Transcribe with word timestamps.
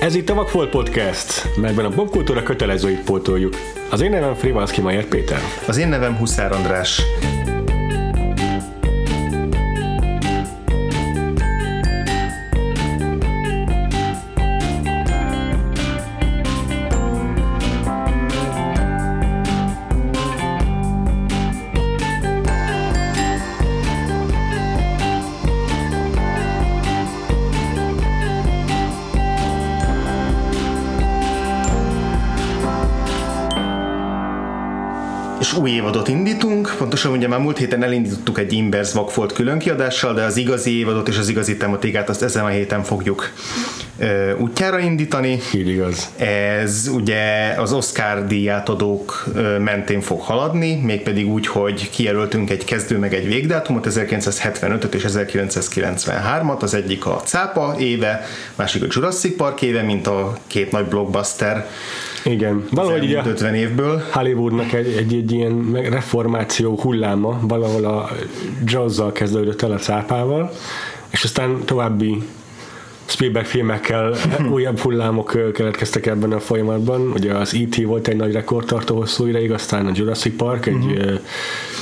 Ez 0.00 0.14
itt 0.14 0.28
a 0.28 0.34
Vakfolt 0.34 0.70
Podcast, 0.70 1.56
melyben 1.56 1.84
a 1.84 1.88
popkultúra 1.88 2.42
kötelezőit 2.42 3.04
pótoljuk. 3.04 3.54
Az 3.90 4.00
én 4.00 4.10
nevem 4.10 4.34
Frivalszki 4.34 4.80
Majer 4.80 5.04
Péter. 5.04 5.40
Az 5.66 5.76
én 5.76 5.88
nevem 5.88 6.16
Huszár 6.16 6.52
András. 6.52 7.02
Pontosan 37.00 37.28
ugye 37.28 37.36
már 37.36 37.44
múlt 37.44 37.58
héten 37.58 37.82
elindítottuk 37.82 38.38
egy 38.38 38.52
Inverse 38.52 38.98
Vagfolt 38.98 39.32
különkiadással, 39.32 40.14
de 40.14 40.22
az 40.22 40.36
igazi 40.36 40.78
évadot 40.78 41.08
és 41.08 41.18
az 41.18 41.28
igazi 41.28 41.56
tematikát 41.56 42.08
azt 42.08 42.22
ezen 42.22 42.44
a 42.44 42.48
héten 42.48 42.82
fogjuk 42.82 43.30
ö, 43.98 44.36
útjára 44.36 44.78
indítani. 44.78 45.38
Így 45.54 45.68
igaz. 45.68 46.08
Ez 46.16 46.90
ugye 46.92 47.54
az 47.56 47.72
Oscar 47.72 48.26
díjátadók 48.26 49.24
mentén 49.58 50.00
fog 50.00 50.20
haladni, 50.20 50.74
mégpedig 50.74 51.28
úgy, 51.28 51.46
hogy 51.46 51.90
kijelöltünk 51.90 52.50
egy 52.50 52.64
kezdő 52.64 52.98
meg 52.98 53.14
egy 53.14 53.26
végdátumot, 53.26 53.86
1975 53.86 54.94
és 54.94 55.04
1993-at, 55.08 56.58
az 56.58 56.74
egyik 56.74 57.06
a 57.06 57.22
Cápa 57.24 57.74
éve, 57.78 58.26
másik 58.54 58.82
a 58.82 58.86
Jurassic 58.88 59.36
Park 59.36 59.62
éve, 59.62 59.82
mint 59.82 60.06
a 60.06 60.36
két 60.46 60.72
nagy 60.72 60.84
blockbuster 60.84 61.66
igen, 62.24 62.64
valahogy 62.70 63.04
így 63.04 63.20
50 63.26 63.54
évből. 63.54 64.02
Hollywoodnak 64.12 64.72
egy, 64.72 64.94
egy, 64.96 65.14
egy 65.14 65.32
ilyen 65.32 65.72
reformáció 65.72 66.78
hulláma 66.80 67.38
valahol 67.42 67.84
a 67.84 68.10
jazzzal 68.64 69.12
kezdődött 69.12 69.62
el 69.62 69.72
a 69.72 69.76
cápával, 69.76 70.52
és 71.10 71.24
aztán 71.24 71.60
további 71.64 72.22
Spielberg 73.10 73.46
filmekkel 73.46 74.14
újabb 74.54 74.78
hullámok 74.78 75.52
keletkeztek 75.52 76.06
ebben 76.06 76.32
a 76.32 76.40
folyamatban. 76.40 77.10
Ugye 77.10 77.34
az 77.34 77.54
E.T. 77.54 77.84
volt 77.84 78.08
egy 78.08 78.16
nagy 78.16 78.32
rekordtartó 78.32 78.96
hosszú 78.96 79.26
ideig, 79.26 79.52
aztán 79.52 79.86
a 79.86 79.90
Jurassic 79.94 80.36
Park, 80.36 80.66
egy 80.66 80.74
uh-huh. 80.74 81.20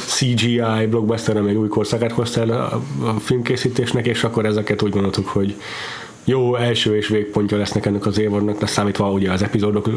CGI 0.07 0.87
blockbuster, 0.91 1.37
amely 1.37 1.55
új 1.55 1.69
korszakát 1.69 2.13
hozta 2.13 2.41
el 2.41 2.51
a, 2.51 2.83
a 3.07 3.21
filmkészítésnek, 3.21 4.07
és 4.07 4.25
akkor 4.25 4.47
ezeket 4.47 4.83
úgy 4.83 4.91
gondoltuk, 4.91 5.29
hogy 5.29 5.55
jó 6.29 6.57
első 6.57 6.97
és 6.97 7.09
végpontja 7.09 7.57
lesznek 7.57 7.87
ennek 7.87 8.07
az 8.07 8.19
évadnak, 8.19 8.59
de 8.59 8.67
számítva 8.67 9.11
ugye 9.11 9.33
az 9.33 9.43
epizódok 9.43 9.91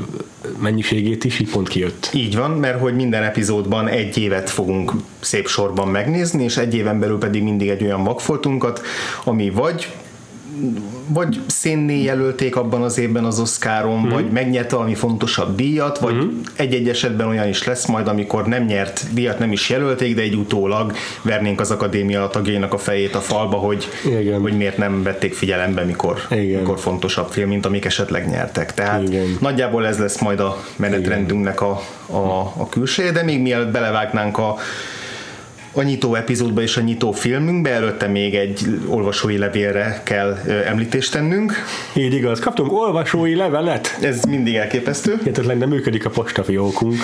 mennyiségét 0.60 1.24
is, 1.24 1.40
így 1.40 1.50
pont 1.50 1.68
kijött. 1.68 2.10
Így 2.14 2.36
van, 2.36 2.52
mert 2.52 2.80
hogy 2.80 2.96
minden 2.96 3.24
epizódban 3.24 3.88
egy 3.88 4.18
évet 4.18 4.50
fogunk 4.50 4.92
szép 5.20 5.48
sorban 5.48 5.88
megnézni, 5.88 6.44
és 6.44 6.58
egy 6.58 6.76
éven 6.76 7.00
belül 7.00 7.18
pedig 7.18 7.44
mindig 7.44 7.70
egy 7.70 7.84
olyan 7.84 8.04
vakfoltunkat, 8.04 8.82
ami 9.24 9.50
vagy 9.50 9.90
vagy 11.08 11.40
szénné 11.48 12.04
jelölték 12.04 12.56
abban 12.56 12.82
az 12.82 12.98
évben 12.98 13.26
az 13.26 13.40
Oscaron, 13.40 14.00
mm-hmm. 14.00 14.10
vagy 14.10 14.32
megnyerte 14.32 14.76
valami 14.76 14.96
fontosabb 14.96 15.56
díjat, 15.56 16.00
vagy 16.00 16.14
mm-hmm. 16.14 16.40
egy-egy 16.56 16.90
esetben 16.90 17.28
olyan 17.28 17.48
is 17.48 17.64
lesz 17.64 17.86
majd, 17.86 18.08
amikor 18.08 18.48
nem 18.48 18.64
nyert 18.64 19.14
díjat, 19.14 19.40
nem 19.40 19.52
is 19.52 19.70
jelölték, 19.70 20.16
de 20.16 20.22
egy 20.22 20.36
utólag 20.36 20.94
vernénk 21.22 21.60
az 21.60 21.72
akadémia 21.72 22.28
tagjainak 22.28 22.74
a 22.74 22.78
fejét 22.78 23.16
a 23.16 23.20
falba, 23.20 23.58
hogy, 23.58 23.88
Igen. 24.06 24.40
hogy 24.40 24.58
miért 24.58 24.78
nem 24.78 25.04
vették 25.04 25.34
figyelembe, 25.34 25.84
mikor, 25.84 26.22
Igen. 26.30 26.60
mikor 26.60 26.80
fontosabb 26.80 27.30
film, 27.30 27.50
mint 27.50 27.66
amik 27.66 27.86
esetleg 27.86 28.30
nyertek. 28.30 28.74
Tehát 28.74 29.08
Igen. 29.08 29.38
nagyjából 29.40 29.88
ez 29.88 29.98
lesz 29.98 30.20
majd 30.22 30.40
a 30.40 30.64
menetrendünknek 30.76 31.62
a, 31.62 31.82
a, 32.06 32.40
a 32.58 32.68
külseje, 32.70 33.12
de 33.12 33.24
még 33.24 33.42
mielőtt 33.42 33.72
belevágnánk 33.72 34.38
a 34.38 34.58
a 35.72 35.82
nyitó 35.82 36.16
epizódba 36.16 36.62
és 36.62 36.78
a 36.78 36.82
nyitó 36.82 37.12
filmünkbe, 37.12 37.70
előtte 37.70 38.08
még 38.08 38.36
egy 38.36 38.82
olvasói 38.88 39.38
levélre 39.38 40.02
kell 40.04 40.38
említést 40.66 41.12
tennünk. 41.12 41.54
Így 41.96 42.14
igaz, 42.14 42.40
kaptunk 42.40 42.72
olvasói 42.72 43.36
levelet. 43.36 43.98
Ez 44.02 44.24
mindig 44.24 44.56
elképesztő. 44.56 45.18
Hihetetlen, 45.18 45.60
de 45.60 45.66
működik 45.66 46.06
a 46.06 46.10
postafiókunk. 46.10 46.96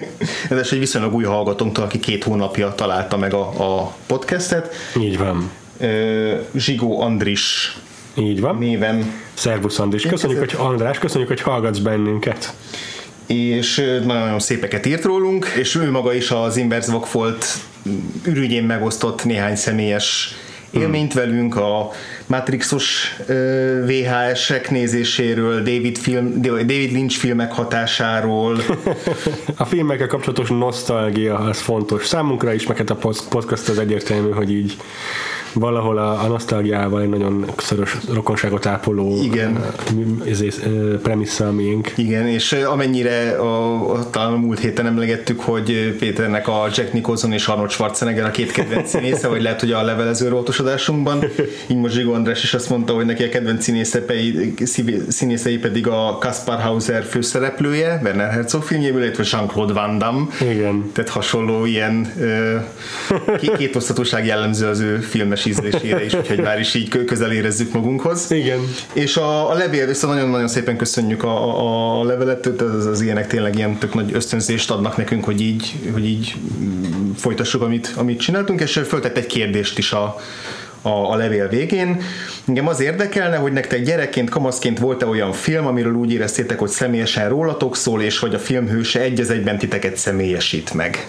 Ez 0.50 0.68
egy 0.72 0.78
viszonylag 0.78 1.14
új 1.14 1.24
hallgatónktól, 1.24 1.84
aki 1.84 1.98
két 1.98 2.24
hónapja 2.24 2.74
találta 2.74 3.16
meg 3.16 3.34
a, 3.34 3.80
a 3.80 3.94
podcastet. 4.06 4.74
Így 5.00 5.18
van. 5.18 5.50
Zsigó 6.54 7.00
Andris 7.00 7.76
így 8.14 8.40
van. 8.40 8.56
Néven. 8.56 9.12
Szervusz 9.34 9.78
Andris. 9.78 10.02
Köszönjük, 10.02 10.38
hogy 10.38 10.54
András, 10.58 10.98
köszönjük, 10.98 11.28
hogy 11.28 11.40
hallgatsz 11.40 11.78
bennünket 11.78 12.54
és 13.26 14.00
nagyon 14.04 14.38
szépeket 14.38 14.86
írt 14.86 15.04
rólunk, 15.04 15.46
és 15.58 15.74
ő 15.74 15.90
maga 15.90 16.14
is 16.14 16.30
az 16.30 16.56
Inverse 16.56 16.92
Vagfolt 16.92 17.46
ürügyén 18.24 18.64
megosztott 18.64 19.24
néhány 19.24 19.56
személyes 19.56 20.34
élményt 20.70 21.12
velünk, 21.12 21.56
a 21.56 21.90
Matrixos 22.26 23.16
VHS-ek 23.86 24.70
nézéséről, 24.70 25.56
David, 25.56 25.98
film, 25.98 26.40
David 26.40 26.92
Lynch 26.92 27.18
filmek 27.18 27.52
hatásáról. 27.52 28.58
a 29.56 29.64
filmekkel 29.64 30.06
kapcsolatos 30.06 30.48
nosztalgia, 30.48 31.38
az 31.38 31.60
fontos 31.60 32.06
számunkra 32.06 32.52
is, 32.52 32.66
meg 32.66 32.76
hát 32.76 32.90
a 32.90 32.98
podcast 33.28 33.68
az 33.68 33.78
egyértelmű, 33.78 34.30
hogy 34.30 34.52
így 34.52 34.76
valahol 35.58 35.98
a, 35.98 36.22
a 36.22 36.26
nosztalgiával 36.26 37.02
egy 37.02 37.08
nagyon 37.08 37.44
szoros 37.56 37.96
rokonságot 38.12 38.66
ápoló 38.66 39.22
Igen. 39.22 39.64
Ez, 40.30 40.44
premissza 41.02 41.52
miénk. 41.52 41.92
Igen, 41.96 42.26
és 42.26 42.52
amennyire 42.52 43.30
a, 43.30 43.90
a, 43.92 44.10
talán 44.10 44.32
a 44.32 44.36
múlt 44.36 44.58
héten 44.58 44.86
emlegettük, 44.86 45.40
hogy 45.40 45.96
Péternek 45.98 46.48
a 46.48 46.68
Jack 46.74 46.92
Nicholson 46.92 47.32
és 47.32 47.46
Arnold 47.46 47.70
Schwarzenegger 47.70 48.24
a 48.24 48.30
két 48.30 48.50
kedvenc 48.50 48.88
színésze, 48.88 49.28
vagy 49.28 49.42
lehet, 49.42 49.60
hogy 49.60 49.72
a 49.72 49.82
levelező 49.82 50.28
rótosodásunkban. 50.28 51.24
Így 51.66 51.76
most 51.76 51.94
Zsigó 51.94 52.12
András 52.12 52.42
is 52.42 52.54
azt 52.54 52.70
mondta, 52.70 52.92
hogy 52.92 53.04
neki 53.04 53.22
a 53.22 53.28
kedvenc 53.28 53.62
színészei, 53.62 54.54
színészei 55.08 55.58
pedig 55.58 55.86
a 55.86 56.18
Kaspar 56.20 56.60
Hauser 56.60 57.04
főszereplője, 57.04 58.00
Werner 58.02 58.30
Herzog 58.30 58.62
filmjéből, 58.62 59.02
illetve 59.02 59.24
Jean-Claude 59.30 59.72
Van 59.72 59.98
Damme. 59.98 60.26
Igen. 60.40 60.90
Tehát 60.92 61.10
hasonló 61.10 61.64
ilyen 61.64 62.12
két, 63.40 63.56
két 63.56 63.76
osztatóság 63.76 64.26
jellemző 64.26 64.66
az 64.66 64.80
ő 64.80 64.96
filmes 64.98 65.45
ízlésére 65.46 66.04
is, 66.04 66.14
úgyhogy 66.14 66.40
már 66.40 66.60
is 66.60 66.74
így 66.74 67.04
közel 67.04 67.32
érezzük 67.32 67.72
magunkhoz. 67.72 68.30
Igen. 68.30 68.58
És 68.92 69.16
a, 69.16 69.50
a 69.50 69.54
levél 69.54 69.86
vissza 69.86 70.06
nagyon-nagyon 70.06 70.48
szépen 70.48 70.76
köszönjük 70.76 71.22
a, 71.22 72.00
a, 72.00 72.04
levelet, 72.04 72.46
az, 72.46 72.86
az 72.86 73.00
ilyenek 73.00 73.26
tényleg 73.26 73.56
ilyen 73.56 73.78
tök 73.78 73.94
nagy 73.94 74.14
ösztönzést 74.14 74.70
adnak 74.70 74.96
nekünk, 74.96 75.24
hogy 75.24 75.40
így, 75.40 75.74
hogy 75.92 76.06
így 76.06 76.34
folytassuk, 77.16 77.62
amit, 77.62 77.92
amit 77.96 78.20
csináltunk, 78.20 78.60
és 78.60 78.80
föltett 78.86 79.16
egy 79.16 79.26
kérdést 79.26 79.78
is 79.78 79.92
a, 79.92 80.16
a, 80.86 81.12
a 81.12 81.16
levél 81.16 81.48
végén. 81.48 82.02
Engem 82.46 82.68
az 82.68 82.80
érdekelne, 82.80 83.36
hogy 83.36 83.52
nektek 83.52 83.82
gyerekként, 83.82 84.30
kamaszként 84.30 84.78
volt-e 84.78 85.06
olyan 85.06 85.32
film, 85.32 85.66
amiről 85.66 85.94
úgy 85.94 86.12
éreztétek, 86.12 86.58
hogy 86.58 86.68
személyesen 86.68 87.28
rólatok 87.28 87.76
szól, 87.76 88.02
és 88.02 88.18
hogy 88.18 88.34
a 88.34 88.38
film 88.38 88.68
hőse 88.68 89.00
egy 89.00 89.20
az 89.20 89.30
egyben 89.30 89.58
titeket 89.58 89.96
személyesít 89.96 90.74
meg. 90.74 91.06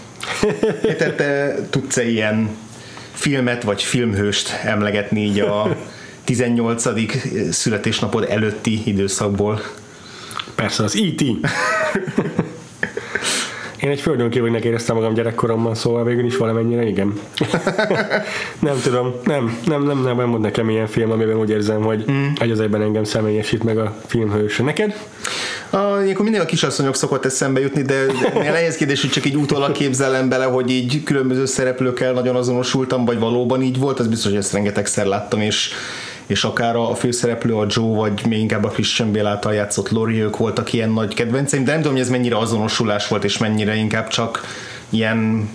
Tehát 0.98 1.16
te 1.16 1.56
tudsz-e 1.70 2.04
ilyen 2.04 2.50
filmet 3.18 3.64
vagy 3.64 3.84
filmhőst 3.84 4.50
emlegetni 4.64 5.22
így 5.22 5.40
a 5.40 5.76
18. 6.24 6.84
születésnapod 7.54 8.26
előtti 8.30 8.82
időszakból? 8.86 9.62
Persze, 10.56 10.84
az 10.84 10.96
E.T. 10.96 11.24
Én 13.88 13.94
egy 13.94 14.02
földön 14.02 14.30
kívülnek 14.30 14.64
éreztem 14.64 14.96
magam 14.96 15.14
gyerekkoromban, 15.14 15.76
szóval 15.76 16.04
végül 16.04 16.26
is 16.26 16.38
valamennyire 16.38 16.86
igen. 16.86 17.20
nem 18.60 18.80
tudom, 18.84 19.14
nem, 19.24 19.60
nem, 19.66 19.84
nem, 19.84 20.02
nem, 20.02 20.16
nem 20.16 20.30
mond 20.30 20.42
nekem 20.42 20.70
ilyen 20.70 20.88
film, 20.88 21.12
amiben 21.12 21.36
úgy 21.36 21.50
érzem, 21.50 21.82
hogy 21.82 22.06
mm. 22.12 22.26
egy 22.40 22.52
az 22.52 22.60
egyben 22.60 22.82
engem 22.82 23.04
személyesít 23.04 23.64
meg 23.64 23.78
a 23.78 23.96
filmhőse. 24.06 24.64
Neked? 24.64 24.96
A, 25.70 25.78
ilyenkor 26.04 26.24
mindig 26.24 26.42
a 26.42 26.46
kisasszonyok 26.46 26.96
szokott 26.96 27.26
eszembe 27.26 27.60
jutni, 27.60 27.82
de 27.82 28.06
nehéz 28.34 28.76
kérdés, 28.76 29.02
hogy 29.02 29.10
csak 29.10 29.26
így 29.26 29.36
utólag 29.36 29.72
képzelem 29.72 30.30
bele, 30.30 30.46
hogy 30.46 30.70
így 30.70 31.04
különböző 31.04 31.46
szereplőkkel 31.46 32.14
nagyon 32.14 32.36
azonosultam, 32.36 33.06
vagy 33.06 33.20
valóban 33.20 33.62
így 33.62 33.80
volt, 33.80 34.00
az 34.00 34.08
biztos, 34.08 34.32
hogy 34.32 34.40
ezt 34.40 34.54
rengetegszer 34.54 35.06
láttam, 35.06 35.42
és 35.42 35.70
és 36.28 36.44
akár 36.44 36.76
a 36.76 36.96
főszereplő 36.96 37.56
a 37.56 37.66
Joe, 37.70 37.96
vagy 37.96 38.26
még 38.26 38.40
inkább 38.40 38.64
a 38.64 38.70
Christian 38.70 39.12
Bale 39.12 39.30
által 39.30 39.54
játszott 39.54 39.90
Lori, 39.90 40.22
ők 40.22 40.38
voltak 40.38 40.74
ilyen 40.74 40.90
nagy 40.90 41.14
kedvenceim, 41.14 41.64
de 41.64 41.72
nem 41.72 41.80
tudom, 41.80 41.96
hogy 41.96 42.06
ez 42.06 42.10
mennyire 42.10 42.38
azonosulás 42.38 43.08
volt, 43.08 43.24
és 43.24 43.38
mennyire 43.38 43.76
inkább 43.76 44.08
csak 44.08 44.42
ilyen 44.90 45.50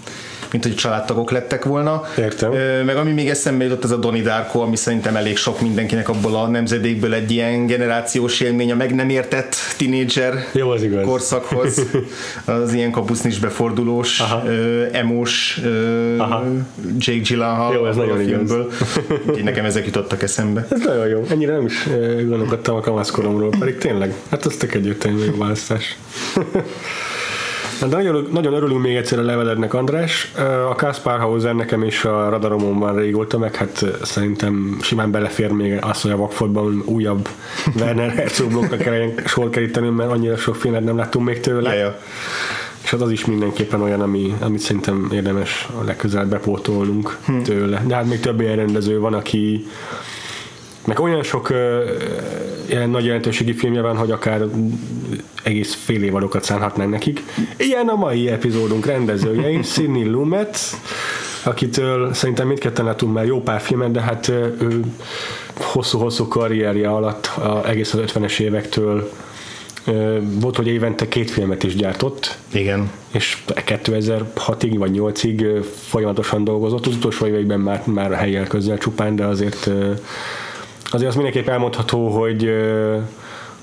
mint 0.53 0.65
hogy 0.65 0.75
családtagok 0.75 1.31
lettek 1.31 1.65
volna. 1.65 2.03
Értem. 2.19 2.53
Meg 2.85 2.97
ami 2.97 3.13
még 3.13 3.29
eszembe 3.29 3.65
jutott, 3.65 3.85
az 3.85 3.91
a 3.91 3.97
Donnie 3.97 4.23
Darko, 4.23 4.61
ami 4.61 4.77
szerintem 4.77 5.17
elég 5.17 5.37
sok 5.37 5.61
mindenkinek 5.61 6.09
abból 6.09 6.35
a 6.37 6.47
nemzedékből 6.47 7.15
egy 7.15 7.31
ilyen 7.31 7.67
generációs 7.67 8.41
élmény, 8.41 8.73
a 8.73 8.75
meg 8.75 8.95
nem 8.95 9.09
értett 9.09 9.57
tinédzser 9.77 10.35
Jó, 10.53 10.69
az 10.71 10.83
igaz. 10.83 11.05
korszakhoz. 11.05 11.81
Az 12.45 12.73
ilyen 12.73 12.91
kapusznis 12.91 13.39
befordulós, 13.39 14.21
Aha. 14.21 14.47
ö, 14.47 14.85
emós 14.93 15.61
Aha. 16.19 16.45
Jake 16.99 17.19
Gyllenhaal 17.21 17.75
Jó, 17.75 17.87
ez 17.87 17.97
a 17.97 18.01
nagyon 18.01 18.21
igaz. 18.21 18.29
filmből. 18.29 18.71
Úgyhogy 19.27 19.45
nekem 19.45 19.65
ezek 19.65 19.87
jutottak 19.87 20.23
eszembe. 20.23 20.67
Ez 20.71 20.81
nagyon 20.81 21.07
jó. 21.07 21.25
Ennyire 21.29 21.53
nem 21.53 21.65
is 21.67 21.89
gondolkodtam 22.29 22.77
a 22.77 22.81
kamaszkoromról, 22.81 23.51
pedig 23.59 23.79
tényleg, 23.79 24.15
hát 24.31 24.45
az 24.45 24.55
tök 24.57 24.75
egyértelmű 24.75 25.37
választás. 25.37 25.97
Na, 27.83 27.89
nagyon, 27.89 28.29
nagyon 28.33 28.53
örülünk 28.53 28.83
még 28.83 28.97
egyszer 28.97 29.19
a 29.19 29.23
levelednek, 29.23 29.75
András. 29.75 30.33
A 30.71 30.75
Kaspar 30.75 31.19
Hauser 31.19 31.55
nekem 31.55 31.83
is 31.83 32.05
a 32.05 32.29
radaromon 32.29 32.79
van 32.79 32.97
régóta, 32.97 33.39
meg 33.39 33.55
hát 33.55 33.85
szerintem 34.03 34.79
simán 34.83 35.11
belefér 35.11 35.51
még 35.51 35.79
az, 35.81 36.01
hogy 36.01 36.11
a 36.11 36.17
Vakfordban 36.17 36.83
újabb 36.87 37.29
Werner 37.81 38.11
Herzog 38.11 38.51
blokkra 38.51 38.77
kelljen 38.77 39.13
sor 39.25 39.51
keríteni, 39.51 39.89
mert 39.89 40.11
annyira 40.11 40.37
sok 40.37 40.57
filmet 40.57 40.85
nem 40.85 40.97
láttunk 40.97 41.27
még 41.27 41.41
tőle. 41.41 41.75
Ja, 41.75 41.79
ja. 41.79 41.99
És 42.83 42.91
hát 42.91 43.01
az 43.01 43.11
is 43.11 43.25
mindenképpen 43.25 43.83
olyan, 43.83 44.01
ami, 44.01 44.35
amit 44.41 44.61
szerintem 44.61 45.09
érdemes 45.13 45.69
a 45.81 45.85
legközelebb 45.85 46.29
bepótolnunk 46.29 47.17
hm. 47.27 47.41
tőle. 47.41 47.83
De 47.87 47.95
hát 47.95 48.07
még 48.07 48.21
több 48.21 48.41
ilyen 48.41 48.57
rendező 48.57 48.99
van, 48.99 49.15
aki 49.15 49.67
meg 50.85 51.01
olyan 51.01 51.23
sok 51.23 51.51
ö, 51.51 51.91
ilyen 52.69 52.91
nagy 52.91 53.05
jelentőségi 53.05 53.53
filmje 53.53 53.81
van, 53.81 53.97
hogy 53.97 54.11
akár 54.11 54.45
egész 55.43 55.75
fél 55.75 56.03
évadokat 56.03 56.45
szánhatnánk 56.45 56.91
nekik. 56.91 57.23
Ilyen 57.57 57.89
a 57.89 57.95
mai 57.95 58.29
epizódunk 58.29 58.87
rendezője 58.87 59.63
Sidney 59.63 60.09
Lumet, 60.09 60.59
akitől 61.45 62.15
szerintem 62.15 62.47
mindketten 62.47 62.85
látunk 62.85 63.15
már 63.15 63.27
jó 63.27 63.41
pár 63.41 63.61
filmet, 63.61 63.91
de 63.91 64.01
hát 64.01 64.29
ő 64.29 64.81
hosszú-hosszú 65.57 66.29
karrierje 66.29 66.89
alatt, 66.91 67.27
a, 67.27 67.69
egész 67.69 67.95
az 67.95 68.01
50-es 68.15 68.41
évektől 68.41 69.11
volt, 70.41 70.57
hogy 70.57 70.67
évente 70.67 71.09
két 71.09 71.31
filmet 71.31 71.63
is 71.63 71.77
gyártott, 71.77 72.39
Igen. 72.53 72.91
és 73.13 73.43
2006-ig 73.47 74.75
vagy 74.79 74.91
8-ig 74.95 75.65
folyamatosan 75.89 76.45
dolgozott. 76.45 76.87
Az 76.87 76.95
utolsó 76.95 77.27
években 77.27 77.61
már, 77.61 77.83
már 77.85 78.13
a 78.13 78.17
helyjel 78.17 78.47
közel 78.47 78.79
csupán, 78.79 79.17
de 79.17 79.25
azért 79.25 79.71
azért 80.95 81.09
az 81.09 81.15
mindenképp 81.15 81.49
elmondható, 81.49 82.09
hogy 82.09 82.51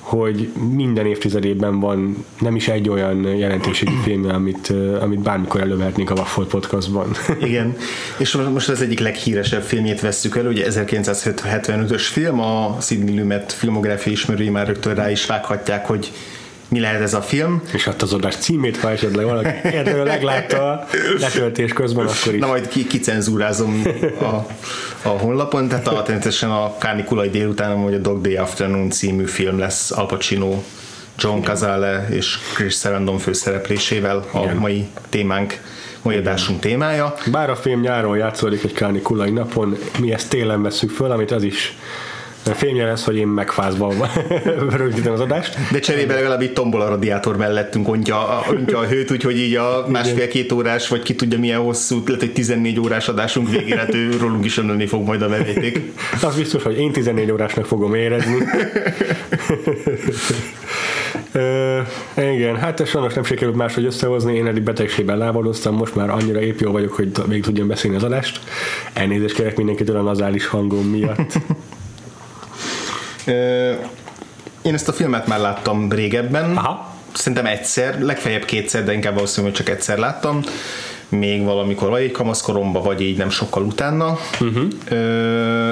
hogy 0.10 0.50
minden 0.76 1.06
évtizedében 1.06 1.80
van 1.80 2.26
nem 2.40 2.56
is 2.56 2.68
egy 2.68 2.90
olyan 2.90 3.24
jelentőségi 3.24 3.98
film, 4.04 4.30
amit, 4.30 4.74
amit 5.00 5.20
bármikor 5.20 5.62
elővehetnénk 5.62 6.10
a 6.10 6.14
Waffle 6.14 6.46
Podcastban. 6.46 7.12
Igen, 7.42 7.76
és 8.18 8.36
most- 8.36 8.70
az 8.70 8.82
egyik 8.82 9.00
leghíresebb 9.00 9.62
filmjét 9.62 10.02
vesszük 10.02 10.38
elő, 10.38 10.50
ugye 10.50 10.66
1975-ös 10.70 12.02
film, 12.12 12.40
a 12.40 12.78
Sidney 12.82 13.20
Lumet 13.20 13.54
filmográfia 13.54 14.12
ismerői 14.12 14.50
már 14.50 14.68
rögtön 14.68 14.96
rá 14.96 15.12
is 15.12 15.26
vághatják, 15.26 15.86
hogy 15.86 16.12
mi 16.70 16.80
lehet 16.80 17.02
ez 17.02 17.14
a 17.14 17.22
film. 17.22 17.62
és 17.74 17.84
hát 17.84 18.02
az 18.02 18.14
adás 18.14 18.36
címét, 18.36 18.78
ha 18.78 18.92
esetleg 18.92 19.26
valaki 19.26 19.50
erről 19.64 20.06
meglátta 20.06 20.72
a 20.72 20.88
letöltés 21.20 21.74
közben, 21.74 22.06
akkor 22.06 22.34
is. 22.34 22.40
Na 22.40 22.48
majd 22.48 22.68
ki, 22.68 22.88
kicenzúrázom 22.88 23.82
a, 24.22 24.36
a 25.02 25.10
honlapon, 25.10 25.68
tehát 25.68 25.88
a, 25.88 26.02
természetesen 26.02 26.50
a 26.50 26.78
Kárnikulai 26.78 27.30
délután, 27.30 27.84
vagy 27.84 27.94
a 27.94 27.98
Dog 27.98 28.22
Day 28.22 28.36
Afternoon 28.36 28.90
című 28.90 29.26
film 29.26 29.60
lesz 29.60 29.92
Al 29.92 30.06
Pacino, 30.06 30.64
John 31.18 31.42
Cazale 31.42 32.08
és 32.10 32.38
Chris 32.54 32.76
Sarandon 32.76 33.18
főszereplésével 33.18 34.26
a 34.32 34.40
Igen. 34.40 34.56
mai 34.56 34.88
témánk, 35.10 35.62
mai 36.02 36.16
adásunk 36.16 36.60
témája. 36.60 37.16
Bár 37.32 37.50
a 37.50 37.56
film 37.56 37.82
nyáron 37.82 38.18
játszódik 38.18 38.64
egy 38.64 38.74
kánikulai 38.74 39.32
napon, 39.32 39.78
mi 40.00 40.14
ezt 40.14 40.30
télen 40.30 40.62
veszük 40.62 40.90
föl, 40.90 41.12
amit 41.12 41.32
az 41.32 41.44
is 41.44 41.78
filmje 42.54 42.86
lesz, 42.86 43.06
hogy 43.06 43.16
én 43.16 43.28
megfázva 43.28 43.94
rögzítem 44.78 45.14
az 45.14 45.20
adást. 45.20 45.58
De 45.72 45.80
cserébe 45.80 46.14
legalább 46.14 46.42
itt 46.42 46.54
tombol 46.54 46.82
a 46.82 46.88
radiátor 46.88 47.38
mellettünk, 47.38 47.88
ontja, 47.88 48.44
ontja 48.50 48.78
a 48.78 48.86
hőt, 48.86 49.12
úgyhogy 49.12 49.38
így 49.38 49.56
a 49.56 49.86
másfél-két 49.88 50.52
órás, 50.52 50.88
vagy 50.88 51.02
ki 51.02 51.16
tudja 51.16 51.40
milyen 51.40 51.60
hosszú, 51.60 52.04
lehet, 52.06 52.22
hogy 52.22 52.34
14 52.34 52.80
órás 52.80 53.08
adásunk 53.08 53.50
végére 53.50 53.80
hát 53.80 53.94
ő 53.94 54.18
rólunk 54.20 54.46
is 54.46 54.58
önölni 54.58 54.86
fog 54.86 55.06
majd 55.06 55.22
a 55.22 55.30
veríték. 55.30 55.82
Az 56.28 56.36
biztos, 56.36 56.64
hogy 56.64 56.78
én 56.78 56.92
14 56.92 57.32
órásnak 57.32 57.66
fogom 57.66 57.94
érezni. 57.94 58.38
Ö, 61.32 61.80
igen, 62.16 62.58
hát 62.58 62.80
ez 62.80 62.90
sajnos 62.90 63.14
nem 63.14 63.24
sikerült 63.24 63.56
máshogy 63.56 63.86
összehozni, 63.86 64.36
én 64.36 64.48
eddig 64.48 64.64
betegségben 64.64 65.18
lábadoztam, 65.18 65.76
most 65.76 65.96
már 65.96 66.10
annyira 66.10 66.42
épp 66.42 66.60
jó 66.60 66.72
vagyok, 66.72 66.94
hogy 66.94 67.12
még 67.28 67.44
tudjam 67.44 67.68
beszélni 67.68 67.98
az 67.98 68.04
adást. 68.04 68.40
Elnézést 68.94 69.36
kérek 69.36 69.58
mindenkitől 69.58 69.98
a 69.98 70.02
nazális 70.02 70.48
hangom 70.48 70.86
miatt. 70.86 71.34
Én 74.62 74.74
ezt 74.74 74.88
a 74.88 74.94
filmet 74.94 75.28
már 75.28 75.40
láttam 75.40 75.92
régebben. 75.92 76.58
Aha. 76.58 76.94
Szerintem 77.14 77.46
egyszer, 77.46 78.02
legfeljebb 78.02 78.46
kétszer, 78.46 78.84
de 78.84 78.94
inkább 78.94 79.14
valószínű, 79.14 79.48
hogy 79.48 79.56
csak 79.56 79.70
egyszer 79.70 79.98
láttam. 79.98 80.42
Még 81.10 81.44
valamikor 81.44 81.90
vagy 81.90 82.04
így 82.04 82.12
kamaszkoromban, 82.12 82.84
vagy 82.84 83.02
így 83.02 83.18
nem 83.18 83.30
sokkal 83.30 83.64
utána. 83.64 84.20
Uh-huh. 84.40 84.68
Ö, 84.90 85.70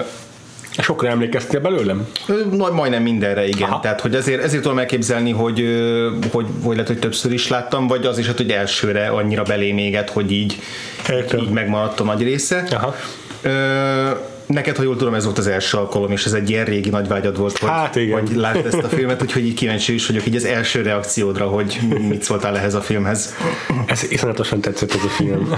Sokra 0.82 1.10
emlékeztél 1.10 1.60
belőlem? 1.60 2.08
Nagy, 2.52 2.72
majdnem 2.72 3.02
mindenre, 3.02 3.48
igen. 3.48 3.70
Aha. 3.70 3.80
Tehát, 3.80 4.02
hogy 4.02 4.16
azért, 4.16 4.44
ezért 4.44 4.62
tudom 4.62 4.80
elképzelni, 4.80 5.32
hogy, 5.32 5.66
hogy, 6.32 6.46
hogy 6.64 6.76
lehet, 6.76 6.88
hogy 6.88 7.00
többször 7.00 7.32
is 7.32 7.48
láttam, 7.48 7.88
vagy 7.88 8.06
az 8.06 8.18
is, 8.18 8.28
hát, 8.28 8.38
hogy 8.38 8.52
elsőre 8.52 9.08
annyira 9.08 9.44
belém 9.44 9.78
égett, 9.78 10.10
hogy 10.10 10.32
így, 10.32 10.60
Értem. 11.10 11.40
így 11.40 11.50
megmaradt 11.50 12.00
a 12.00 12.04
nagy 12.04 12.24
része. 12.24 12.68
Aha. 12.72 12.96
Ö, 13.42 14.10
neked, 14.48 14.76
ha 14.76 14.84
jól 14.84 14.96
tudom, 14.96 15.14
ez 15.14 15.24
volt 15.24 15.38
az 15.38 15.48
első 15.48 15.78
alkalom, 15.78 16.12
és 16.12 16.26
ez 16.26 16.34
egy 16.34 16.50
ilyen 16.50 16.66
régi 16.66 16.90
nagy 16.90 17.08
vágyad 17.08 17.38
volt, 17.38 17.58
hogy, 17.58 17.70
Hát 17.70 17.96
igen. 17.96 18.20
hogy 18.20 18.36
lásd 18.36 18.66
ezt 18.66 18.84
a 18.84 18.88
filmet, 18.88 19.22
úgyhogy 19.22 19.46
így 19.46 19.54
kíváncsi 19.54 19.94
is 19.94 20.08
vagyok 20.08 20.28
így 20.28 20.36
az 20.36 20.46
első 20.46 20.82
reakciódra, 20.82 21.46
hogy 21.46 21.80
mit 22.10 22.24
szóltál 22.24 22.58
ehhez 22.58 22.74
a 22.74 22.82
filmhez. 22.82 23.36
Ez 23.86 24.12
iszonyatosan 24.12 24.62
tetszett 24.62 24.94
ez 24.94 25.04
a 25.04 25.08
film. 25.08 25.54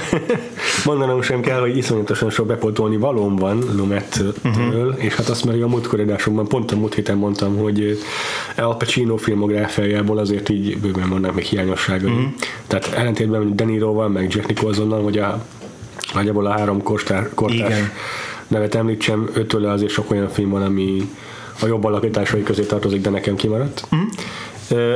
Mondanom 0.86 1.22
sem 1.22 1.42
kell, 1.42 1.60
hogy 1.60 1.78
iszonyatosan 1.78 2.30
sok 2.30 2.48
bepotolni 2.48 2.98
valóm 2.98 3.36
van 3.36 3.64
Lumettől, 3.76 4.34
uh-huh. 4.44 5.04
és 5.04 5.16
hát 5.16 5.30
azt 5.30 5.46
már 5.46 5.62
a 5.62 5.68
múltkor 5.68 6.00
adásomban, 6.00 6.48
pont 6.48 6.72
a 6.72 6.76
múlt 6.76 6.94
héten 6.94 7.18
mondtam, 7.18 7.58
hogy 7.58 8.00
Al 8.58 8.78
Pacino 8.78 9.18
filmográfiájából 9.18 10.18
azért 10.18 10.50
így 10.50 10.78
bőven 10.78 11.10
vannak 11.10 11.36
még 11.36 11.46
hiányosságai. 11.46 12.12
Uh-huh. 12.12 12.34
Tehát 12.68 12.94
ellentétben 12.94 13.56
De 13.56 13.64
Niroval, 13.64 14.10
meg 14.10 14.34
Jack 14.34 14.48
Nicholsonnal, 14.48 15.04
hogy 15.04 15.18
a 15.18 15.46
nagyjából 16.14 16.46
a 16.46 16.52
három 16.52 16.84
kortár, 16.84 17.30
kortárs 17.34 17.70
Igen. 17.70 17.92
Nevet 18.50 18.76
említsem, 18.76 19.30
őtől 19.34 19.66
azért 19.66 19.92
sok 19.92 20.12
olyan 20.12 20.30
film 20.30 20.50
van, 20.50 20.62
ami 20.62 21.10
a 21.62 21.68
jobb 21.68 21.84
alakításai 21.84 22.44
közé 22.44 22.64
tartozik, 22.64 23.02
de 23.02 23.10
nekem 23.10 23.36
kimaradt. 23.36 23.86
Mhm. 23.90 24.02
Uh-huh. 24.02 24.12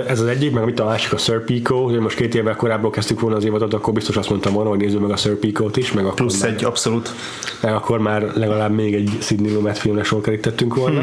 Ez 0.07 0.19
az 0.19 0.27
egyik, 0.27 0.51
meg 0.51 0.65
mit 0.65 0.79
a 0.79 0.85
másik 0.85 1.13
a 1.13 1.17
Sir 1.17 1.43
Pico, 1.43 1.83
hogy 1.83 1.99
most 1.99 2.15
két 2.15 2.35
évvel 2.35 2.55
korábban 2.55 2.91
kezdtük 2.91 3.19
volna 3.19 3.35
az 3.35 3.45
évadot, 3.45 3.73
akkor 3.73 3.93
biztos 3.93 4.17
azt 4.17 4.29
mondtam 4.29 4.53
volna, 4.53 4.69
hogy 4.69 4.79
nézzük 4.79 5.01
meg 5.01 5.11
a 5.11 5.15
Sir 5.15 5.35
Pico-t 5.35 5.77
is, 5.77 5.91
meg 5.91 6.03
akkor, 6.03 6.15
Plusz 6.15 6.41
már, 6.41 6.51
egy 6.51 6.63
abszolút. 6.63 7.13
meg 7.61 7.73
akkor 7.73 7.99
már 7.99 8.31
legalább 8.35 8.71
még 8.71 8.93
egy 8.93 9.17
Sidney 9.21 9.53
Lumet 9.53 9.77
filmre 9.77 10.03
sor 10.03 10.21
kerítettünk 10.21 10.75
volna. 10.75 11.01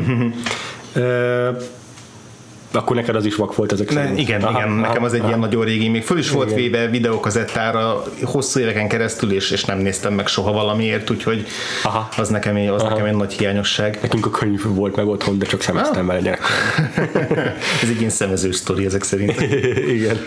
Akkor 2.73 2.97
neked 2.97 3.15
az 3.17 3.25
is 3.25 3.37
vak 3.37 3.55
volt 3.55 3.73
ezek 3.73 3.89
Ne, 3.89 3.95
szerint. 3.95 4.19
igen, 4.19 4.43
Aha, 4.43 4.59
igen, 4.59 4.73
aha, 4.73 4.81
nekem 4.81 5.05
az 5.05 5.13
egy 5.13 5.19
aha. 5.19 5.29
ilyen 5.29 5.41
nagyon 5.41 5.65
régi, 5.65 5.89
még 5.89 6.03
föl 6.03 6.19
is 6.19 6.31
volt 6.31 6.51
Igen. 6.51 6.61
véve 6.61 6.87
videókazettára 6.87 8.03
hosszú 8.23 8.61
éveken 8.61 8.89
keresztül, 8.89 9.33
és, 9.33 9.51
és 9.51 9.65
nem 9.65 9.79
néztem 9.79 10.15
meg 10.15 10.27
soha 10.27 10.53
valamiért, 10.53 11.11
úgyhogy 11.11 11.47
Aha. 11.83 12.09
az 12.17 12.29
nekem, 12.29 12.57
az 12.73 12.83
nekem 12.83 13.05
egy 13.05 13.17
nagy 13.17 13.33
hiányosság. 13.33 13.99
Nekünk 14.03 14.27
a 14.27 14.31
könyv 14.31 14.63
volt 14.65 14.97
meg 14.97 15.07
otthon, 15.09 15.39
de 15.39 15.47
csak 15.47 15.61
szemeztem 15.61 16.07
vele 16.07 16.21
gyerekkoromban. 16.21 17.37
Ez 17.83 17.89
egy 17.89 17.99
ilyen 17.99 18.11
szemező 18.11 18.53
sztori 18.53 18.85
ezek 18.85 19.03
szerint. 19.03 19.41
Igen. 19.97 20.19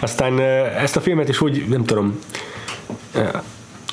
Aztán 0.00 0.40
ezt 0.80 0.96
a 0.96 1.00
filmet 1.00 1.28
is 1.28 1.40
úgy, 1.40 1.64
nem 1.68 1.84
tudom, 1.84 2.18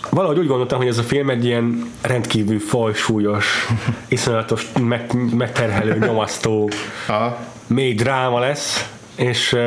valahogy 0.10 0.38
úgy 0.38 0.48
gondoltam, 0.48 0.78
hogy 0.78 0.88
ez 0.88 0.98
a 0.98 1.04
film 1.04 1.30
egy 1.30 1.46
ilyen 1.46 1.92
rendkívül 2.02 2.60
fajsúlyos, 2.60 3.68
iszonyatos, 4.08 4.68
meg, 4.80 5.14
megterhelő, 5.36 5.98
nyomasztó, 5.98 6.70
Aha. 7.08 7.38
Mély 7.68 7.94
dráma 7.94 8.40
lesz, 8.40 8.90
és 9.16 9.58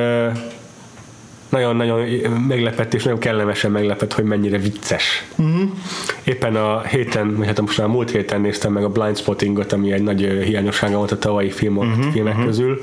nagyon-nagyon 1.48 2.08
meglepett, 2.48 2.94
és 2.94 3.02
nagyon 3.02 3.18
kellemesen 3.18 3.70
meglepett, 3.70 4.12
hogy 4.12 4.24
mennyire 4.24 4.58
vicces. 4.58 5.24
Uh-huh. 5.36 5.70
Éppen 6.24 6.56
a 6.56 6.82
héten, 6.82 7.36
vagy 7.36 7.46
hát 7.46 7.60
most 7.60 7.78
már 7.78 7.86
a 7.86 7.90
múlt 7.90 8.10
héten 8.10 8.40
néztem 8.40 8.72
meg 8.72 8.84
a 8.84 8.88
Blind 8.88 9.18
Spottingot, 9.18 9.72
ami 9.72 9.92
egy 9.92 10.02
nagy 10.02 10.20
hiányossága 10.44 10.96
volt 10.96 11.12
a 11.12 11.18
tavalyi 11.18 11.50
filmok, 11.50 11.84
uh-huh, 11.84 12.12
filmek 12.12 12.32
uh-huh. 12.32 12.46
közül, 12.46 12.80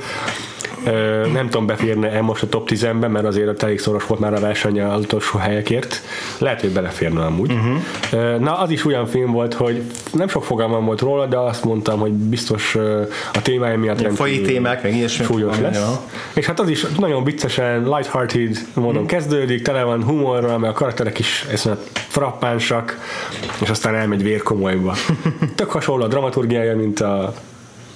Nem 1.33 1.49
tudom, 1.49 1.65
beférne-e 1.65 2.21
most 2.21 2.43
a 2.43 2.47
top 2.47 2.69
10-ben, 2.71 3.11
mert 3.11 3.25
azért 3.25 3.63
elég 3.63 3.79
szoros 3.79 4.05
volt 4.05 4.19
már 4.19 4.33
a 4.33 4.39
verseny 4.39 4.81
az 4.81 5.01
utolsó 5.01 5.39
helyekért. 5.39 6.01
Lehet, 6.37 6.61
hogy 6.61 6.69
beleférne 6.69 7.25
amúgy. 7.25 7.51
Uh-huh. 7.51 8.39
Na, 8.39 8.57
az 8.57 8.69
is 8.69 8.85
olyan 8.85 9.05
film 9.05 9.31
volt, 9.31 9.53
hogy 9.53 9.81
nem 10.13 10.27
sok 10.27 10.43
fogalmam 10.43 10.85
volt 10.85 11.01
róla, 11.01 11.25
de 11.25 11.37
azt 11.37 11.63
mondtam, 11.63 11.99
hogy 11.99 12.11
biztos 12.11 12.75
a 13.33 13.41
témája 13.41 13.77
miatt 13.77 14.01
nem 14.01 14.13
Fai 14.13 14.41
témák, 14.41 14.83
meg 14.83 14.95
ilyesmi. 14.95 15.25
Súlyos 15.25 15.59
lesz. 15.59 15.75
Ja. 15.75 15.99
És 16.33 16.45
hát 16.45 16.59
az 16.59 16.69
is 16.69 16.85
nagyon 16.97 17.23
viccesen, 17.23 17.83
lighthearted 17.83 18.57
módon 18.73 19.03
mm. 19.03 19.05
kezdődik, 19.05 19.61
tele 19.61 19.83
van 19.83 20.03
humorral, 20.03 20.57
mert 20.57 20.73
a 20.73 20.77
karakterek 20.77 21.19
is 21.19 21.45
eszemét 21.51 21.79
frappánsak, 21.93 22.99
és 23.61 23.69
aztán 23.69 23.95
elmegy 23.95 24.23
vérkomolyba. 24.23 24.95
Tök 25.55 25.71
hasonló 25.71 26.03
a 26.03 26.07
dramaturgiája, 26.07 26.75
mint 26.75 26.99
a 26.99 27.33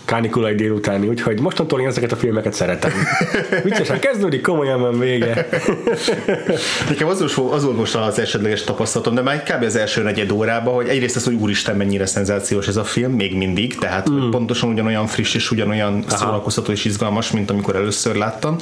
kánikulai 0.10 0.56
délutáni, 0.56 1.08
úgyhogy 1.08 1.40
mostantól 1.40 1.82
én 1.82 1.88
ezeket 1.88 2.12
a 2.12 2.16
filmeket 2.16 2.54
szeretem. 2.54 2.92
Viccesen 3.64 4.00
kezdődik, 4.00 4.42
komolyan 4.42 4.80
van 4.80 5.00
vége. 5.00 5.48
Nekem 6.90 7.08
az, 7.08 7.22
az 7.52 7.64
volt 7.64 7.78
most 7.78 7.96
az 7.96 8.20
esetleges 8.20 8.64
tapasztalatom, 8.64 9.16
de 9.16 9.22
már 9.22 9.44
kb. 9.44 9.64
az 9.64 9.76
első 9.76 10.02
negyed 10.04 10.32
órában, 10.32 10.74
hogy 10.74 10.88
egyrészt 10.88 11.16
az, 11.16 11.24
hogy 11.24 11.34
úristen 11.34 11.76
mennyire 11.76 12.06
szenzációs 12.06 12.68
ez 12.68 12.76
a 12.76 12.84
film, 12.84 13.12
még 13.12 13.36
mindig, 13.36 13.76
tehát 13.76 14.10
mm. 14.10 14.30
pontosan 14.30 14.70
ugyanolyan 14.70 15.08
friss 15.08 15.34
és 15.34 15.52
ugyanolyan 15.52 16.04
szórakoztató 16.08 16.72
és 16.72 16.86
izgalmas, 16.86 17.32
mint 17.32 17.50
amikor 17.50 17.76
először 17.76 18.16
láttam. 18.16 18.58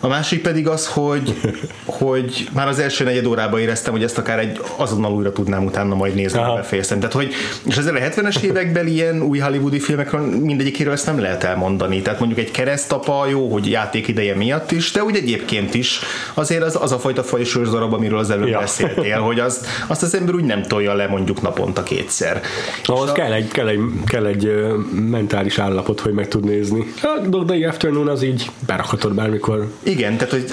A 0.00 0.08
másik 0.08 0.42
pedig 0.42 0.68
az, 0.68 0.86
hogy, 0.86 1.40
hogy 1.84 2.48
már 2.52 2.68
az 2.68 2.78
első 2.78 3.04
negyed 3.04 3.26
órában 3.26 3.60
éreztem, 3.60 3.92
hogy 3.92 4.02
ezt 4.02 4.18
akár 4.18 4.38
egy 4.38 4.60
azonnal 4.76 5.12
újra 5.12 5.32
tudnám 5.32 5.64
utána 5.64 5.94
majd 5.94 6.14
nézni, 6.14 6.38
ha 6.38 6.54
befejeztem. 6.54 6.98
Tehát, 6.98 7.14
hogy, 7.14 7.32
és 7.66 7.76
ezzel 7.76 7.94
a 7.94 7.98
70-es 7.98 8.42
években 8.42 8.86
ilyen 8.86 9.22
új 9.22 9.38
hollywoodi 9.38 9.80
filmekről 9.80 10.20
mindegyikéről 10.20 10.92
ezt 10.92 11.06
nem 11.06 11.20
lehet 11.20 11.44
elmondani. 11.44 12.02
Tehát 12.02 12.18
mondjuk 12.18 12.40
egy 12.40 12.50
keresztapa 12.50 13.26
jó, 13.26 13.52
hogy 13.52 13.70
játék 13.70 14.08
ideje 14.08 14.34
miatt 14.34 14.70
is, 14.70 14.90
de 14.90 15.04
úgy 15.04 15.16
egyébként 15.16 15.74
is 15.74 16.00
azért 16.34 16.62
az, 16.62 16.78
az 16.80 16.92
a 16.92 16.98
fajta 16.98 17.22
fajsős 17.22 17.68
darab, 17.68 17.92
amiről 17.92 18.18
az 18.18 18.30
előbb 18.30 18.48
ja. 18.48 18.58
beszéltél, 18.58 19.18
hogy 19.18 19.38
az, 19.38 19.66
azt 19.86 20.02
az 20.02 20.14
ember 20.14 20.34
úgy 20.34 20.44
nem 20.44 20.62
tolja 20.62 20.94
le 20.94 21.06
mondjuk 21.06 21.42
naponta 21.42 21.82
kétszer. 21.82 22.40
Ahhoz 22.84 23.10
a... 23.10 23.12
kell, 23.12 23.32
egy, 23.32 23.48
kell, 23.48 23.68
egy, 23.68 23.80
kell 24.06 24.26
egy 24.26 24.52
mentális 24.92 25.58
állapot, 25.58 26.00
hogy 26.00 26.12
meg 26.12 26.28
tud 26.28 26.44
nézni. 26.44 26.92
A 27.02 27.26
Dog 27.26 27.44
Day 27.44 27.64
Afternoon 27.64 28.08
az 28.08 28.22
így 28.22 28.50
berakhatod 28.66 29.14
bármikor. 29.14 29.68
Igen, 29.90 30.16
tehát 30.16 30.32
hogy 30.32 30.44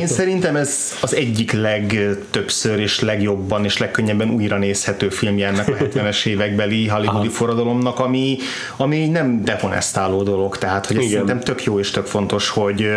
én 0.00 0.06
szerintem 0.06 0.56
ez 0.56 0.92
az 1.00 1.14
egyik 1.14 1.52
legtöbbször 1.52 2.78
és 2.78 3.00
legjobban 3.00 3.64
és 3.64 3.78
legkönnyebben 3.78 4.30
újra 4.30 4.58
nézhető 4.58 5.08
filmje 5.08 5.46
ennek 5.46 5.68
a 5.68 5.72
70-es 5.72 6.26
évekbeli 6.26 6.88
hollywoodi 6.88 7.26
Aha. 7.26 7.36
forradalomnak, 7.36 7.98
ami, 7.98 8.38
ami 8.76 9.06
nem 9.06 9.44
deponestáló 9.44 10.22
dolog, 10.22 10.58
tehát 10.58 10.86
hogy 10.86 10.96
ez 10.96 11.02
Igen. 11.02 11.12
szerintem 11.12 11.40
tök 11.40 11.64
jó 11.64 11.78
és 11.78 11.90
tök 11.90 12.06
fontos, 12.06 12.48
hogy, 12.48 12.88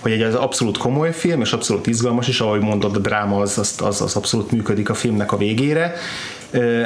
hogy 0.00 0.12
egy 0.12 0.22
az 0.22 0.34
abszolút 0.34 0.78
komoly 0.78 1.12
film, 1.12 1.40
és 1.40 1.52
abszolút 1.52 1.86
izgalmas, 1.86 2.28
és 2.28 2.40
ahogy 2.40 2.60
mondod, 2.60 2.96
a 2.96 2.98
dráma 2.98 3.40
az, 3.40 3.58
az, 3.58 3.74
az, 3.78 4.00
az 4.00 4.16
abszolút 4.16 4.50
működik 4.50 4.90
a 4.90 4.94
filmnek 4.94 5.32
a 5.32 5.36
végére, 5.36 5.94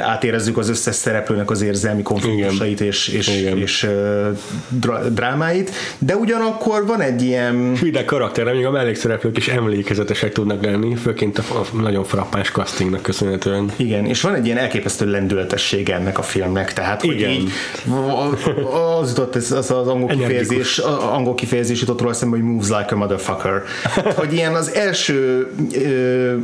átérezzük 0.01 0.57
az 0.57 0.69
összes 0.69 0.95
szereplőnek 0.95 1.51
az 1.51 1.61
érzelmi 1.61 2.01
konfliktusait 2.01 2.81
és, 2.81 3.07
és, 3.07 3.27
Igen. 3.27 3.57
és 3.57 3.89
drámáit, 5.09 5.71
de 5.97 6.15
ugyanakkor 6.15 6.85
van 6.85 7.01
egy 7.01 7.21
ilyen... 7.21 7.75
Hüde 7.77 8.05
karakter, 8.05 8.47
amíg 8.47 8.65
a 8.65 8.71
mellékszereplők 8.71 9.37
is 9.37 9.47
emlékezetesek 9.47 10.31
tudnak 10.31 10.63
lenni, 10.63 10.95
főként 10.95 11.37
a 11.37 11.65
nagyon 11.73 12.03
frappáns 12.03 12.51
castingnak 12.51 13.01
köszönhetően. 13.01 13.71
Igen, 13.75 14.05
és 14.05 14.21
van 14.21 14.35
egy 14.35 14.45
ilyen 14.45 14.57
elképesztő 14.57 15.11
lendületessége 15.11 15.95
ennek 15.95 16.17
a 16.17 16.21
filmnek, 16.21 16.73
tehát 16.73 17.01
hogy 17.01 17.15
Igen. 17.15 17.29
így 17.29 17.51
az 18.99 19.09
jutott 19.09 19.35
az, 19.35 19.51
az, 19.51 19.71
az 19.71 19.87
angol 19.87 20.07
kifejezés, 20.07 20.77
angol 21.11 21.35
kifejezés 21.35 21.79
jutott 21.79 22.01
róla 22.01 22.13
szemben, 22.13 22.39
hogy 22.39 22.49
moves 22.49 22.67
like 22.67 22.95
a 22.95 22.95
motherfucker. 22.95 23.61
hogy 24.15 24.33
ilyen 24.33 24.55
az 24.55 24.73
első 24.73 25.47
ö, 25.73 26.35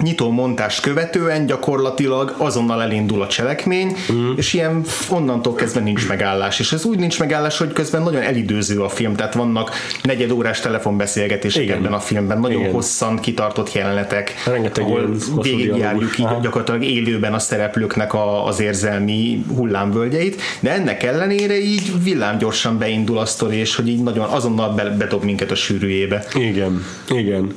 nyitó 0.00 0.30
montást 0.30 0.80
követően 0.80 1.46
gyakorlatilag 1.46 2.34
azonnal 2.36 2.82
elindul 2.82 3.22
a 3.22 3.26
cselekmény, 3.26 3.96
mm. 4.12 4.32
és 4.36 4.52
ilyen 4.52 4.82
onnantól 5.10 5.54
kezdve 5.54 5.80
nincs 5.80 6.08
megállás. 6.08 6.58
És 6.58 6.72
ez 6.72 6.84
úgy 6.84 6.98
nincs 6.98 7.18
megállás, 7.18 7.58
hogy 7.58 7.72
közben 7.72 8.02
nagyon 8.02 8.22
elidőző 8.22 8.82
a 8.82 8.88
film, 8.88 9.14
tehát 9.14 9.34
vannak 9.34 9.70
negyedórás 10.02 10.60
telefonbeszélgetések 10.60 11.62
Igen. 11.62 11.76
ebben 11.76 11.92
a 11.92 12.00
filmben, 12.00 12.40
nagyon 12.40 12.60
Igen. 12.60 12.72
hosszan 12.72 13.18
kitartott 13.18 13.72
jelenetek, 13.72 14.34
Rengeteg 14.46 14.84
ahol 14.84 15.14
végigjárjuk 15.42 16.18
így 16.18 16.26
gyakorlatilag 16.42 16.82
élőben 16.82 17.34
a 17.34 17.38
szereplőknek 17.38 18.14
a, 18.14 18.46
az 18.46 18.60
érzelmi 18.60 19.44
hullámvölgyeit, 19.56 20.40
de 20.60 20.72
ennek 20.72 21.02
ellenére 21.02 21.60
így 21.60 22.02
villámgyorsan 22.02 22.78
beindul 22.78 23.18
a 23.18 23.26
sztori, 23.26 23.56
és 23.56 23.76
hogy 23.76 23.88
így 23.88 24.02
nagyon 24.02 24.28
azonnal 24.28 24.74
bedob 24.98 25.24
minket 25.24 25.50
a 25.50 25.54
sűrűjébe. 25.54 26.24
Igen, 26.34 26.84
igen. 27.08 27.56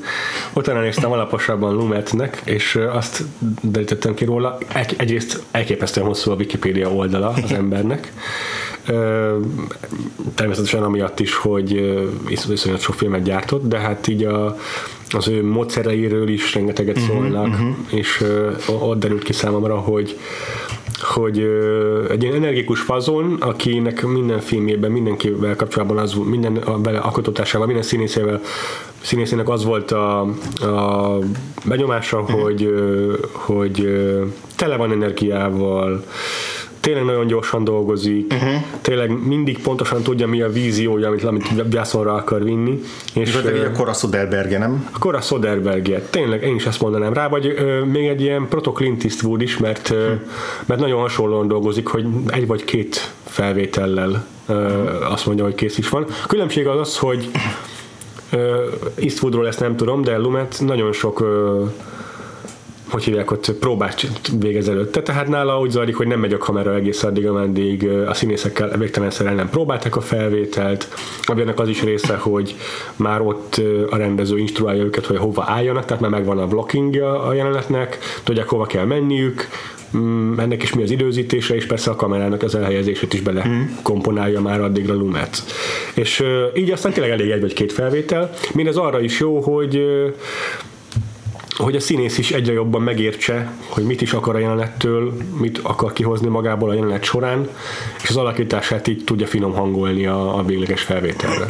Utána 0.53 0.79
néztem 0.79 1.12
alaposabban 1.12 1.75
Lumetnek, 2.15 2.41
és 2.43 2.79
azt 2.93 3.24
derítettem 3.62 4.13
ki 4.13 4.25
róla. 4.25 4.57
Egy, 4.74 4.95
egyrészt 4.98 5.43
elképesztően 5.51 6.07
hosszú 6.07 6.31
a 6.31 6.36
Wikipédia 6.36 6.91
oldala 6.91 7.27
az 7.43 7.51
embernek. 7.62 8.13
Természetesen 10.36 10.84
amiatt 10.84 11.19
is, 11.19 11.36
hogy 11.36 12.00
iszonyat 12.27 12.79
sok 12.79 12.95
filmet 12.95 13.24
gyártott, 13.24 13.67
de 13.67 13.77
hát 13.77 14.07
így 14.07 14.24
a, 14.24 14.57
az 15.10 15.27
ő 15.27 15.45
módszereiről 15.45 16.29
is 16.29 16.53
rengeteget 16.53 16.98
uh-huh, 16.98 17.15
szólnak, 17.15 17.48
uh-huh. 17.48 17.75
és 17.89 18.24
ott 18.79 19.00
derült 19.00 19.24
ki 19.24 19.34
számomra, 19.34 19.75
hogy 19.75 20.17
hogy 21.01 21.39
egy 22.09 22.23
ilyen 22.23 22.35
energikus 22.35 22.79
fazon, 22.81 23.37
akinek 23.39 24.05
minden 24.05 24.39
filmjében, 24.39 24.91
mindenkivel 24.91 25.55
kapcsolatban 25.55 25.97
az 25.97 26.13
minden 26.13 26.55
a 26.55 26.77
bele 26.77 26.97
alkotásával, 26.99 27.67
minden 27.67 27.85
színészével 27.85 28.41
színészének 29.01 29.49
az 29.49 29.65
volt 29.65 29.91
a, 29.91 30.19
a 30.61 31.19
benyomása, 31.65 32.19
uh-huh. 32.19 32.41
hogy, 32.41 32.73
hogy 33.31 34.01
tele 34.55 34.75
van 34.77 34.91
energiával, 34.91 36.03
tényleg 36.85 37.03
nagyon 37.03 37.27
gyorsan 37.27 37.63
dolgozik, 37.63 38.33
uh-huh. 38.33 38.61
tényleg 38.81 39.25
mindig 39.27 39.61
pontosan 39.61 40.01
tudja, 40.03 40.27
mi 40.27 40.41
a 40.41 40.49
víziója, 40.49 41.07
amit, 41.07 41.23
amit 41.23 41.45
Jászonra 41.71 42.13
akar 42.13 42.43
vinni. 42.43 42.81
És, 43.13 43.29
és 43.29 43.35
uh, 43.35 43.65
a 43.65 43.77
Kora 43.77 43.93
Soderbergje, 43.93 44.57
nem? 44.57 44.89
A 44.93 44.99
Kora 44.99 45.21
Soderbergje, 45.21 46.01
tényleg 46.01 46.43
én 46.43 46.55
is 46.55 46.65
ezt 46.65 46.81
mondanám 46.81 47.13
rá, 47.13 47.27
vagy 47.27 47.45
uh, 47.45 47.85
még 47.85 48.07
egy 48.07 48.21
ilyen 48.21 48.47
proto 48.47 48.71
Clint 48.71 49.03
Eastwood 49.03 49.41
is, 49.41 49.57
mert, 49.57 49.89
uh, 49.89 49.97
mert 50.65 50.79
nagyon 50.79 50.99
hasonlóan 50.99 51.47
dolgozik, 51.47 51.87
hogy 51.87 52.05
egy 52.27 52.47
vagy 52.47 52.63
két 52.63 53.13
felvétellel 53.23 54.25
uh, 54.47 55.11
azt 55.11 55.25
mondja, 55.25 55.43
hogy 55.43 55.55
kész 55.55 55.77
is 55.77 55.89
van. 55.89 56.05
A 56.23 56.27
különbség 56.27 56.67
az 56.67 56.79
az, 56.79 56.97
hogy 56.97 57.29
Eastwoodról 58.95 59.47
ezt 59.47 59.59
nem 59.59 59.75
tudom, 59.75 60.01
de 60.01 60.17
Lumet 60.17 60.61
nagyon 60.65 60.91
sok 60.91 61.23
hogy 62.89 63.03
hívják 63.03 63.31
ott, 63.31 63.51
próbát 63.51 64.07
végez 64.39 64.69
előtte, 64.69 65.01
tehát 65.01 65.27
nála 65.27 65.59
úgy 65.59 65.69
zajlik, 65.69 65.95
hogy 65.95 66.07
nem 66.07 66.19
megy 66.19 66.33
a 66.33 66.37
kamera 66.37 66.75
egész 66.75 67.03
addig, 67.03 67.27
ameddig 67.27 67.87
a 67.89 68.13
színészekkel 68.13 68.77
végtelenszerűen 68.77 69.35
nem 69.35 69.49
próbálták 69.49 69.95
a 69.95 70.01
felvételt, 70.01 70.87
aminek 71.23 71.59
az 71.59 71.69
is 71.69 71.83
része, 71.83 72.15
hogy 72.15 72.55
már 72.95 73.21
ott 73.21 73.61
a 73.89 73.97
rendező 73.97 74.37
instruálja 74.37 74.83
őket, 74.83 75.05
hogy 75.05 75.17
hova 75.17 75.43
álljanak, 75.47 75.85
tehát 75.85 76.01
már 76.01 76.11
megvan 76.11 76.37
a 76.37 76.47
blockingja 76.47 77.23
a 77.23 77.33
jelenetnek, 77.33 77.97
tudják 78.23 78.47
hova 78.47 78.65
kell 78.65 78.85
menniük, 78.85 79.47
mm, 79.97 80.39
ennek 80.39 80.63
is 80.63 80.73
mi 80.73 80.83
az 80.83 80.91
időzítése, 80.91 81.55
és 81.55 81.65
persze 81.65 81.91
a 81.91 81.95
kamerának 81.95 82.43
az 82.43 82.55
elhelyezését 82.55 83.13
is 83.13 83.21
bele 83.21 83.47
mm. 83.47 83.61
komponálja 83.81 84.41
már 84.41 84.61
addigra 84.61 84.93
Lumet. 84.93 85.43
És 85.93 86.23
így 86.53 86.71
aztán 86.71 86.93
tényleg 86.93 87.11
elég 87.11 87.29
egy 87.29 87.41
vagy 87.41 87.53
két 87.53 87.71
felvétel. 87.71 88.33
Mindez 88.53 88.75
arra 88.75 89.01
is 89.01 89.19
jó, 89.19 89.39
hogy 89.39 89.83
hogy 91.57 91.75
a 91.75 91.79
színész 91.79 92.17
is 92.17 92.31
egyre 92.31 92.53
jobban 92.53 92.81
megértse, 92.81 93.51
hogy 93.67 93.83
mit 93.83 94.01
is 94.01 94.13
akar 94.13 94.35
a 94.35 94.39
jelenettől, 94.39 95.13
mit 95.39 95.59
akar 95.63 95.93
kihozni 95.93 96.27
magából 96.27 96.69
a 96.69 96.74
jelenet 96.74 97.03
során, 97.03 97.50
és 98.03 98.09
az 98.09 98.17
alakítását 98.17 98.88
így 98.88 99.03
tudja 99.03 99.27
finom 99.27 99.53
hangolni 99.53 100.05
a, 100.05 100.38
a 100.38 100.43
végleges 100.43 100.81
felvételre. 100.81 101.45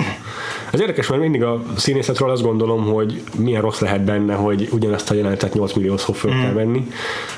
Ez 0.71 0.81
érdekes, 0.81 1.07
mert 1.07 1.21
mindig 1.21 1.43
a 1.43 1.63
színészetről 1.75 2.29
azt 2.29 2.41
gondolom, 2.41 2.83
hogy 2.83 3.21
milyen 3.37 3.61
rossz 3.61 3.79
lehet 3.79 4.03
benne, 4.03 4.33
hogy 4.33 4.67
ugyanezt 4.71 5.11
a 5.11 5.13
jelenetet 5.13 5.53
8 5.53 5.73
milliószor 5.73 6.15
föl 6.15 6.31
kell 6.31 6.51
mm. 6.51 6.55
venni, 6.55 6.87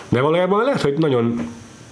de 0.09 0.21
valójában 0.21 0.63
lehet, 0.63 0.81
hogy 0.81 0.93
nagyon 0.97 1.49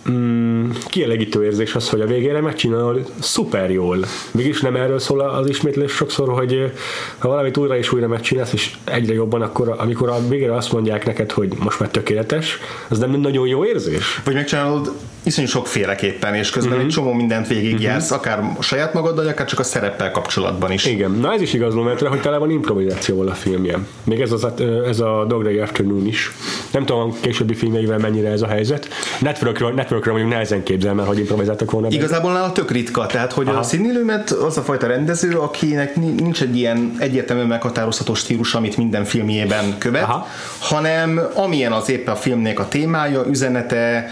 mm, 0.09 0.54
kielégítő 0.87 1.43
érzés 1.43 1.75
az, 1.75 1.89
hogy 1.89 2.01
a 2.01 2.05
végére 2.05 2.41
megcsinálod 2.41 3.11
szuper 3.19 3.71
jól. 3.71 3.97
Mégis 4.31 4.61
nem 4.61 4.75
erről 4.75 4.99
szól 4.99 5.19
az 5.19 5.49
ismétlés 5.49 5.91
sokszor, 5.91 6.29
hogy 6.29 6.71
ha 7.17 7.27
valamit 7.27 7.57
újra 7.57 7.77
és 7.77 7.91
újra 7.91 8.07
megcsinálsz, 8.07 8.53
és 8.53 8.75
egyre 8.83 9.13
jobban, 9.13 9.41
akkor 9.41 9.75
amikor 9.77 10.09
a 10.09 10.27
végére 10.27 10.55
azt 10.55 10.71
mondják 10.71 11.05
neked, 11.05 11.31
hogy 11.31 11.53
most 11.59 11.79
már 11.79 11.89
tökéletes, 11.89 12.59
az 12.87 12.97
nem 12.97 13.11
nagyon 13.11 13.47
jó 13.47 13.65
érzés? 13.65 14.21
Vagy 14.23 14.33
megcsinálod 14.33 14.91
iszonyú 15.25 15.47
sokféleképpen, 15.47 16.35
és 16.35 16.49
közben 16.49 16.71
uh-huh. 16.71 16.87
egy 16.87 16.93
csomó 16.93 17.13
mindent 17.13 17.47
végigjársz, 17.47 18.11
uh-huh. 18.11 18.17
akár 18.19 18.57
saját 18.59 18.93
magaddal, 18.93 19.27
akár 19.27 19.47
csak 19.47 19.59
a 19.59 19.63
szereppel 19.63 20.11
kapcsolatban 20.11 20.71
is. 20.71 20.85
Igen, 20.85 21.11
na 21.11 21.33
ez 21.33 21.41
is 21.41 21.53
igaz 21.53 21.73
mert 21.73 22.01
hogy 22.01 22.21
tele 22.21 22.37
van 22.37 22.49
improvizációval 22.49 23.27
a 23.27 23.33
filmje. 23.33 23.77
Még 24.03 24.21
ez, 24.21 24.31
az, 24.31 24.47
ez 24.85 24.99
a 24.99 25.25
Dog 25.27 25.43
Day 25.43 25.57
Afternoon 25.57 26.07
is. 26.07 26.31
Nem 26.71 26.85
tudom, 26.85 27.09
a 27.09 27.13
későbbi 27.21 27.53
filmeivel 27.53 27.97
mennyire 27.97 28.29
ez 28.29 28.41
a 28.41 28.47
helyzet. 28.47 28.87
Networkről, 29.19 29.71
Networkről 29.71 30.13
mondjuk 30.13 30.33
nehezen 30.33 30.54
képzelem 30.63 30.99
el, 30.99 31.05
hogy 31.05 31.19
improvizáltak 31.19 31.71
volna. 31.71 31.87
Igazából 31.89 32.31
nála 32.31 32.51
tök 32.51 32.71
ritka, 32.71 33.05
tehát 33.05 33.33
hogy 33.33 33.47
Aha. 33.47 33.59
a 33.59 33.63
Sidney 33.63 33.93
Lumet 33.97 34.31
az 34.31 34.57
a 34.57 34.61
fajta 34.61 34.87
rendező, 34.87 35.37
akinek 35.37 35.95
ni- 35.95 36.21
nincs 36.21 36.41
egy 36.41 36.57
ilyen 36.57 36.95
egyértelműen 36.99 37.47
meghatározható 37.47 38.13
stílus, 38.13 38.53
amit 38.55 38.77
minden 38.77 39.03
filmjében 39.05 39.77
követ, 39.77 40.03
Aha. 40.03 40.27
hanem 40.59 41.21
amilyen 41.33 41.71
az 41.71 41.89
éppen 41.89 42.13
a 42.13 42.17
filmnek 42.17 42.59
a 42.59 42.67
témája, 42.67 43.25
üzenete, 43.29 44.07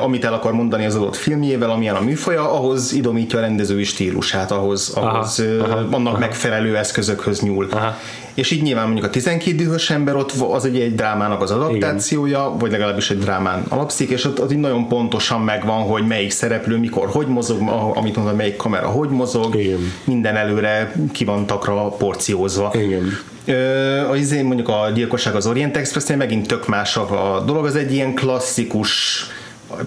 amit 0.00 0.24
el 0.24 0.32
akar 0.32 0.52
mondani 0.52 0.86
az 0.86 0.94
adott 0.94 1.16
filmjével, 1.16 1.70
amilyen 1.70 1.94
a 1.94 2.00
műfaja, 2.00 2.52
ahhoz 2.52 2.92
idomítja 2.92 3.38
a 3.38 3.40
rendezői 3.40 3.84
stílusát, 3.84 4.50
ahhoz, 4.50 4.92
ahhoz 4.94 5.42
aha, 5.60 5.86
annak 5.90 6.18
megfelelő 6.18 6.76
eszközökhöz 6.76 7.40
nyúl. 7.40 7.66
Aha. 7.70 7.96
És 8.34 8.50
így 8.50 8.62
nyilván 8.62 8.84
mondjuk 8.84 9.06
a 9.06 9.10
12 9.10 9.56
dühös 9.56 9.90
ember 9.90 10.16
ott 10.16 10.32
az 10.32 10.64
egy, 10.64 10.80
egy 10.80 10.94
drámának 10.94 11.42
az 11.42 11.50
adaptációja, 11.50 12.54
vagy 12.58 12.70
legalábbis 12.70 13.10
egy 13.10 13.18
drámán 13.18 13.64
alapszik, 13.68 14.10
és 14.10 14.24
ott, 14.24 14.40
ott 14.40 14.52
így 14.52 14.58
nagyon 14.58 14.88
pontosan 14.88 15.40
megvan, 15.40 15.82
hogy 15.82 16.06
melyik 16.06 16.30
szereplő 16.30 16.78
mikor 16.78 17.08
hogy 17.08 17.26
mozog, 17.26 17.58
amit 17.94 18.16
mondtam, 18.16 18.36
melyik 18.36 18.56
kamera 18.56 18.86
hogy 18.86 19.08
mozog, 19.08 19.56
Igen. 19.56 19.92
minden 20.04 20.36
előre 20.36 20.92
ki 21.12 21.24
van 21.24 21.46
takra 21.46 21.88
porciózva. 21.88 22.72
Igen. 22.74 23.18
Ö, 23.44 24.08
az 24.08 24.18
izé 24.18 24.42
mondjuk 24.42 24.68
a 24.68 24.90
gyilkosság 24.94 25.34
az 25.34 25.46
Orient 25.46 25.76
Expressnél 25.76 26.16
megint 26.16 26.46
tök 26.46 26.68
más 26.68 26.96
a 26.96 27.42
dolog, 27.46 27.64
az 27.64 27.76
egy 27.76 27.92
ilyen 27.92 28.14
klasszikus 28.14 29.24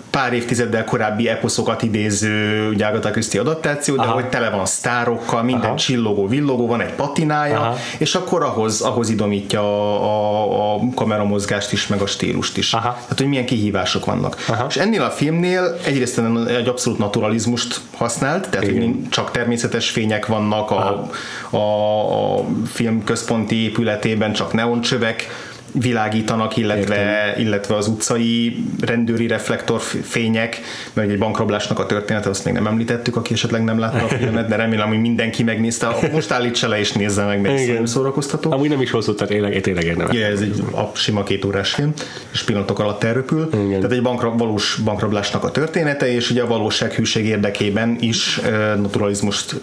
pár 0.09 0.33
évtizeddel 0.33 0.83
korábbi 0.83 1.29
eposzokat 1.29 1.81
idéző 1.81 2.67
ugye 2.69 2.85
Agatha 2.85 3.09
Christie 3.09 3.41
adaptáció, 3.41 3.95
de 3.95 4.01
Aha. 4.01 4.11
hogy 4.11 4.29
tele 4.29 4.49
van 4.49 4.65
sztárokkal, 4.65 5.43
minden 5.43 5.65
Aha. 5.65 5.75
csillogó, 5.75 6.27
villogó, 6.27 6.67
van 6.67 6.81
egy 6.81 6.93
patinája, 6.93 7.59
Aha. 7.59 7.77
és 7.97 8.15
akkor 8.15 8.43
ahhoz, 8.43 8.81
ahhoz 8.81 9.09
idomítja 9.09 9.61
a, 9.61 10.73
a, 10.73 10.79
kameramozgást 10.95 11.71
is, 11.71 11.87
meg 11.87 12.01
a 12.01 12.05
stílust 12.05 12.57
is. 12.57 12.73
Aha. 12.73 12.93
Tehát, 13.01 13.17
hogy 13.17 13.27
milyen 13.27 13.45
kihívások 13.45 14.05
vannak. 14.05 14.45
Aha. 14.47 14.65
És 14.69 14.75
ennél 14.75 15.01
a 15.01 15.09
filmnél 15.09 15.77
egyrészt 15.85 16.21
egy 16.47 16.67
abszolút 16.67 16.99
naturalizmust 16.99 17.81
használt, 17.97 18.49
tehát 18.49 18.65
hogy 18.65 18.75
Igen. 18.75 18.89
nincs- 18.89 19.09
csak 19.09 19.31
természetes 19.31 19.89
fények 19.89 20.25
vannak 20.25 20.71
a, 20.71 21.07
a, 21.49 21.57
a 21.57 22.45
film 22.65 23.03
központi 23.03 23.55
épületében, 23.63 24.33
csak 24.33 24.53
neoncsövek 24.53 25.51
világítanak, 25.73 26.57
illetve, 26.57 27.33
illetve 27.37 27.75
az 27.75 27.87
utcai 27.87 28.65
rendőri 28.81 29.27
reflektorfények, 29.27 30.61
mert 30.93 31.09
egy 31.09 31.17
bankrablásnak 31.17 31.79
a 31.79 31.85
története, 31.85 32.29
azt 32.29 32.45
még 32.45 32.53
nem 32.53 32.67
említettük, 32.67 33.15
aki 33.15 33.33
esetleg 33.33 33.63
nem 33.63 33.79
látta 33.79 34.03
a 34.03 34.07
filmet, 34.07 34.47
de 34.47 34.55
remélem, 34.55 34.87
hogy 34.87 34.99
mindenki 34.99 35.43
megnézte. 35.43 35.87
Most 36.11 36.31
állítsa 36.31 36.67
le 36.67 36.79
és 36.79 36.91
nézze 36.91 37.25
meg, 37.25 37.41
mert 37.41 37.59
Igen. 37.59 37.67
nagyon 37.67 37.85
szórakoztató. 37.85 38.51
Amúgy 38.51 38.69
nem 38.69 38.81
is 38.81 38.91
hosszú, 38.91 39.13
tehát 39.13 39.31
tényleg, 39.33 39.61
tényleg 39.61 39.83
érdemes. 39.83 40.17
Ja, 40.17 40.25
ez 40.25 40.41
egy 40.41 40.63
a 40.71 40.95
sima 40.95 41.23
két 41.23 41.45
órás 41.45 41.73
film, 41.73 41.93
és 42.33 42.43
pillanatok 42.43 42.79
alatt 42.79 43.03
elröpül. 43.03 43.49
Igen. 43.53 43.67
Tehát 43.67 43.91
egy 43.91 44.01
bankra, 44.01 44.31
valós 44.31 44.79
bankrablásnak 44.83 45.43
a 45.43 45.51
története, 45.51 46.13
és 46.13 46.29
ugye 46.29 46.41
a 46.41 46.47
valósághűség 46.47 47.25
érdekében 47.25 47.97
is 47.99 48.39
naturalizmust, 48.77 49.55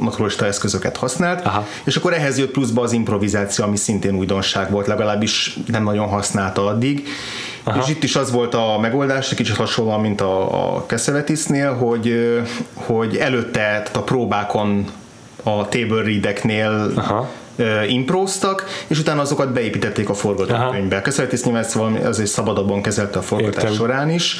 naturalista 0.00 0.46
eszközöket 0.46 0.96
használt. 0.96 1.44
Aha. 1.44 1.66
És 1.84 1.96
akkor 1.96 2.12
ehhez 2.12 2.38
jött 2.38 2.50
pluszba 2.50 2.82
az 2.82 2.92
improvizáció, 2.92 3.64
ami 3.64 3.76
szintén 3.76 4.14
újdonság 4.14 4.70
volt, 4.70 4.86
legalábbis 4.86 5.35
nem 5.66 5.82
nagyon 5.82 6.08
használta 6.08 6.66
addig. 6.66 7.08
Aha. 7.64 7.80
És 7.82 7.88
itt 7.88 8.02
is 8.02 8.16
az 8.16 8.30
volt 8.30 8.54
a 8.54 8.78
megoldás, 8.80 9.30
egy 9.30 9.36
kicsit 9.36 9.56
hasonlóan, 9.56 10.00
mint 10.00 10.20
a, 10.20 10.74
a 10.76 10.84
Cassavetisnél, 10.86 11.74
hogy, 11.74 12.34
hogy 12.74 13.16
előtte, 13.16 13.50
tehát 13.60 13.96
a 13.96 14.02
próbákon 14.02 14.86
a 15.42 15.68
table 15.68 16.02
readeknél 16.02 16.92
Aha. 16.96 17.28
impróztak, 17.88 18.64
és 18.86 18.98
utána 18.98 19.20
azokat 19.20 19.52
beépítették 19.52 20.08
a 20.08 20.14
forgatókönyvbe. 20.14 21.00
Köszönhetis 21.00 21.42
nyilván 21.42 21.62
ezt 21.62 21.72
valami 21.72 22.04
azért 22.04 22.28
szabadabban 22.28 22.82
kezelte 22.82 23.18
a 23.18 23.22
forgatás 23.22 23.62
Értem. 23.62 23.76
során 23.76 24.10
is, 24.10 24.36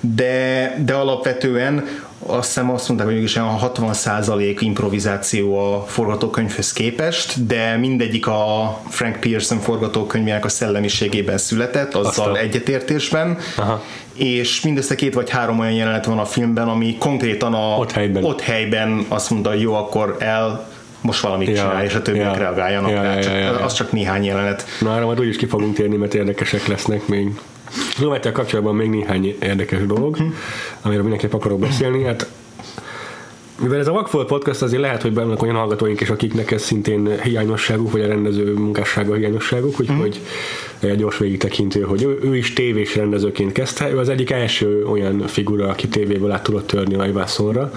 de, 0.00 0.74
de 0.84 0.94
alapvetően 0.94 1.84
azt 2.26 2.46
hiszem 2.46 2.70
azt 2.70 2.86
mondták, 2.88 3.08
hogy 3.08 3.16
mégis 3.16 3.36
olyan 3.36 3.58
60% 3.74 4.56
improvizáció 4.58 5.58
a 5.58 5.84
forgatókönyvhöz 5.86 6.72
képest, 6.72 7.46
de 7.46 7.76
mindegyik 7.76 8.26
a 8.26 8.80
Frank 8.88 9.20
Pearson 9.20 9.58
forgatókönyvének 9.58 10.44
a 10.44 10.48
szellemiségében 10.48 11.38
született, 11.38 11.94
azzal 11.94 12.38
egyetértésben, 12.38 13.38
Aha. 13.56 13.82
és 14.14 14.60
mindössze 14.60 14.94
két 14.94 15.14
vagy 15.14 15.30
három 15.30 15.58
olyan 15.58 15.72
jelenet 15.72 16.04
van 16.04 16.18
a 16.18 16.24
filmben, 16.24 16.68
ami 16.68 16.96
konkrétan 16.98 17.54
a, 17.54 17.76
Ott 17.78 17.92
helyben. 17.92 18.24
ott 18.24 18.40
helyben 18.40 19.04
azt 19.08 19.30
mondta, 19.30 19.50
hogy 19.50 19.60
jó, 19.60 19.74
akkor 19.74 20.16
el 20.18 20.68
most 21.00 21.20
valamit 21.20 21.48
Ja, 21.48 21.54
csinál, 21.54 21.84
és 21.84 21.94
a 21.94 22.02
többiek 22.02 22.34
ja, 22.34 22.38
reagáljanak 22.38 22.90
ja, 22.90 23.02
rá. 23.02 23.14
ja, 23.14 23.22
Csak, 23.22 23.32
ja, 23.32 23.38
ja. 23.38 23.64
Az 23.64 23.72
csak 23.72 23.92
néhány 23.92 24.24
jelenet. 24.24 24.64
Na, 24.80 24.94
arra 24.94 25.04
majd 25.04 25.20
úgyis 25.20 25.36
ki 25.36 25.46
fogunk 25.46 25.74
térni, 25.74 25.96
mert 25.96 26.14
érdekesek 26.14 26.66
lesznek 26.66 27.06
még. 27.06 27.30
Zomettel 27.98 28.32
kapcsolatban 28.32 28.74
még 28.74 28.88
néhány 28.88 29.36
érdekes 29.40 29.86
dolog, 29.86 30.16
amiről 30.82 31.02
mindenképp 31.02 31.32
akarok 31.32 31.58
beszélni. 31.58 32.04
Hát 32.04 32.30
mivel 33.60 33.78
ez 33.78 33.86
a 33.86 33.92
Vakfolt 33.92 34.26
podcast, 34.26 34.62
azért 34.62 34.82
lehet, 34.82 35.02
hogy 35.02 35.14
vannak 35.14 35.42
olyan 35.42 35.54
hallgatóink 35.54 36.00
is, 36.00 36.10
akiknek 36.10 36.50
ez 36.50 36.62
szintén 36.62 37.20
hiányosságuk, 37.22 37.92
vagy 37.92 38.00
a 38.00 38.06
rendező 38.06 38.54
munkássága 38.54 39.14
hiányosságuk, 39.14 39.80
úgyhogy 39.80 40.04
egy 40.04 40.20
gyors 40.80 41.18
végigtekintő, 41.18 41.80
hogy 41.82 42.02
ő, 42.02 42.18
ő 42.22 42.36
is 42.36 42.52
tévés 42.52 42.96
rendezőként 42.96 43.52
kezdte. 43.52 43.90
Ő 43.90 43.98
az 43.98 44.08
egyik 44.08 44.30
első 44.30 44.84
olyan 44.86 45.26
figura, 45.26 45.68
aki 45.68 45.88
tévéből 45.88 46.30
át 46.30 46.42
tudott 46.42 46.66
törni 46.66 46.94
a 46.94 47.06
Ivászonra. 47.06 47.72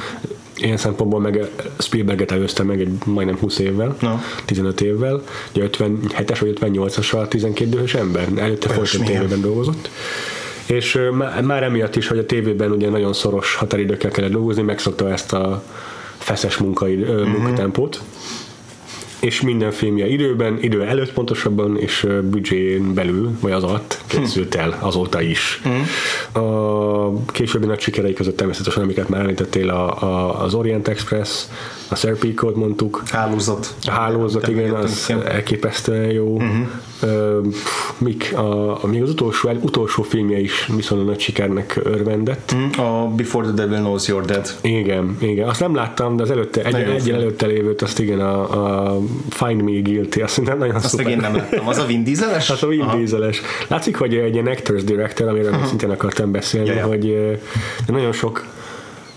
Ilyen 0.55 0.77
szempontból 0.77 1.19
meg 1.19 1.49
Spielberget 1.77 2.31
előzte 2.31 2.63
meg 2.63 2.79
egy 2.81 2.89
majdnem 3.05 3.37
20 3.37 3.59
évvel, 3.59 3.95
Na. 3.99 4.21
15 4.45 4.81
évvel, 4.81 5.23
ugye 5.55 5.67
57-es 5.71 6.37
vagy 6.39 6.57
58-as 6.61 7.13
a 7.21 7.27
12 7.27 7.69
dühös 7.69 7.93
ember, 7.93 8.27
előtte 8.35 8.69
folyton 8.69 9.05
tévében 9.05 9.41
dolgozott. 9.41 9.89
És 10.65 10.99
már 11.43 11.63
emiatt 11.63 11.95
is, 11.95 12.07
hogy 12.07 12.17
a 12.17 12.25
tévében 12.25 12.71
ugye 12.71 12.89
nagyon 12.89 13.13
szoros 13.13 13.55
határidőkkel 13.55 14.11
kellett 14.11 14.31
dolgozni, 14.31 14.61
megszokta 14.61 15.11
ezt 15.11 15.33
a 15.33 15.63
feszes 16.17 16.57
munkai, 16.57 16.95
Mhm. 16.95 17.11
uh-huh. 17.11 17.27
munkatempót, 17.27 18.01
és 19.23 19.41
minden 19.41 19.71
filmje 19.71 20.07
időben, 20.07 20.57
idő 20.61 20.83
előtt 20.83 21.13
pontosabban, 21.13 21.77
és 21.77 22.07
büdzsén 22.23 22.93
belül, 22.93 23.31
vagy 23.39 23.51
az 23.51 23.63
alatt 23.63 24.01
készült 24.07 24.55
el 24.55 24.77
azóta 24.79 25.21
is. 25.21 25.61
Mhm. 25.63 26.45
A 26.45 27.25
későbbi 27.25 27.65
nagy 27.65 27.79
sikerei 27.79 28.13
között 28.13 28.37
természetesen, 28.37 28.83
amiket 28.83 29.09
már 29.09 29.21
említettél, 29.21 29.69
a, 29.69 30.03
a, 30.03 30.43
az 30.43 30.53
Orient 30.53 30.87
Express, 30.87 31.43
a 31.93 31.95
Serpico-t 31.95 32.55
mondtuk, 32.55 33.03
Hálózat. 33.05 33.75
a 33.85 33.91
hálózat, 33.91 34.47
igen, 34.47 34.73
az 34.73 35.05
Igen. 35.09 35.27
elképesztően 35.27 36.11
jó. 36.11 36.35
Uh-huh. 36.35 36.67
Uh, 37.01 37.45
mik, 37.97 38.33
a, 38.35 38.83
a, 38.83 38.87
még 38.87 39.01
az 39.01 39.09
utolsó, 39.09 39.49
utolsó 39.61 40.03
filmje 40.03 40.39
is 40.39 40.69
viszonylag 40.75 41.07
nagy 41.07 41.19
sikernek 41.19 41.79
örvendett. 41.83 42.55
A 42.77 43.07
Before 43.15 43.45
the 43.45 43.53
Devil 43.53 43.77
Knows 43.77 44.07
You're 44.07 44.23
Dead. 44.25 44.55
Igen, 44.61 45.17
igen. 45.19 45.49
Azt 45.49 45.59
nem 45.59 45.75
láttam, 45.75 46.15
de 46.15 46.23
az 46.23 46.31
előtte, 46.31 46.63
egy, 46.63 46.75
egy 46.75 47.09
előtte 47.09 47.45
lévőt, 47.45 47.81
azt 47.81 47.99
igen, 47.99 48.19
a, 48.19 48.93
a 48.93 48.99
Find 49.29 49.61
Me 49.61 49.79
Guilty, 49.79 50.21
azt 50.21 50.31
szerintem 50.33 50.57
nagyon 50.57 50.75
Azt 50.75 50.87
szuper. 50.87 51.05
meg 51.05 51.13
én 51.13 51.19
nem 51.19 51.35
láttam. 51.35 51.67
Az 51.67 51.77
a 51.77 51.85
Vin 51.85 52.03
Dieseles? 52.03 52.47
Hát 52.47 52.61
a 52.61 52.67
Vin 52.67 52.81
Aha. 52.81 52.95
Dieseles. 52.97 53.41
Látszik, 53.67 53.97
hogy 53.97 54.15
egy 54.15 54.33
ilyen 54.33 54.47
actors 54.47 54.83
director, 54.83 55.27
amiről 55.27 55.51
uh-huh. 55.51 55.67
szintén 55.67 55.89
akartam 55.89 56.31
beszélni, 56.31 56.67
Ja, 56.67 56.73
ja. 56.75 56.85
hogy 56.85 57.37
nagyon 57.87 58.11
sok 58.11 58.45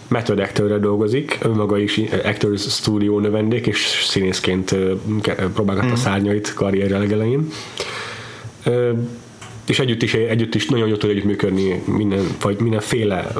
method 0.09 0.39
actorre 0.39 0.79
dolgozik, 0.79 1.39
ő 1.45 1.49
maga 1.49 1.79
is 1.79 2.01
Actors 2.25 2.63
Studio 2.63 3.19
növendék, 3.21 3.67
és 3.67 4.05
színészként 4.09 4.75
próbálgatta 5.55 5.87
Mhm. 5.87 5.95
a 5.95 5.99
szárnyait 5.99 6.55
karrierje 6.55 6.99
legelején. 6.99 7.49
És 9.67 9.79
együtt 9.79 10.03
is, 10.03 10.15
együtt 10.15 10.55
is 10.55 10.67
nagyon 10.69 10.89
jól 10.89 10.97
tud 10.97 11.11
együttműködni 11.11 11.83
minden, 11.85 12.27
vagy 12.41 12.61
mindenféle 12.61 13.33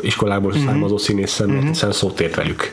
iskolából 0.00 0.50
Mhm. 0.52 0.64
származó 0.64 0.96
színésszel, 0.98 1.46
mert 1.46 1.66
egyszerűen 1.66 1.92
szót 1.92 2.20
ért 2.20 2.34
velük. 2.34 2.72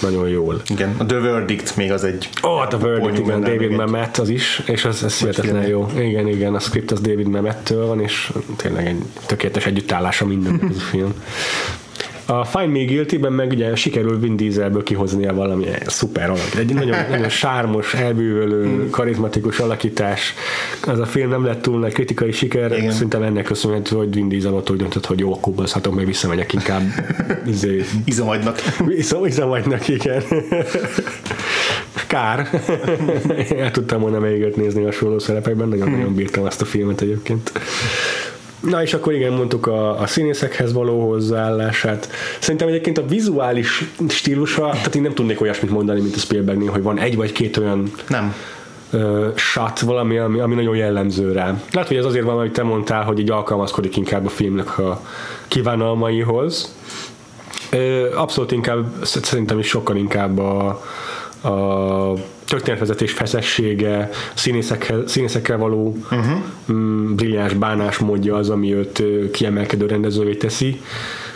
Nagyon 0.00 0.28
jól. 0.28 0.62
Igen, 0.70 0.94
a 0.98 1.06
The 1.06 1.18
Verdict 1.18 1.76
még 1.76 1.92
az 1.92 2.04
egy... 2.04 2.28
Ó, 2.44 2.48
oh, 2.48 2.58
hát 2.60 2.72
a 2.72 2.78
Verdict, 2.78 3.14
Paul 3.14 3.24
igen, 3.24 3.40
David 3.40 3.70
Mamet 3.70 4.18
az 4.18 4.28
is, 4.28 4.62
és 4.66 4.84
az, 4.84 5.04
ez 5.04 5.18
hihetetlen 5.18 5.66
jó. 5.66 5.90
Igen, 5.98 6.28
igen, 6.28 6.54
a 6.54 6.58
script 6.58 6.90
az 6.90 7.00
David 7.00 7.28
Mamettől 7.28 7.86
van, 7.86 8.00
és 8.00 8.32
tényleg 8.56 8.86
egy 8.86 9.02
tökéletes 9.26 9.66
együttállása 9.66 10.26
minden 10.26 10.60
ez 10.70 10.76
a 10.76 10.80
film. 10.80 11.14
A 12.30 12.44
Find 12.44 12.72
Me 12.72 12.84
Guilty-ben 12.84 13.32
meg 13.32 13.50
ugye 13.50 13.74
sikerül 13.74 14.18
Vin 14.18 14.36
Dieselből 14.36 14.82
kihoznia 14.82 15.34
valami 15.34 15.66
szuper 15.86 16.30
alak. 16.30 16.54
Egy 16.58 16.74
nagyon, 16.74 16.96
nagyon 17.10 17.28
sármos, 17.28 17.94
elbűvölő, 17.94 18.90
karizmatikus 18.90 19.58
alakítás. 19.58 20.34
Az 20.86 20.98
a 20.98 21.06
film 21.06 21.30
nem 21.30 21.44
lett 21.44 21.62
túl 21.62 21.78
nagy 21.78 21.92
kritikai 21.92 22.32
siker, 22.32 22.72
Igen. 22.72 22.92
szerintem 22.92 23.22
ennek 23.22 23.44
köszönhető, 23.44 23.96
hogy 23.96 24.14
Vin 24.14 24.28
Diesel 24.28 24.54
ott 24.54 24.70
úgy 24.70 24.76
döntött, 24.76 25.06
hogy 25.06 25.18
jó, 25.18 25.32
akkor 25.32 25.52
baszhatok, 25.52 25.94
meg 25.94 26.06
visszamegyek 26.06 26.52
inkább 26.52 26.82
izé, 27.46 27.84
Izomagynak. 28.04 28.60
Vissza, 28.86 29.20
visszamagynak, 29.20 29.88
igen. 29.88 30.22
Kár. 32.06 32.62
El 33.58 33.70
tudtam 33.70 34.00
volna 34.00 34.26
őt 34.26 34.56
nézni 34.56 34.82
hasonló 34.82 35.18
szerepekben, 35.18 35.68
nagyon-nagyon 35.68 36.14
bírtam 36.14 36.44
azt 36.44 36.60
a 36.60 36.64
filmet 36.64 37.00
egyébként. 37.00 37.52
Na 38.60 38.82
és 38.82 38.94
akkor 38.94 39.12
igen, 39.12 39.32
mondtuk 39.32 39.66
a, 39.66 40.00
a 40.00 40.06
színészekhez 40.06 40.72
való 40.72 41.08
hozzáállását. 41.08 42.08
Szerintem 42.38 42.68
egyébként 42.68 42.98
a 42.98 43.06
vizuális 43.06 43.84
stílusa, 44.08 44.68
tehát 44.70 44.94
én 44.94 45.02
nem 45.02 45.14
tudnék 45.14 45.40
olyasmit 45.40 45.70
mondani, 45.70 46.00
mint 46.00 46.16
a 46.16 46.18
Spielbergnél, 46.18 46.70
hogy 46.70 46.82
van 46.82 46.98
egy 46.98 47.16
vagy 47.16 47.32
két 47.32 47.56
olyan 47.56 47.92
Nem. 48.08 48.34
ö, 48.90 49.28
shot, 49.34 49.80
valami, 49.80 50.18
ami, 50.18 50.38
ami 50.38 50.54
nagyon 50.54 50.76
jellemző 50.76 51.32
rá. 51.32 51.62
Lehet, 51.72 51.88
hogy 51.88 51.96
ez 51.96 52.04
azért 52.04 52.24
van, 52.24 52.38
amit 52.38 52.52
te 52.52 52.62
mondtál, 52.62 53.04
hogy 53.04 53.18
így 53.18 53.30
alkalmazkodik 53.30 53.96
inkább 53.96 54.26
a 54.26 54.28
filmnek 54.28 54.78
a 54.78 55.00
kívánalmaihoz. 55.48 56.74
Ö, 57.70 58.14
abszolút 58.14 58.52
inkább, 58.52 59.04
szerintem 59.04 59.58
is 59.58 59.66
sokkal 59.66 59.96
inkább 59.96 60.38
a, 60.38 60.68
a 61.42 62.12
történetvezetés 62.48 63.12
feszessége, 63.12 64.10
színészekkel, 64.34 65.06
színészekkel 65.06 65.58
való 65.58 65.96
uh-huh. 66.10 66.38
mm, 66.72 67.14
brilliáns 67.14 67.52
bánásmódja 67.52 68.36
az, 68.36 68.50
ami 68.50 68.74
őt 68.74 69.02
kiemelkedő 69.32 69.86
rendezővé 69.86 70.34
teszi. 70.34 70.80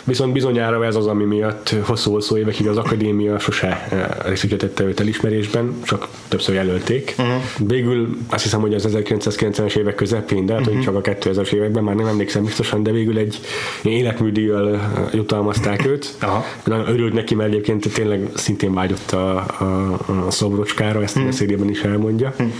Viszont 0.03 0.33
bizonyára 0.33 0.85
ez 0.85 0.95
az, 0.95 1.07
ami 1.07 1.23
miatt 1.23 1.75
hosszú-hosszú 1.81 2.37
évekig 2.37 2.67
az 2.67 2.77
akadémia 2.77 3.39
sose 3.39 3.87
részesítette 4.25 4.83
őt 4.83 4.99
elismerésben, 4.99 5.73
csak 5.83 6.07
többször 6.27 6.55
jelölték. 6.55 7.15
Uh-huh. 7.17 7.42
Végül 7.57 8.17
azt 8.27 8.43
hiszem, 8.43 8.61
hogy 8.61 8.73
az 8.73 8.87
1990-es 8.91 9.75
évek 9.75 9.95
közepén, 9.95 10.45
de 10.45 10.53
hát, 10.53 10.67
uh-huh. 10.67 10.83
csak 10.83 10.95
a 10.95 11.01
2000-es 11.01 11.51
években, 11.51 11.83
már 11.83 11.95
nem 11.95 12.05
emlékszem 12.05 12.43
biztosan, 12.43 12.83
de 12.83 12.91
végül 12.91 13.17
egy 13.17 13.39
életműdíjjal 13.83 14.73
eh, 14.73 14.81
jutalmazták 15.11 15.85
őt. 15.91 16.15
Uh-huh. 16.21 16.43
Nagyon 16.63 16.87
örült 16.87 17.13
neki, 17.13 17.35
mert 17.35 17.49
egyébként 17.49 17.93
tényleg 17.93 18.29
szintén 18.33 18.73
vágyott 18.73 19.11
a, 19.11 19.35
a, 19.37 19.97
a 20.27 20.31
szobrocskára, 20.31 21.03
ezt 21.03 21.15
uh-huh. 21.15 21.31
a 21.31 21.33
szériában 21.35 21.69
is 21.69 21.81
elmondja. 21.81 22.27
Uh-huh. 22.29 22.51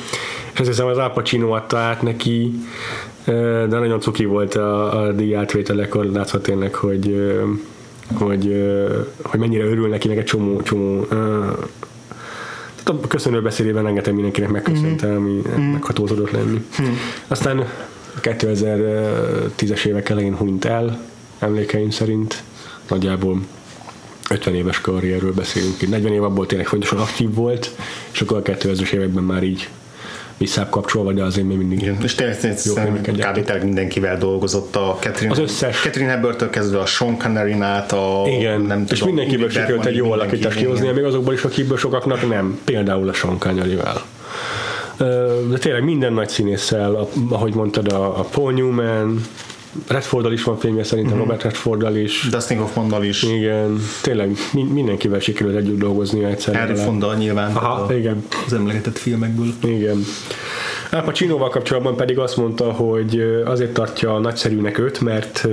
És 0.53 0.59
azt 0.59 0.69
hiszem, 0.69 0.87
az 0.87 0.97
Al 0.97 1.11
Pacino 1.11 1.51
adta 1.51 1.77
át 1.77 2.01
neki 2.01 2.51
de 3.25 3.65
nagyon 3.79 3.99
cuki 3.99 4.25
volt 4.25 4.55
a, 4.55 5.01
a 5.01 5.11
díjátvételekor, 5.11 6.05
látszhat 6.05 6.43
tényleg, 6.43 6.75
hogy, 6.75 7.31
hogy, 8.13 8.63
hogy 9.21 9.39
mennyire 9.39 9.63
örül 9.63 9.87
neki, 9.87 10.07
meg 10.07 10.17
egy 10.17 10.23
csomó, 10.23 10.61
csomó 10.61 11.05
a 12.83 13.07
köszönő 13.07 13.41
beszédében 13.41 13.83
rengeteg 13.83 14.13
mindenkinek 14.13 14.49
megköszönte, 14.49 15.07
mm. 15.07 15.15
ami 15.15 15.41
mm. 15.57 15.61
megható 15.61 16.05
tudott 16.05 16.31
lenni. 16.31 16.65
Mm. 16.81 16.85
Aztán 17.27 17.67
2010-es 18.21 19.85
évek 19.85 20.09
elején 20.09 20.35
hunyt 20.35 20.65
el, 20.65 20.99
emlékeim 21.39 21.89
szerint, 21.89 22.43
nagyjából 22.89 23.39
50 24.29 24.55
éves 24.55 24.81
karrierről 24.81 25.33
beszélünk. 25.33 25.89
40 25.89 26.13
év 26.13 26.23
abból 26.23 26.45
tényleg 26.45 26.67
fontosan 26.67 26.97
aktív 26.97 27.33
volt, 27.33 27.75
és 28.11 28.21
akkor 28.21 28.37
a 28.37 28.41
2000-es 28.41 28.91
években 28.91 29.23
már 29.23 29.43
így 29.43 29.69
visszább 30.37 30.69
kapcsolva, 30.69 31.11
de 31.11 31.23
azért 31.23 31.47
még 31.47 31.57
mindig 31.57 31.81
Igen. 31.81 31.97
És 32.03 32.15
természetesen 32.15 33.01
kb. 33.01 33.21
tényleg 33.33 33.63
mindenkivel 33.63 34.17
dolgozott 34.17 34.75
a 34.75 34.97
Catherine, 34.99 35.31
az 35.31 35.39
összes. 35.39 35.81
Catherine 35.81 36.11
Hepburn-től 36.11 36.49
kezdve 36.49 36.79
a 36.79 36.85
Sean 36.85 37.17
connery 37.17 37.51
át 37.59 37.91
a 37.91 38.23
Igen, 38.25 38.61
nem 38.61 38.85
és 38.89 38.99
tudom, 38.99 39.13
mindenkiből 39.13 39.49
sikerült 39.49 39.85
egy 39.85 39.95
jó 39.95 40.11
alakítást 40.11 40.57
kihozni, 40.57 40.91
még 40.91 41.03
azokból 41.03 41.33
is, 41.33 41.43
akikből 41.43 41.77
sokaknak 41.77 42.29
nem. 42.29 42.59
Például 42.63 43.09
a 43.09 43.13
Sean 43.13 43.37
Connery-vel. 43.39 44.01
De 45.49 45.57
tényleg 45.59 45.83
minden 45.83 46.13
nagy 46.13 46.29
színésszel, 46.29 47.07
ahogy 47.29 47.53
mondtad, 47.53 47.91
a, 47.91 48.19
a 48.19 48.23
Paul 48.23 48.53
Newman, 48.53 49.21
Redforddal 49.88 50.31
is 50.31 50.43
van 50.43 50.57
filmje 50.57 50.83
szerintem, 50.83 51.13
mm-hmm. 51.13 51.23
Robert 51.23 51.43
Redforddal 51.43 51.95
is. 51.95 52.27
Dustin 52.31 52.57
Hoffmannal 52.57 53.03
is. 53.03 53.23
Igen, 53.23 53.79
tényleg 54.01 54.38
mindenkivel 54.51 55.19
sikerült 55.19 55.55
együtt 55.55 55.79
dolgozni 55.79 56.23
egyszer. 56.23 56.55
Harry 56.55 56.75
Fonda 56.75 57.13
nyilván. 57.13 57.55
Aha, 57.55 57.83
a, 57.83 57.93
igen. 57.93 58.25
Az 58.45 58.53
emlegetett 58.53 58.97
filmekből. 58.97 59.53
Igen. 59.63 60.03
Al 60.91 61.01
Pacinoval 61.01 61.49
kapcsolatban 61.49 61.95
pedig 61.95 62.19
azt 62.19 62.38
mondta, 62.38 62.71
hogy 62.71 63.41
azért 63.45 63.73
tartja 63.73 64.19
nagyszerűnek 64.19 64.77
őt, 64.77 65.01
mert 65.01 65.47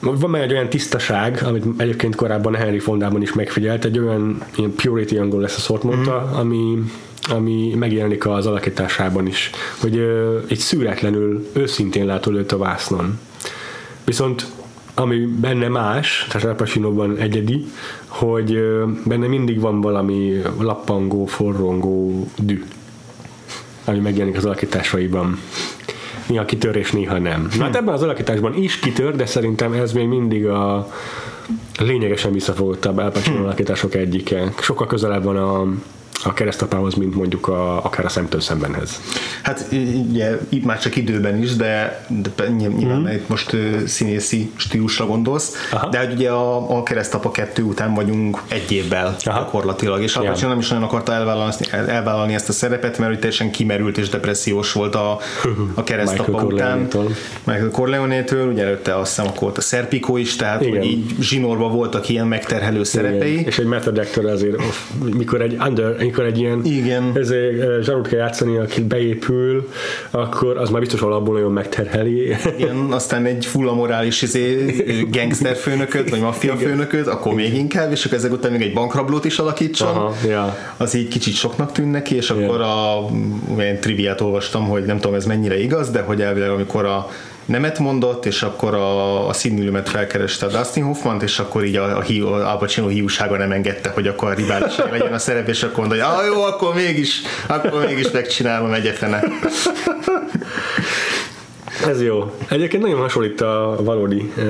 van 0.00 0.30
már 0.30 0.42
egy 0.42 0.52
olyan 0.52 0.68
tisztaság, 0.68 1.42
amit 1.44 1.64
egyébként 1.76 2.14
korábban 2.14 2.54
Henry 2.54 2.78
Fondában 2.78 3.22
is 3.22 3.32
megfigyelt, 3.32 3.84
egy 3.84 3.98
olyan 3.98 4.42
ilyen 4.56 4.74
purity 4.74 5.16
angol 5.16 5.40
lesz 5.40 5.56
a 5.56 5.60
szót 5.60 5.82
mondta, 5.82 6.30
mm. 6.32 6.38
ami 6.38 6.78
ami 7.28 7.74
megjelenik 7.74 8.26
az 8.26 8.46
alakításában 8.46 9.26
is, 9.26 9.50
hogy 9.80 9.98
egy 10.48 10.58
szűretlenül 10.58 11.48
őszintén 11.52 12.06
látod 12.06 12.34
őt 12.34 12.52
a 12.52 12.58
vásznon. 12.58 13.18
Viszont 14.04 14.46
ami 14.94 15.18
benne 15.18 15.68
más, 15.68 16.26
tehát 16.30 16.48
Al 16.48 16.54
Pacinoban 16.54 17.16
egyedi, 17.16 17.64
hogy 18.06 18.58
benne 19.04 19.26
mindig 19.26 19.60
van 19.60 19.80
valami 19.80 20.42
lappangó, 20.58 21.26
forrongó 21.26 22.26
dű, 22.38 22.64
ami 23.84 23.98
megjelenik 23.98 24.36
az 24.36 24.44
alakításaiban. 24.44 25.38
Néha 26.26 26.44
kitör 26.44 26.76
és 26.76 26.92
néha 26.92 27.18
nem. 27.18 27.48
Na, 27.56 27.64
hát 27.64 27.76
ebben 27.76 27.94
az 27.94 28.02
alakításban 28.02 28.54
is 28.54 28.78
kitör, 28.78 29.16
de 29.16 29.26
szerintem 29.26 29.72
ez 29.72 29.92
még 29.92 30.06
mindig 30.06 30.46
a 30.46 30.92
lényegesen 31.78 32.32
visszafogottabb 32.32 32.98
Al 32.98 33.10
Pacino 33.10 33.42
alakítások 33.42 33.94
egyike. 33.94 34.52
Sokkal 34.60 34.86
közelebb 34.86 35.24
van 35.24 35.36
a 35.36 35.66
a 36.24 36.32
keresztapához, 36.32 36.94
mint 36.94 37.14
mondjuk 37.14 37.48
a, 37.48 37.84
akár 37.84 38.04
a 38.04 38.08
szemtől 38.08 38.40
szembenhez. 38.40 39.00
Hát 39.42 39.66
ugye 40.10 40.38
itt 40.48 40.64
már 40.64 40.78
csak 40.78 40.96
időben 40.96 41.42
is, 41.42 41.56
de, 41.56 42.06
de 42.08 42.48
nyilván 42.48 43.00
mm. 43.00 43.06
itt 43.06 43.28
most 43.28 43.56
színészi 43.86 44.50
stílusra 44.56 45.06
gondolsz, 45.06 45.52
Aha. 45.70 45.88
de 45.88 45.98
hogy 45.98 46.12
ugye 46.12 46.30
a, 46.30 46.76
a 46.78 46.82
keresztapa 46.82 47.30
kettő 47.30 47.62
után 47.62 47.94
vagyunk 47.94 48.42
egy 48.48 48.72
évvel 48.72 49.16
Aha. 49.24 49.38
gyakorlatilag, 49.38 50.02
és 50.02 50.16
Al 50.16 50.36
nem 50.40 50.58
is 50.58 50.68
nagyon 50.68 50.84
akarta 50.84 51.12
elvállalni, 51.12 51.54
elvállalni 51.70 52.34
ezt 52.34 52.48
a 52.48 52.52
szerepet, 52.52 52.98
mert 52.98 53.10
hogy 53.10 53.18
teljesen 53.18 53.50
kimerült 53.50 53.98
és 53.98 54.08
depressziós 54.08 54.72
volt 54.72 54.94
a, 54.94 55.18
a 55.74 55.84
keresztapa 55.84 56.30
Michael 56.30 56.46
után. 56.46 56.88
Michael 57.44 57.70
Corleone-től, 57.70 58.52
ugye 58.52 58.64
előtte 58.64 58.98
azt 58.98 59.14
hiszem 59.14 59.30
akkor 59.30 59.40
volt 59.40 59.58
a 59.58 59.60
Serpico 59.60 60.16
is, 60.16 60.36
tehát 60.36 60.62
Igen. 60.62 60.76
hogy 60.76 60.86
így 60.86 61.14
zsinórban 61.20 61.72
voltak 61.72 62.08
ilyen 62.08 62.26
megterhelő 62.26 62.84
szerepei. 62.84 63.32
Igen. 63.32 63.44
És 63.44 63.58
egy 63.58 63.66
method 63.66 63.98
actor 63.98 64.26
azért, 64.26 64.56
mikor 65.14 65.40
egy 65.40 65.56
under, 65.66 65.96
amikor 66.06 66.24
egy 66.24 66.38
ilyen 66.38 66.64
Igen. 66.64 67.12
ezért 67.14 67.60
eh, 67.60 67.82
zsarut 67.82 68.08
kell 68.08 68.18
játszani, 68.18 68.56
aki 68.56 68.80
beépül, 68.80 69.70
akkor 70.10 70.56
az 70.56 70.70
már 70.70 70.80
biztos 70.80 71.00
alapból 71.00 71.34
nagyon 71.34 71.52
megterheli. 71.52 72.36
Igen, 72.58 72.76
aztán 72.90 73.24
egy 73.24 73.46
full 73.46 73.72
morális 73.72 74.22
izé, 74.22 74.74
gangster 75.10 75.56
főnököt, 75.56 76.10
vagy 76.10 76.20
maffia 76.20 76.56
főnököt, 76.56 77.06
akkor 77.06 77.34
még 77.34 77.54
inkább, 77.54 77.92
és 77.92 78.04
akkor 78.04 78.18
ezek 78.18 78.32
után 78.32 78.52
még 78.52 78.62
egy 78.62 78.72
bankrablót 78.72 79.24
is 79.24 79.38
alakítson. 79.38 79.88
Aha, 79.88 80.14
ja. 80.28 80.56
Az 80.76 80.94
így 80.94 81.08
kicsit 81.08 81.34
soknak 81.34 81.72
tűn 81.72 81.88
neki, 81.88 82.14
és 82.14 82.30
akkor 82.30 82.58
yeah. 82.58 83.04
a 83.04 83.10
ilyen 83.58 83.80
triviát 83.80 84.20
olvastam, 84.20 84.68
hogy 84.68 84.84
nem 84.84 84.98
tudom 84.98 85.16
ez 85.16 85.24
mennyire 85.24 85.60
igaz, 85.62 85.90
de 85.90 86.00
hogy 86.00 86.22
elvileg 86.22 86.50
amikor 86.50 86.84
a 86.84 87.08
nemet 87.46 87.78
mondott, 87.78 88.26
és 88.26 88.42
akkor 88.42 88.74
a, 88.74 89.28
a 89.28 89.32
színülőmet 89.32 89.88
felkereste 89.88 90.46
a 90.46 90.48
Dustin 90.48 90.84
Hoffman, 90.84 91.22
és 91.22 91.38
akkor 91.38 91.64
így 91.64 91.76
a, 91.76 91.98
a, 91.98 92.04
a 92.20 92.50
Al 92.50 92.58
Pacino 92.58 92.88
hiúsága 92.88 93.36
nem 93.36 93.52
engedte, 93.52 93.90
hogy 93.90 94.06
akkor 94.06 94.30
a 94.30 94.34
rivális 94.34 94.76
legyen 94.90 95.12
a 95.12 95.18
szerep, 95.18 95.48
és 95.48 95.62
akkor 95.62 95.86
mondta, 95.86 95.94
hogy 96.04 96.18
ah, 96.18 96.26
jó, 96.26 96.42
akkor 96.42 96.74
mégis, 96.74 97.20
akkor 97.46 97.86
mégis 97.86 98.10
megcsinálom 98.10 98.72
egyetlenet. 98.72 99.26
Ez 101.84 102.02
jó. 102.02 102.32
Egyébként 102.48 102.82
nagyon 102.82 102.98
hasonlít 102.98 103.40
a 103.40 103.76
valódi 103.80 104.32
uh, 104.36 104.44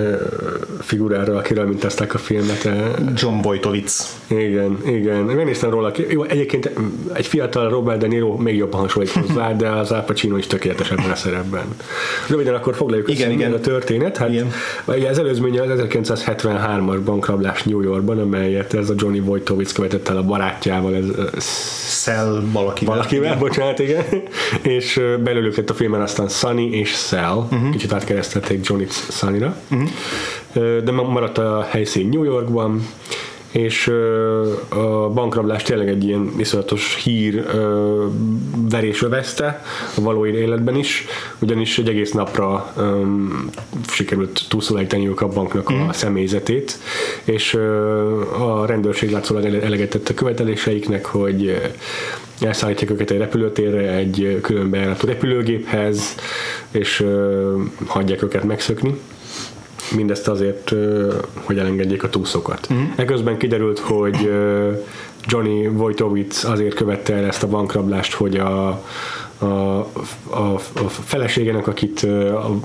figurára, 0.80 1.36
akiről 1.36 1.66
mintázták 1.66 2.14
a 2.14 2.18
filmet. 2.18 2.68
John 3.14 3.40
Boytovitz. 3.40 4.16
Igen, 4.26 4.78
igen. 4.86 5.22
Megnéztem 5.22 5.70
róla. 5.70 5.92
Jó, 6.08 6.22
egyébként 6.22 6.70
egy 7.12 7.26
fiatal 7.26 7.68
Robert 7.68 7.98
De 7.98 8.06
Niro 8.06 8.36
még 8.36 8.56
jobban 8.56 8.80
hasonlít 8.80 9.10
hozzá, 9.10 9.52
de 9.56 9.68
az 9.68 9.90
Al 9.90 10.02
Pacino 10.02 10.36
is 10.36 10.46
tökéletes 10.46 10.90
ebben 10.90 11.10
a 11.10 11.14
szerepben. 11.14 11.64
Röviden 12.28 12.54
akkor 12.54 12.74
foglaljuk 12.74 13.10
igen, 13.10 13.30
igen. 13.30 13.52
a 13.52 13.60
történet. 13.60 14.16
Hát, 14.16 14.28
igen. 14.28 14.52
Ugye 14.84 15.08
az 15.08 15.18
előzménye 15.18 15.62
az 15.62 15.80
1973-as 15.88 16.98
bankrablás 17.04 17.62
New 17.62 17.80
Yorkban, 17.80 18.18
amelyet 18.18 18.74
ez 18.74 18.90
a 18.90 18.94
Johnny 18.96 19.20
Boytovitz 19.20 19.72
követett 19.72 20.08
el 20.08 20.16
a 20.16 20.22
barátjával. 20.22 20.94
Ez, 20.94 21.04
Cell 22.02 22.42
valakivel. 22.52 22.94
Valakivel, 22.94 23.38
bocsánat, 23.38 23.78
igen. 23.78 24.04
és 24.76 25.00
belőlük 25.24 25.56
lett 25.56 25.70
a 25.70 25.74
filmen 25.74 26.00
aztán 26.00 26.28
Sunny 26.28 26.72
és 26.72 26.90
Cell. 27.16 27.36
Uh-huh. 27.36 27.70
Kicsit 27.70 27.92
átkeresztették 27.92 28.66
Johnny 28.66 28.86
Sunny-ra. 28.90 29.56
Uh-huh. 29.70 30.82
De 30.84 30.92
maradt 30.92 31.38
a 31.38 31.66
helyszín 31.70 32.08
New 32.08 32.24
Yorkban, 32.24 32.86
és 33.50 33.92
a 34.68 35.08
bankrablás 35.08 35.62
tényleg 35.62 35.88
egy 35.88 36.04
ilyen 36.04 36.36
viszonyatos 36.36 37.00
hír 37.02 37.46
verés 38.70 39.02
övezte 39.02 39.62
a 39.96 40.00
való 40.00 40.26
életben 40.26 40.76
is, 40.76 41.04
ugyanis 41.38 41.78
egy 41.78 41.88
egész 41.88 42.12
napra 42.12 42.72
um, 42.76 43.50
sikerült 43.88 44.40
túlszólítaniuk 44.48 45.20
a 45.20 45.28
banknak 45.28 45.72
mm. 45.72 45.88
a 45.88 45.92
személyzetét, 45.92 46.78
és 47.24 47.54
a 48.38 48.66
rendőrség 48.66 49.10
látszólag 49.10 49.44
eleget 49.44 49.90
tett 49.90 50.08
a 50.08 50.14
követeléseiknek, 50.14 51.04
hogy 51.04 51.60
elszállítják 52.40 52.90
őket 52.90 53.10
egy 53.10 53.18
repülőtérre, 53.18 53.90
egy 53.90 54.38
külön 54.42 54.70
bejáratú 54.70 55.06
repülőgéphez, 55.06 56.14
és 56.70 57.00
uh, 57.00 57.60
hagyják 57.86 58.22
őket 58.22 58.44
megszökni 58.44 58.98
mindezt 59.94 60.28
azért, 60.28 60.74
hogy 61.34 61.58
elengedjék 61.58 62.02
a 62.02 62.08
túszokat. 62.08 62.66
Uh-huh. 62.70 62.86
Eközben 62.96 63.36
kiderült, 63.36 63.78
hogy 63.78 64.32
Johnny 65.24 65.66
Wojtowicz 65.66 66.44
azért 66.44 66.74
követte 66.74 67.14
el 67.14 67.24
ezt 67.24 67.42
a 67.42 67.48
bankrablást, 67.48 68.12
hogy 68.12 68.36
a, 68.36 68.68
a, 69.38 69.44
a, 69.44 70.54
a 70.74 70.88
feleségének, 70.88 71.66
akit 71.66 72.00
a, 72.02 72.58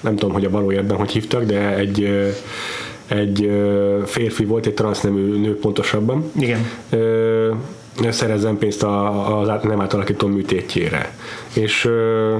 nem 0.00 0.16
tudom, 0.16 0.34
hogy 0.34 0.44
a 0.44 0.50
valójában 0.50 0.96
hogy 0.96 1.10
hívtak, 1.10 1.44
de 1.44 1.76
egy 1.76 2.08
egy 3.06 3.50
férfi 4.04 4.44
volt, 4.44 4.66
egy 4.66 4.74
transznemű 4.74 5.40
nő 5.40 5.58
pontosabban. 5.58 6.30
Igen 6.36 6.70
szerezzen 8.10 8.58
pénzt 8.58 8.82
a, 8.82 9.40
az 9.40 9.48
át- 9.48 9.62
nem 9.62 9.80
átalakító 9.80 10.26
műtétjére. 10.26 11.14
És 11.52 11.84
ö, 11.84 12.36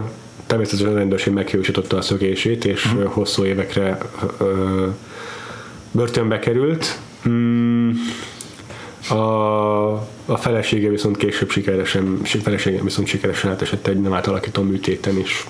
természetesen 0.47 0.93
a 0.93 0.97
rendőrség 0.97 1.33
meghiúsította 1.33 1.97
a 1.97 2.03
szökését, 2.03 2.65
és 2.65 2.85
uh-huh. 2.87 3.13
hosszú 3.13 3.45
évekre 3.45 3.99
ö, 4.39 4.87
börtönbe 5.91 6.39
került. 6.39 6.99
Mm, 7.29 7.91
a, 9.09 9.93
a 10.27 10.37
felesége 10.37 10.89
viszont 10.89 11.17
később 11.17 11.51
sikeresen, 11.51 12.21
felesége 12.25 12.83
viszont 12.83 13.09
sikeresen 13.09 13.51
átesett 13.51 13.87
egy 13.87 14.01
nem 14.01 14.13
átalakító 14.13 14.63
műtéten 14.63 15.19
is. 15.19 15.47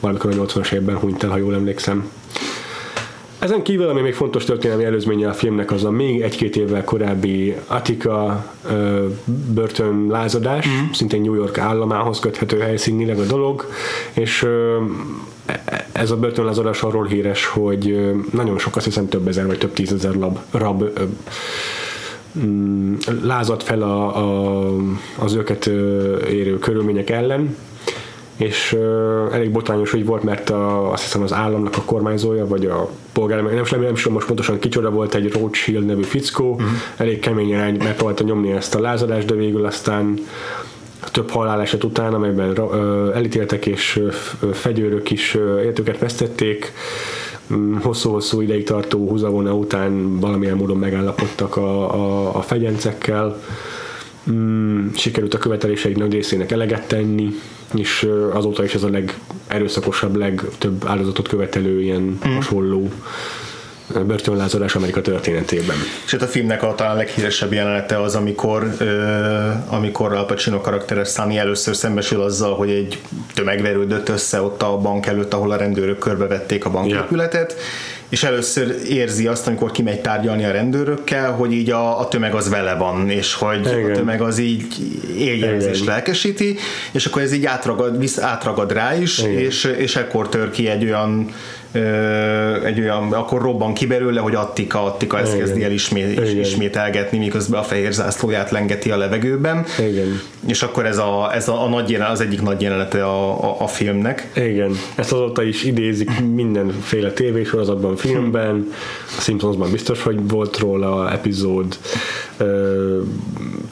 Valamikor 0.00 0.30
a 0.30 0.46
80-as 0.46 0.72
évben 0.72 0.96
hunyt 0.96 1.22
el, 1.22 1.30
ha 1.30 1.36
jól 1.36 1.54
emlékszem. 1.54 2.10
Ezen 3.42 3.62
kívül, 3.62 3.88
ami 3.88 4.00
még 4.00 4.14
fontos 4.14 4.44
történelmi 4.44 4.84
előzménye 4.84 5.28
a 5.28 5.32
filmnek, 5.32 5.70
az 5.70 5.84
a 5.84 5.90
még 5.90 6.20
egy-két 6.20 6.56
évvel 6.56 6.84
korábbi 6.84 7.56
Attica 7.66 8.46
ö, 8.70 9.06
börtönlázadás, 9.54 10.68
mm. 10.68 10.90
szintén 10.92 11.20
New 11.20 11.34
York 11.34 11.58
államához 11.58 12.18
köthető 12.18 12.58
helyszínileg 12.58 13.18
a 13.18 13.24
dolog, 13.24 13.66
és 14.12 14.42
ö, 14.42 14.76
e- 15.46 15.86
ez 15.92 16.10
a 16.10 16.16
börtönlázadás 16.16 16.82
arról 16.82 17.06
híres, 17.06 17.46
hogy 17.46 18.12
nagyon 18.32 18.58
sok, 18.58 18.76
azt 18.76 18.84
hiszem 18.84 19.08
több 19.08 19.28
ezer 19.28 19.46
vagy 19.46 19.58
több 19.58 19.72
tízezer 19.72 20.14
lab, 20.14 20.38
rab 20.50 20.82
ö, 20.82 21.02
mm, 22.38 22.94
lázadt 23.22 23.62
fel 23.62 23.82
a, 23.82 24.16
a, 24.16 24.76
az 25.18 25.34
őket 25.34 25.66
érő 26.28 26.58
körülmények 26.58 27.10
ellen, 27.10 27.56
és 28.42 28.72
uh, 28.72 29.34
elég 29.34 29.50
botrányos 29.50 29.90
hogy 29.90 30.06
volt, 30.06 30.22
mert 30.22 30.50
a, 30.50 30.92
azt 30.92 31.02
hiszem 31.02 31.22
az 31.22 31.32
államnak 31.32 31.76
a 31.76 31.82
kormányzója, 31.82 32.46
vagy 32.46 32.66
a 32.66 32.88
polgármester, 33.12 33.54
nem, 33.54 33.66
nem, 33.70 33.80
nem 33.80 33.92
is 33.92 33.98
tudom 33.98 34.14
most 34.14 34.26
pontosan 34.26 34.58
kicsoda 34.58 34.90
volt, 34.90 35.14
egy 35.14 35.32
Rothschild 35.32 35.84
nevű 35.84 36.02
fickó, 36.02 36.50
uh-huh. 36.50 36.68
elég 36.96 37.18
keményen 37.18 37.74
megpróbálta 37.74 38.24
nyomni 38.24 38.50
ezt 38.50 38.74
a 38.74 38.80
lázadást, 38.80 39.26
de 39.26 39.34
végül 39.34 39.64
aztán 39.66 40.18
több 41.10 41.30
haláleset 41.30 41.84
után, 41.84 42.14
amelyben 42.14 42.58
uh, 42.58 43.16
elítéltek 43.16 43.66
és 43.66 44.00
uh, 44.40 44.52
fegyőrök 44.52 45.10
is 45.10 45.34
uh, 45.34 45.60
életüket 45.62 45.98
vesztették, 45.98 46.72
um, 47.50 47.80
hosszú-hosszú 47.82 48.40
ideig 48.40 48.64
tartó 48.64 49.08
húzavona 49.08 49.54
után 49.54 50.20
valamilyen 50.20 50.56
módon 50.56 50.76
megállapodtak 50.76 51.56
a, 51.56 51.94
a, 51.94 52.36
a 52.36 52.40
fegyencekkel, 52.40 53.42
mm, 54.30 54.88
sikerült 54.94 55.34
a 55.34 55.38
követeléseik 55.38 55.96
nagy 55.96 56.12
részének 56.12 56.52
eleget 56.52 56.88
tenni, 56.88 57.28
és 57.74 58.08
azóta 58.32 58.64
is 58.64 58.74
ez 58.74 58.82
a 58.82 58.88
legerőszakosabb, 58.88 60.16
legtöbb 60.16 60.84
áldozatot 60.86 61.28
követelő 61.28 61.82
ilyen 61.82 62.18
mm. 62.28 62.34
hasonló 62.34 62.90
börtönlázadás 64.06 64.74
Amerika 64.74 65.00
történetében. 65.00 65.76
És 66.04 66.10
hát 66.10 66.22
a 66.22 66.26
filmnek 66.26 66.62
a 66.62 66.74
talán 66.74 66.96
leghíresebb 66.96 67.52
jelenete 67.52 68.00
az, 68.00 68.14
amikor, 68.14 68.74
ö, 68.78 69.48
amikor 69.68 70.12
Al 70.12 70.26
Pacino 70.26 70.60
karakteres 70.60 71.08
Sunny 71.08 71.36
először 71.36 71.76
szembesül 71.76 72.20
azzal, 72.20 72.54
hogy 72.54 72.70
egy 72.70 72.98
tömeg 73.34 73.62
verődött 73.62 74.08
össze 74.08 74.40
ott 74.42 74.62
a 74.62 74.76
bank 74.76 75.06
előtt, 75.06 75.34
ahol 75.34 75.50
a 75.50 75.56
rendőrök 75.56 75.98
körbevették 75.98 76.64
a 76.64 76.70
banképületet, 76.70 77.52
yeah 77.52 77.62
és 78.12 78.22
először 78.22 78.76
érzi 78.88 79.26
azt, 79.26 79.46
amikor 79.46 79.70
kimegy 79.70 80.00
tárgyalni 80.00 80.44
a 80.44 80.50
rendőrökkel, 80.50 81.32
hogy 81.32 81.52
így 81.52 81.70
a, 81.70 82.00
a 82.00 82.08
tömeg 82.08 82.34
az 82.34 82.48
vele 82.48 82.74
van, 82.74 83.10
és 83.10 83.34
hogy 83.34 83.60
Igen. 83.60 83.90
a 83.90 83.94
tömeg 83.94 84.20
az 84.20 84.38
így 84.38 84.66
éljegyz 85.18 85.66
és 85.66 85.84
lelkesíti, 85.84 86.56
és 86.90 87.06
akkor 87.06 87.22
ez 87.22 87.32
így 87.32 87.44
átragad, 87.44 87.98
visz, 87.98 88.18
átragad 88.18 88.72
rá 88.72 88.96
is, 88.96 89.18
és, 89.18 89.64
és 89.64 89.96
ekkor 89.96 90.28
tör 90.28 90.50
ki 90.50 90.68
egy 90.68 90.84
olyan 90.84 91.30
egy 92.64 92.80
olyan, 92.80 93.12
akkor 93.12 93.42
robban 93.42 93.74
ki 93.74 93.86
belőle, 93.86 94.20
hogy 94.20 94.34
Attika, 94.34 94.84
Attika 94.84 95.18
ezt 95.18 95.34
Igen. 95.34 95.44
kezdi 95.44 95.64
el 95.64 95.70
ismét, 95.70 96.20
is, 96.20 96.32
ismételgetni, 96.32 97.18
miközben 97.18 97.60
a 97.60 97.62
fehér 97.62 97.92
zászlóját 97.92 98.50
lengeti 98.50 98.90
a 98.90 98.96
levegőben. 98.96 99.64
Igen. 99.78 100.20
És 100.46 100.62
akkor 100.62 100.86
ez, 100.86 100.98
a, 100.98 101.30
ez 101.34 101.48
a, 101.48 101.64
a 101.64 101.68
nagy 101.68 101.90
jelen, 101.90 102.10
az 102.10 102.20
egyik 102.20 102.42
nagy 102.42 102.60
jelenete 102.60 103.04
a, 103.04 103.44
a, 103.44 103.56
a 103.60 103.66
filmnek. 103.66 104.30
Igen. 104.34 104.76
Ezt 104.94 105.12
azóta 105.12 105.42
is 105.42 105.64
idézik 105.64 106.20
mindenféle 106.34 107.12
tévésorozatban, 107.12 107.96
filmben, 107.96 108.72
a 109.18 109.20
Simpsonsban 109.20 109.70
biztos, 109.70 110.02
hogy 110.02 110.28
volt 110.28 110.58
róla 110.58 111.12
epizód, 111.12 111.78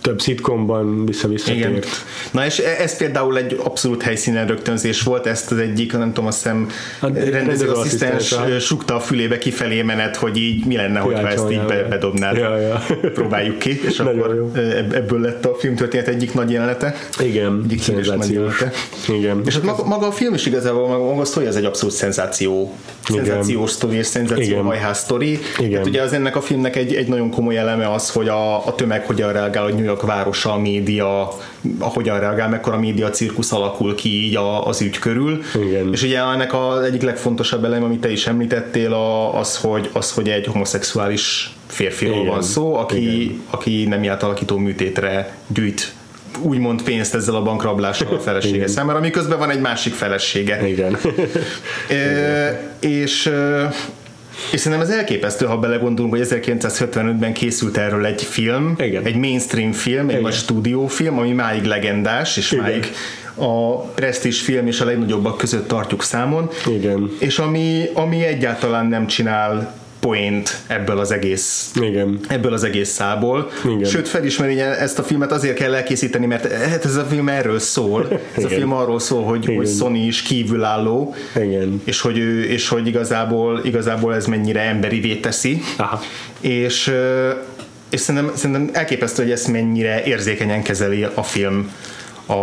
több 0.00 0.20
szitkomban 0.20 1.06
vissza-visszatért. 1.06 1.86
Na 2.30 2.44
és 2.46 2.58
e- 2.58 2.82
ez 2.82 2.96
például 2.96 3.36
egy 3.38 3.60
abszolút 3.64 4.02
helyszínen 4.02 4.46
rögtönzés 4.46 5.02
volt, 5.02 5.26
ezt 5.26 5.52
az 5.52 5.58
egyik, 5.58 5.92
nem 5.92 6.08
tudom, 6.12 6.26
azt 6.26 6.42
hiszem 6.42 6.68
rendezőasszisztens 7.30 8.34
sukta 8.58 8.94
a 8.94 9.00
fülébe 9.00 9.38
kifelé 9.38 9.82
menet, 9.82 10.16
hogy 10.16 10.36
így 10.36 10.66
mi 10.66 10.76
lenne, 10.76 10.98
hogyha 10.98 11.28
ezt 11.28 11.50
így 11.50 11.64
be, 11.64 11.82
bedobnád. 11.82 12.36
Ja, 12.36 12.56
ja. 12.56 12.82
Próbáljuk 13.14 13.58
ki, 13.58 13.80
és 13.86 13.98
akkor 13.98 14.34
jó. 14.34 14.62
ebből 14.92 15.20
lett 15.20 15.44
a 15.44 15.54
filmtörténet 15.58 16.08
egyik 16.08 16.34
nagy 16.34 16.50
jelenete. 16.50 16.94
Igen, 17.18 17.60
egyik 17.64 17.82
szenzációs. 17.82 18.64
Igen. 19.08 19.42
És 19.46 19.54
hát 19.54 19.62
maga, 19.62 19.84
maga, 19.84 20.06
a 20.06 20.12
film 20.12 20.34
is 20.34 20.46
igazából, 20.46 20.88
maga 20.88 21.20
a 21.20 21.24
sztori, 21.24 21.46
ez 21.46 21.56
egy 21.56 21.64
abszolút 21.64 21.94
szenzáció, 21.94 22.74
szenzációs 23.08 23.70
sztori 23.70 23.96
és 23.96 24.06
szenzáció 24.06 24.60
hajház 24.60 24.98
sztori. 24.98 25.38
Hát 25.74 25.86
ugye 25.86 26.02
az 26.02 26.12
ennek 26.12 26.36
a 26.36 26.40
filmnek 26.40 26.76
egy, 26.76 26.94
egy 26.94 27.08
nagyon 27.08 27.30
komoly 27.30 27.56
eleme 27.56 27.92
az, 27.92 28.10
hogy 28.10 28.28
a, 28.28 28.59
a 28.66 28.74
tömeg 28.74 29.06
hogyan 29.06 29.32
reagál, 29.32 29.64
hogy 29.64 29.74
New 29.74 29.84
York 29.84 30.02
városa, 30.02 30.52
a 30.52 30.58
média, 30.58 31.28
hogyan 31.78 32.20
reagál, 32.20 32.48
mekkora 32.48 32.78
média 32.78 33.10
cirkusz 33.10 33.52
alakul 33.52 33.94
ki 33.94 34.24
így 34.24 34.36
a, 34.36 34.66
az 34.66 34.80
ügy 34.80 34.98
körül. 34.98 35.42
Igen. 35.54 35.92
És 35.92 36.02
ugye 36.02 36.18
ennek 36.18 36.54
az 36.54 36.82
egyik 36.82 37.02
legfontosabb 37.02 37.64
elem, 37.64 37.82
amit 37.82 38.00
te 38.00 38.10
is 38.10 38.26
említettél, 38.26 38.92
az, 39.34 39.56
hogy, 39.56 39.90
az, 39.92 40.12
hogy 40.12 40.28
egy 40.28 40.46
homoszexuális 40.46 41.54
férfiról 41.66 42.24
van 42.24 42.42
szó, 42.42 42.74
aki, 42.74 43.40
aki 43.50 43.84
nem 43.84 44.08
átalakító 44.08 44.56
műtétre 44.56 45.36
gyűjt 45.46 45.92
úgymond 46.42 46.82
pénzt 46.82 47.14
ezzel 47.14 47.34
a 47.34 47.42
bankrablással 47.42 48.14
a 48.14 48.18
felesége 48.18 48.54
Igen. 48.54 48.68
számára, 48.68 49.00
miközben 49.00 49.38
van 49.38 49.50
egy 49.50 49.60
másik 49.60 49.94
felesége. 49.94 50.68
Igen. 50.68 50.96
e, 51.88 52.72
és 52.80 53.30
és 54.52 54.60
szerintem 54.60 54.88
ez 54.88 54.94
elképesztő, 54.94 55.46
ha 55.46 55.58
belegondolunk, 55.58 56.14
hogy 56.14 56.26
1975-ben 56.30 57.32
készült 57.32 57.76
erről 57.76 58.06
egy 58.06 58.22
film, 58.22 58.74
Igen. 58.78 59.04
egy 59.04 59.16
mainstream 59.16 59.72
film, 59.72 60.08
egy 60.08 60.20
nagy 60.20 60.32
stúdiófilm, 60.32 61.18
ami 61.18 61.32
máig 61.32 61.64
legendás, 61.64 62.36
és 62.36 62.52
Igen. 62.52 62.64
máig 62.64 62.86
a 63.34 63.80
presztis 63.80 64.40
film 64.40 64.66
és 64.66 64.80
a 64.80 64.84
legnagyobbak 64.84 65.38
között 65.38 65.68
tartjuk 65.68 66.02
számon. 66.02 66.50
Igen. 66.66 67.10
És 67.18 67.38
ami, 67.38 67.84
ami 67.94 68.24
egyáltalán 68.24 68.86
nem 68.86 69.06
csinál 69.06 69.74
point 70.00 70.60
ebből 70.66 70.98
az 70.98 71.10
egész 71.10 71.70
Igen. 71.80 72.20
ebből 72.28 72.52
az 72.52 72.64
egész 72.64 72.88
szából. 72.88 73.50
Igen. 73.64 73.84
Sőt, 73.84 74.08
felismeri 74.08 74.60
ezt 74.60 74.98
a 74.98 75.02
filmet 75.02 75.32
azért 75.32 75.56
kell 75.56 75.74
elkészíteni, 75.74 76.26
mert 76.26 76.52
hát 76.52 76.84
ez 76.84 76.96
a 76.96 77.04
film 77.04 77.28
erről 77.28 77.58
szól. 77.58 78.08
Ez 78.36 78.44
Igen. 78.44 78.50
a 78.50 78.54
film 78.54 78.72
arról 78.72 79.00
szól, 79.00 79.22
hogy, 79.24 79.42
Igen. 79.42 79.56
hogy 79.56 79.68
Sony 79.68 80.06
is 80.06 80.22
kívülálló, 80.22 81.14
Igen. 81.36 81.82
és 81.84 82.00
hogy 82.00 82.18
ő, 82.18 82.44
és 82.44 82.68
hogy 82.68 82.86
igazából, 82.86 83.60
igazából 83.64 84.14
ez 84.14 84.26
mennyire 84.26 84.60
emberivé 84.60 85.16
teszi. 85.16 85.62
Aha. 85.76 86.00
És 86.40 86.94
és 87.90 88.00
szerintem, 88.00 88.30
szerintem 88.34 88.70
elképesztő, 88.72 89.22
hogy 89.22 89.32
ezt 89.32 89.48
mennyire 89.48 90.04
érzékenyen 90.04 90.62
kezeli 90.62 91.06
a 91.14 91.22
film 91.22 91.72
a, 92.26 92.34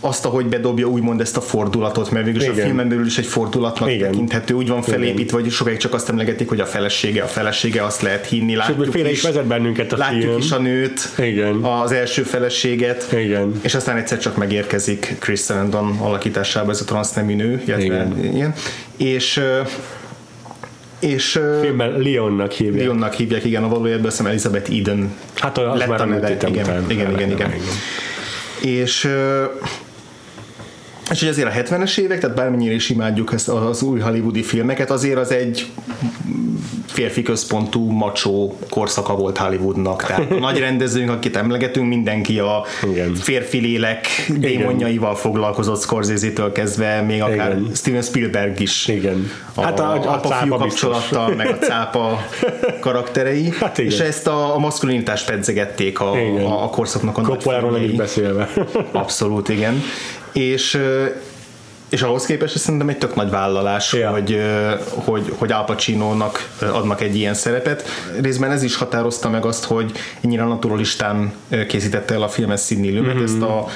azt, 0.00 0.24
ahogy 0.24 0.46
bedobja 0.46 0.86
úgymond 0.86 1.20
ezt 1.20 1.36
a 1.36 1.40
fordulatot, 1.40 2.10
mert 2.10 2.24
végül 2.24 2.50
a 2.50 2.52
filmen 2.52 2.88
belül 2.88 3.06
is 3.06 3.18
egy 3.18 3.26
fordulatnak 3.26 3.90
Igen. 3.90 4.10
tekinthető, 4.10 4.54
úgy 4.54 4.68
van 4.68 4.82
felépítve, 4.82 5.40
hogy 5.40 5.50
sokáig 5.50 5.76
csak 5.76 5.94
azt 5.94 6.08
emlegetik, 6.08 6.48
hogy 6.48 6.60
a 6.60 6.66
felesége, 6.66 7.22
a 7.22 7.26
felesége, 7.26 7.84
azt 7.84 8.02
lehet 8.02 8.26
hinni, 8.26 8.54
látjuk 8.54 8.84
Sőt, 8.84 8.94
is, 8.94 9.10
is 9.10 9.22
vezet 9.22 9.46
bennünket 9.46 9.92
a 9.92 9.96
látjuk 9.96 10.22
film. 10.22 10.38
is 10.38 10.50
a 10.50 10.58
nőt, 10.58 11.08
Igen. 11.18 11.54
az 11.54 11.92
első 11.92 12.22
feleséget, 12.22 13.12
Igen. 13.12 13.52
és 13.60 13.74
aztán 13.74 13.96
egyszer 13.96 14.18
csak 14.18 14.36
megérkezik 14.36 15.16
Chris 15.18 15.40
Sarandon 15.40 15.96
alakításába 16.00 16.70
ez 16.70 16.80
a 16.80 16.84
transznemű 16.84 17.34
nő, 17.34 17.62
Igen. 17.66 18.32
ilyen, 18.32 18.54
és 18.96 19.40
és 20.98 21.40
Filmben 21.60 21.98
Leonnak 21.98 22.52
hívják. 22.52 22.84
Leonnak 22.84 23.14
hívják, 23.14 23.44
igen, 23.44 23.62
a 23.64 23.68
valójában 23.68 24.06
azt 24.06 24.26
Elizabeth 24.26 24.70
Eden 24.78 25.14
hát 25.34 25.58
az 25.58 25.78
lett 25.78 25.88
már 25.88 26.00
a 26.00 26.04
neve. 26.04 26.30
Igen, 26.30 26.50
igen, 26.50 26.90
igen, 26.90 27.20
igen, 27.20 27.30
igen. 27.30 27.52
És 28.60 29.08
és 31.10 31.20
hogy 31.20 31.28
azért 31.28 31.48
a 31.48 31.76
70-es 31.76 31.98
évek, 31.98 32.20
tehát 32.20 32.36
bármennyire 32.36 32.74
is 32.74 32.90
imádjuk 32.90 33.32
ezt 33.32 33.48
az 33.48 33.82
új 33.82 34.00
hollywoodi 34.00 34.42
filmeket, 34.42 34.90
azért 34.90 35.18
az 35.18 35.32
egy 35.32 35.66
férfi 36.86 37.22
központú 37.22 37.90
macsó 37.90 38.58
korszaka 38.70 39.14
volt 39.16 39.38
Hollywoodnak. 39.38 40.04
Tehát 40.04 40.30
a 40.30 40.38
nagy 40.38 40.58
rendezőnk, 40.58 41.10
akit 41.10 41.36
emlegetünk, 41.36 41.88
mindenki 41.88 42.38
a 42.38 42.64
Igen. 42.90 43.14
férfi 43.14 43.58
lélek 43.58 44.06
démonjaival 44.36 45.14
foglalkozott 45.14 45.80
Scorsese-től 45.80 46.52
kezdve, 46.52 47.00
még 47.00 47.22
akár 47.22 47.50
Igen. 47.50 47.70
Steven 47.74 48.02
Spielberg 48.02 48.60
is. 48.60 48.88
Igen. 48.88 49.30
A, 49.54 49.62
hát 49.62 49.80
a, 49.80 49.92
a, 49.92 50.20
a 50.22 50.32
fiú 50.32 50.56
kapcsolattal, 50.56 51.34
meg 51.34 51.48
a 51.48 51.58
cápa 51.58 52.26
karakterei. 52.80 53.52
Hát 53.60 53.78
igen. 53.78 53.90
és 53.90 53.98
ezt 53.98 54.26
a, 54.26 54.54
a 54.54 54.58
maszkulinitást 54.58 55.26
pedzegették 55.26 56.00
a, 56.00 56.12
a, 56.12 56.62
a 56.62 56.68
korszaknak 56.68 57.18
a 57.18 57.22
Coppoláról 57.22 57.70
nem 57.70 57.82
is 57.82 57.92
beszélve. 57.92 58.48
Abszolút, 58.92 59.48
igen 59.48 59.82
és 60.32 60.80
és 61.88 62.02
ahhoz 62.02 62.26
képest 62.26 62.54
ez 62.54 62.60
szerintem 62.60 62.88
egy 62.88 62.98
tök 62.98 63.14
nagy 63.14 63.30
vállalás, 63.30 63.92
Ja. 63.92 64.10
hogy, 64.10 64.40
hogy, 64.94 65.32
hogy 65.38 65.52
Al 65.52 65.64
Pacino-nak 65.64 66.48
adnak 66.72 67.00
egy 67.00 67.16
ilyen 67.16 67.34
szerepet. 67.34 67.88
Részben 68.22 68.50
ez 68.50 68.62
is 68.62 68.76
határozta 68.76 69.28
meg 69.30 69.44
azt, 69.44 69.64
hogy 69.64 69.92
ennyire 70.20 70.44
naturalistán 70.44 71.32
készítette 71.68 72.14
el 72.14 72.22
a 72.22 72.28
filmet 72.28 72.64
Sidney 72.64 72.90
Lumet, 72.96 73.14
Mhm. 73.14 73.22
mm-hmm. 73.22 73.24
ezt 73.34 73.42
a 73.42 73.66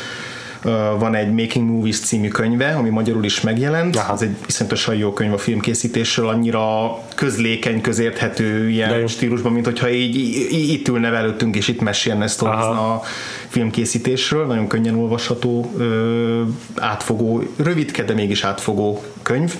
van 0.99 1.15
egy 1.15 1.33
Making 1.33 1.71
Movies 1.71 2.01
című 2.01 2.29
könyve, 2.29 2.75
ami 2.75 2.89
magyarul 2.89 3.25
is 3.25 3.41
megjelent. 3.41 3.97
Aha. 3.97 4.13
Ez 4.13 4.23
egy 4.23 4.37
iszonyatosan 4.47 4.95
jó 4.95 5.13
könyv 5.13 5.33
a 5.33 5.39
filmkészítésről, 5.39 6.29
annyira 6.29 6.99
közlékeny, 7.15 7.81
közérthető 7.81 8.69
ilyen 8.69 9.07
stílusban, 9.07 9.53
mint 9.53 9.65
hogyha 9.65 9.91
így, 9.91 10.17
így, 10.53 10.69
itt 10.69 10.89
ülne 10.89 11.13
előttünk, 11.13 11.57
és 11.57 11.69
itt 11.69 11.81
mesélne 11.81 12.27
sztorizna 12.27 12.95
a 12.95 13.03
filmkészítésről. 13.49 14.47
Nagyon 14.47 14.67
könnyen 14.67 14.95
olvasható, 14.95 15.73
átfogó, 16.77 17.43
rövidke, 17.57 18.03
de 18.03 18.15
mégis 18.15 18.45
átfogó 18.45 19.05
könyv 19.23 19.55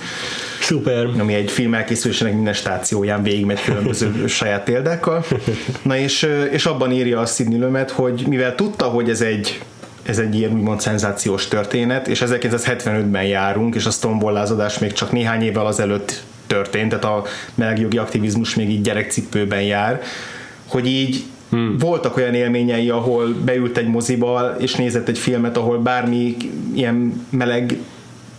Szuper. 0.61 1.09
ami 1.19 1.33
egy 1.33 1.51
film 1.51 1.73
elkészülésének 1.73 2.33
minden 2.33 2.53
stációján 2.53 3.23
végigmegy 3.23 3.61
különböző 3.61 4.27
saját 4.27 4.63
példákkal. 4.63 5.25
Na 5.81 5.97
és, 5.97 6.29
és 6.51 6.65
abban 6.65 6.91
írja 6.91 7.19
a 7.19 7.25
Sidney 7.25 7.59
Lumet, 7.59 7.91
hogy 7.91 8.23
mivel 8.27 8.55
tudta, 8.55 8.85
hogy 8.85 9.09
ez 9.09 9.21
egy 9.21 9.59
ez 10.05 10.17
egy 10.17 10.35
ilyen 10.35 10.51
úgymond 10.51 10.81
szenzációs 10.81 11.47
történet, 11.47 12.07
és 12.07 12.23
1975-ben 12.25 13.23
járunk, 13.23 13.75
és 13.75 13.85
a 13.85 13.89
Stonewall 13.89 14.33
lázadás 14.33 14.79
még 14.79 14.93
csak 14.93 15.11
néhány 15.11 15.41
évvel 15.41 15.65
azelőtt 15.65 16.23
történt, 16.47 16.89
tehát 16.89 17.05
a 17.05 17.23
melegjogi 17.55 17.97
aktivizmus 17.97 18.55
még 18.55 18.69
így 18.69 18.81
gyerekcipőben 18.81 19.61
jár, 19.61 20.01
hogy 20.65 20.87
így 20.87 21.23
Hmm. 21.49 21.77
Voltak 21.77 22.17
olyan 22.17 22.33
élményei, 22.33 22.89
ahol 22.89 23.35
beült 23.45 23.77
egy 23.77 23.87
moziba, 23.87 24.55
és 24.57 24.75
nézett 24.75 25.07
egy 25.07 25.17
filmet, 25.17 25.57
ahol 25.57 25.77
bármi 25.77 26.37
ilyen 26.73 27.25
meleg 27.29 27.77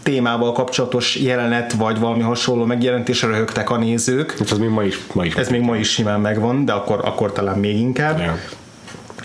témával 0.02 0.52
kapcsolatos 0.52 1.16
jelenet, 1.16 1.72
vagy 1.72 1.98
valami 1.98 2.22
hasonló 2.22 2.64
megjelentésre 2.64 3.28
röhögtek 3.28 3.70
a 3.70 3.76
nézők. 3.76 4.30
Hát 4.38 4.50
ez 4.50 4.58
még 4.58 4.68
ma 4.68 4.82
is, 4.82 4.98
ma 5.12 5.24
is. 5.24 5.34
Ez 5.34 5.48
még 5.48 5.60
ma 5.60 5.76
is 5.76 5.90
simán 5.90 6.20
megvan, 6.20 6.64
de 6.64 6.72
akkor, 6.72 7.00
akkor 7.04 7.32
talán 7.32 7.58
még 7.58 7.76
inkább. 7.76 8.18
Ja. 8.18 8.38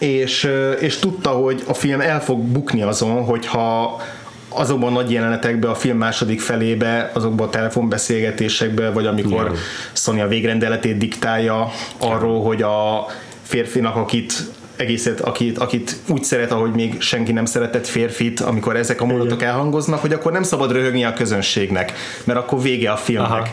És, 0.02 0.50
és 0.80 0.98
tudta, 0.98 1.30
hogy 1.30 1.64
a 1.68 1.74
film 1.74 2.02
el 2.02 2.22
fog 2.22 2.40
bukni 2.40 2.82
azon, 2.82 3.24
hogyha 3.24 4.02
azokban 4.50 4.90
a 4.90 5.02
nagy 5.02 5.12
jelenetekben, 5.12 5.70
a 5.70 5.76
film 5.76 5.98
második 5.98 6.42
felébe, 6.42 7.12
azokban 7.14 7.48
a 7.48 7.50
telefonbeszélgetésekben, 7.50 8.94
vagy 8.94 9.06
amikor 9.06 9.42
Igen. 9.42 9.56
Sony 9.94 10.22
a 10.22 10.28
végrendeletét 10.28 10.98
diktálja 10.98 11.72
arról, 11.98 12.44
hogy 12.44 12.62
a 12.62 13.06
férfinak, 13.42 13.96
akit 13.96 14.34
egészet, 14.76 15.20
akit, 15.20 15.58
akit 15.58 15.96
úgy 16.08 16.24
szeret, 16.24 16.52
ahogy 16.52 16.72
még 16.72 17.02
senki 17.02 17.32
nem 17.32 17.46
szeretett 17.46 17.88
férfit, 17.88 18.40
amikor 18.40 18.76
ezek 18.76 19.02
a 19.02 19.06
mondatok 19.06 19.42
elhangoznak, 19.42 20.00
hogy 20.00 20.14
akkor 20.14 20.32
nem 20.32 20.44
szabad 20.44 20.72
röhögni 20.72 21.04
a 21.04 21.14
közönségnek, 21.14 21.94
mert 22.24 22.40
akkor 22.40 22.62
vége 22.62 22.92
a 22.92 22.98
filmnek. 22.98 23.32
Aha. 23.32 23.48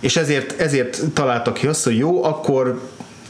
És 0.00 0.16
ezért, 0.16 0.60
ezért 0.60 1.00
találtak 1.14 1.54
ki 1.54 1.66
azt, 1.66 1.84
hogy 1.84 1.96
jó, 1.98 2.24
akkor 2.24 2.80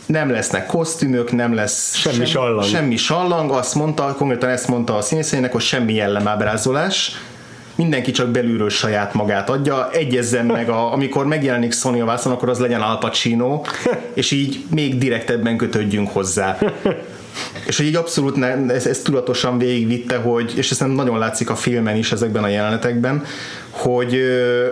nem 0.07 0.31
lesznek 0.31 0.67
kosztümök, 0.67 1.33
nem 1.33 1.55
lesz 1.55 1.95
Semmi 1.95 2.27
sallang. 2.27 2.65
semmi 2.65 2.97
sallang, 2.97 3.51
azt 3.51 3.75
mondta, 3.75 4.15
konkrétan 4.17 4.49
ezt 4.49 4.69
mondta 4.69 4.97
a 4.97 5.01
színészeinek, 5.01 5.53
hogy 5.53 5.61
semmi 5.61 5.95
jellemábrázolás, 5.95 7.13
mindenki 7.75 8.11
csak 8.11 8.29
belülről 8.29 8.71
saját 8.71 9.15
magát 9.15 9.51
adja, 9.51 9.91
egyezzen 9.91 10.47
meg, 10.47 10.69
a, 10.69 10.93
amikor 10.93 11.27
megjelenik 11.27 11.73
Sony 11.73 12.01
a 12.01 12.05
vászon, 12.05 12.33
akkor 12.33 12.49
az 12.49 12.59
legyen 12.59 12.81
Al 12.81 12.99
Pacino, 12.99 13.63
és 14.15 14.31
így 14.31 14.65
még 14.71 14.99
direktebben 14.99 15.57
kötődjünk 15.57 16.11
hozzá. 16.11 16.59
És 17.67 17.77
hogy 17.77 17.87
így 17.87 17.97
abszolút 17.97 18.37
ne, 18.37 18.75
ez, 18.75 18.87
ez 18.87 18.99
tudatosan 18.99 19.59
végigvitte, 19.59 20.17
hogy, 20.17 20.53
és 20.57 20.71
ez 20.71 20.79
nem 20.79 20.91
nagyon 20.91 21.19
látszik 21.19 21.51
a 21.51 21.57
filmen 21.57 21.97
is 21.97 22.13
ezekben 22.13 22.43
a 22.43 22.49
jelenetekben, 22.49 23.25
hogy, 23.77 24.21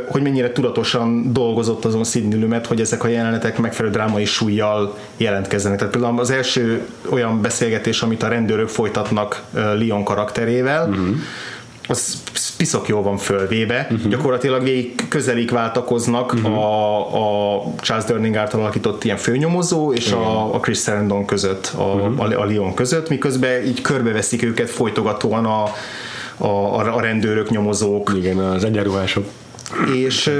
hogy 0.09 0.23
mennyire 0.23 0.53
tudatosan 0.53 1.33
dolgozott 1.33 1.85
azon 1.85 2.05
Sidney 2.05 2.41
Lumet, 2.41 2.67
hogy 2.67 2.81
ezek 2.81 3.05
a 3.05 3.09
jelenetek 3.09 3.59
megfelelő 3.59 3.95
drámai 3.95 4.25
súlyjal 4.25 4.97
jelentkezzenek. 5.17 5.79
Tehát 5.79 5.93
például 5.93 6.21
az 6.21 6.31
első 6.31 6.87
olyan 7.11 7.41
beszélgetés, 7.41 8.03
amit 8.03 8.23
a 8.23 8.29
rendőrök 8.29 8.69
folytatnak 8.69 9.43
Leon 9.53 10.05
karakterével, 10.05 10.89
uh-huh 10.89 11.17
az 11.89 12.23
piszok 12.57 12.89
jól 12.89 13.03
van 13.03 13.17
fölvéve. 13.17 13.89
Uh-huh. 13.91 14.11
Gyakorlatilag 14.11 14.63
végig 14.63 15.09
közelik 15.09 15.51
váltakoznak 15.51 16.33
uh-huh. 16.33 16.59
a, 16.59 17.57
a 17.57 17.63
Charles 17.81 18.05
Durning 18.05 18.37
által 18.37 18.61
alakított 18.61 19.05
ilyen 19.05 19.17
főnyomozó 19.17 19.93
és 19.93 20.13
a, 20.13 20.55
a 20.55 20.61
Chris 20.61 20.79
Sarandon 20.79 21.25
között, 21.25 21.73
a, 21.77 21.83
uh-huh. 21.83 22.21
a, 22.21 22.41
a 22.41 22.45
Leon 22.45 22.75
között, 22.75 23.09
miközben 23.09 23.65
így 23.65 23.81
körbeveszik 23.81 24.43
őket 24.43 24.71
folytogatóan 24.71 25.45
a, 25.45 25.63
a, 26.37 26.47
a 26.97 27.01
rendőrök, 27.01 27.51
nyomozók, 27.51 28.13
Igen, 28.17 28.39
az 28.39 28.65
egyenruhások. 28.65 29.27
és, 29.95 30.31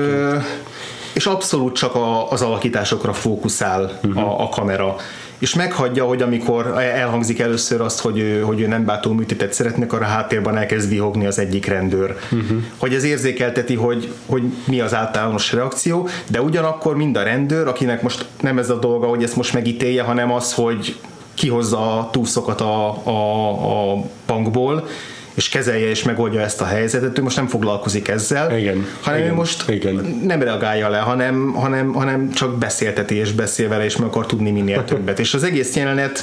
és 1.13 1.27
abszolút 1.27 1.75
csak 1.77 1.95
a, 1.95 2.31
az 2.31 2.43
alakításokra 2.43 3.13
fókuszál 3.13 4.01
a, 4.15 4.21
a 4.21 4.49
kamera. 4.49 4.97
És 5.39 5.55
meghagyja, 5.55 6.05
hogy 6.05 6.23
amikor 6.23 6.67
elhangzik 6.79 7.39
először 7.41 7.81
azt, 7.81 8.01
hogy 8.01 8.19
ő, 8.19 8.41
hogy 8.41 8.61
ő 8.61 8.67
nem 8.67 8.85
bátó 8.85 9.13
műtétet 9.13 9.53
szeretnek, 9.53 9.93
arra 9.93 10.05
a 10.05 10.09
háttérben 10.09 10.57
elkezd 10.57 10.89
vihogni 10.89 11.27
az 11.27 11.39
egyik 11.39 11.67
rendőr. 11.67 12.17
Uh-huh. 12.33 12.63
Hogy 12.79 12.95
ez 12.95 13.05
érzékelteti, 13.05 13.75
hogy, 13.75 14.13
hogy 14.27 14.43
mi 14.67 14.81
az 14.81 14.95
általános 14.95 15.53
reakció, 15.53 16.09
de 16.31 16.41
ugyanakkor 16.41 16.97
mind 16.97 17.17
a 17.17 17.23
rendőr, 17.23 17.67
akinek 17.67 18.03
most 18.03 18.27
nem 18.41 18.59
ez 18.59 18.71
a 18.71 18.79
dolga, 18.79 19.07
hogy 19.07 19.23
ezt 19.23 19.37
most 19.37 19.55
megítélje, 19.55 20.03
hanem 20.03 20.33
az, 20.33 20.53
hogy 20.55 20.97
kihozza 21.35 21.99
a 21.99 22.11
túszokat 22.11 22.61
a, 22.61 23.07
a, 23.07 23.93
a 23.93 24.05
bankból, 24.27 24.89
és 25.35 25.49
kezelje 25.49 25.89
és 25.89 26.03
megoldja 26.03 26.41
ezt 26.41 26.61
a 26.61 26.65
helyzetet, 26.65 27.19
ő 27.19 27.23
most 27.23 27.37
nem 27.37 27.47
foglalkozik 27.47 28.09
ezzel, 28.09 28.59
Igen, 28.59 28.87
hanem 29.01 29.21
igen, 29.21 29.33
ő 29.33 29.35
most 29.35 29.69
igen. 29.69 29.95
nem 30.25 30.43
reagálja 30.43 30.89
le, 30.89 30.99
hanem, 30.99 31.53
hanem, 31.53 31.93
hanem 31.93 32.31
csak 32.31 32.59
beszélteti 32.59 33.15
és 33.15 33.33
beszél 33.33 33.69
vele, 33.69 33.85
és 33.85 33.97
meg 33.97 34.09
akar 34.09 34.27
tudni 34.27 34.51
minél 34.51 34.85
többet. 34.95 35.19
És 35.19 35.35
az 35.35 35.43
egész 35.43 35.77
jelenet 35.77 36.23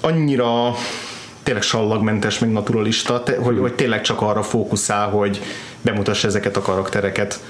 annyira 0.00 0.74
tényleg 1.42 1.62
sallagmentes, 1.62 2.38
meg 2.38 2.50
naturalista, 2.52 3.22
te, 3.22 3.36
hogy, 3.36 3.58
hogy 3.58 3.72
tényleg 3.72 4.00
csak 4.00 4.20
arra 4.20 4.42
fókuszál, 4.42 5.08
hogy 5.08 5.42
bemutassa 5.80 6.28
ezeket 6.28 6.56
a 6.56 6.60
karaktereket. 6.60 7.40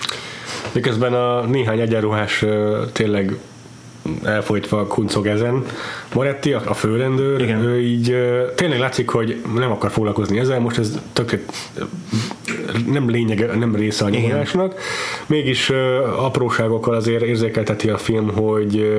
Miközben 0.72 1.14
a 1.14 1.46
néhány 1.46 1.80
egyenruhás 1.80 2.44
tényleg 2.92 3.36
elfolytva 4.24 4.86
kuncog 4.86 5.26
ezen. 5.26 5.64
Moretti, 6.14 6.52
a, 6.52 6.62
a 6.66 6.74
főrendőr, 6.74 7.40
Igen. 7.40 7.62
ő 7.64 7.80
így 7.80 8.16
tényleg 8.54 8.78
látszik, 8.78 9.08
hogy 9.08 9.42
nem 9.56 9.70
akar 9.70 9.90
foglalkozni 9.90 10.38
ezzel, 10.38 10.60
most 10.60 10.78
ez 10.78 10.98
tök 11.12 11.44
nem 12.86 13.10
lényege, 13.10 13.56
nem 13.56 13.74
része 13.74 14.04
a 14.04 14.08
nyomulásnak. 14.08 14.74
Mégis 15.26 15.70
apróságokkal 16.16 16.94
azért 16.94 17.22
érzékelteti 17.22 17.88
a 17.88 17.98
film, 17.98 18.28
hogy 18.28 18.92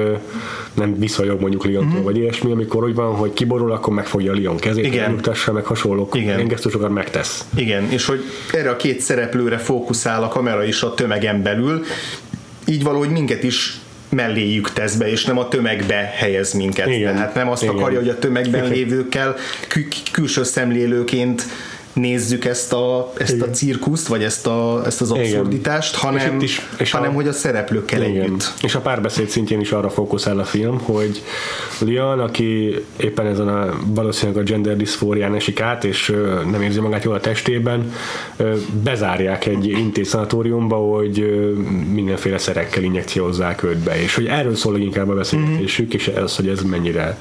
nem 0.74 1.00
visszajog 1.00 1.40
mondjuk 1.42 1.66
Liontól, 1.66 1.90
Mhm. 1.92 2.00
mm. 2.00 2.04
vagy 2.04 2.18
ilyesmi, 2.18 2.52
amikor 2.52 2.84
úgy 2.84 2.96
van, 2.96 3.16
hogy 3.16 3.34
kiborul, 3.34 3.72
akkor 3.72 3.94
megfogja 3.94 4.32
a 4.32 4.36
Lion 4.36 4.58
kezét, 4.58 4.86
Igen. 4.86 5.10
nyugtassa, 5.12 5.52
meg 5.52 5.66
hasonlók. 5.66 6.16
Igen. 6.16 6.36
Ilyen 6.36 6.48
gesztusokat 6.48 6.90
megtesz. 6.90 7.46
Igen, 7.56 7.92
és 7.92 8.06
hogy 8.06 8.24
erre 8.54 8.70
a 8.70 8.76
két 8.76 9.00
szereplőre 9.00 9.58
fókuszál 9.58 10.24
a 10.24 10.28
kamera 10.28 10.64
is 10.64 10.82
a 10.82 10.94
tömegen 10.94 11.42
belül, 11.44 11.84
így 12.68 12.84
valahogy 12.84 13.10
minket 13.10 13.44
is 13.44 13.78
melléjük 14.14 14.74
tesz 14.74 14.96
be, 14.96 15.10
és 15.10 15.26
nem 15.26 15.38
a 15.38 15.48
tömegbe 15.48 16.12
helyez 16.16 16.54
minket. 16.54 16.88
Igen. 16.88 17.16
Tehát 17.16 17.36
nem 17.36 17.50
azt 17.50 17.64
Igen. 17.64 17.76
akarja, 17.76 18.00
hogy 18.00 18.10
a 18.10 18.20
tömegben 18.20 18.68
lévőkkel 18.68 19.36
kül- 19.68 20.12
külső 20.12 20.44
szemlélőként 20.44 21.46
nézzük 21.94 22.46
ezt 22.46 22.74
a, 22.74 23.14
ezt 23.18 23.42
a 23.42 23.50
cirkuszt, 23.50 24.08
vagy 24.08 24.24
ezt, 24.24 24.48
a, 24.48 24.82
ezt 24.86 25.02
az 25.02 25.10
Igen. 25.10 25.22
abszurditást, 25.22 25.96
hanem, 25.96 26.36
itt 26.36 26.42
is- 26.42 26.68
és 26.78 26.92
hanem 26.92 27.10
a- 27.10 27.14
hogy 27.14 27.28
a 27.28 27.32
szereplőkkel 27.34 28.02
Igen. 28.04 28.22
együtt. 28.24 28.54
És 28.62 28.76
a 28.76 28.80
párbeszéd 28.80 29.28
szintjén 29.30 29.60
is 29.60 29.72
arra 29.72 29.90
fókuszál 29.90 30.40
a 30.40 30.44
film, 30.44 30.80
hogy 30.80 31.22
Leon, 31.80 32.20
aki 32.20 32.76
éppen 32.98 33.26
ezen 33.26 33.48
a 33.48 33.74
valószínűleg 33.86 34.42
a 34.42 34.46
gender 34.46 34.78
diszfórián 34.78 35.36
esik 35.36 35.62
át, 35.62 35.84
és 35.84 36.10
ö, 36.10 36.42
nem 36.52 36.62
érzi 36.62 36.80
magát 36.80 37.04
jól 37.04 37.16
a 37.16 37.20
testében, 37.20 37.92
ö, 38.38 38.56
bezárják 38.84 39.46
egy 39.46 39.66
intézszanatóriumba, 39.68 40.76
hogy 40.76 41.20
ö, 41.20 41.52
mindenféle 41.94 42.38
szerekkel 42.38 42.84
injekciózzák 42.84 43.64
őt 43.64 43.78
be, 43.78 44.02
és 44.02 44.16
hogy 44.16 44.26
erről 44.26 44.56
szól 44.56 44.78
inkább 44.80 45.10
a 45.10 45.14
beszélgetésük, 45.16 45.94
és 45.94 46.08
ez, 46.08 46.36
hogy 46.36 46.48
ez 46.48 46.62
mennyire 46.62 47.18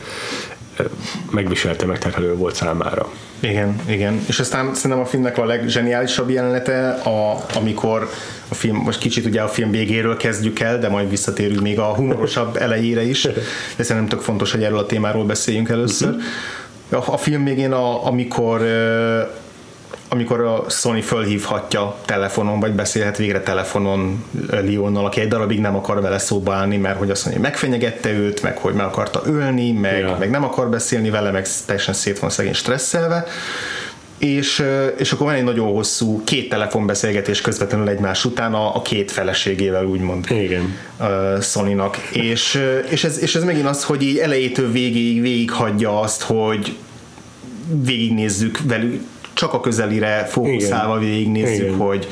megviselte, 1.30 1.86
megterhelő 1.86 2.34
volt 2.34 2.54
számára. 2.54 3.10
Igen, 3.40 3.80
igen. 3.86 4.20
És 4.26 4.38
aztán 4.38 4.74
szerintem 4.74 5.00
a 5.00 5.06
filmnek 5.06 5.38
a 5.38 5.44
legzseniálisabb 5.44 6.30
jelenete, 6.30 6.88
a, 6.90 7.44
amikor 7.54 8.08
a 8.48 8.54
film, 8.54 8.76
most 8.76 8.98
kicsit 8.98 9.26
ugye 9.26 9.40
a 9.40 9.48
film 9.48 9.70
végéről 9.70 10.16
kezdjük 10.16 10.60
el, 10.60 10.78
de 10.78 10.88
majd 10.88 11.10
visszatérünk 11.10 11.60
még 11.60 11.78
a 11.78 11.94
humorosabb 11.94 12.56
elejére 12.66 13.02
is, 13.02 13.28
de 13.76 13.82
szerintem 13.82 14.08
tök 14.08 14.20
fontos, 14.20 14.52
hogy 14.52 14.62
erről 14.62 14.78
a 14.78 14.86
témáról 14.86 15.24
beszéljünk 15.24 15.68
először. 15.68 16.14
A, 16.90 16.96
a 17.12 17.16
film 17.16 17.44
végén, 17.44 17.72
a, 17.72 18.06
amikor 18.06 18.62
amikor 20.12 20.40
a 20.40 20.64
Sony 20.68 21.02
fölhívhatja 21.02 21.96
telefonon, 22.04 22.60
vagy 22.60 22.72
beszélhet 22.72 23.16
végre 23.16 23.40
telefonon 23.40 24.24
Leonnal, 24.50 25.04
aki 25.04 25.20
egy 25.20 25.28
darabig 25.28 25.60
nem 25.60 25.76
akar 25.76 26.00
vele 26.00 26.18
szóba 26.18 26.52
állni, 26.54 26.76
mert 26.76 26.98
hogy 26.98 27.06
mondja, 27.06 27.32
hogy 27.32 27.40
megfenyegette 27.40 28.12
őt, 28.12 28.42
meg 28.42 28.58
hogy 28.58 28.74
meg 28.74 28.86
akarta 28.86 29.22
ölni, 29.26 29.72
meg, 29.72 29.98
Ja. 29.98 30.16
meg 30.18 30.30
nem 30.30 30.44
akar 30.44 30.70
beszélni 30.70 31.10
vele, 31.10 31.30
meg 31.30 31.46
teljesen 31.66 31.94
szét 31.94 32.18
van 32.18 32.30
szegény 32.30 32.52
stresszelve, 32.52 33.24
és, 34.18 34.64
és 34.96 35.12
akkor 35.12 35.26
van 35.26 35.34
egy 35.34 35.44
nagyon 35.44 35.72
hosszú 35.72 36.24
két 36.24 36.48
telefonbeszélgetés 36.48 37.40
közvetlenül 37.40 37.88
egymás 37.88 38.24
után 38.24 38.54
a, 38.54 38.76
a 38.76 38.82
két 38.82 39.10
feleségével, 39.10 39.84
úgymond. 39.84 40.26
Igen. 40.30 40.76
Uh, 41.00 41.40
Sony-nak. 41.40 41.96
És, 42.12 42.62
és, 42.90 43.04
ez, 43.04 43.22
és 43.22 43.34
ez 43.34 43.44
megint 43.44 43.66
az, 43.66 43.84
hogy 43.84 44.02
így 44.02 44.18
elejétől 44.18 44.72
végig, 44.72 45.20
végig 45.20 45.50
hagyja 45.50 46.00
azt, 46.00 46.22
hogy 46.22 46.76
végignézzük 47.84 48.58
velük, 48.66 49.00
csak 49.32 49.52
a 49.52 49.60
közelire 49.60 50.24
fókuszálva 50.24 50.98
végignézzük, 50.98 51.66
Igen. 51.66 51.78
hogy 51.78 52.08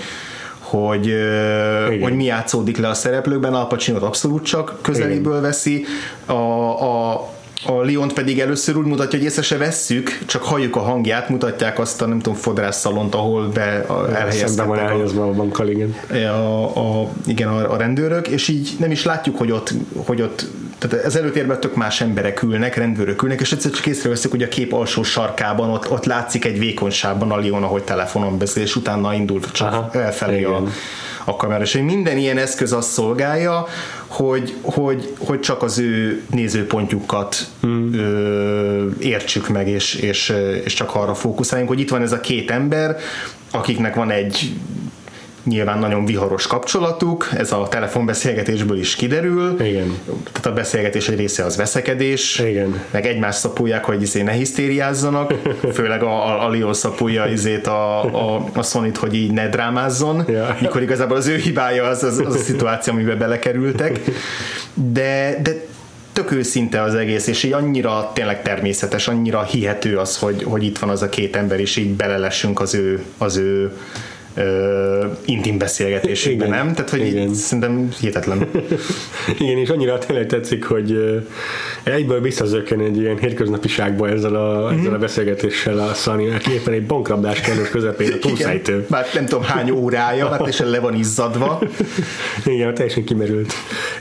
hogy, 0.58 1.06
Igen. 1.06 2.00
hogy 2.02 2.14
mi 2.14 2.24
játszódik 2.24 2.78
le 2.78 2.88
a 2.88 2.94
szereplőkben, 2.94 3.54
Al 3.54 3.66
Pacino 3.66 4.04
abszolút 4.04 4.44
csak 4.44 4.78
közeléből 4.82 5.32
Igen. 5.32 5.42
veszi, 5.42 5.84
a, 6.26 6.32
a, 6.32 7.28
a 7.66 7.72
Leont 7.72 8.12
pedig 8.12 8.40
először 8.40 8.76
úgy 8.76 8.86
mutatja, 8.86 9.18
hogy 9.18 9.28
észre 9.28 9.42
se 9.42 9.56
vesszük, 9.56 10.18
csak 10.26 10.42
halljuk 10.42 10.76
a 10.76 10.80
hangját, 10.80 11.28
mutatják 11.28 11.78
azt 11.78 12.02
a 12.02 12.06
nem 12.06 12.18
tudom, 12.18 12.38
fodrásszalont, 12.38 13.14
ahol 13.14 13.48
be 13.48 13.86
elhelyeztek. 14.14 14.66
van 14.66 14.78
elhelyezve 14.78 15.22
a 15.22 15.30
bankkal, 15.30 15.68
igen. 15.68 15.94
A, 16.28 17.00
a, 17.00 17.08
igen, 17.26 17.48
a, 17.48 17.72
a, 17.72 17.76
rendőrök, 17.76 18.28
és 18.28 18.48
így 18.48 18.70
nem 18.78 18.90
is 18.90 19.04
látjuk, 19.04 19.38
hogy 19.38 19.50
ott, 19.50 19.72
hogy 20.06 20.22
ott 20.22 20.46
tehát 20.78 21.06
az 21.06 21.16
előtérben 21.16 21.60
tök 21.60 21.74
más 21.74 22.00
emberek 22.00 22.42
ülnek, 22.42 22.76
rendőrök 22.76 23.22
ülnek, 23.22 23.40
és 23.40 23.52
egyszer 23.52 23.70
csak 23.70 23.86
észreveszünk, 23.86 24.32
hogy 24.32 24.42
a 24.42 24.48
kép 24.48 24.72
alsó 24.72 25.02
sarkában 25.02 25.70
ott, 25.70 25.90
ott 25.90 26.04
látszik 26.04 26.44
egy 26.44 26.58
vékonyságban 26.58 27.30
a 27.30 27.36
Leon, 27.36 27.62
ahogy 27.62 27.82
telefonon 27.82 28.38
beszél, 28.38 28.62
és 28.62 28.76
utána 28.76 29.14
indul 29.14 29.40
csak 29.52 29.72
Aha, 29.72 29.90
elfelé 29.92 30.44
a, 30.44 30.62
a 31.24 31.36
kamera. 31.36 31.62
És 31.62 31.72
minden 31.72 32.16
ilyen 32.16 32.38
eszköz 32.38 32.72
azt 32.72 32.90
szolgálja, 32.90 33.66
hogy, 34.10 34.54
hogy, 34.62 35.14
hogy 35.18 35.40
csak 35.40 35.62
az 35.62 35.78
ő 35.78 36.22
nézőpontjukat 36.30 37.36
hmm. 37.60 37.94
ö, 37.94 38.86
értsük 38.98 39.48
meg, 39.48 39.68
és, 39.68 39.94
és, 39.94 40.32
és 40.64 40.74
csak 40.74 40.94
arra 40.94 41.14
fókuszáljunk, 41.14 41.70
hogy 41.70 41.80
itt 41.80 41.90
van 41.90 42.02
ez 42.02 42.12
a 42.12 42.20
két 42.20 42.50
ember, 42.50 42.96
akiknek 43.50 43.94
van 43.94 44.10
egy 44.10 44.52
nyilván 45.44 45.78
nagyon 45.78 46.04
viharos 46.04 46.46
kapcsolatuk, 46.46 47.28
ez 47.36 47.52
a 47.52 47.68
telefonbeszélgetésből 47.70 48.78
is 48.78 48.96
kiderül. 48.96 49.60
Igen. 49.60 49.98
Tehát 50.06 50.46
a 50.46 50.52
beszélgetés 50.52 51.08
egy 51.08 51.16
része 51.16 51.44
az 51.44 51.56
veszekedés, 51.56 52.38
Igen. 52.38 52.80
meg 52.90 53.06
egymást 53.06 53.38
szapulják, 53.38 53.84
hogy 53.84 54.02
izé 54.02 54.22
ne 54.22 54.32
hisztériázzanak, 54.32 55.34
főleg 55.74 56.02
a, 56.02 56.26
a, 56.26 56.46
a 56.46 56.50
Leon 56.50 56.74
szapulja 56.74 57.26
izét 57.26 57.66
a, 57.66 58.04
a, 58.04 58.44
a 58.54 58.62
sony 58.62 58.92
hogy 58.94 59.14
így 59.14 59.32
ne 59.32 59.48
drámázzon, 59.48 60.24
ja. 60.28 60.56
mikor 60.60 60.82
igazából 60.82 61.16
az 61.16 61.26
ő 61.26 61.36
hibája 61.36 61.84
az, 61.84 62.02
az, 62.02 62.18
az 62.26 62.34
a 62.34 62.38
szituáció, 62.38 62.92
amiben 62.92 63.18
belekerültek. 63.18 64.00
De, 64.74 65.38
de 65.42 65.50
tök 66.12 66.32
őszinte 66.32 66.82
az 66.82 66.94
egész, 66.94 67.26
és 67.26 67.42
így 67.42 67.52
annyira 67.52 68.10
tényleg 68.14 68.42
természetes, 68.42 69.08
annyira 69.08 69.42
hihető 69.42 69.98
az, 69.98 70.18
hogy, 70.18 70.42
hogy 70.42 70.64
itt 70.64 70.78
van 70.78 70.90
az 70.90 71.02
a 71.02 71.08
két 71.08 71.36
ember, 71.36 71.60
és 71.60 71.76
így 71.76 71.90
belelessünk 71.90 72.60
az 72.60 72.74
ő, 72.74 73.04
az 73.18 73.36
ő 73.36 73.72
ö, 74.34 75.04
intim 75.24 75.58
beszélgetésükben, 75.58 76.48
nem? 76.48 76.74
Tehát, 76.74 76.90
hogy 76.90 77.06
Igen. 77.06 77.34
szerintem 77.34 77.88
hihetetlen. 78.00 78.46
Igen, 79.38 79.58
és 79.58 79.68
annyira 79.68 79.98
tényleg 79.98 80.26
tetszik, 80.26 80.64
hogy 80.64 81.20
egyből 81.82 82.20
visszazökken 82.20 82.80
egy 82.80 82.96
ilyen 82.96 83.18
hétköznapiságba 83.18 84.08
ezzel 84.08 84.34
a, 84.34 84.68
mm-hmm. 84.68 84.78
ezzel 84.78 84.94
a 84.94 84.98
beszélgetéssel 84.98 85.78
a 85.78 85.94
Sunny, 85.94 86.30
aki 86.30 86.52
éppen 86.52 86.72
egy 86.72 86.86
bankrablás 86.86 87.40
kellős 87.40 87.68
közepén 87.68 88.12
a 88.12 88.18
túlszájtő. 88.26 88.86
Bár 88.88 89.06
nem 89.14 89.26
tudom 89.26 89.44
hány 89.44 89.70
órája, 89.70 90.28
mert 90.30 90.46
és 90.46 90.58
le 90.58 90.80
van 90.80 90.94
izzadva. 90.94 91.62
Igen, 92.44 92.74
teljesen 92.74 93.04
kimerült. 93.04 93.52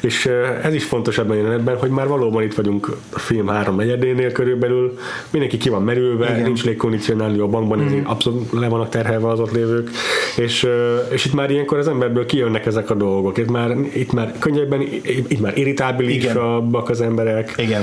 És 0.01 0.29
ez 0.63 0.73
is 0.73 0.83
fontos 0.83 1.17
ebben 1.17 1.31
a 1.31 1.35
jelenetben, 1.35 1.77
hogy 1.77 1.89
már 1.89 2.07
valóban 2.07 2.43
itt 2.43 2.53
vagyunk 2.53 2.97
a 3.13 3.19
film 3.19 3.47
három 3.47 3.75
negyedénél 3.75 4.31
körülbelül, 4.31 4.97
mindenki 5.29 5.57
ki 5.57 5.69
van 5.69 5.83
merülve, 5.83 6.29
Igen. 6.29 6.41
nincs 6.41 6.63
légkondicionáló 6.63 7.43
a 7.43 7.47
bankban, 7.47 7.79
mm. 7.79 7.85
ezért 7.85 8.05
abszolút 8.05 8.51
le 8.51 8.67
vannak 8.67 8.89
terhelve 8.89 9.27
az 9.27 9.39
ott 9.39 9.51
lévők 9.51 9.89
és, 10.37 10.67
és 11.09 11.25
itt 11.25 11.33
már 11.33 11.51
ilyenkor 11.51 11.77
az 11.77 11.87
emberből 11.87 12.25
kijönnek 12.25 12.65
ezek 12.65 12.89
a 12.89 12.93
dolgok. 12.93 13.37
Itt 13.37 13.49
már, 13.49 13.77
itt 13.93 14.11
már 14.11 14.33
könnyebben, 14.39 14.81
itt 15.27 15.39
már 15.39 15.57
irritábilisabbak 15.57 16.89
az 16.89 17.01
emberek, 17.01 17.53
Igen. 17.57 17.81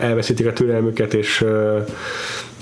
elveszítik 0.00 0.46
a 0.46 0.52
türelmüket, 0.52 1.14
és 1.14 1.44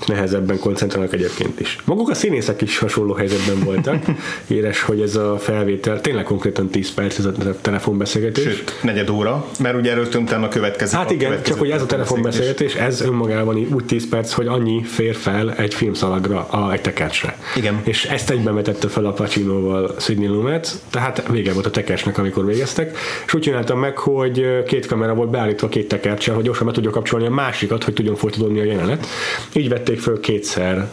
nehezebben 0.05 0.59
koncentrálnak 0.59 1.13
egyébként 1.13 1.59
is. 1.59 1.77
Maguk 1.85 2.09
a 2.09 2.13
színészek 2.13 2.61
is 2.61 2.77
hasonló 2.77 3.13
helyzetben 3.13 3.59
voltak. 3.63 4.03
Éres, 4.47 4.81
hogy 4.81 5.01
ez 5.01 5.15
a 5.15 5.37
felvétel 5.39 6.01
tényleg 6.01 6.23
konkrétan 6.23 6.69
10 6.69 6.93
perc 6.93 7.17
ez 7.17 7.25
a 7.25 7.31
telefonbeszélgetés. 7.61 8.43
Sőt, 8.43 8.79
negyed 8.81 9.09
óra, 9.09 9.45
mert 9.59 9.75
ugye 9.75 9.91
erről 9.91 10.07
utána 10.15 10.45
a 10.45 10.49
következő. 10.49 10.97
Hát 10.97 11.11
igen, 11.11 11.43
csak 11.43 11.59
hogy 11.59 11.69
ez 11.69 11.81
a 11.81 11.85
telefonbeszélgetés, 11.85 12.75
ez 12.75 13.01
önmagában 13.01 13.67
úgy 13.73 13.85
10 13.85 14.09
perc, 14.09 14.31
hogy 14.31 14.47
annyi 14.47 14.83
fér 14.83 15.15
fel 15.15 15.53
egy 15.53 15.73
filmszalagra, 15.73 16.47
a, 16.49 16.71
egy 16.71 16.81
tekercsre. 16.81 17.37
Igen. 17.55 17.81
És 17.83 18.05
ezt 18.05 18.29
egyben 18.29 18.55
vetette 18.55 18.87
fel 18.87 19.05
a 19.05 19.11
Pacinoval 19.11 19.95
Sidney 19.99 20.27
Lumet, 20.27 20.81
tehát 20.89 21.27
vége 21.31 21.53
volt 21.53 21.65
a 21.65 21.71
tekercsnek, 21.71 22.17
amikor 22.17 22.45
végeztek, 22.45 22.97
és 23.25 23.33
úgy 23.33 23.41
csináltam 23.41 23.79
meg, 23.79 23.97
hogy 23.97 24.63
két 24.67 24.85
kamera 24.85 25.13
volt 25.13 25.29
beállítva 25.29 25.67
két 25.67 25.87
tekercsel, 25.87 26.35
hogy 26.35 26.43
gyorsan 26.43 26.65
be 26.65 26.71
tudja 26.71 26.89
kapcsolni 26.89 27.25
a 27.25 27.29
másikat, 27.29 27.83
hogy 27.83 27.93
tudjon 27.93 28.15
folytatódni 28.15 28.59
a 28.59 28.63
jelenet. 28.63 29.07
Így 29.53 29.69
vett 29.69 29.86
vették 29.87 30.03
föl 30.03 30.19
kétszer 30.19 30.89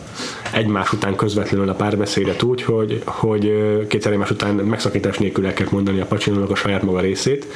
egymás 0.52 0.92
után 0.92 1.16
közvetlenül 1.16 1.68
a 1.68 1.74
párbeszédet 1.74 2.42
úgy, 2.42 2.62
hogy, 2.62 3.02
hogy 3.04 3.52
kétszer 3.88 4.12
egymás 4.12 4.30
után 4.30 4.54
megszakítás 4.54 5.18
nélkül 5.18 5.46
el 5.46 5.52
kell 5.52 5.66
mondani 5.70 6.00
a 6.00 6.06
pacsinónak 6.06 6.50
a 6.50 6.54
saját 6.54 6.82
maga 6.82 7.00
részét, 7.00 7.46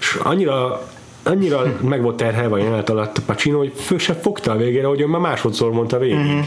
és 0.00 0.18
annyira 0.22 0.88
annyira 1.24 1.76
meg 1.80 2.02
volt 2.02 2.16
terhelve 2.16 2.54
a 2.54 2.58
jelenet 2.58 2.90
alatt 2.90 3.18
Pacino, 3.26 3.58
hogy 3.58 3.72
fő 3.76 3.98
se 3.98 4.14
fogta 4.14 4.52
a 4.52 4.56
végére, 4.56 4.86
hogy 4.86 5.00
ő 5.00 5.06
már 5.06 5.20
másodszor 5.20 5.72
mondta 5.72 5.98
végig. 5.98 6.16
Mm-hmm. 6.16 6.40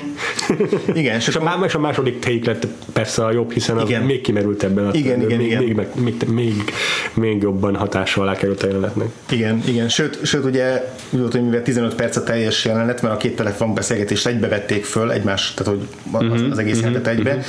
Igen, 0.94 1.16
és, 1.16 1.28
a, 1.36 1.64
és 1.66 1.76
a 1.76 1.80
második 1.80 2.20
take 2.20 2.40
lett 2.44 2.68
persze 2.94 3.26
a 3.26 3.32
jobb, 3.32 3.52
hiszen 3.52 3.80
igen. 3.80 4.04
még 4.04 4.22
kimerült 4.22 4.64
ebben 4.64 4.88
a 4.88 4.90
igen, 4.94 5.22
igen, 5.22 5.38
még, 5.38 5.48
igen. 5.48 5.64
Még, 5.64 5.88
még, 5.96 6.16
még, 6.28 6.64
még, 7.14 7.42
jobban 7.42 7.76
hatással 7.76 8.24
alá 8.24 8.36
került 8.36 8.64
a 8.64 8.68
jelenetnek. 8.68 9.08
Igen, 9.30 9.64
igen. 9.66 9.90
Sőt, 9.90 10.26
sőt 10.26 10.46
ugye, 10.46 10.94
hogy 11.32 11.44
mivel 11.44 11.62
15 11.62 11.96
perc 11.96 12.16
a 12.16 12.24
teljes 12.24 12.66
jelenet, 12.66 13.02
mert 13.02 13.14
a 13.14 13.18
két 13.18 13.36
telefonbeszélgetést 13.36 14.28
egybe 14.28 14.48
vették 14.48 14.86
föl 14.86 15.12
egymás, 15.12 15.54
tehát 15.54 15.74
hogy 15.74 15.88
az, 16.12 16.24
mm-hmm. 16.24 16.52
az 16.52 16.58
egész 16.58 16.82
mm-hmm. 16.82 16.96
egybe. 17.04 17.32
Mm-hmm. 17.32 17.42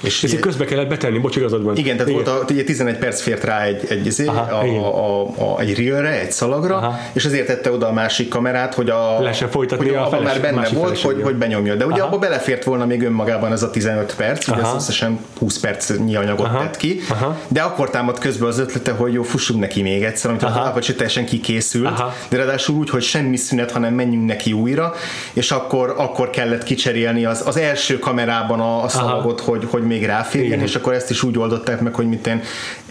És, 0.00 0.22
és 0.22 0.36
közbe 0.40 0.64
kellett 0.64 0.88
betenni, 0.88 1.18
bocs, 1.18 1.36
igazad 1.36 1.62
van. 1.62 1.76
Igen, 1.76 1.96
tehát 1.96 2.10
igen. 2.10 2.24
volt 2.24 2.40
a, 2.40 2.52
ugye 2.52 2.64
11 2.64 2.96
perc 2.96 3.20
fért 3.20 3.44
rá 3.44 3.62
egy, 3.62 3.84
egy, 3.88 4.06
egy, 4.06 4.26
Aha, 4.26 4.40
a, 4.40 4.62
a, 4.62 5.24
a, 5.38 5.54
a, 5.54 5.60
egy 5.60 5.78
reelre, 5.78 6.20
egy 6.20 6.32
szalagra, 6.32 6.75
Aha. 6.76 6.98
és 7.12 7.24
azért 7.24 7.46
tette 7.46 7.72
oda 7.72 7.88
a 7.88 7.92
másik 7.92 8.28
kamerát, 8.28 8.74
hogy 8.74 8.90
a, 8.90 9.20
Lehessen 9.20 9.48
folytatni 9.48 9.88
hogy 9.88 9.96
a 9.96 10.06
feles, 10.06 10.24
már 10.24 10.40
benne 10.40 10.68
volt, 10.68 11.00
hogy, 11.00 11.22
hogy 11.22 11.34
benyomja. 11.34 11.74
De 11.74 11.86
ugye 11.86 12.00
Aha. 12.00 12.06
abba 12.06 12.18
belefért 12.18 12.64
volna 12.64 12.86
még 12.86 13.02
önmagában 13.02 13.52
ez 13.52 13.62
a 13.62 13.70
15 13.70 14.14
perc, 14.16 14.48
ugye 14.48 14.60
ez 14.60 14.74
összesen 14.74 15.18
20 15.38 15.58
percnyi 15.58 16.16
anyagot 16.16 16.46
Aha. 16.46 16.58
tett 16.58 16.76
ki, 16.76 17.00
Aha. 17.10 17.38
de 17.48 17.60
akkor 17.60 17.90
támad 17.90 18.18
közben 18.18 18.48
az 18.48 18.58
ötlete, 18.58 18.92
hogy 18.92 19.12
jó, 19.12 19.22
fussunk 19.22 19.60
neki 19.60 19.82
még 19.82 20.02
egyszer, 20.02 20.30
amit 20.30 20.42
Aha. 20.42 20.60
az 20.60 20.86
teljesen 20.86 21.24
kikészült, 21.24 21.86
Aha. 21.86 22.14
de 22.28 22.36
ráadásul 22.36 22.76
úgy, 22.76 22.90
hogy 22.90 23.02
semmi 23.02 23.36
szünet, 23.36 23.70
hanem 23.70 23.94
menjünk 23.94 24.26
neki 24.26 24.52
újra, 24.52 24.94
és 25.32 25.50
akkor, 25.50 25.94
akkor 25.96 26.30
kellett 26.30 26.62
kicserélni 26.62 27.24
az, 27.24 27.42
az 27.46 27.56
első 27.56 27.98
kamerában 27.98 28.60
a, 28.60 28.82
a 28.82 28.88
szalagot, 28.88 29.40
hogy, 29.40 29.66
hogy 29.70 29.82
még 29.82 30.04
ráférjen, 30.04 30.60
és 30.60 30.74
akkor 30.74 30.92
ezt 30.92 31.10
is 31.10 31.22
úgy 31.22 31.38
oldották 31.38 31.80
meg, 31.80 31.94
hogy 31.94 32.08
mit 32.08 32.26
én 32.26 32.42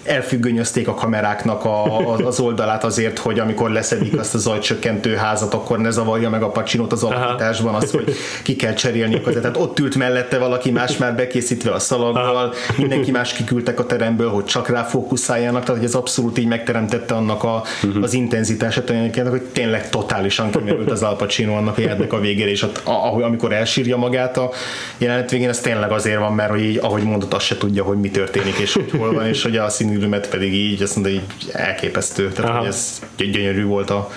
elfüggönyözték 0.06 0.88
a 0.88 0.94
kameráknak 0.94 1.66
a, 1.66 2.14
az 2.14 2.40
oldalát 2.40 2.84
azért, 2.84 3.20
hogy 3.20 3.40
amikor 3.40 3.70
leszedik 3.70 4.20
azt 4.20 4.36
a 4.36 4.38
zajcsökkentő 4.38 5.16
házat, 5.16 5.54
akkor 5.54 5.80
ne 5.80 5.90
zavarja 5.90 6.30
meg 6.30 6.44
a 6.44 6.50
pacsinót 6.50 6.92
az 6.92 7.04
alapításban 7.04 7.76
az, 7.76 7.92
hogy 7.92 8.16
ki 8.44 8.56
kell 8.56 8.74
cserélni 8.74 9.16
a 9.16 9.30
Tehát 9.30 9.58
ott 9.58 9.80
ült 9.80 9.96
mellette 9.96 10.38
valaki 10.38 10.72
más 10.72 10.98
már 10.98 11.16
bekészítve 11.16 11.72
a 11.72 11.80
szalaggal, 11.80 12.54
mindenki 12.78 13.12
más 13.12 13.34
kiküldtek 13.34 13.80
a 13.80 13.86
teremből, 13.86 14.30
hogy 14.30 14.46
csak 14.46 14.70
rá 14.70 14.84
fókuszáljanak, 14.84 15.62
tehát 15.62 15.76
hogy 15.76 15.90
ez 15.90 15.96
abszolút 15.96 16.38
így 16.38 16.48
megteremtette 16.48 17.14
annak 17.16 17.44
a, 17.44 17.64
az 18.02 18.14
intenzitását, 18.14 18.92
hogy 19.30 19.42
tényleg 19.42 19.90
totálisan 19.90 20.52
kimerült 20.52 20.92
az 20.92 21.04
Al 21.04 21.16
Pacino 21.16 21.56
annak 21.56 21.78
a 21.78 22.16
a 22.16 22.20
végére, 22.20 22.50
és 22.50 22.62
ott, 22.62 22.82
ahogy, 22.84 23.24
amikor 23.24 23.54
elsírja 23.54 23.98
magát 23.98 24.38
a 24.38 24.52
jelenet 24.98 25.32
végén, 25.32 25.50
ez 25.50 25.60
tényleg 25.60 25.92
azért 25.92 26.20
van, 26.20 26.34
mert 26.34 26.50
hogy 26.50 26.64
így, 26.64 26.78
ahogy 26.78 27.04
mondott, 27.04 27.34
azt 27.34 27.46
se 27.46 27.58
tudja, 27.58 27.84
hogy 27.84 27.98
mi 27.98 28.10
történik, 28.10 28.58
és 28.58 28.74
hogy 28.74 28.92
hol 28.98 29.14
van, 29.14 29.28
és 29.28 29.44
hogy 29.44 29.58
a 29.58 29.70
színű 29.70 29.95
színürömet 29.96 30.30
pedig 30.30 30.54
így, 30.54 30.82
azt 30.82 30.96
mondta, 30.96 31.14
így 31.14 31.52
elképesztő. 31.52 32.32
Tehát, 32.32 32.50
Aha. 32.50 32.60
hogy 32.60 32.68
ez 32.68 33.02
gyönyörű 33.18 33.64
volt 33.64 33.90
a, 33.90 34.12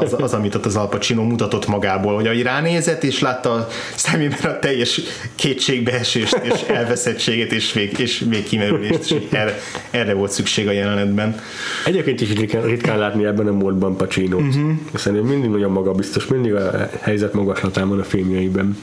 az, 0.00 0.14
az, 0.18 0.32
amit 0.32 0.54
ott 0.54 0.66
az 0.66 0.76
Al 0.76 0.88
Pacino 0.88 1.22
mutatott 1.22 1.66
magából, 1.66 2.14
hogy 2.14 2.26
ahogy 2.26 2.42
ránézett, 2.42 3.04
és 3.04 3.20
látta 3.20 3.52
a 3.52 3.68
szemében 3.94 4.50
a 4.50 4.58
teljes 4.58 5.00
kétségbeesést, 5.34 6.40
és 6.42 6.62
elveszettséget, 6.78 7.52
és 7.52 7.72
még, 7.72 7.98
és 7.98 8.18
még 8.18 8.44
kimerülést, 8.44 9.10
és 9.10 9.14
erre, 9.30 9.58
erre 9.90 10.14
volt 10.14 10.30
szükség 10.30 10.68
a 10.68 10.72
jelenetben. 10.72 11.40
Egyébként 11.84 12.20
is 12.20 12.32
ritkán, 12.32 12.62
ritkán 12.62 12.98
látni 12.98 13.24
ebben 13.24 13.46
a 13.46 13.52
módban 13.52 13.96
Pacino. 13.96 14.36
Uh-huh. 14.36 14.70
Szerintem 14.94 15.28
mindig 15.28 15.50
nagyon 15.50 15.70
magabiztos, 15.70 16.26
mindig 16.26 16.54
a 16.54 16.88
helyzet 17.00 17.32
magaslatán 17.32 17.88
van 17.88 18.00
a 18.00 18.04
filmjeiben. 18.04 18.76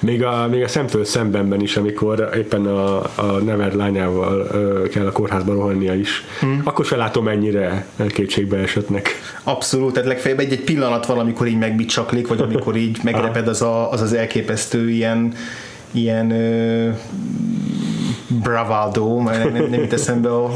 Még 0.00 0.24
a, 0.24 0.48
még 0.50 0.62
a 0.62 0.68
szemtől 0.68 1.04
szembenben 1.04 1.60
is, 1.60 1.76
amikor 1.76 2.30
éppen 2.36 2.66
a, 2.66 2.96
a 3.14 3.38
Never 3.44 3.72
lányával 3.72 4.46
kell 4.88 5.06
a 5.06 5.12
kórházba 5.12 5.52
rohannia 5.52 5.94
is, 5.94 6.24
hmm. 6.40 6.60
akkor 6.64 6.84
se 6.84 6.96
látom 6.96 7.24
mennyire 7.24 7.86
kétségbe 8.08 8.56
esetnek. 8.56 9.20
Abszolút, 9.42 9.92
tehát 9.92 10.08
legfeljebb 10.08 10.40
egy, 10.40 10.52
egy 10.52 10.64
pillanat 10.64 11.06
van, 11.06 11.18
amikor 11.18 11.46
így 11.46 11.58
megbicsaklik, 11.58 12.28
vagy 12.28 12.40
amikor 12.40 12.76
így 12.76 12.98
megreped 13.08 13.48
az, 13.48 13.62
a, 13.62 13.92
az 13.92 14.00
az 14.00 14.12
elképesztő 14.12 14.90
ilyen 14.90 15.34
ilyen 15.90 16.30
ö, 16.30 16.88
bravado, 18.28 19.18
mert 19.18 19.52
nem, 19.52 19.66
nem 19.70 19.80
jut 19.80 19.92
eszembe 19.92 20.34
a 20.34 20.50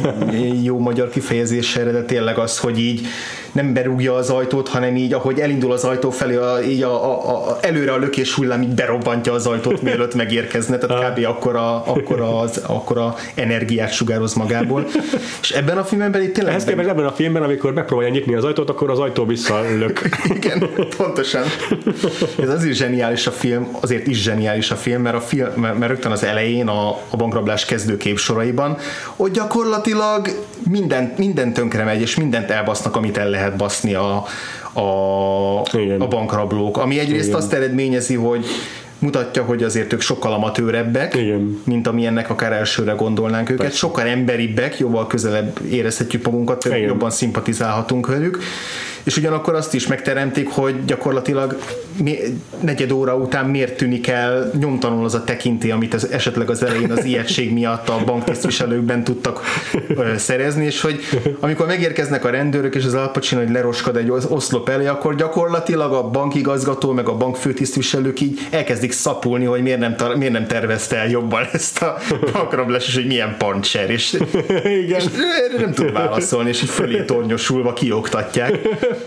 jó 0.62 0.78
magyar 0.78 1.08
kifejezésre, 1.08 1.90
de 1.90 2.02
tényleg 2.02 2.38
az, 2.38 2.58
hogy 2.58 2.78
így 2.78 3.06
nem 3.52 3.72
berúgja 3.72 4.14
az 4.14 4.30
ajtót, 4.30 4.68
hanem 4.68 4.96
így, 4.96 5.12
ahogy 5.12 5.40
elindul 5.40 5.72
az 5.72 5.84
ajtó 5.84 6.10
felé, 6.10 6.36
a, 6.36 6.58
így 6.68 6.82
a, 6.82 7.04
a, 7.04 7.48
a, 7.48 7.58
előre 7.60 7.92
a 7.92 7.96
lökés 7.96 8.34
hullám 8.34 8.62
így 8.62 8.74
berobbantja 8.74 9.32
az 9.32 9.46
ajtót, 9.46 9.82
mielőtt 9.82 10.14
megérkezne, 10.14 10.78
tehát 10.78 11.12
kb. 11.12 11.24
akkora, 11.24 11.84
akkora, 11.84 12.38
az, 12.38 12.60
akkora 12.66 13.14
energiát 13.34 13.92
sugároz 13.92 14.34
magából. 14.34 14.86
És 15.42 15.50
ebben 15.50 15.78
a 15.78 15.84
filmben 15.84 16.10
pedig 16.10 16.32
tényleg... 16.32 16.52
Ehhez 16.52 16.64
képest 16.64 16.88
ebben 16.88 17.04
a 17.04 17.12
filmben, 17.12 17.42
amikor 17.42 17.72
megpróbálja 17.72 18.12
nyitni 18.12 18.34
az 18.34 18.44
ajtót, 18.44 18.70
akkor 18.70 18.90
az 18.90 18.98
ajtó 18.98 19.24
visszalök. 19.24 20.00
Igen, 20.36 20.68
pontosan. 20.96 21.42
Ez 22.42 22.48
azért 22.48 22.76
zseniális 22.76 23.26
a 23.26 23.30
film, 23.30 23.68
azért 23.80 24.06
is 24.06 24.22
zseniális 24.22 24.70
a 24.70 24.76
film, 24.76 25.02
mert, 25.02 25.16
a 25.16 25.20
film, 25.20 25.48
mert 25.60 25.86
rögtön 25.86 26.12
az 26.12 26.24
elején 26.24 26.68
a, 26.68 26.88
a 26.88 27.16
bankrablás 27.16 27.64
kezdőkép 27.64 28.18
soraiban, 28.18 28.76
hogy 29.16 29.30
gyakorlatilag 29.30 30.28
minden, 30.70 31.12
minden 31.16 31.52
tönkre 31.52 31.84
megy, 31.84 32.00
és 32.00 32.16
mindent 32.16 32.50
elbasznak, 32.50 32.96
amit 32.96 33.16
el 33.16 33.28
lehet 33.28 33.41
baszni 33.50 33.94
a, 33.94 34.24
a, 34.72 35.58
a 35.98 36.08
bankrablók. 36.08 36.76
Ami 36.76 36.98
egyrészt 36.98 37.26
Igen. 37.28 37.38
azt 37.38 37.52
eredményezi, 37.52 38.14
hogy 38.14 38.46
mutatja, 38.98 39.42
hogy 39.42 39.62
azért 39.62 39.92
ők 39.92 40.00
sokkal 40.00 40.32
amatőrebbek, 40.32 41.14
Igen. 41.14 41.60
mint 41.64 41.86
amilyennek 41.86 42.30
akár 42.30 42.52
elsőre 42.52 42.92
gondolnánk 42.92 43.50
őket, 43.50 43.62
Persze. 43.62 43.76
sokkal 43.76 44.06
emberibbek, 44.06 44.78
jóval 44.78 45.06
közelebb 45.06 45.58
érezhetjük 45.70 46.24
magunkat, 46.24 46.64
Igen. 46.64 46.78
jobban 46.78 47.10
szimpatizálhatunk 47.10 48.06
velük, 48.06 48.38
és 49.02 49.16
ugyanakkor 49.16 49.54
azt 49.54 49.74
is 49.74 49.86
megteremtik, 49.86 50.48
hogy 50.48 50.84
gyakorlatilag 50.84 51.58
negyed 52.60 52.92
óra 52.92 53.16
után 53.16 53.46
miért 53.46 53.76
tűnik 53.76 54.06
el 54.06 54.50
nyomtalanul 54.58 55.04
az 55.04 55.14
a 55.14 55.24
tekinté, 55.24 55.70
amit 55.70 55.94
az, 55.94 56.10
esetleg 56.10 56.50
az 56.50 56.62
elején 56.62 56.90
az 56.90 57.04
ijegység 57.04 57.52
miatt 57.52 57.88
a 57.88 58.02
banktisztviselőkben 58.04 59.04
tudtak 59.04 59.40
ö, 59.88 60.16
szerezni, 60.16 60.64
és 60.64 60.80
hogy 60.80 61.00
amikor 61.40 61.66
megérkeznek 61.66 62.24
a 62.24 62.30
rendőrök, 62.30 62.74
és 62.74 62.84
az 62.84 62.94
Al 62.94 63.10
Pacino, 63.10 63.40
hogy 63.40 63.50
leroskad 63.50 63.96
egy 63.96 64.10
oszlop 64.10 64.68
elé, 64.68 64.86
akkor 64.86 65.14
gyakorlatilag 65.14 65.92
a 65.92 66.02
bankigazgató, 66.02 66.92
meg 66.92 67.08
a 67.08 67.16
bankfőtisztviselők 67.16 68.20
így 68.20 68.40
elkezdik 68.50 68.92
szapulni, 68.92 69.44
hogy 69.44 69.62
miért 69.62 69.78
nem, 69.78 69.96
tar- 69.96 70.16
miért 70.16 70.32
nem 70.32 70.46
tervezte 70.46 70.96
el 70.96 71.08
jobban 71.08 71.48
ezt 71.52 71.82
a 71.82 71.98
bankrablás, 72.32 72.86
és 72.86 72.94
hogy 72.94 73.06
milyen 73.06 73.34
pancser, 73.38 73.90
és, 73.90 74.18
Igen. 74.84 75.00
és 75.00 75.04
nem 75.58 75.72
tud 75.72 75.92
válaszolni, 75.92 76.48
és 76.48 76.62
így 76.62 76.68
fölé 76.68 77.02
tornyosulva 77.02 77.72
kioktatják. 77.72 78.58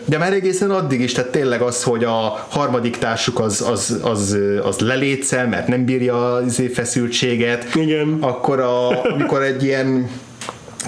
De 0.06 0.18
már 0.18 0.34
egészen 0.34 0.72
addig 0.72 1.02
is, 1.02 1.12
tehát 1.12 1.32
tényleg 1.32 1.62
az, 1.62 1.84
hogy 1.84 2.04
a 2.04 2.46
harmadik 2.50 2.98
társuk 2.98 3.40
az, 3.40 3.66
az, 3.72 4.00
az, 4.04 4.38
az 4.64 4.80
lelétszel, 4.80 5.48
mert 5.48 5.68
nem 5.68 5.86
bírja 5.86 6.34
az 6.34 6.62
feszültséget. 6.74 7.76
Igen. 7.76 8.18
Akkor 8.22 8.60
a, 8.60 9.04
amikor 9.14 9.42
egy 9.42 9.64
ilyen 9.64 10.10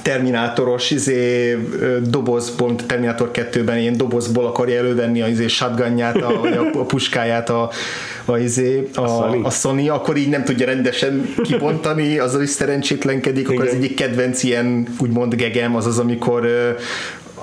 terminátoros 0.01 0.91
izé, 0.91 1.57
dobozból, 2.09 2.75
Terminátor 2.75 3.31
2-ben 3.33 3.77
ilyen 3.77 3.97
dobozból 3.97 4.45
akarja 4.45 4.77
elővenni 4.77 5.21
a 5.21 5.27
izé, 5.27 5.47
shotgunját, 5.47 6.15
a, 6.15 6.41
a, 6.41 6.79
a 6.79 6.83
puskáját 6.83 7.49
a, 7.49 7.69
a, 8.25 8.37
izé, 8.37 8.87
a, 8.95 9.01
a, 9.01 9.07
Sony. 9.07 9.41
a 9.43 9.49
Sony, 9.49 9.89
akkor 9.89 10.17
így 10.17 10.29
nem 10.29 10.43
tudja 10.43 10.65
rendesen 10.65 11.33
kibontani, 11.43 12.17
azzal 12.19 12.41
is 12.41 12.49
szerencsétlenkedik, 12.49 13.49
akkor 13.49 13.67
az 13.67 13.73
egyik 13.73 13.95
kedvenc 13.95 14.43
ilyen 14.43 14.87
úgymond 14.99 15.35
gegem 15.35 15.75
az 15.75 15.85
az, 15.85 15.99
amikor 15.99 16.47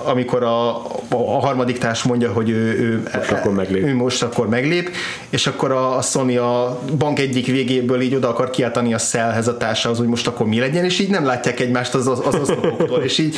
amikor 0.03 0.43
a, 0.43 0.85
a 1.09 1.39
harmadik 1.39 1.77
társ 1.77 2.03
mondja, 2.03 2.31
hogy 2.31 2.49
ő, 2.49 2.79
ő, 2.79 3.03
most 3.13 3.31
akkor 3.31 3.53
meglép. 3.53 3.83
ő 3.83 3.95
most 3.95 4.23
akkor 4.23 4.49
meglép, 4.49 4.89
és 5.29 5.47
akkor 5.47 5.71
a, 5.71 5.97
a 5.97 6.01
Sony 6.01 6.37
a 6.37 6.79
bank 6.97 7.19
egyik 7.19 7.45
végéből 7.45 8.01
így 8.01 8.15
oda 8.15 8.29
akar 8.29 8.49
kiáltani 8.49 8.93
a 8.93 8.97
szelhez 8.97 9.47
a 9.47 9.57
társához, 9.57 9.97
hogy 9.97 10.07
most 10.07 10.27
akkor 10.27 10.47
mi 10.47 10.59
legyen, 10.59 10.83
és 10.83 10.99
így 10.99 11.09
nem 11.09 11.25
látják 11.25 11.59
egymást 11.59 11.93
az 11.93 12.07
az, 12.07 12.21
az 12.25 12.35
oszlopoktól, 12.35 13.03
és 13.03 13.17
így 13.17 13.35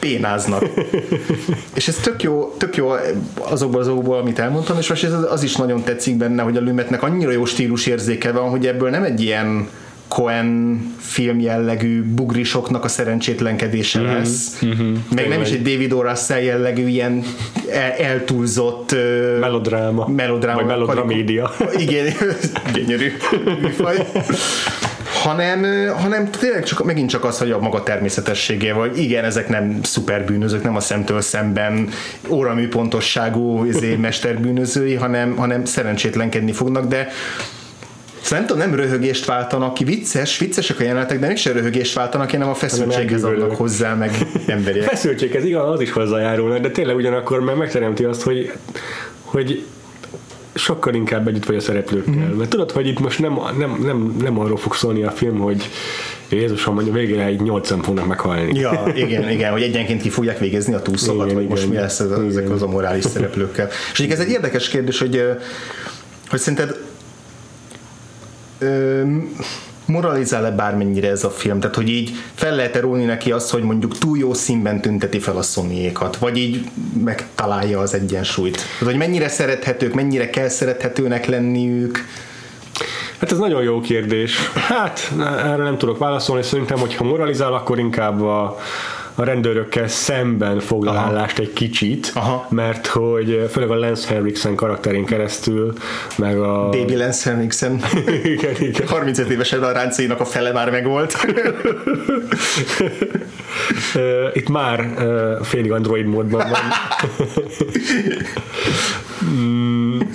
pénáznak. 0.00 0.62
és 1.74 1.88
ez 1.88 1.96
tök 1.96 2.22
jó, 2.22 2.54
tök 2.58 2.76
jó 2.76 2.90
azokból 3.38 3.80
azokból, 3.80 4.18
amit 4.18 4.38
elmondtam, 4.38 4.78
és 4.78 4.88
most 4.88 5.04
ez 5.04 5.12
az 5.12 5.42
is 5.42 5.56
nagyon 5.56 5.82
tetszik 5.82 6.16
benne, 6.16 6.42
hogy 6.42 6.56
a 6.56 6.60
Lümetnek 6.60 7.02
annyira 7.02 7.30
jó 7.30 7.44
stílus 7.44 7.86
érzéke 7.86 8.32
van, 8.32 8.50
hogy 8.50 8.66
ebből 8.66 8.90
nem 8.90 9.02
egy 9.02 9.20
ilyen 9.20 9.68
Cohen 10.08 10.78
film 11.00 11.40
jellegű 11.40 12.02
bugrisoknak 12.02 12.84
a 12.84 12.88
szerencsétlenkedése 12.88 14.00
mm-hmm. 14.00 14.12
lesz. 14.12 14.62
Mm-hmm. 14.64 14.94
Meg 15.14 15.28
nem 15.28 15.40
is 15.40 15.50
egy 15.50 15.62
David 15.62 15.92
O. 15.92 16.02
Russell 16.02 16.40
jellegű 16.40 16.86
ilyen 16.86 17.24
el, 17.70 17.92
eltúlzott 17.92 18.94
melodráma. 19.40 20.08
melodráma 20.08 20.58
vagy 20.58 20.66
melodramédia. 20.66 21.54
Igen, 21.76 22.12
gyönyörű 22.74 23.12
műfaj 23.60 24.06
hanem, 25.24 25.88
hanem 25.96 26.30
tényleg 26.30 26.62
csak, 26.64 26.84
megint 26.84 27.10
csak 27.10 27.24
az, 27.24 27.38
hogy 27.38 27.50
a 27.50 27.58
maga 27.58 27.82
természetességével, 27.82 28.78
vagy 28.78 28.98
igen, 28.98 29.24
ezek 29.24 29.48
nem 29.48 29.78
szuperbűnözők, 29.82 30.62
nem 30.62 30.76
a 30.76 30.80
szemtől 30.80 31.20
szemben 31.20 31.88
óramű 32.28 32.68
pontosságú 32.68 33.64
izé, 33.64 33.96
mesterbűnözői, 34.06 34.94
hanem, 34.94 35.36
hanem 35.36 35.64
szerencsétlenkedni 35.64 36.52
fognak, 36.52 36.86
de 36.86 37.08
Szóval 38.24 38.38
nem 38.38 38.46
tudom, 38.46 38.68
nem 38.68 38.74
röhögést 38.74 39.24
váltanak 39.24 39.74
ki, 39.74 39.84
vicces, 39.84 40.38
viccesek 40.38 40.80
a 40.80 40.82
jelenetek, 40.82 41.18
de 41.18 41.26
mégsem 41.26 41.52
röhögést 41.52 41.94
váltanak, 41.94 42.30
hanem 42.30 42.48
a 42.48 42.54
feszültséghez 42.54 43.24
adnak 43.24 43.56
hozzá, 43.56 43.94
meg 43.94 44.10
emberiek. 44.46 44.88
Feszültséghez, 44.94 45.44
igen, 45.44 45.60
az 45.60 45.80
is 45.80 45.90
hozzájárul, 45.90 46.58
de 46.58 46.70
tényleg 46.70 46.96
ugyanakkor 46.96 47.40
meg 47.40 47.56
megteremti 47.56 48.04
azt, 48.04 48.22
hogy, 48.22 48.52
hogy 49.22 49.64
sokkal 50.54 50.94
inkább 50.94 51.28
együtt 51.28 51.44
vagy 51.44 51.56
a 51.56 51.60
szereplőkkel. 51.60 52.14
Mm-hmm. 52.14 52.36
Mert 52.36 52.50
tudod, 52.50 52.70
hogy 52.70 52.86
itt 52.86 52.98
most 52.98 53.18
nem, 53.18 53.38
nem, 53.58 53.80
nem, 53.84 54.16
nem 54.22 54.38
arról 54.38 54.56
fog 54.56 54.74
szólni 54.74 55.02
a 55.02 55.10
film, 55.10 55.38
hogy 55.38 55.68
Jézusom, 56.28 56.74
mondja, 56.74 56.92
végére 56.92 57.24
egy 57.24 57.40
nyolcan 57.40 57.82
fognak 57.82 58.06
meghalni. 58.06 58.58
Ja, 58.58 58.92
igen, 58.94 59.30
igen, 59.30 59.52
hogy 59.52 59.62
egyenként 59.62 60.02
ki 60.02 60.08
fogják 60.08 60.38
végezni 60.38 60.74
a 60.74 60.82
túlszokat, 60.82 61.32
vagy 61.32 61.48
most 61.48 61.68
mi 61.68 61.76
lesz 61.76 62.00
ez, 62.00 62.10
ezek 62.10 62.50
az 62.50 62.62
a 62.62 62.66
morális 62.66 63.04
szereplőkkel. 63.14 63.68
És 63.92 63.98
ez 63.98 64.20
egy 64.20 64.30
érdekes 64.30 64.68
kérdés, 64.68 64.98
hogy, 64.98 65.24
hogy 66.28 66.38
szerinted 66.38 66.76
moralizál-e 69.86 70.50
bármennyire 70.50 71.08
ez 71.08 71.24
a 71.24 71.30
film? 71.30 71.60
Tehát, 71.60 71.76
hogy 71.76 71.88
így 71.88 72.10
fel 72.34 72.54
lehet 72.56 72.76
róni 72.76 73.04
neki 73.04 73.32
azt, 73.32 73.50
hogy 73.50 73.62
mondjuk 73.62 73.98
túl 73.98 74.18
jó 74.18 74.34
színben 74.34 74.80
tünteti 74.80 75.18
fel 75.18 75.36
a 75.36 75.42
szomjékat, 75.42 76.16
vagy 76.16 76.36
így 76.38 76.68
megtalálja 77.04 77.80
az 77.80 77.94
egyensúlyt? 77.94 78.54
Tehát, 78.54 78.84
hogy 78.84 78.96
mennyire 78.96 79.28
szerethetők, 79.28 79.94
mennyire 79.94 80.30
kell 80.30 80.48
szerethetőnek 80.48 81.26
lenniük? 81.26 82.04
Hát 83.18 83.32
ez 83.32 83.38
nagyon 83.38 83.62
jó 83.62 83.80
kérdés. 83.80 84.36
Hát 84.54 85.12
erre 85.18 85.62
nem 85.62 85.78
tudok 85.78 85.98
válaszolni, 85.98 86.42
szerintem, 86.42 86.78
hogyha 86.78 87.04
moralizál, 87.04 87.52
akkor 87.52 87.78
inkább 87.78 88.22
a, 88.22 88.58
a 89.14 89.24
rendőrökkel 89.24 89.88
szemben 89.88 90.60
foglal 90.60 90.96
Aha. 90.96 91.06
állást 91.06 91.38
egy 91.38 91.52
kicsit, 91.52 92.10
Aha. 92.14 92.46
mert 92.50 92.86
hogy 92.86 93.48
főleg 93.50 93.70
a 93.70 93.74
Lance 93.74 94.08
Henriksen 94.08 94.54
karakterén 94.54 95.04
keresztül, 95.04 95.72
meg 96.16 96.38
a... 96.38 96.68
Baby 96.68 96.96
Lance 96.96 97.30
Henriksen. 97.30 97.84
igen, 98.34 98.54
igen. 98.58 98.86
35 98.86 99.30
évesen 99.30 99.62
a 99.62 99.72
ráncénak 99.72 100.20
a 100.20 100.24
fele 100.24 100.52
már 100.52 100.70
megvolt. 100.70 101.16
Itt 104.32 104.48
már 104.48 104.88
félig 105.42 105.72
android 105.72 106.06
módban 106.06 106.46
van. 106.50 106.60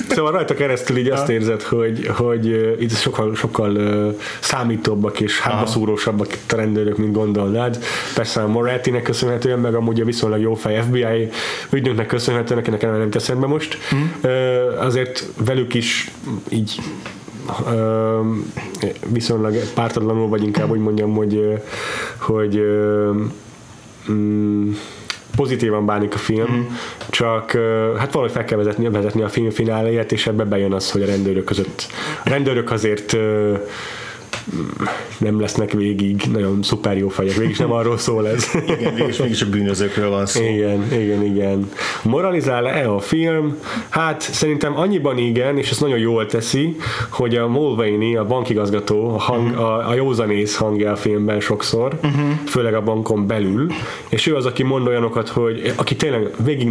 Szóval 0.10 0.32
rajta 0.32 0.54
keresztül 0.54 0.98
így 0.98 1.10
azt 1.10 1.30
érzed, 1.30 1.62
hogy, 1.62 2.08
hogy 2.08 2.46
itt 2.80 2.96
sokkal, 2.96 3.36
sokkal 3.36 4.16
számítóbbak 4.40 5.20
és 5.20 5.40
hátbaszúrósabbak 5.40 6.28
a 6.50 6.56
rendőrök, 6.56 6.98
mint 6.98 7.14
gondolnád. 7.14 7.80
Persze 8.16 8.42
a 8.42 8.48
Moretti-nek 8.48 9.02
köszönhetően, 9.02 9.60
meg 9.60 9.76
amúgy 9.76 10.02
a 10.02 10.06
viszonylag 10.06 10.42
jó 10.42 10.54
fej 10.54 10.82
FBI 10.82 11.30
ügynöknek 11.70 12.08
köszönhetően, 12.08 12.60
akinek 12.60 12.82
nem 12.82 13.10
teszem 13.10 13.40
be 13.40 13.48
most. 13.48 13.78
Mm. 13.96 14.32
Azért 14.80 15.26
velük 15.46 15.74
is 15.74 16.12
így 16.50 16.82
viszonylag 19.08 19.56
pártatlanul, 19.74 20.28
vagy 20.28 20.44
inkább 20.44 20.70
úgy 20.70 20.80
mondjam, 20.80 21.14
hogy, 21.14 21.62
hogy 22.18 22.62
mm, 24.12 24.72
pozitívan 25.40 25.86
bánik 25.86 26.14
a 26.14 26.18
film, 26.18 26.52
mm. 26.52 26.74
csak 27.10 27.52
hát 27.98 28.12
valahogy 28.12 28.32
fel 28.32 28.46
kell 28.46 28.58
vezetni, 28.58 28.90
vezetni 28.90 29.22
a 29.22 29.30
film 29.30 29.50
fináléját, 29.50 30.12
és 30.12 30.28
ebbe 30.28 30.44
bejön 30.44 30.74
az, 30.74 30.92
hogy 30.92 31.02
a 31.02 31.06
rendőrök 31.06 31.44
között 31.44 31.88
a 32.24 32.30
rendőrök 32.30 32.72
azért 32.72 33.18
nem 35.18 35.40
lesznek 35.40 35.72
végig 35.72 36.22
nagyon 36.32 36.64
szuper 36.64 36.98
jó 36.98 37.08
fejek, 37.08 37.36
végig 37.36 37.58
nem 37.58 37.72
arról 37.72 37.98
szól 37.98 38.28
ez. 38.28 38.50
igen, 38.78 38.96
végig 38.96 39.20
mégis 39.20 39.42
a 39.42 39.50
bűnözőkről 39.50 40.10
van 40.10 40.26
szó. 40.26 40.44
Igen, 40.44 40.94
igen, 40.94 41.24
igen. 41.24 41.70
Moralizál-e 42.04 42.90
a 42.92 43.00
film? 43.00 43.58
Hát 43.90 44.22
szerintem 44.22 44.78
annyiban 44.78 45.18
igen, 45.18 45.58
és 45.58 45.70
ezt 45.70 45.82
nagyon 45.82 45.98
jól 45.98 46.26
teszi, 46.26 46.76
hogy 47.10 47.36
a 47.36 47.48
Mulvaney, 47.48 48.16
a 48.16 48.26
bankigazgató, 48.26 49.14
a, 49.14 49.20
hang, 49.20 49.48
uh-huh. 49.48 49.64
a, 49.64 49.90
a 49.90 49.94
józanész 49.94 50.56
hangja 50.56 50.92
a 50.92 50.96
filmben 50.96 51.40
sokszor, 51.40 51.94
uh-huh. 52.04 52.30
főleg 52.46 52.74
a 52.74 52.84
bankon 52.84 53.28
belül, 53.28 53.72
és 54.10 54.28
ő 54.28 54.36
az, 54.36 54.46
aki 54.46 54.64
mond 54.64 54.88
olyanokat, 54.88 55.30
hogy 55.30 55.74
aki 55.76 55.96
tényleg 55.96 56.28
végig 56.44 56.70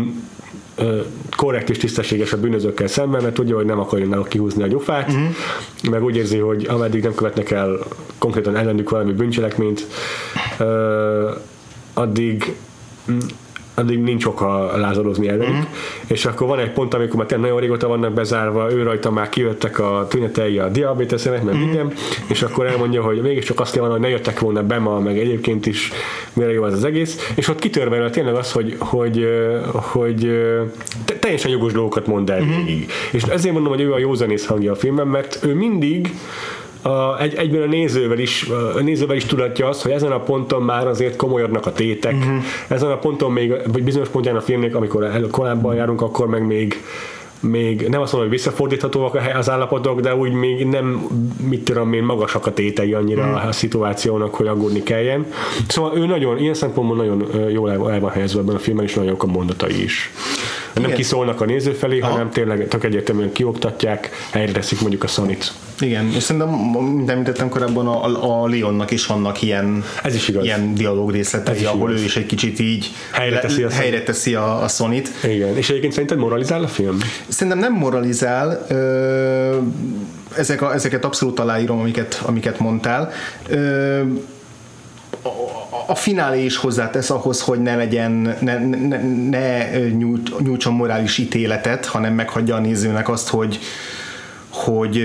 korrekt 1.36 1.70
és 1.70 1.78
tisztességes 1.78 2.32
a 2.32 2.40
bűnözőkkel 2.40 2.86
szemben, 2.86 3.22
mert 3.22 3.34
tudja, 3.34 3.56
hogy 3.56 3.64
nem 3.64 3.78
akarja 3.78 4.22
kihúzni 4.22 4.62
a 4.62 4.66
gyufát, 4.66 5.08
uh-huh. 5.08 5.90
meg 5.90 6.04
úgy 6.04 6.16
érzi, 6.16 6.38
hogy 6.38 6.66
ameddig 6.68 7.02
nem 7.02 7.14
követnek 7.14 7.50
el 7.50 7.78
konkrétan 8.18 8.56
ellenük 8.56 8.90
valami 8.90 9.12
bűncselekményt, 9.12 9.86
addig 11.94 12.56
addig 13.78 14.02
nincs 14.02 14.24
oka 14.24 14.76
lázadozni 14.76 15.28
ellenük, 15.28 15.54
uh-huh. 15.54 15.68
és 16.06 16.24
akkor 16.24 16.46
van 16.46 16.58
egy 16.58 16.70
pont, 16.70 16.94
amikor 16.94 17.16
már 17.16 17.40
nagyon 17.40 17.60
régóta 17.60 17.88
vannak 17.88 18.12
bezárva, 18.12 18.72
ő 18.72 18.82
rajta 18.82 19.10
már 19.10 19.28
kijöttek 19.28 19.78
a 19.78 20.06
tünetei 20.08 20.58
a 20.58 20.68
diabéteszenek, 20.68 21.42
meg 21.42 21.54
uh-huh. 21.54 21.68
minden, 21.68 21.92
és 22.26 22.42
akkor 22.42 22.66
elmondja, 22.66 23.02
hogy 23.02 23.20
mégiscsak 23.20 23.60
azt 23.60 23.72
kell 23.72 23.88
hogy 23.88 24.00
ne 24.00 24.08
jöttek 24.08 24.40
volna 24.40 24.62
be 24.62 24.78
ma, 24.78 24.98
meg 24.98 25.18
egyébként 25.18 25.66
is 25.66 25.92
mire 26.32 26.52
jó 26.52 26.64
ez 26.64 26.72
az 26.72 26.84
egész, 26.84 27.32
és 27.34 27.48
ott 27.48 27.58
kitör 27.58 27.90
belőle 27.90 28.10
tényleg 28.10 28.34
az, 28.34 28.52
hogy, 28.52 28.76
hogy, 28.78 29.28
hogy 29.72 30.30
teljesen 31.20 31.50
jogos 31.50 31.72
dolgokat 31.72 32.06
mond 32.06 32.30
el 32.30 32.40
uh-huh. 32.40 32.56
És 33.12 33.22
ezért 33.22 33.54
mondom, 33.54 33.72
hogy 33.72 33.82
ő 33.82 33.92
a 33.92 33.98
józanész 33.98 34.46
hangja 34.46 34.72
a 34.72 34.76
filmben, 34.76 35.06
mert 35.06 35.38
ő 35.42 35.54
mindig 35.54 36.10
a, 36.82 37.20
egy, 37.20 37.34
egyben 37.34 37.62
a 37.62 37.66
nézővel 37.66 38.18
is, 38.18 38.48
a 38.76 38.80
nézővel 38.80 39.16
is 39.16 39.24
tudatja 39.24 39.68
azt, 39.68 39.82
hogy 39.82 39.92
ezen 39.92 40.12
a 40.12 40.20
ponton 40.20 40.62
már 40.62 40.86
azért 40.86 41.16
komolyodnak 41.16 41.66
a 41.66 41.72
tétek, 41.72 42.14
uh-huh. 42.14 42.42
ezen 42.68 42.90
a 42.90 42.98
ponton 42.98 43.32
még, 43.32 43.54
vagy 43.72 43.82
bizonyos 43.82 44.08
pontján 44.08 44.36
a 44.36 44.40
filmnek, 44.40 44.74
amikor 44.74 45.04
el, 45.04 45.26
korábban 45.30 45.74
járunk, 45.74 46.00
akkor 46.00 46.28
meg 46.28 46.46
még 46.46 46.82
még 47.40 47.88
nem 47.88 48.00
azt 48.00 48.12
mondom, 48.12 48.30
hogy 48.30 48.38
visszafordíthatóak 48.38 49.18
az 49.34 49.50
állapotok, 49.50 50.00
de 50.00 50.14
úgy 50.14 50.32
még 50.32 50.66
nem, 50.66 51.06
mit 51.48 51.64
tudom 51.64 51.92
én, 51.92 52.02
magasak 52.02 52.46
a 52.46 52.52
tétei 52.52 52.92
annyira 52.92 53.26
mm. 53.26 53.34
a 53.34 53.52
szituációnak, 53.52 54.34
hogy 54.34 54.46
aggódni 54.46 54.82
kelljen. 54.82 55.26
Szóval 55.68 55.96
ő 55.96 56.06
nagyon, 56.06 56.38
ilyen 56.38 56.54
szempontból 56.54 56.96
nagyon 56.96 57.50
jól 57.50 57.70
el 57.70 58.00
van 58.00 58.10
helyezve 58.10 58.40
ebben 58.40 58.54
a 58.54 58.58
filmben, 58.58 58.86
és 58.86 58.94
nagyon 58.94 59.10
jók 59.10 59.22
a 59.22 59.26
mondatai 59.26 59.82
is. 59.82 60.10
Igen. 60.78 60.90
Nem 60.90 60.98
kiszólnak 60.98 61.40
a 61.40 61.44
néző 61.44 61.72
felé, 61.72 62.00
Aha. 62.00 62.10
hanem 62.10 62.30
tényleg 62.30 62.68
tök 62.68 62.84
egyértelműen 62.84 63.32
kioktatják, 63.32 64.10
helyre 64.30 64.52
teszik 64.52 64.80
mondjuk 64.80 65.02
a 65.02 65.06
Sonit. 65.06 65.52
Igen, 65.80 66.12
és 66.14 66.22
szerintem, 66.22 66.48
mint 66.94 67.10
említettem 67.10 67.48
korábban, 67.48 67.86
a, 67.86 68.42
a 68.42 68.48
Leonnak 68.48 68.90
is 68.90 69.06
vannak 69.06 69.42
ilyen, 69.42 69.84
Ez 70.02 70.14
is 70.14 70.28
igaz. 70.28 70.44
ilyen 70.44 70.74
dialóg 70.74 71.10
részletei, 71.12 71.64
ahol 71.64 71.88
igaz. 71.90 72.02
ő 72.02 72.04
is 72.04 72.16
egy 72.16 72.26
kicsit 72.26 72.58
így 72.58 72.90
helyre 73.12 73.38
teszi 73.38 73.62
a, 73.62 73.70
helyre 73.70 74.02
teszi 74.02 74.34
a, 74.34 74.62
a 74.62 74.68
Sonit. 74.68 75.10
Igen, 75.24 75.56
és 75.56 75.68
egyébként 75.68 75.92
szerinted 75.92 76.18
moralizál 76.18 76.62
a 76.62 76.68
film? 76.68 76.98
Szerintem 77.28 77.58
nem 77.58 77.72
moralizál, 77.72 78.64
ö, 78.68 79.56
ezek 80.36 80.62
a, 80.62 80.74
ezeket 80.74 81.04
abszolút 81.04 81.40
aláírom, 81.40 81.78
amiket, 81.78 82.20
amiket 82.26 82.58
mondtál. 82.58 83.10
Ö, 83.48 84.00
a 85.86 85.94
finálé 85.94 86.44
is 86.44 86.56
hozzátesz 86.56 87.10
ahhoz, 87.10 87.40
hogy 87.40 87.62
ne 87.62 87.76
legyen, 87.76 88.36
ne, 88.40 88.58
ne, 88.58 89.02
ne 89.28 89.78
nyújt, 89.88 90.40
nyújtson 90.40 90.72
morális 90.72 91.18
ítéletet, 91.18 91.86
hanem 91.86 92.14
meghagyja 92.14 92.54
a 92.54 92.58
nézőnek 92.58 93.08
azt, 93.08 93.28
hogy, 93.28 93.58
hogy, 94.50 94.96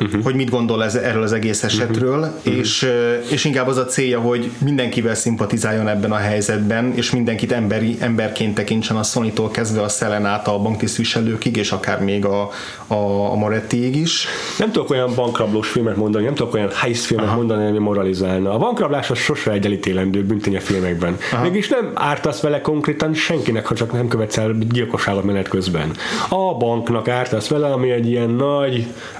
uh-huh. 0.00 0.22
hogy 0.22 0.34
mit 0.34 0.50
gondol 0.50 0.84
ez, 0.84 0.94
erről 0.94 1.22
az 1.22 1.32
egész 1.32 1.62
esetről, 1.62 2.18
uh-huh. 2.18 2.56
és, 2.56 2.90
és 3.30 3.44
inkább 3.44 3.66
az 3.66 3.76
a 3.76 3.84
célja, 3.84 4.20
hogy 4.20 4.50
mindenkivel 4.58 5.14
szimpatizáljon 5.14 5.88
ebben 5.88 6.12
a 6.12 6.16
helyzetben, 6.16 6.92
és 6.94 7.10
mindenkit 7.10 7.52
emberi, 7.52 7.96
emberként 8.00 8.54
tekintsen 8.54 8.96
a 8.96 9.02
sony 9.02 9.32
kezdve 9.52 9.82
a 9.82 9.88
Szelen 9.88 10.26
át 10.26 10.48
a 10.48 10.58
banktisztviselőkig, 10.58 11.56
és 11.56 11.72
akár 11.72 12.02
még 12.02 12.24
a, 12.24 12.50
a, 12.86 12.94
a 13.30 13.34
Morettiig 13.34 13.96
is. 13.96 14.26
Nem 14.58 14.70
tudok 14.70 14.90
olyan 14.90 15.14
bankrablós 15.14 15.68
filmet 15.68 15.96
mondani, 15.96 16.24
nem 16.24 16.34
tudok 16.34 16.54
olyan 16.54 16.70
heist 16.74 17.04
filmet 17.04 17.26
Aha. 17.26 17.36
mondani, 17.36 17.66
ami 17.66 17.78
moralizálna. 17.78 18.54
A 18.54 18.58
bankrablás 18.58 19.10
az 19.10 19.18
sose 19.18 19.50
egy 19.50 19.64
elítélendő 19.64 20.24
büntény 20.24 20.56
a 20.56 20.60
filmekben. 20.60 21.16
Aha. 21.32 21.42
Mégis 21.42 21.68
nem 21.68 21.90
ártasz 21.94 22.40
vele 22.40 22.60
konkrétan 22.60 23.14
senkinek, 23.14 23.66
ha 23.66 23.74
csak 23.74 23.92
nem 23.92 24.08
követsz 24.08 24.36
el 24.36 24.56
gyilkosságot 24.70 25.24
menet 25.24 25.48
közben. 25.48 25.90
A 26.28 26.56
banknak 26.56 27.08
ártasz 27.08 27.48
vele, 27.48 27.66
ami 27.66 27.90
egy 27.90 28.08
ilyen 28.08 28.30
nagy 28.30 28.69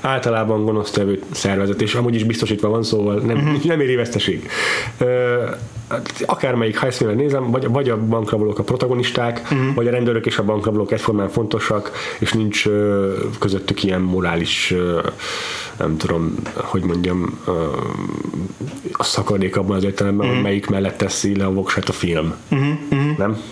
általában 0.00 0.64
gonosztevő 0.64 1.22
szervezet, 1.30 1.82
és 1.82 1.94
amúgy 1.94 2.14
is 2.14 2.24
biztosítva 2.24 2.68
van, 2.68 2.82
szóval 2.82 3.14
nem, 3.14 3.36
uh-huh. 3.36 3.64
nem 3.72 3.80
éri 3.80 3.94
veszteség. 3.94 4.48
Akármelyik 6.26 6.80
highscale 6.80 7.12
nézem, 7.12 7.50
vagy, 7.50 7.68
vagy 7.68 7.88
a 7.88 7.98
bankrablók 7.98 8.58
a 8.58 8.62
protagonisták, 8.62 9.40
uh-huh. 9.42 9.74
vagy 9.74 9.86
a 9.86 9.90
rendőrök 9.90 10.26
és 10.26 10.38
a 10.38 10.44
bankrablók 10.44 10.92
egyformán 10.92 11.28
fontosak, 11.28 11.90
és 12.18 12.32
nincs 12.32 12.64
közöttük 13.38 13.82
ilyen 13.82 14.00
morális 14.00 14.74
nem 15.80 15.96
tudom, 15.96 16.34
hogy 16.54 16.82
mondjam, 16.82 17.40
a 18.92 19.04
szakadék 19.04 19.56
abban 19.56 19.76
az 19.76 19.84
értelemben, 19.84 20.26
uh-huh. 20.26 20.34
hogy 20.34 20.44
melyik 20.44 20.66
mellett 20.66 20.96
teszi 20.96 21.36
le 21.36 21.44
a 21.44 21.52
voksát 21.52 21.88
a 21.88 21.92
film. 21.92 22.34
Uh-huh. 22.50 22.68
Uh-huh. 22.90 23.18
Nem? 23.18 23.42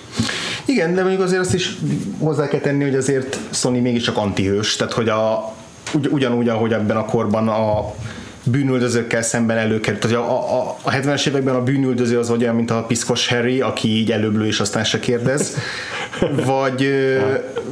Igen, 0.65 0.95
de 0.95 1.01
mondjuk 1.01 1.23
azért 1.23 1.41
azt 1.41 1.55
is 1.55 1.77
hozzá 2.19 2.49
kell 2.49 2.61
tenni, 2.61 2.85
hogy 2.85 2.95
azért 2.95 3.39
Sony 3.51 3.83
mégiscsak 3.83 4.17
antihős, 4.17 4.77
tehát 4.77 4.93
hogy 4.93 5.09
a, 5.09 5.55
ugy, 5.95 6.09
ugyanúgy, 6.11 6.49
ahogy 6.49 6.73
ebben 6.73 6.97
a 6.97 7.05
korban 7.05 7.49
a 7.49 7.95
bűnüldözőkkel 8.43 9.23
szemben 9.23 9.57
előkerült. 9.57 10.01
Tehát 10.01 10.17
a, 10.17 10.59
a, 10.59 10.77
a 10.83 10.91
70-es 10.91 11.27
években 11.29 11.55
a 11.55 11.63
bűnüldöző 11.63 12.19
az 12.19 12.31
olyan, 12.31 12.55
mint 12.55 12.71
a 12.71 12.83
piszkos 12.83 13.29
Harry, 13.29 13.61
aki 13.61 13.89
így 13.89 14.13
előblő 14.13 14.47
és 14.47 14.61
aztán 14.61 14.85
se 14.85 14.99
kérdez, 14.99 15.57
vagy, 16.45 16.89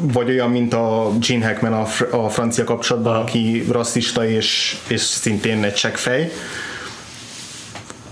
vagy 0.01 0.29
olyan, 0.29 0.51
mint 0.51 0.75
a 0.75 1.13
Gene 1.29 1.47
Hackman 1.47 1.73
a, 1.73 1.85
fr- 1.85 2.13
a 2.13 2.29
francia 2.29 2.65
kapcsolatban, 2.65 3.17
aki 3.17 3.65
rasszista 3.71 4.27
és, 4.27 4.77
és 4.89 5.01
szintén 5.01 5.65
egy 5.65 5.75
csekkfej 5.75 6.31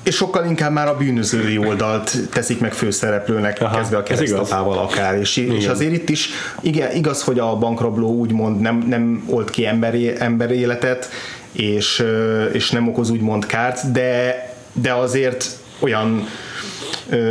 és 0.05 0.15
sokkal 0.15 0.45
inkább 0.45 0.73
már 0.73 0.89
a 0.89 0.97
bűnözői 0.97 1.59
oldalt 1.59 2.17
teszik 2.31 2.61
meg 2.61 2.73
főszereplőnek, 2.73 3.61
Aha, 3.61 3.77
kezdve 3.77 3.97
a 3.97 4.03
keresztapával 4.03 4.79
akár. 4.79 5.19
És, 5.19 5.37
és 5.37 5.67
azért 5.67 5.93
itt 5.93 6.09
is 6.09 6.29
igen, 6.61 6.97
igaz, 6.97 7.23
hogy 7.23 7.39
a 7.39 7.57
bankrabló 7.57 8.09
úgymond 8.09 8.61
nem, 8.61 8.85
nem 8.89 9.25
old 9.27 9.51
ki 9.51 9.67
emberi, 9.67 10.13
emberi 10.19 10.55
életet, 10.55 11.09
és, 11.53 12.05
és 12.53 12.71
nem 12.71 12.89
okoz 12.89 13.11
úgymond 13.11 13.47
kárt, 13.47 13.93
de, 13.93 14.35
de 14.73 14.93
azért 14.93 15.51
olyan 15.79 16.29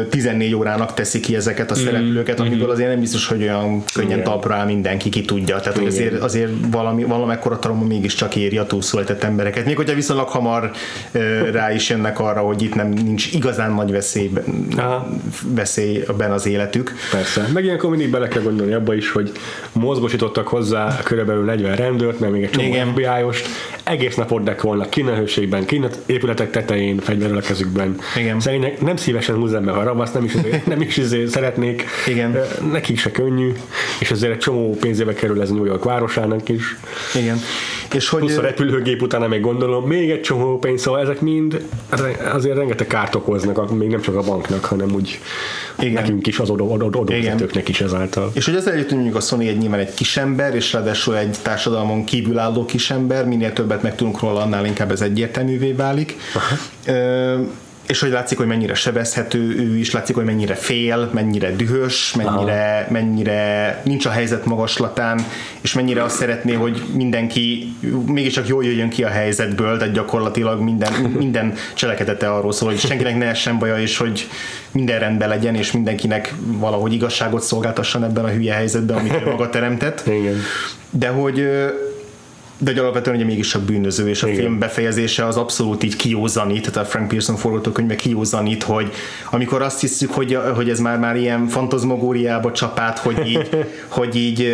14 0.09 0.55
órának 0.55 0.93
teszi 0.93 1.19
ki 1.19 1.35
ezeket 1.35 1.71
a 1.71 1.75
mm, 1.79 1.83
szereplőket, 1.83 2.39
mm-hmm. 2.39 2.51
amiből 2.51 2.69
azért 2.69 2.89
nem 2.89 2.99
biztos, 2.99 3.27
hogy 3.27 3.41
olyan 3.41 3.83
könnyen 3.93 4.11
Igen. 4.11 4.23
talpra 4.23 4.55
áll 4.55 4.65
mindenki, 4.65 5.09
ki 5.09 5.21
tudja. 5.25 5.59
Tehát 5.59 5.77
hogy 5.77 5.87
azért, 5.87 6.21
azért 6.21 6.51
valami, 6.71 7.03
valamekkora 7.03 7.59
trauma 7.59 7.85
mégiscsak 7.85 8.35
éri 8.35 8.57
a 8.57 8.65
túlszólített 8.65 9.23
embereket. 9.23 9.65
Még 9.65 9.75
hogyha 9.75 9.95
viszonylag 9.95 10.27
hamar 10.27 10.71
rá 11.51 11.73
is 11.73 11.89
jönnek 11.89 12.19
arra, 12.19 12.39
hogy 12.39 12.61
itt 12.61 12.75
nem 12.75 12.89
nincs 12.89 13.33
igazán 13.33 13.73
nagy 13.73 13.91
veszélyben, 13.91 14.43
veszélyben 15.47 16.31
az 16.31 16.45
életük. 16.45 16.93
Persze. 17.11 17.47
Meg 17.53 17.63
ilyenkor 17.63 17.89
mindig 17.89 18.09
bele 18.09 18.27
kell 18.27 18.41
gondolni 18.41 18.73
abba 18.73 18.95
is, 18.95 19.11
hogy 19.11 19.31
mozgosítottak 19.71 20.47
hozzá 20.47 20.99
körülbelül 21.03 21.43
40 21.43 21.75
rendőrt, 21.75 22.19
mert 22.19 22.31
még 22.31 22.43
egy 22.43 22.49
csomó 22.49 22.91
fbi 22.91 23.05
egész 23.83 24.15
nap 24.15 24.31
ott 24.31 24.61
volna 24.61 24.89
kint 25.65 25.99
épületek 26.05 26.51
tetején, 26.51 26.99
fegyverrel 26.99 27.37
a 27.37 27.41
kezükben. 27.41 27.95
Igen. 28.17 28.39
Szerintem 28.39 28.71
nem 28.79 28.95
szívesen 29.23 29.41
húzzám 29.41 29.63
meg 29.63 29.75
a 29.75 29.83
rabaszt, 29.83 30.13
nem 30.13 30.23
is, 30.23 30.33
nem 30.65 30.81
is 30.81 30.97
azért 30.97 31.27
szeretnék. 31.27 31.85
Igen. 32.07 32.37
Nekik 32.71 32.97
se 32.97 33.11
könnyű, 33.11 33.51
és 33.99 34.11
azért 34.11 34.31
egy 34.31 34.37
csomó 34.37 34.77
pénzébe 34.79 35.13
kerül 35.13 35.41
ez 35.41 35.49
New 35.49 35.65
York 35.65 35.83
városának 35.83 36.49
is. 36.49 36.77
Igen. 37.15 37.37
És 37.93 38.09
hogy 38.09 38.19
Plusz 38.19 38.37
a 38.37 38.41
repülőgép 38.41 39.01
után 39.01 39.29
még 39.29 39.41
gondolom, 39.41 39.87
még 39.87 40.09
egy 40.09 40.21
csomó 40.21 40.59
pénz, 40.59 40.81
szóval 40.81 41.01
ezek 41.01 41.21
mind 41.21 41.65
azért 42.33 42.57
rengeteg 42.57 42.87
kárt 42.87 43.15
okoznak, 43.15 43.77
még 43.77 43.89
nem 43.89 44.01
csak 44.01 44.15
a 44.15 44.21
banknak, 44.21 44.65
hanem 44.65 44.93
úgy 44.93 45.19
igen. 45.79 45.93
nekünk 45.93 46.27
is, 46.27 46.39
az 46.39 46.49
adófizetőknek 46.49 47.69
is 47.69 47.81
ezáltal. 47.81 48.31
És 48.33 48.45
hogy 48.45 48.55
ezzel 48.55 48.73
hogy 48.73 48.85
mondjuk 48.91 49.15
a 49.15 49.19
Sony 49.19 49.47
egy 49.47 49.57
nyilván 49.57 49.79
egy 49.79 49.93
kisember, 49.93 50.55
és 50.55 50.73
ráadásul 50.73 51.17
egy 51.17 51.37
társadalmon 51.41 52.03
kívülálló 52.03 52.65
kisember, 52.65 53.25
minél 53.25 53.53
többet 53.53 53.81
megtudunk 53.81 54.19
róla, 54.19 54.41
annál 54.41 54.65
inkább 54.65 54.91
ez 54.91 55.01
egyértelművé 55.01 55.71
válik. 55.71 56.15
Aha 56.33 56.55
és 57.93 57.99
hogy 57.99 58.11
látszik, 58.11 58.37
hogy 58.37 58.47
mennyire 58.47 58.73
sebezhető 58.73 59.39
ő 59.39 59.77
is, 59.77 59.91
látszik, 59.91 60.15
hogy 60.15 60.25
mennyire 60.25 60.53
fél, 60.55 61.09
mennyire 61.13 61.51
dühös, 61.55 62.13
mennyire, 62.13 62.87
mennyire 62.89 63.81
nincs 63.83 64.05
a 64.05 64.09
helyzet 64.09 64.45
magaslatán, 64.45 65.25
és 65.61 65.73
mennyire 65.73 66.03
azt 66.03 66.15
szeretné, 66.15 66.53
hogy 66.53 66.83
mindenki 66.93 67.75
mégiscsak 68.05 68.47
jól 68.47 68.65
jöjjön 68.65 68.89
ki 68.89 69.03
a 69.03 69.07
helyzetből, 69.07 69.77
tehát 69.77 69.93
gyakorlatilag 69.93 70.61
minden, 70.61 70.93
minden 70.93 71.53
cselekedete 71.73 72.31
arról 72.31 72.51
szól, 72.51 72.69
hogy 72.69 72.79
senkinek 72.79 73.17
ne 73.17 73.25
essen 73.25 73.59
baja, 73.59 73.77
és 73.77 73.97
hogy 73.97 74.27
minden 74.71 74.99
rendben 74.99 75.29
legyen, 75.29 75.55
és 75.55 75.71
mindenkinek 75.71 76.33
valahogy 76.45 76.93
igazságot 76.93 77.41
szolgáltasson 77.41 78.03
ebben 78.03 78.23
a 78.23 78.29
hülye 78.29 78.53
helyzetben, 78.53 78.97
amit 78.97 79.13
ő 79.13 79.29
maga 79.29 79.49
teremtett. 79.49 80.07
Igen. 80.07 80.35
De 80.89 81.07
hogy 81.07 81.47
de 82.63 82.69
hogy 82.69 82.79
alapvetően 82.79 83.15
ugye 83.15 83.25
mégis 83.25 83.55
a 83.55 83.65
bűnöző, 83.65 84.09
és 84.09 84.23
a 84.23 84.27
Igen. 84.27 84.39
film 84.39 84.59
befejezése 84.59 85.25
az 85.25 85.37
abszolút 85.37 85.83
így 85.83 85.95
kiózanít, 85.95 86.71
tehát 86.71 86.87
a 86.87 86.91
Frank 86.91 87.07
Pearson 87.07 87.35
forgatókönyve 87.35 87.95
kiózanít, 87.95 88.63
hogy 88.63 88.91
amikor 89.31 89.61
azt 89.61 89.79
hiszük, 89.79 90.11
hogy, 90.11 90.37
hogy 90.55 90.69
ez 90.69 90.79
már 90.79 90.99
már 90.99 91.15
ilyen 91.15 91.47
fantazmogóriába 91.47 92.51
csapát, 92.51 92.99
hogy 92.99 93.27
így, 93.27 93.49
hogy 93.87 94.15
így 94.15 94.47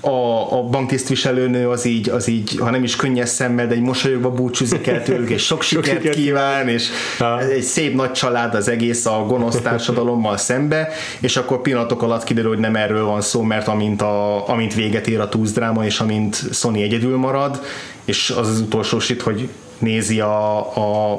a, 0.00 0.58
a 0.58 0.62
banktisztviselőnő 0.62 1.68
az 1.68 1.84
így, 1.84 2.08
az 2.08 2.28
így, 2.28 2.58
ha 2.58 2.70
nem 2.70 2.82
is 2.82 2.96
könnyes 2.96 3.28
szemmel, 3.28 3.66
de 3.66 3.74
egy 3.74 3.80
mosolyogva 3.80 4.30
búcsúzik 4.30 4.86
el 4.86 5.02
tőlük, 5.02 5.30
és 5.30 5.44
sok 5.44 5.62
sikert 5.70 5.86
sikert 5.86 6.14
kíván, 6.14 6.68
és 6.68 6.88
Ha. 7.18 7.40
egy 7.40 7.62
szép 7.62 7.94
nagy 7.94 8.12
család 8.12 8.54
az 8.54 8.68
egész 8.68 9.06
a 9.06 9.24
gonosz 9.26 9.60
társadalommal 9.60 10.36
szembe, 10.36 10.88
és 11.20 11.36
akkor 11.36 11.60
pillanatok 11.60 12.02
alatt 12.02 12.24
kiderül, 12.24 12.50
hogy 12.50 12.58
nem 12.58 12.76
erről 12.76 13.04
van 13.04 13.20
szó, 13.20 13.42
mert 13.42 13.68
amint, 13.68 14.02
a, 14.02 14.48
amint 14.48 14.74
véget 14.74 15.06
ér 15.06 15.20
a 15.20 15.28
túzdráma, 15.28 15.84
és 15.84 16.00
amint 16.00 16.42
Sony 16.52 16.80
egyedül 16.80 17.16
marad, 17.16 17.60
és 18.04 18.30
az 18.30 18.48
az 18.48 18.60
utolsó 18.60 18.98
sit, 18.98 19.22
hogy 19.22 19.48
nézi 19.80 20.20
a, 20.20 20.58
a, 20.76 21.12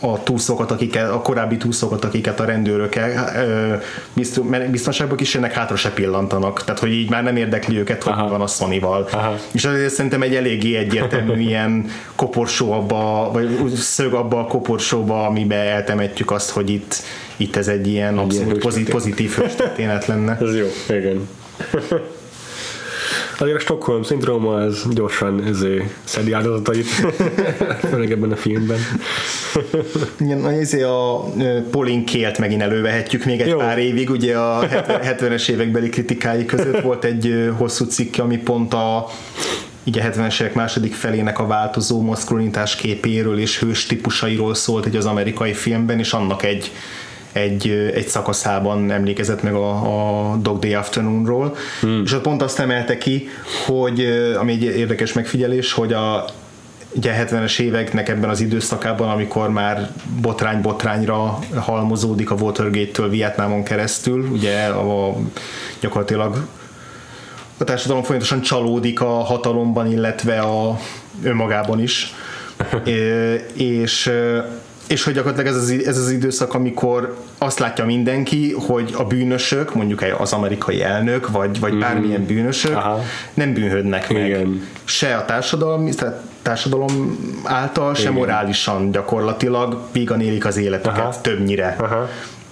a 0.00 0.22
túszokat, 0.22 0.70
akiket, 0.70 1.10
a 1.10 1.20
korábbi 1.20 1.56
túszokat, 1.56 2.04
akiket 2.04 2.40
a 2.40 2.44
rendőrök 2.44 2.94
el- 2.94 3.46
ö, 3.46 3.74
bizt- 4.12 4.70
biztonságba 4.70 5.14
kísérnek, 5.14 5.52
hátra 5.52 5.76
se 5.76 5.90
pillantanak. 5.90 6.64
Tehát, 6.64 6.80
hogy 6.80 6.92
így 6.92 7.10
már 7.10 7.22
nem 7.22 7.36
érdekli 7.36 7.78
őket, 7.78 8.02
hogy 8.02 8.12
Aha. 8.12 8.28
van 8.28 8.40
a. 8.40 8.46
Aha. 9.12 9.34
És 9.52 9.64
azért 9.64 9.92
szerintem 9.92 10.22
egy 10.22 10.34
eléggé 10.34 10.76
egyértelmű 10.76 11.40
ilyen 11.48 11.90
koporsó 12.14 12.72
abba, 12.72 13.30
vagy 13.32 13.74
szög 13.74 14.12
abba 14.12 14.38
a 14.40 14.44
koporsóba, 14.44 15.26
amibe 15.26 15.56
eltemetjük 15.56 16.30
azt, 16.30 16.50
hogy 16.50 16.70
itt, 16.70 16.94
itt 17.36 17.56
ez 17.56 17.68
egy 17.68 17.86
ilyen 17.86 18.18
abszolút 18.18 18.58
pozit, 18.58 18.62
hőstörténet. 18.62 18.90
pozitív 18.92 19.30
hőstörténet 19.34 20.06
lenne. 20.06 20.38
Ez 20.42 20.56
jó, 20.56 20.66
igen. 20.96 21.28
Azért 23.40 23.56
a 23.56 23.60
Stockholm 23.60 24.02
szindróma 24.02 24.54
az 24.54 24.86
gyorsan 24.90 25.44
ezért 25.44 25.84
szedi 26.04 26.32
áldozatait, 26.32 26.86
főleg 27.90 28.10
ebben 28.10 28.32
a 28.32 28.36
filmben. 28.36 28.78
Igen, 30.20 30.48
ezért 30.48 30.84
a 30.84 31.24
ö, 31.38 31.58
Pauline 31.70 32.04
Kélt 32.04 32.38
megint 32.38 32.62
elővehetjük 32.62 33.24
még 33.24 33.40
egy 33.40 33.48
Jó. 33.48 33.58
Pár 33.58 33.78
évig, 33.78 34.10
ugye 34.10 34.36
a 34.38 34.66
70 35.02 35.32
es 35.32 35.48
évekbeli 35.48 35.88
kritikái 35.88 36.44
között 36.44 36.80
volt 36.80 37.04
egy 37.04 37.52
hosszú 37.56 37.84
cikk, 37.84 38.18
ami 38.18 38.36
pont 38.36 38.74
a 38.74 39.06
így 39.84 39.98
a 39.98 40.02
70-es 40.02 40.40
évek 40.40 40.54
második 40.54 40.94
felének 40.94 41.38
a 41.38 41.46
változó 41.46 42.00
maszkulinitás 42.00 42.76
képéről 42.76 43.38
és 43.38 43.58
hős 43.58 43.86
típusairól 43.86 44.54
szólt 44.54 44.86
egy 44.86 44.96
az 44.96 45.06
amerikai 45.06 45.52
filmben, 45.52 45.98
és 45.98 46.12
annak 46.12 46.42
egy 46.42 46.72
egy, 47.38 47.90
egy 47.94 48.08
szakaszában 48.08 48.90
emlékezett 48.90 49.42
meg 49.42 49.54
a, 49.54 50.30
a 50.30 50.36
Dog 50.36 50.58
Day 50.58 50.74
Afternoonról, 50.74 51.56
hmm. 51.80 52.02
és 52.04 52.12
ott 52.12 52.22
pont 52.22 52.42
azt 52.42 52.58
emelte 52.58 52.98
ki, 52.98 53.28
hogy 53.66 54.00
ami 54.38 54.52
egy 54.52 54.62
érdekes 54.62 55.12
megfigyelés, 55.12 55.72
hogy 55.72 55.92
a 55.92 56.24
ugye 56.94 57.26
70-es 57.28 57.58
éveknek 57.58 58.08
ebben 58.08 58.30
az 58.30 58.40
időszakában, 58.40 59.08
amikor 59.08 59.50
már 59.50 59.90
botrány-botrányra 60.20 61.38
halmozódik 61.56 62.30
a 62.30 62.34
Watergate-től 62.34 63.08
Vietnámon 63.08 63.62
keresztül, 63.62 64.28
ugye 64.32 64.64
a, 64.66 65.16
gyakorlatilag 65.80 66.46
a 67.58 67.64
társadalom 67.64 68.02
folyamatosan 68.02 68.40
csalódik 68.40 69.00
a 69.00 69.08
hatalomban, 69.08 69.92
illetve 69.92 70.38
a 70.38 70.78
önmagában 71.22 71.80
is. 71.82 72.12
É, 72.84 73.44
és 73.54 74.12
és 74.88 75.04
hogy 75.04 75.14
gyakorlatilag 75.14 75.54
ez 75.54 75.62
az, 75.62 75.70
ez 75.84 75.98
az 75.98 76.10
időszak, 76.10 76.54
amikor 76.54 77.16
azt 77.38 77.58
látja 77.58 77.84
mindenki, 77.84 78.52
hogy 78.52 78.94
a 78.96 79.04
bűnösök, 79.04 79.74
mondjuk 79.74 80.04
az 80.18 80.32
amerikai 80.32 80.82
elnök, 80.82 81.30
vagy, 81.30 81.60
vagy 81.60 81.78
bármilyen 81.78 82.24
bűnösök 82.24 82.76
Aha. 82.76 83.00
nem 83.34 83.52
bűnhődnek 83.52 84.12
meg. 84.12 84.26
Igen. 84.26 84.68
Se 84.84 85.16
a 85.16 85.24
társadalom, 85.24 85.90
tehát 85.90 86.20
társadalom 86.42 87.18
által, 87.44 87.94
se 87.94 88.00
Igen. 88.00 88.12
morálisan 88.12 88.90
gyakorlatilag 88.90 89.80
vígan 89.92 90.20
élik 90.20 90.46
az 90.46 90.56
életüket 90.56 90.98
Aha. 90.98 91.20
többnyire. 91.20 91.76
Aha. 91.78 92.08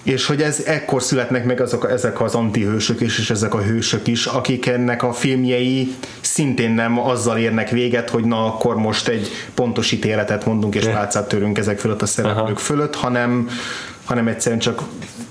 És 0.07 0.25
hogy 0.25 0.41
ez 0.41 0.63
ekkor 0.65 1.03
születnek 1.03 1.45
meg 1.45 1.61
azok, 1.61 1.91
ezek 1.91 2.21
az 2.21 2.35
antihősök 2.35 3.01
is, 3.01 3.19
és 3.19 3.29
ezek 3.29 3.53
a 3.53 3.61
hősök 3.61 4.07
is, 4.07 4.25
akik 4.25 4.65
ennek 4.65 5.03
a 5.03 5.13
filmjei 5.13 5.95
szintén 6.21 6.71
nem 6.71 6.99
azzal 6.99 7.37
érnek 7.37 7.69
véget, 7.69 8.09
hogy 8.09 8.23
na 8.23 8.45
akkor 8.45 8.75
most 8.75 9.07
egy 9.07 9.27
pontos 9.53 9.91
ítéletet 9.91 10.45
mondunk, 10.45 10.75
és 10.75 10.85
pálcát 10.85 11.27
törünk 11.27 11.57
ezek 11.57 11.79
fölött 11.79 12.01
a 12.01 12.05
szereplők 12.05 12.45
Aha. 12.45 12.55
fölött, 12.55 12.95
hanem, 12.95 13.49
hanem 14.05 14.27
egyszerűen 14.27 14.59
csak 14.59 14.81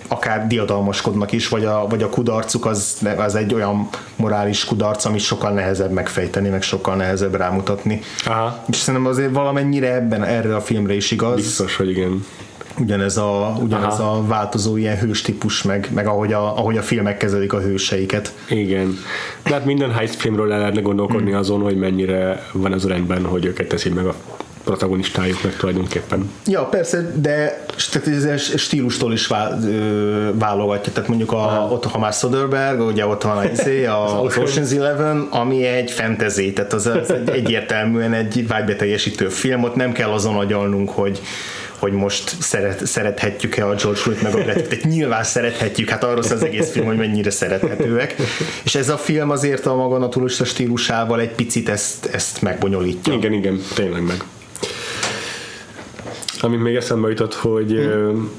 akár 0.08 0.46
diadalmaskodnak 0.46 1.32
is, 1.32 1.48
vagy 1.48 1.64
a, 1.64 1.86
vagy 1.88 2.02
a 2.02 2.08
kudarcuk 2.08 2.66
az, 2.66 2.98
az 3.16 3.34
egy 3.34 3.54
olyan 3.54 3.88
morális 4.16 4.64
kudarc, 4.64 5.04
amit 5.04 5.20
sokkal 5.20 5.52
nehezebb 5.52 5.90
megfejteni, 5.90 6.48
meg 6.48 6.62
sokkal 6.62 6.96
nehezebb 6.96 7.34
rámutatni. 7.34 8.00
Aha. 8.24 8.64
És 8.68 8.76
szerintem 8.76 9.10
azért 9.10 9.32
valamennyire 9.32 9.94
ebben 9.94 10.24
erre 10.24 10.56
a 10.56 10.60
filmre 10.60 10.94
is 10.94 11.10
igaz 11.10 11.34
Biztos, 11.34 11.76
hogy 11.76 11.90
igen. 11.90 12.24
Ugyanez 12.78 13.16
a, 13.16 13.56
ugyanez 13.62 14.00
a 14.00 14.22
változó 14.26 14.76
ilyen 14.76 14.98
hős 14.98 15.20
típus, 15.20 15.62
meg, 15.62 15.88
meg 15.94 16.06
ahogy, 16.06 16.32
a, 16.32 16.58
ahogy 16.58 16.76
a 16.76 16.82
filmek 16.82 17.16
kezelik 17.16 17.52
a 17.52 17.60
hőseiket. 17.60 18.34
Igen. 18.48 18.98
De 19.42 19.50
hát 19.52 19.64
minden 19.64 19.92
heist 19.92 20.14
filmről 20.14 20.52
el 20.52 20.58
lehetne 20.58 20.80
gondolkodni 20.80 21.30
Hmm. 21.30 21.38
azon, 21.38 21.60
hogy 21.60 21.76
mennyire 21.76 22.46
van 22.52 22.72
az 22.72 22.86
rendben, 22.86 23.24
hogy 23.24 23.44
őket 23.44 23.68
teszik 23.68 23.94
meg 23.94 24.06
a 24.06 24.14
protagonistájuknak 24.64 25.56
tulajdonképpen. 25.56 26.30
Ja, 26.46 26.64
persze, 26.64 27.12
de 27.14 27.64
tehát 27.90 28.24
ez 28.24 28.58
stílustól 28.58 29.12
is 29.12 29.26
vál, 29.26 29.58
ö, 29.64 30.30
válogatja. 30.34 30.92
Tehát 30.92 31.08
mondjuk 31.08 31.32
a, 31.32 31.68
ott, 31.70 31.84
ha 31.84 31.98
már 31.98 32.12
Soderbergh, 32.12 32.86
ugye 32.86 33.06
ott 33.06 33.22
van 33.22 33.36
a, 33.36 33.44
izé, 33.52 33.84
a, 33.84 34.22
az 34.22 34.34
Ocean's 34.36 34.76
Eleven, 34.76 35.26
ami 35.30 35.64
egy 35.64 35.90
fantasy, 35.90 36.52
tehát 36.52 36.72
az, 36.72 36.86
az 36.86 37.10
egy, 37.10 37.28
egyértelműen 37.28 38.12
egy 38.12 38.46
vágybeteljesítő 38.48 39.28
film, 39.28 39.62
ott 39.62 39.74
nem 39.74 39.92
kell 39.92 40.10
azon 40.10 40.36
agyalnunk, 40.36 40.90
hogy 40.90 41.20
hogy 41.78 41.92
most 41.92 42.36
szeret, 42.40 42.86
szerethetjük-e 42.86 43.66
a 43.66 43.74
George 43.74 44.00
Clooney-t 44.00 44.22
meg 44.22 44.34
a 44.34 44.42
Brad 44.44 44.62
Pittet. 44.62 44.90
Nyilván 44.90 45.24
szerethetjük, 45.24 45.88
hát 45.88 46.04
arról 46.04 46.22
szól 46.22 46.36
az 46.36 46.44
egész 46.44 46.70
film, 46.70 46.86
hogy 46.86 46.96
mennyire 46.96 47.30
szerethetőek. 47.30 48.14
És 48.64 48.74
ez 48.74 48.88
a 48.88 48.96
film 48.96 49.30
azért 49.30 49.66
a 49.66 49.74
maga 49.74 49.98
naturalista 49.98 50.44
stílusával 50.44 51.20
egy 51.20 51.32
picit 51.32 51.68
ezt, 51.68 52.06
ezt 52.06 52.42
megbonyolítja. 52.42 53.12
Igen, 53.12 53.32
igen, 53.32 53.60
tényleg 53.74 54.02
meg. 54.02 54.24
Amit 56.40 56.62
még 56.62 56.74
eszembe 56.74 57.08
jutott, 57.08 57.34
hogy 57.34 57.70
hmm. 57.70 58.30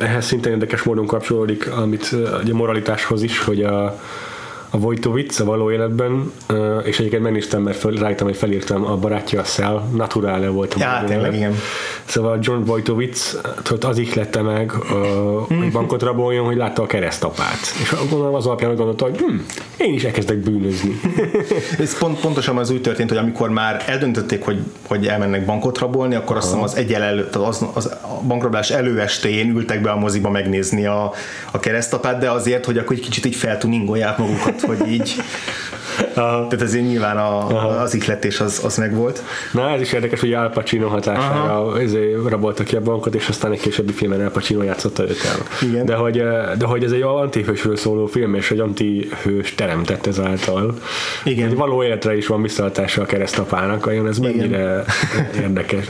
ehhez 0.00 0.26
szintén 0.26 0.52
érdekes 0.52 0.82
módon 0.82 1.06
kapcsolódik, 1.06 1.70
amit 1.70 2.16
a 2.50 2.52
moralitáshoz 2.52 3.22
is, 3.22 3.38
hogy 3.38 3.62
a, 3.62 4.00
a 4.70 4.78
Vojtovic 4.78 5.40
a 5.40 5.44
való 5.44 5.70
életben, 5.70 6.32
és 6.84 6.98
egyébként 6.98 7.22
megnéztem, 7.22 7.62
mert 7.62 7.76
fel, 7.76 7.90
rájöttem, 7.90 8.26
hogy 8.26 8.36
felírtam 8.36 8.84
a 8.84 8.96
barátja 8.96 9.40
a 9.40 9.44
Szell, 9.44 9.82
Naturale 9.94 10.48
volt 10.48 10.74
a 10.74 10.76
Ja, 10.78 11.04
tényleg, 11.06 11.34
igen. 11.34 11.54
Szóval 12.10 12.38
John 12.40 12.64
Vojtovic 12.64 13.36
tudod, 13.62 13.84
az 13.84 13.98
ihlette 13.98 14.42
meg, 14.42 14.70
hogy 14.70 15.70
bankot 15.72 16.02
raboljon, 16.02 16.44
hogy 16.44 16.56
látta 16.56 16.82
a 16.82 16.86
keresztapát. 16.86 17.58
És 17.80 17.94
gondolom 18.10 18.34
az 18.34 18.46
alapján 18.46 18.74
gondolta, 18.74 19.04
hogy 19.04 19.18
hm, 19.18 19.36
én 19.76 19.94
is 19.94 20.04
elkezdek 20.04 20.38
bűnözni. 20.38 21.00
Ez 21.78 21.98
pont, 21.98 22.20
pontosan 22.20 22.56
az 22.56 22.70
úgy 22.70 22.80
történt, 22.80 23.08
hogy 23.08 23.18
amikor 23.18 23.50
már 23.50 23.84
eldöntötték, 23.86 24.44
hogy, 24.44 24.58
hogy 24.86 25.06
elmennek 25.06 25.44
bankot 25.44 25.78
rabolni, 25.78 26.14
akkor 26.14 26.36
azt 26.36 26.46
hiszem 26.46 26.62
az 26.62 26.76
egyel 26.76 27.02
előtt, 27.02 27.36
az, 27.36 27.66
az, 27.72 27.86
a 27.86 28.20
bankrablás 28.26 28.70
előestéjén 28.70 29.56
ültek 29.56 29.80
be 29.80 29.90
a 29.90 29.96
moziba 29.96 30.30
megnézni 30.30 30.86
a, 30.86 31.12
a 31.50 31.58
keresztapát, 31.58 32.18
de 32.18 32.30
azért, 32.30 32.64
hogy 32.64 32.78
akkor 32.78 32.96
egy 32.96 33.02
kicsit 33.02 33.24
így 33.24 33.36
feltuningolják 33.36 34.18
magukat, 34.18 34.60
hogy 34.60 34.88
így 34.88 35.14
tehát 36.14 36.62
ezért 36.62 36.84
nyilván 36.84 37.16
a, 37.16 37.80
az 37.80 37.94
ihletés 37.94 38.40
az, 38.40 38.60
az 38.64 38.76
megvolt. 38.76 39.22
Na, 39.52 39.70
ez 39.70 39.80
is 39.80 39.92
érdekes, 39.92 40.20
hogy 40.20 40.32
Al 40.32 40.50
Pacino 40.50 40.88
hatására 40.88 41.80
ezért 41.80 42.28
raboltak 42.28 42.66
ki 42.66 42.76
a 42.76 42.80
bankot, 42.80 43.14
és 43.14 43.28
aztán 43.28 43.52
egy 43.52 43.60
későbbi 43.60 43.92
filmen 43.92 44.20
Al 44.20 44.30
Pacino 44.30 44.62
játszotta 44.62 45.02
őt 45.02 45.24
el. 45.24 45.68
Igen. 45.68 45.84
De 45.86 45.94
hogy, 45.94 46.18
eh, 46.18 46.50
de 46.58 46.66
hogy 46.66 46.84
ez 46.84 46.92
egy 46.92 47.02
antihősről 47.02 47.76
szóló 47.76 48.06
film, 48.06 48.34
és 48.34 48.50
egy 48.50 48.60
antihős 48.60 49.54
teremtett 49.54 50.06
ezáltal. 50.06 50.74
Igen. 51.24 51.48
Egy 51.48 51.56
való 51.56 51.82
életre 51.82 52.16
is 52.16 52.26
van 52.26 52.42
visszahatása 52.42 53.02
a 53.02 53.06
keresztapának, 53.06 53.86
olyan 53.86 54.08
ez 54.08 54.18
mennyire 54.18 54.84
érdekes. 55.40 55.86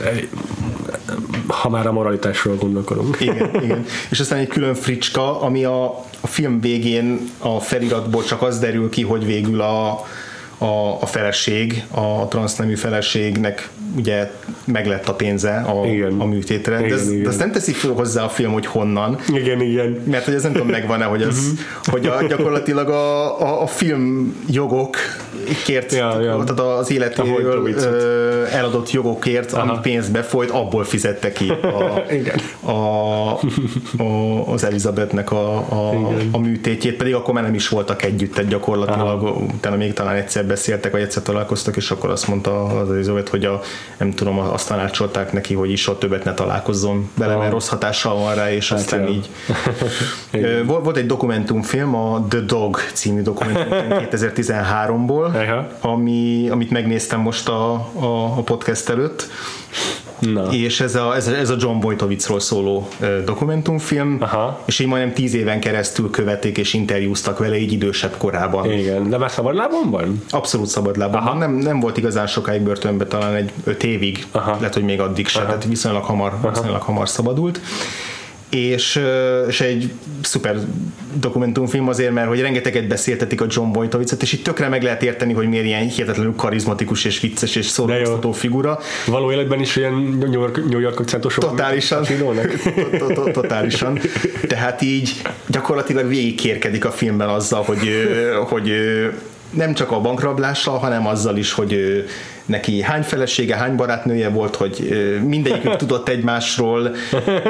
Ha 1.47 1.69
már 1.69 1.87
a 1.87 1.91
moralitásról 1.91 2.55
gondolkodunk. 2.55 3.17
Igen, 3.19 3.49
igen. 3.63 3.85
És 4.09 4.19
aztán 4.19 4.39
egy 4.39 4.47
külön 4.47 4.73
fricska, 4.73 5.41
ami 5.41 5.63
a, 5.63 6.05
a 6.21 6.27
film 6.27 6.59
végén 6.59 7.29
a 7.37 7.59
feliratból 7.59 8.23
csak 8.23 8.41
az 8.41 8.59
derül 8.59 8.89
ki, 8.89 9.03
hogy 9.03 9.25
végül 9.25 9.61
a, 9.61 10.05
a, 10.61 11.01
a 11.01 11.05
feleség, 11.05 11.83
a 11.91 12.27
transznemű 12.27 12.75
feleségnek 12.75 13.69
ugye 13.97 14.31
meglett 14.65 15.07
a 15.07 15.13
pénze 15.13 15.55
a, 15.55 15.85
Igen. 15.85 16.19
a 16.19 16.25
műtétre. 16.25 16.77
De, 16.77 16.85
Igen, 16.85 16.97
ez, 16.97 17.09
igen. 17.09 17.23
de 17.23 17.29
azt 17.29 17.39
nem 17.39 17.51
teszik 17.51 17.75
fel 17.75 17.91
hozzá 17.91 18.23
a 18.23 18.29
film, 18.29 18.51
hogy 18.51 18.65
honnan, 18.65 19.17
Igen, 19.33 19.61
igen. 19.61 20.03
mert 20.05 20.25
hogy 20.25 20.33
ez 20.33 20.43
nem 20.43 20.51
tudom 20.51 20.67
megvan-e, 20.67 21.05
hogy, 21.05 21.21
az, 21.23 21.53
hogy 21.83 22.05
a, 22.05 22.23
gyakorlatilag 22.27 22.89
a, 22.89 23.41
a, 23.41 23.61
a 23.61 23.67
film 23.67 24.35
jogok 24.49 24.95
kért, 25.65 25.93
Ja, 25.93 26.21
ja. 26.21 26.43
tehát 26.43 26.79
az 26.79 26.91
életéről 26.91 28.45
eladott 28.51 28.91
jogokért, 28.91 29.53
ami 29.53 29.69
Aha. 29.71 29.79
pénzbe 29.79 30.21
folyt, 30.21 30.49
abból 30.49 30.83
fizette 30.83 31.31
ki 31.31 31.49
a, 31.49 32.01
Igen. 32.11 32.39
a, 32.59 32.71
a, 34.03 34.47
az 34.47 34.63
Elizabethnek 34.63 35.31
a, 35.31 35.55
a, 35.55 36.09
a 36.31 36.37
műtétjét, 36.37 36.95
pedig 36.95 37.13
akkor 37.13 37.33
már 37.33 37.43
nem 37.43 37.53
is 37.53 37.67
voltak 37.67 38.03
együtt, 38.03 38.33
tehát 38.33 38.49
gyakorlatilag 38.49 39.23
utána 39.55 39.75
még 39.75 39.93
talán 39.93 40.15
egyszer 40.15 40.45
beszéltek, 40.51 40.91
vagy 40.91 41.01
egyszer 41.01 41.23
találkoztak, 41.23 41.75
és 41.75 41.91
akkor 41.91 42.09
azt 42.09 42.27
mondta 42.27 42.65
az 42.65 42.91
Elizabeth, 42.91 43.31
hogy 43.31 43.45
a, 43.45 43.61
nem 43.97 44.11
tudom, 44.11 44.39
azt 44.39 44.67
tanácsolták 44.67 45.33
neki, 45.33 45.53
hogy 45.53 45.71
is 45.71 45.81
soha 45.81 45.97
többet 45.97 46.23
ne 46.23 46.33
találkozzon 46.33 47.09
vele, 47.17 47.35
mert 47.35 47.51
rossz 47.51 47.67
hatással 47.67 48.15
van 48.15 48.35
rá, 48.35 48.51
és 48.51 48.69
hát 48.69 48.79
aztán 48.79 49.07
így. 49.07 49.29
volt, 50.65 50.83
volt 50.83 50.97
egy 50.97 51.05
dokumentumfilm, 51.05 51.95
a 51.95 52.25
The 52.29 52.39
Dog 52.39 52.77
című 52.93 53.21
dokumentumfilm 53.21 53.87
2013-ból, 54.11 55.31
ami, 55.81 56.49
amit 56.49 56.69
megnéztem 56.71 57.19
most 57.19 57.49
a, 57.49 57.73
a, 57.93 58.37
a 58.37 58.41
podcast 58.41 58.89
előtt, 58.89 59.29
Na. 60.21 60.51
és 60.51 60.79
ez 60.79 60.95
a, 60.95 61.15
ez 61.15 61.27
a, 61.27 61.35
ez 61.35 61.49
a 61.49 61.55
John 61.59 61.85
Wojtowiczról 61.85 62.39
szóló 62.39 62.87
dokumentumfilm, 63.25 64.17
Aha. 64.19 64.59
és 64.65 64.79
így 64.79 64.87
majdnem 64.87 65.13
tíz 65.13 65.33
éven 65.33 65.59
keresztül 65.59 66.09
követték 66.09 66.57
és 66.57 66.73
interjúztak 66.73 67.37
vele 67.37 67.57
így 67.57 67.71
idősebb 67.71 68.17
korában. 68.17 68.71
Igen, 68.71 69.09
de 69.09 69.17
már 69.17 69.31
szabadlábon 69.31 69.89
van? 69.89 70.21
Abszolút 70.41 70.67
szabadlábon 70.67 71.23
van, 71.23 71.37
nem, 71.37 71.51
nem 71.51 71.79
volt 71.79 71.97
igazán 71.97 72.27
sokáig 72.27 72.61
börtönben, 72.61 73.07
talán 73.07 73.35
egy 73.35 73.51
öt 73.63 73.83
évig, 73.83 74.25
Aha. 74.31 74.55
lehet, 74.57 74.73
hogy 74.73 74.83
még 74.83 74.99
addig 74.99 75.27
se, 75.27 75.39
Aha. 75.39 75.47
tehát 75.47 75.65
viszonylag 75.65 76.03
hamar, 76.03 76.33
Aha. 76.33 76.49
viszonylag 76.49 76.81
hamar 76.81 77.09
szabadult 77.09 77.59
és, 78.51 79.01
és 79.47 79.61
egy 79.61 79.91
szuper 80.21 80.55
dokumentumfilm 81.13 81.87
azért, 81.87 82.11
mert 82.11 82.27
hogy 82.27 82.41
rengeteget 82.41 82.87
beszéltetik 82.87 83.41
a 83.41 83.45
John 83.49 83.77
Wojtowiczot, 83.77 84.21
és 84.21 84.33
itt 84.33 84.43
tökre 84.43 84.67
meg 84.67 84.83
lehet 84.83 85.03
érteni, 85.03 85.33
hogy 85.33 85.47
miért 85.47 85.65
ilyen 85.65 85.87
hihetetlenül 85.87 86.35
karizmatikus 86.35 87.05
és 87.05 87.19
vicces 87.19 87.55
és 87.55 87.65
szórakoztató 87.65 88.31
figura. 88.31 88.79
Való 89.05 89.31
életben 89.31 89.59
is 89.59 89.75
ilyen 89.75 89.93
New 89.93 90.31
York, 90.31 90.69
New 90.69 90.79
York 90.79 90.99
akcentusok 90.99 91.43
Totálisan. 91.43 92.05
Totálisan. 93.33 93.99
Tehát 94.47 94.81
így 94.81 95.21
gyakorlatilag 95.47 96.07
végigkérkedik 96.07 96.85
a 96.85 96.91
filmben 96.91 97.29
azzal, 97.29 97.63
hogy, 97.63 97.89
hogy 98.49 98.71
nem 99.51 99.73
csak 99.73 99.91
a 99.91 100.01
bankrablással, 100.01 100.77
hanem 100.77 101.07
azzal 101.07 101.37
is, 101.37 101.53
hogy 101.53 102.03
neki 102.45 102.81
hány 102.81 103.01
felesége, 103.01 103.55
hány 103.55 103.75
barátnője 103.75 104.29
volt, 104.29 104.55
hogy 104.55 104.89
mindegyikük 105.25 105.75
tudott 105.85 106.09
egymásról, 106.09 106.95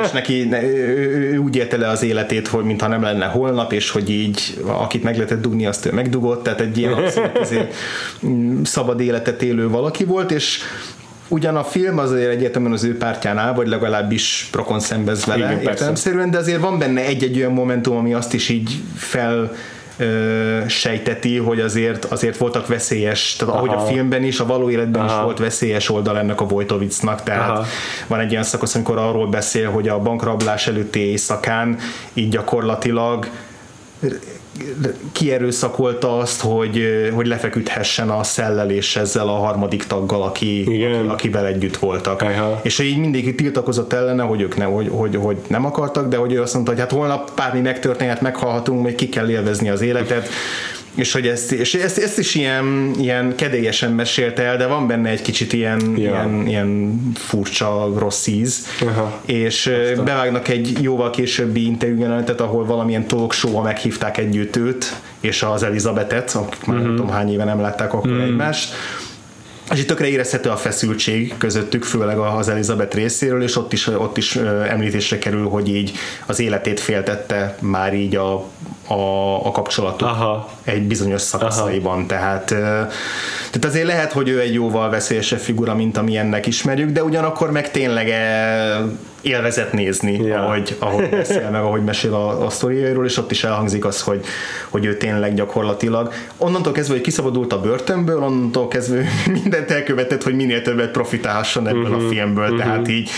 és 0.03 0.11
neki 0.13 0.43
ne, 0.43 0.63
ő 0.63 1.37
úgy 1.37 1.55
élte 1.55 1.77
le 1.77 1.87
az 1.87 2.03
életét, 2.03 2.47
hogy 2.47 2.63
mintha 2.63 2.87
nem 2.87 3.01
lenne 3.01 3.25
holnap, 3.25 3.73
és 3.73 3.89
hogy 3.89 4.09
így 4.09 4.61
akit 4.65 5.03
meg 5.03 5.15
lehetett 5.15 5.41
dugni, 5.41 5.65
azt 5.65 5.85
ő 5.85 5.91
megdugott, 5.91 6.43
tehát 6.43 6.61
egy 6.61 6.77
ilyen 6.77 6.93
abszolút 6.93 7.37
azért 7.37 7.73
mm, 8.25 8.61
szabad 8.63 8.99
életet 8.99 9.41
élő 9.41 9.69
valaki 9.69 10.03
volt, 10.03 10.31
és 10.31 10.59
ugyan 11.27 11.55
a 11.55 11.63
film 11.63 11.97
azért 11.97 12.31
egyértelműen 12.31 12.73
az 12.73 12.83
ő 12.83 12.97
pártján 12.97 13.37
áll, 13.37 13.53
vagy 13.53 13.67
legalábbis 13.67 14.47
prokon 14.51 14.79
szembez 14.79 15.25
vele 15.25 15.45
Igen, 15.45 15.61
értelemszerűen, 15.61 16.31
de 16.31 16.37
azért 16.37 16.61
van 16.61 16.79
benne 16.79 17.05
egy-egy 17.05 17.37
olyan 17.37 17.51
momentum, 17.51 17.97
ami 17.97 18.13
azt 18.13 18.33
is 18.33 18.49
így 18.49 18.71
fel 18.95 19.51
sejteti, 20.67 21.37
hogy 21.37 21.59
azért, 21.59 22.05
azért 22.05 22.37
voltak 22.37 22.67
veszélyes, 22.67 23.35
tehát 23.35 23.53
Aha. 23.53 23.63
ahogy 23.63 23.77
a 23.77 23.79
filmben 23.79 24.23
is, 24.23 24.39
a 24.39 24.45
való 24.45 24.69
életben 24.69 25.01
Aha. 25.01 25.17
is 25.17 25.23
volt 25.23 25.39
veszélyes 25.39 25.89
oldal 25.89 26.17
ennek 26.17 26.41
a 26.41 26.45
Vojtovicnak, 26.45 27.23
tehát 27.23 27.49
Aha. 27.49 27.65
van 28.07 28.19
egy 28.19 28.31
ilyen 28.31 28.43
szakasz, 28.43 28.75
amikor 28.75 28.97
arról 28.97 29.27
beszél, 29.27 29.69
hogy 29.69 29.87
a 29.87 29.99
bankrablás 29.99 30.67
előtti 30.67 30.99
éjszakán 30.99 31.77
így 32.13 32.29
gyakorlatilag 32.29 33.27
kierőszakolta 35.11 36.17
azt, 36.17 36.41
hogy, 36.41 36.83
hogy 37.13 37.27
lefeküdhessen 37.27 38.09
a 38.09 38.23
szellel 38.23 38.69
és 38.69 38.95
ezzel 38.95 39.27
a 39.27 39.37
harmadik 39.37 39.83
taggal, 39.83 40.23
aki, 40.23 40.73
Igen. 40.73 41.09
aki 41.09 41.27
akivel 41.31 41.45
együtt 41.45 41.77
voltak. 41.77 42.21
Aha. 42.21 42.59
És 42.63 42.79
így 42.79 42.97
mindig 42.97 43.35
tiltakozott 43.35 43.93
ellene, 43.93 44.23
hogy 44.23 44.41
ők 44.41 44.57
nem, 44.57 44.71
hogy, 44.71 44.89
hogy, 44.91 45.15
hogy 45.15 45.37
nem 45.47 45.65
akartak, 45.65 46.07
de 46.07 46.17
hogy 46.17 46.33
ő 46.33 46.41
azt 46.41 46.53
mondta, 46.53 46.71
hogy 46.71 46.79
hát 46.79 46.91
holnap 46.91 47.31
bármi 47.35 47.59
megtörténhet, 47.59 48.21
meghalhatunk, 48.21 48.83
még 48.83 48.95
ki 48.95 49.09
kell 49.09 49.29
élvezni 49.29 49.69
az 49.69 49.81
életet 49.81 50.29
és 50.95 51.11
hogy 51.11 51.27
ezt, 51.27 51.51
és 51.51 51.73
ezt, 51.73 51.97
ezt 51.97 52.19
is 52.19 52.35
ilyen, 52.35 52.91
ilyen 52.99 53.35
kedélyesen 53.35 53.91
mesélte 53.91 54.43
el, 54.43 54.57
de 54.57 54.67
van 54.67 54.87
benne 54.87 55.09
egy 55.09 55.21
kicsit 55.21 55.53
ilyen, 55.53 55.79
ja. 55.79 55.95
ilyen, 55.95 56.47
ilyen 56.47 57.01
furcsa, 57.15 57.91
rossz 57.97 58.27
íz, 58.27 58.67
Aha. 58.81 59.21
és 59.25 59.67
Aztán. 59.67 60.05
bevágnak 60.05 60.47
egy 60.47 60.77
jóval 60.81 61.09
későbbi 61.09 61.65
interjújelenetet, 61.65 62.41
ahol 62.41 62.65
valamilyen 62.65 63.07
talk 63.07 63.33
show 63.33 63.61
meghívták 63.61 64.17
együtt 64.17 64.55
őt, 64.55 64.95
és 65.19 65.43
az 65.43 65.63
Elizabetet, 65.63 66.31
akik 66.33 66.65
már 66.65 66.77
mm-hmm. 66.77 66.85
nem 66.85 66.95
tudom 66.95 67.11
hány 67.11 67.31
éve 67.31 67.43
nem 67.43 67.61
látták 67.61 67.93
akkor 67.93 68.11
mm-hmm. 68.11 68.21
egymást, 68.21 68.73
és 69.71 69.79
itt 69.79 69.87
tökre 69.87 70.07
érezhető 70.07 70.49
a 70.49 70.57
feszültség 70.57 71.33
közöttük, 71.37 71.83
főleg 71.83 72.17
az 72.17 72.49
Elizabeth 72.49 72.95
részéről, 72.95 73.43
és 73.43 73.55
ott 73.55 73.73
is, 73.73 73.87
ott 73.87 74.17
is 74.17 74.35
említésre 74.69 75.17
kerül, 75.17 75.47
hogy 75.47 75.75
így 75.75 75.91
az 76.25 76.39
életét 76.39 76.79
féltette 76.79 77.57
már 77.59 77.93
így 77.93 78.15
a, 78.15 78.49
a, 78.91 79.45
a 79.45 79.51
kapcsolatuk 79.51 80.07
Aha. 80.07 80.49
egy 80.63 80.81
bizonyos 80.81 81.21
szakaszaiban. 81.21 81.97
Aha. 81.97 82.05
Tehát, 82.05 82.45
tehát 82.45 83.65
azért 83.65 83.85
lehet, 83.85 84.11
hogy 84.11 84.29
ő 84.29 84.39
egy 84.39 84.53
jóval 84.53 84.89
veszélyesebb 84.89 85.39
figura, 85.39 85.75
mint 85.75 85.97
amilyennek 85.97 86.47
ismerjük, 86.47 86.89
de 86.89 87.03
ugyanakkor 87.03 87.51
meg 87.51 87.71
tényleg 87.71 88.13
élvezet 89.21 89.73
nézni, 89.73 90.13
ja. 90.13 90.45
ahogy, 90.45 90.75
ahogy 90.79 91.09
beszél 91.09 91.49
meg, 91.49 91.61
ahogy 91.61 91.83
mesél 91.83 92.13
a, 92.13 92.45
a 92.45 92.49
sztoriairól, 92.49 93.05
és 93.05 93.17
ott 93.17 93.31
is 93.31 93.43
elhangzik 93.43 93.85
az, 93.85 94.01
hogy, 94.01 94.25
hogy 94.69 94.85
ő 94.85 94.97
tényleg 94.97 95.33
gyakorlatilag 95.33 96.13
onnantól 96.37 96.73
kezdve, 96.73 96.93
hogy 96.93 97.03
kiszabadult 97.03 97.53
a 97.53 97.61
börtönből, 97.61 98.23
onnantól 98.23 98.67
kezdve 98.67 99.03
mindent 99.43 99.71
elkövetett, 99.71 100.23
hogy 100.23 100.35
minél 100.35 100.61
többet 100.61 100.91
profitálhasson 100.91 101.67
ebből 101.67 101.81
uh-huh. 101.81 101.97
a 101.97 101.99
mhm. 101.99 102.09
filmből, 102.09 102.43
uh-huh. 102.43 102.59
tehát 102.59 102.87
így 102.87 103.09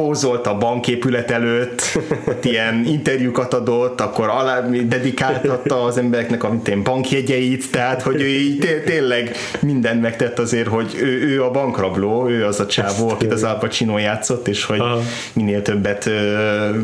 pózolt 0.00 0.46
a 0.46 0.58
banképület 0.58 1.30
előtt, 1.30 1.98
ilyen 2.42 2.84
interjúkat 2.86 3.54
adott, 3.54 4.00
akkor 4.00 4.28
alá 4.28 4.60
dedikáltatta 4.84 5.82
az 5.82 5.98
embereknek 5.98 6.44
a 6.44 6.60
én 6.68 6.82
bankjegyeit, 6.82 7.70
tehát 7.70 8.02
hogy 8.02 8.20
ő 8.20 8.26
így 8.26 8.58
té- 8.58 8.84
tényleg 8.84 9.36
mindent 9.60 10.00
megtett 10.00 10.38
azért, 10.38 10.68
hogy 10.68 10.96
ő, 11.00 11.22
ő 11.28 11.42
a 11.44 11.50
bankrabló, 11.50 12.28
ő 12.28 12.44
az 12.44 12.60
a 12.60 12.66
csávó, 12.66 13.08
akit 13.08 13.32
az 13.32 13.42
Al 13.42 13.58
Pacino 13.58 13.98
játszott, 13.98 14.48
és 14.48 14.64
hogy 14.64 14.78
Aha. 14.78 15.00
minél 15.32 15.62
többet 15.62 16.10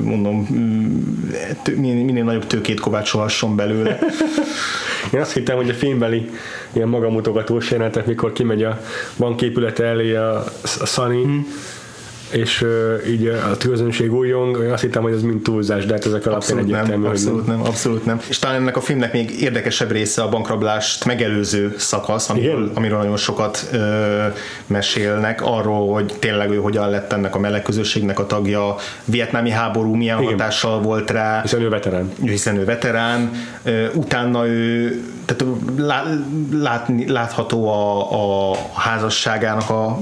mondom, 0.02 0.46
minél, 1.76 2.04
minél 2.04 2.24
nagyobb 2.24 2.46
tőkét 2.46 2.80
kovácsolhasson 2.80 3.56
belőle. 3.56 3.98
Én 5.14 5.20
azt 5.20 5.32
hittem, 5.32 5.56
hogy 5.56 5.68
a 5.68 5.74
filmbeli 5.74 6.30
ilyen 6.72 6.88
magamutogatós 6.88 7.70
jelenetek, 7.70 8.06
mikor 8.06 8.32
kimegy 8.32 8.62
a 8.62 8.80
banképülete 9.16 9.84
elé 9.84 10.14
a, 10.14 10.44
a 10.80 10.86
Sunny, 10.86 11.22
hmm 11.22 11.46
és 12.30 12.62
uh, 12.62 13.08
így 13.08 13.26
a 13.26 13.56
közönség 13.56 14.12
újjong, 14.12 14.56
azt 14.56 14.82
hittem, 14.82 15.02
hogy 15.02 15.12
ez 15.12 15.22
mind 15.22 15.42
túlzás, 15.42 15.86
de 15.86 15.92
hát 15.92 16.06
ezek 16.06 16.26
alapján 16.26 16.34
abszolút 16.34 16.62
egyértelmű, 16.62 17.02
nem, 17.02 17.10
abszolút 17.10 17.46
nem. 17.46 17.56
nem, 17.56 17.66
abszolút 17.66 18.04
nem. 18.04 18.20
És 18.28 18.38
talán 18.38 18.56
ennek 18.56 18.76
a 18.76 18.80
filmnek 18.80 19.12
még 19.12 19.40
érdekesebb 19.40 19.90
része 19.90 20.22
a 20.22 20.28
bankrablást 20.28 21.04
megelőző 21.04 21.74
szakasz, 21.78 22.28
amiről, 22.30 22.70
amiről 22.74 22.98
nagyon 22.98 23.16
sokat 23.16 23.68
ö, 23.72 24.24
mesélnek, 24.66 25.42
arról, 25.42 25.92
hogy 25.92 26.14
tényleg 26.18 26.50
ő 26.50 26.56
hogyan 26.56 26.90
lett 26.90 27.12
ennek 27.12 27.34
a 27.34 27.38
meleg 27.38 27.62
közösségnek 27.62 28.18
a 28.18 28.26
tagja, 28.26 28.68
a 28.68 28.76
vietnámi 29.04 29.50
háború 29.50 29.94
milyen 29.94 30.22
Igen. 30.22 30.30
hatással 30.30 30.80
volt 30.80 31.10
rá. 31.10 31.42
Hiszen 31.42 31.60
ő 31.60 31.68
veterán. 31.68 32.12
Hiszen 32.22 32.56
ő 32.56 32.64
veterán. 32.64 33.30
Ö, 33.62 33.86
utána 33.94 34.46
ő 34.46 35.00
tehát 35.26 35.44
látni, 36.50 37.08
látható 37.08 37.68
a, 37.68 38.50
a 38.50 38.56
házasságának 38.74 39.70
a 39.70 40.00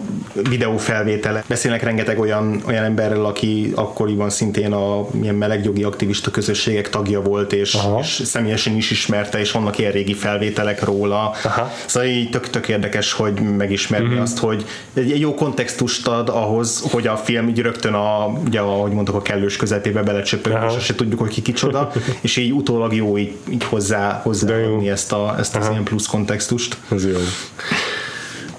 videófelvétele. 0.49 1.45
Beszélnek 1.47 1.83
rengeteg 1.83 2.14
olyan, 2.19 2.63
olyan 2.67 2.85
emberrel, 2.85 3.25
aki 3.25 3.73
akkoriban 3.75 4.31
szintén 4.31 4.73
a 4.73 5.07
milyen 5.11 5.35
melegjogi 5.35 5.83
aktivista 5.83 6.31
közösségek 6.31 6.91
tagja 6.91 7.23
volt, 7.23 7.53
és, 7.53 7.79
és 8.01 8.23
személyesen 8.25 8.77
is 8.77 8.91
ismerte, 8.91 9.39
és 9.41 9.51
vannak 9.51 9.79
ilyen 9.79 9.93
régi 9.93 10.15
felvételek 10.15 10.85
róla. 10.85 11.35
Aha. 11.45 11.71
Szóval 11.87 12.09
így 12.09 12.31
tök, 12.31 12.51
tök 12.51 12.69
érdekes, 12.69 13.13
hogy 13.13 13.41
megismerni 13.57 14.09
mm-hmm. 14.09 14.21
azt, 14.21 14.39
hogy 14.39 14.65
egy 14.95 15.21
jó 15.21 15.35
kontextust 15.35 16.07
ad 16.07 16.29
ahhoz, 16.29 16.85
hogy 16.91 17.07
a 17.07 17.17
film 17.17 17.49
így 17.49 17.61
rögtön 17.61 17.95
a, 17.95 18.27
ugye, 18.27 18.61
ahogy 18.61 18.93
mondok, 18.93 19.15
a 19.15 19.23
kellős 19.23 19.57
közepébe 19.57 20.03
belecsöpög, 20.03 20.59
és 20.77 20.85
se 20.85 20.95
tudjuk, 20.95 21.21
hogy 21.21 21.31
ki 21.31 21.43
kicsoda, 21.43 21.93
és 22.21 22.37
így 22.37 22.53
utólag 22.53 22.95
jó 22.95 23.19
így, 23.19 23.37
így 23.51 23.65
hozzá, 23.65 24.21
hozzá 24.23 24.53
ezt 24.85 25.13
a, 25.13 25.35
ezt 25.39 25.57
az 25.57 25.69
ilyen 25.71 25.83
plusz 25.83 26.07
kontextust. 26.07 26.77
Ez 26.91 27.07
jó. 27.07 27.19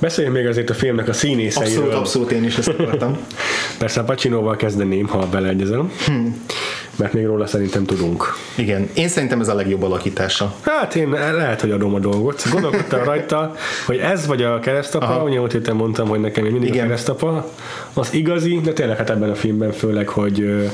Beszéljünk 0.06 0.36
még 0.36 0.48
azért 0.48 0.70
a 0.70 0.74
filmnek 0.74 1.08
a 1.08 1.14
színészeiről. 1.14 1.76
Abszolút, 1.76 1.94
abszolút, 1.94 2.32
én 2.32 2.44
is 2.44 2.58
ezt 2.58 2.68
akartam. 2.68 3.18
Persze 3.80 4.00
a 4.00 4.04
Pacinoval 4.04 4.56
kezdeném, 4.56 5.08
ha 5.08 5.28
beleegyezem. 5.32 5.92
Hmm. 6.06 6.46
Mert 6.96 7.14
még 7.14 7.26
róla 7.26 7.48
szerintem 7.48 7.86
tudunk. 7.86 8.34
Igen, 8.56 8.90
én 8.94 9.08
szerintem 9.08 9.40
ez 9.40 9.48
a 9.48 9.54
legjobb 9.54 9.84
alakítása. 9.84 10.56
Hát 10.62 10.96
én 10.96 11.10
lehet, 11.10 11.62
hogy 11.62 11.72
adom 11.72 11.94
a 11.94 12.00
dolgot. 12.00 12.50
Gondolkodtam 12.52 13.04
rajta, 13.14 13.56
hogy 13.86 13.98
ez 13.98 14.28
vagy 14.28 14.44
a 14.44 14.60
keresztapa, 14.60 15.24
ugye 15.24 15.42
ott 15.42 15.52
héten 15.52 15.76
mondtam, 15.76 16.08
hogy 16.08 16.20
nekem 16.20 16.44
mindig 16.44 16.70
Igen. 16.70 16.80
a 16.80 16.88
keresztapa, 16.88 17.52
az 17.94 18.14
igazi, 18.14 18.60
de 18.64 18.74
tényleg 18.74 18.98
hát 18.98 19.10
ebben 19.10 19.30
a 19.30 19.36
filmben 19.36 19.72
főleg, 19.72 20.08
hogy 20.08 20.70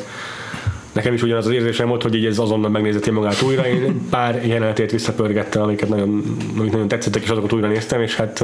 nekem 0.92 1.14
is 1.14 1.22
ugyanaz 1.22 1.46
az 1.46 1.52
érzésem 1.52 1.88
volt, 1.88 2.02
hogy 2.02 2.16
így 2.16 2.26
ez 2.26 2.38
azonnal 2.38 2.70
megnézeti 2.70 3.12
magát 3.12 3.42
újra. 3.42 3.68
Én 3.68 4.08
pár 4.10 4.46
jelenetét 4.46 4.92
visszapörgettem, 4.92 5.62
amiket 5.62 5.90
nagyon, 5.90 6.24
amik 6.58 6.72
nagyon 6.72 6.88
tetszettek, 6.88 7.24
és 7.24 7.30
azokat 7.30 7.54
újra 7.54 7.68
néztem, 7.68 8.02
és 8.02 8.16
hát 8.16 8.44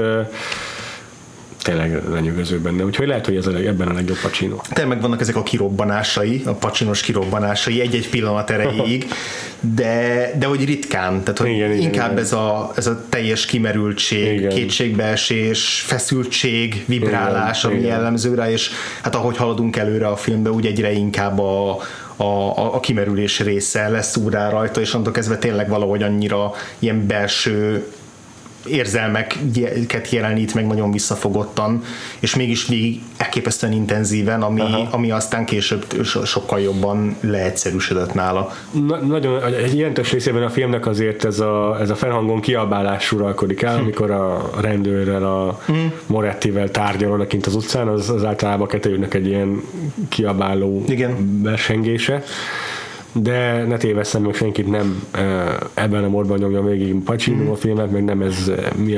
tényleg 1.68 2.02
lenyűgöző 2.12 2.60
benne. 2.60 2.84
Úgyhogy 2.84 3.08
lehet, 3.08 3.26
hogy 3.26 3.36
ez 3.36 3.48
a, 3.48 3.56
ebben 3.56 3.88
a 3.88 3.94
legjobb 3.94 4.18
Pacino. 4.22 4.56
Tényleg 4.70 4.88
megvannak 4.88 5.22
ezek 5.22 5.36
a 5.36 5.44
kirobbanásai, 5.44 6.42
a 6.46 6.52
pacsinos 6.52 7.02
kirobbanásai 7.02 7.82
egy-egy 7.82 8.10
pillanat 8.10 8.50
erejéig, 8.50 9.08
de, 9.60 10.32
de 10.40 10.46
hogy 10.46 10.66
ritkán, 10.66 11.24
tehát 11.24 11.40
hogy 11.40 11.50
igen, 11.50 11.72
inkább 11.72 12.12
igen. 12.12 12.24
Ez, 12.24 12.34
a, 12.34 12.72
ez 12.76 12.88
a 12.88 13.06
teljes 13.10 13.46
kimerültség, 13.46 14.38
Igen. 14.38 14.50
kétségbeesés, 14.50 15.84
feszültség, 15.88 16.84
vibrálás, 16.86 17.64
Igen, 17.64 17.72
ami 17.72 17.86
igen. 17.86 17.96
jellemző 17.96 18.34
rá, 18.34 18.52
és 18.52 18.70
hát 19.02 19.16
ahogy 19.16 19.38
haladunk 19.38 19.76
előre 19.76 20.08
a 20.08 20.16
filmbe, 20.16 20.52
úgy 20.52 20.66
egyre 20.66 20.92
inkább 20.92 21.40
a, 21.40 21.78
a, 22.18 22.24
a, 22.24 22.76
a 22.76 22.80
kimerülés 22.80 23.40
része 23.40 23.88
lesz 23.88 24.16
úrá 24.16 24.50
rajta, 24.50 24.80
és 24.80 24.90
onnantól 24.90 25.14
kezdve 25.14 25.38
tényleg 25.38 25.70
valahogy 25.70 26.04
annyira 26.04 26.52
ilyen 26.80 27.08
belső 27.08 27.86
érzelmeket 28.70 30.10
jelenít 30.10 30.54
meg 30.54 30.68
nagyon 30.68 30.92
visszafogottan, 30.92 31.84
és 32.20 32.36
mégis 32.36 32.68
végig 32.68 33.02
elképesztően 33.18 33.74
intenzíven, 33.74 34.42
ami, 34.42 34.62
ami 34.92 35.12
aztán 35.12 35.46
később 35.46 35.86
so- 36.04 36.26
sokkal 36.26 36.60
jobban 36.60 37.16
leegyszerűsödött 37.22 38.14
nála. 38.14 38.52
Na, 38.88 38.98
nagyon, 38.98 39.44
egy 39.44 39.78
jelentős 39.78 40.12
részében 40.12 40.44
a 40.44 40.50
filmnek 40.50 40.86
azért 40.86 41.26
ez 41.26 41.40
a, 41.40 41.78
ez 41.80 41.90
a 41.90 41.96
felhangon 41.96 42.42
kiabálás 42.42 43.12
uralkodik 43.12 43.62
el, 43.62 43.78
amikor 43.78 44.12
a 44.12 44.50
rendőrrel, 44.62 45.26
a 45.26 45.60
Morettivel 46.06 46.72
tárgyal 46.72 47.12
odakint 47.12 47.46
az 47.46 47.56
utcán, 47.56 47.88
az, 47.88 48.10
az 48.10 48.24
általában 48.24 48.68
kettőjüknek 48.68 49.14
egy 49.14 49.28
ilyen 49.28 49.62
kiabáló 50.10 50.84
Igen. 50.88 51.42
versengése. 51.44 52.24
De 53.22 53.64
ne 53.68 53.78
tévesszem 53.78 54.22
meg 54.22 54.34
senkit 54.34 54.68
nem 54.68 55.04
ebben 55.74 56.04
a 56.04 56.08
módban 56.08 56.38
nyomja 56.38 56.62
végig 56.62 57.04
Pacino 57.04 57.52
a 57.52 57.56
filmet, 57.56 57.92
meg 57.92 58.04
nem 58.04 58.22
ez 58.22 58.52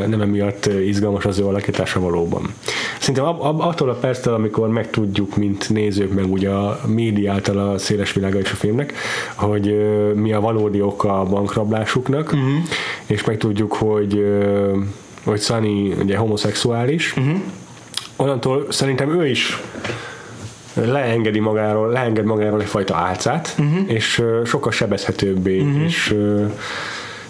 nem 0.07 0.21
emiatt 0.21 0.65
izgalmas 0.65 1.25
az 1.25 1.39
ő 1.39 1.45
alakítása 1.45 1.99
valóban. 1.99 2.53
Szerintem 2.99 3.25
ab, 3.25 3.41
ab, 3.41 3.59
attól 3.59 3.89
a 3.89 3.93
perctől, 3.93 4.33
amikor 4.33 4.69
megtudjuk, 4.69 5.35
mint 5.35 5.69
nézők, 5.69 6.13
meg 6.13 6.31
ugye 6.31 6.49
a 6.49 6.79
média 6.87 7.33
által 7.33 7.57
a 7.57 7.77
széles 7.77 8.13
világa 8.13 8.39
is 8.39 8.51
a 8.51 8.55
filmnek, 8.55 8.93
hogy 9.35 9.75
mi 10.15 10.33
a 10.33 10.39
valódi 10.39 10.81
oka 10.81 11.19
a 11.19 11.23
bankrablásuknak, 11.23 12.25
uh-huh. 12.25 12.49
és 13.05 13.23
megtudjuk, 13.23 13.73
hogy 13.73 14.23
hogy 15.23 15.41
Sunny 15.41 15.93
ugye 16.01 16.17
homoszexuális, 16.17 17.13
uh-huh. 17.17 17.39
onnantól 18.15 18.65
szerintem 18.69 19.19
ő 19.21 19.27
is 19.27 19.57
leengedi 20.85 21.39
magáról, 21.39 21.89
leenged 21.89 22.25
magáról 22.25 22.61
egyfajta 22.61 22.95
álcát, 22.95 23.55
uh-huh. 23.59 23.91
és 23.91 24.23
sokkal 24.45 24.71
sebezhetőbbé, 24.71 25.59
uh-huh. 25.59 25.83
és 25.83 26.15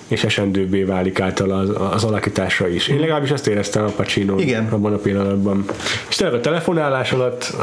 és 0.09 0.23
esendőbbé 0.23 0.83
válik 0.83 1.19
által 1.19 1.51
az, 1.51 1.69
az 1.93 2.03
alakításra 2.03 2.67
is. 2.67 2.87
Én 2.87 2.99
legalábbis 2.99 3.29
ezt 3.29 3.47
éreztem 3.47 3.83
a 3.83 3.89
Pacino 3.89 4.39
Igen. 4.39 4.67
abban 4.69 4.93
a 4.93 4.97
pillanatban. 4.97 5.65
És 6.09 6.15
tényleg 6.15 6.37
a 6.37 6.41
telefonálás 6.41 7.11
alatt, 7.11 7.55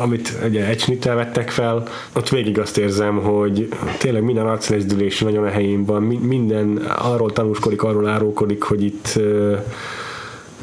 amit 0.00 0.32
ugye 0.44 0.66
egy 0.66 0.80
snittel 0.80 1.14
vettek 1.14 1.50
fel, 1.50 1.82
ott 2.12 2.28
végig 2.28 2.58
azt 2.58 2.78
érzem, 2.78 3.16
hogy 3.16 3.68
tényleg 3.98 4.22
minden 4.22 4.46
arcrezdülés 4.46 5.20
nagyon 5.20 5.44
a 5.44 5.50
helyén 5.50 5.84
van, 5.84 6.02
mi- 6.02 6.20
minden 6.22 6.76
arról 6.98 7.32
tanúskodik, 7.32 7.82
arról 7.82 8.08
árulkodik, 8.08 8.62
hogy 8.62 8.84
itt 8.84 9.18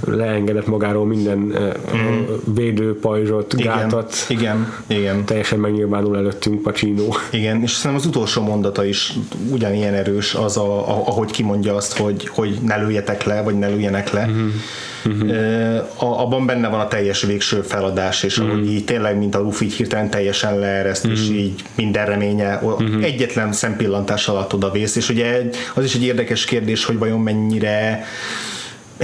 leengedett 0.05 0.67
magáról 0.67 1.05
minden 1.05 1.37
mm. 1.37 2.53
védőpajzsot, 2.53 3.53
Igen, 3.53 3.77
gátat, 3.77 4.15
igen, 4.27 4.73
igen. 4.87 5.25
teljesen 5.25 5.59
megnyilvánul 5.59 6.17
előttünk 6.17 6.61
Pacino. 6.61 7.07
Igen, 7.31 7.61
és 7.61 7.71
szerintem 7.71 7.99
az 7.99 8.05
utolsó 8.05 8.41
mondata 8.41 8.85
is 8.85 9.13
ugyanilyen 9.51 9.93
erős, 9.93 10.33
az, 10.33 10.57
a, 10.57 10.89
a, 10.89 11.07
ahogy 11.07 11.31
kimondja 11.31 11.75
azt, 11.75 11.97
hogy, 11.97 12.27
hogy 12.27 12.57
ne 12.65 12.75
lőjetek 12.75 13.23
le, 13.23 13.41
vagy 13.41 13.59
ne 13.59 13.67
lőjenek 13.67 14.11
le. 14.11 14.29
Uh-huh. 15.05 15.31
A, 15.95 16.21
abban 16.21 16.45
benne 16.45 16.67
van 16.67 16.79
a 16.79 16.87
teljes 16.87 17.21
végső 17.21 17.61
feladás, 17.61 18.23
és 18.23 18.37
uh-huh. 18.37 18.53
ahogy 18.53 18.71
így 18.71 18.85
tényleg, 18.85 19.17
mint 19.17 19.35
a 19.35 19.39
Luffy 19.39 19.65
így 19.65 19.73
hirtelen 19.73 20.09
teljesen 20.09 20.59
leereszt, 20.59 21.05
uh-huh. 21.05 21.19
és 21.19 21.29
így 21.29 21.63
minden 21.75 22.05
reménye 22.05 22.59
uh-huh. 22.63 23.03
egyetlen 23.03 23.51
szempillantás 23.51 24.27
alatt 24.27 24.53
oda 24.53 24.71
vész, 24.71 24.95
és 24.95 25.09
ugye 25.09 25.49
az 25.73 25.83
is 25.83 25.95
egy 25.95 26.03
érdekes 26.03 26.45
kérdés, 26.45 26.85
hogy 26.85 26.97
vajon 26.97 27.19
mennyire 27.19 28.05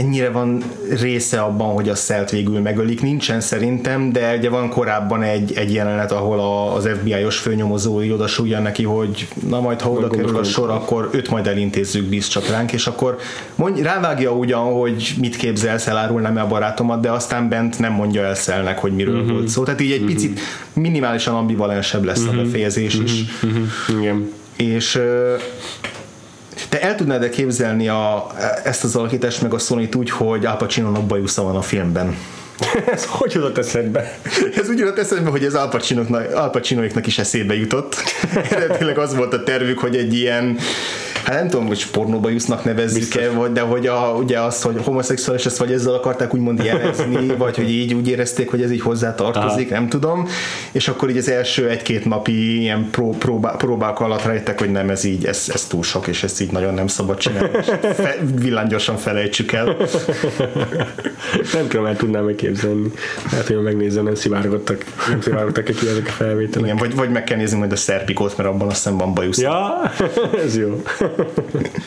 mennyire 0.01 0.29
van 0.29 0.63
része 0.99 1.41
abban, 1.41 1.73
hogy 1.73 1.89
a 1.89 1.95
szelt 1.95 2.29
végül 2.29 2.59
megölik, 2.59 3.01
nincsen 3.01 3.41
szerintem, 3.41 4.11
de 4.11 4.35
ugye 4.37 4.49
van 4.49 4.69
korábban 4.69 5.23
egy, 5.23 5.53
egy 5.55 5.73
jelenet, 5.73 6.11
ahol 6.11 6.39
a, 6.39 6.75
az 6.75 6.89
FBI-os 6.99 7.37
főnyomozó 7.37 8.01
így 8.01 8.11
oda 8.11 8.27
súgja 8.27 8.59
neki, 8.59 8.83
hogy 8.83 9.27
na 9.47 9.61
majd 9.61 9.81
ha 9.81 9.91
oda 9.91 10.07
kerül 10.09 10.37
a 10.37 10.43
sor, 10.43 10.69
akkor 10.69 11.09
őt 11.11 11.29
majd 11.29 11.47
elintézzük, 11.47 12.05
bíz 12.05 12.27
csak 12.27 12.49
ránk, 12.49 12.71
és 12.71 12.87
akkor 12.87 13.17
mondj, 13.55 13.81
rávágja 13.81 14.31
ugyan, 14.31 14.73
hogy 14.73 15.13
mit 15.19 15.35
képzelsz, 15.35 15.87
elárulnám-e 15.87 16.41
a 16.41 16.47
barátomat, 16.47 17.01
de 17.01 17.11
aztán 17.11 17.49
bent 17.49 17.79
nem 17.79 17.93
mondja 17.93 18.23
el 18.23 18.35
szelnek, 18.35 18.79
hogy 18.79 18.91
miről 18.91 19.19
uh-huh. 19.19 19.31
volt 19.31 19.47
szó. 19.47 19.63
Tehát 19.63 19.81
így 19.81 19.91
egy 19.91 20.01
uh-huh. 20.01 20.13
picit 20.13 20.39
minimálisan 20.73 21.35
ambivalensebb 21.35 22.03
lesz 22.03 22.23
uh-huh. 22.23 22.39
a 22.39 22.43
befejezés 22.43 22.95
is. 22.95 23.23
Uh-huh. 23.43 24.01
Igen. 24.01 24.31
És 24.55 25.01
te 26.69 26.81
el 26.81 26.95
tudnád 26.95 27.23
-e 27.23 27.29
képzelni 27.29 27.87
a, 27.87 28.27
ezt 28.63 28.83
az 28.83 28.95
alakítást 28.95 29.41
meg 29.41 29.53
a 29.53 29.57
sony 29.57 29.89
úgy, 29.95 30.09
hogy 30.09 30.45
Al 30.45 30.57
Pacino-nak 30.57 31.05
bajusza 31.05 31.43
van 31.43 31.55
a 31.55 31.61
filmben? 31.61 32.15
Ez 32.93 33.05
hogy 33.05 33.33
jutott 33.33 33.57
eszedbe? 33.57 34.19
Ez 34.61 34.69
úgy 34.69 34.79
jutott 34.79 34.97
eszembe, 34.97 35.29
hogy 35.29 35.43
ez 35.43 35.53
Al, 35.53 35.69
Pacino-nak, 35.69 36.33
Al 36.33 36.49
Pacinoiknak 36.49 37.07
is 37.07 37.17
eszébe 37.17 37.55
jutott. 37.55 37.95
Eredetileg 38.51 38.97
az 38.97 39.15
volt 39.15 39.33
a 39.33 39.43
tervük, 39.43 39.79
hogy 39.79 39.95
egy 39.95 40.13
ilyen 40.13 40.57
hát 41.27 41.39
nem 41.39 41.47
tudom, 41.47 41.67
hogy 41.67 41.89
pornóba 41.89 42.29
jusznak 42.29 42.63
nevezzük-e, 42.63 43.29
vagy, 43.29 43.51
de 43.51 43.61
hogy 43.61 43.87
a, 43.87 44.13
ugye 44.17 44.39
azt, 44.39 44.63
hogy 44.63 44.75
homoszexuális 44.83 45.45
ezt 45.45 45.57
vagy 45.57 45.71
ezzel 45.71 45.93
akarták 45.93 46.33
úgymond 46.33 46.63
jelezni, 46.63 47.27
vagy 47.37 47.55
hogy 47.55 47.69
így 47.69 47.93
úgy 47.93 48.07
érezték, 48.07 48.49
hogy 48.49 48.61
ez 48.61 48.71
így 48.71 48.81
hozzá 48.81 49.15
tartozik, 49.15 49.69
nem 49.69 49.89
tudom. 49.89 50.27
És 50.71 50.87
akkor 50.87 51.09
így 51.09 51.17
az 51.17 51.29
első 51.29 51.69
egy-két 51.69 52.05
napi 52.05 52.61
ilyen 52.61 52.87
pró, 52.91 53.09
próbá, 53.09 53.51
próbák 53.51 53.99
alatt 53.99 54.23
rájöttek, 54.23 54.59
hogy 54.59 54.71
nem, 54.71 54.89
ez 54.89 55.03
így, 55.03 55.25
ez, 55.25 55.49
ez 55.53 55.65
túl 55.65 55.83
sok, 55.83 56.07
és 56.07 56.23
ezt 56.23 56.41
így 56.41 56.51
nagyon 56.51 56.73
nem 56.73 56.87
szabad 56.87 57.17
csinálni. 57.17 57.49
És 57.59 57.65
fe, 58.03 58.15
villámgyorsan 58.35 58.97
felejtsük 58.97 59.51
el. 59.51 59.65
nem 61.53 61.67
tudom, 61.67 61.85
el 61.85 61.95
tudnám 61.95 62.23
megképzelni. 62.23 62.91
Hát, 63.25 63.47
hogy 63.47 63.61
megnézem, 63.61 64.03
nem 64.03 64.15
szivárogottak, 64.15 64.85
nem 65.09 65.21
szivárogtak 65.21 65.63
ki 65.63 65.87
ezek 65.87 66.07
a 66.07 66.11
felvételek. 66.11 66.65
Igen, 66.65 66.77
vagy, 66.77 66.95
vagy 66.95 67.09
meg 67.09 67.23
kell 67.23 67.37
nézni 67.37 67.57
majd 67.57 67.71
a 67.71 67.75
szerpikót, 67.75 68.37
mert 68.37 68.49
abban 68.49 68.67
azt 68.67 68.75
hiszem 68.75 68.97
van 68.97 69.13
bajusz. 69.13 69.41
Ja, 69.41 69.91
ez 70.45 70.57
jó. 70.57 70.81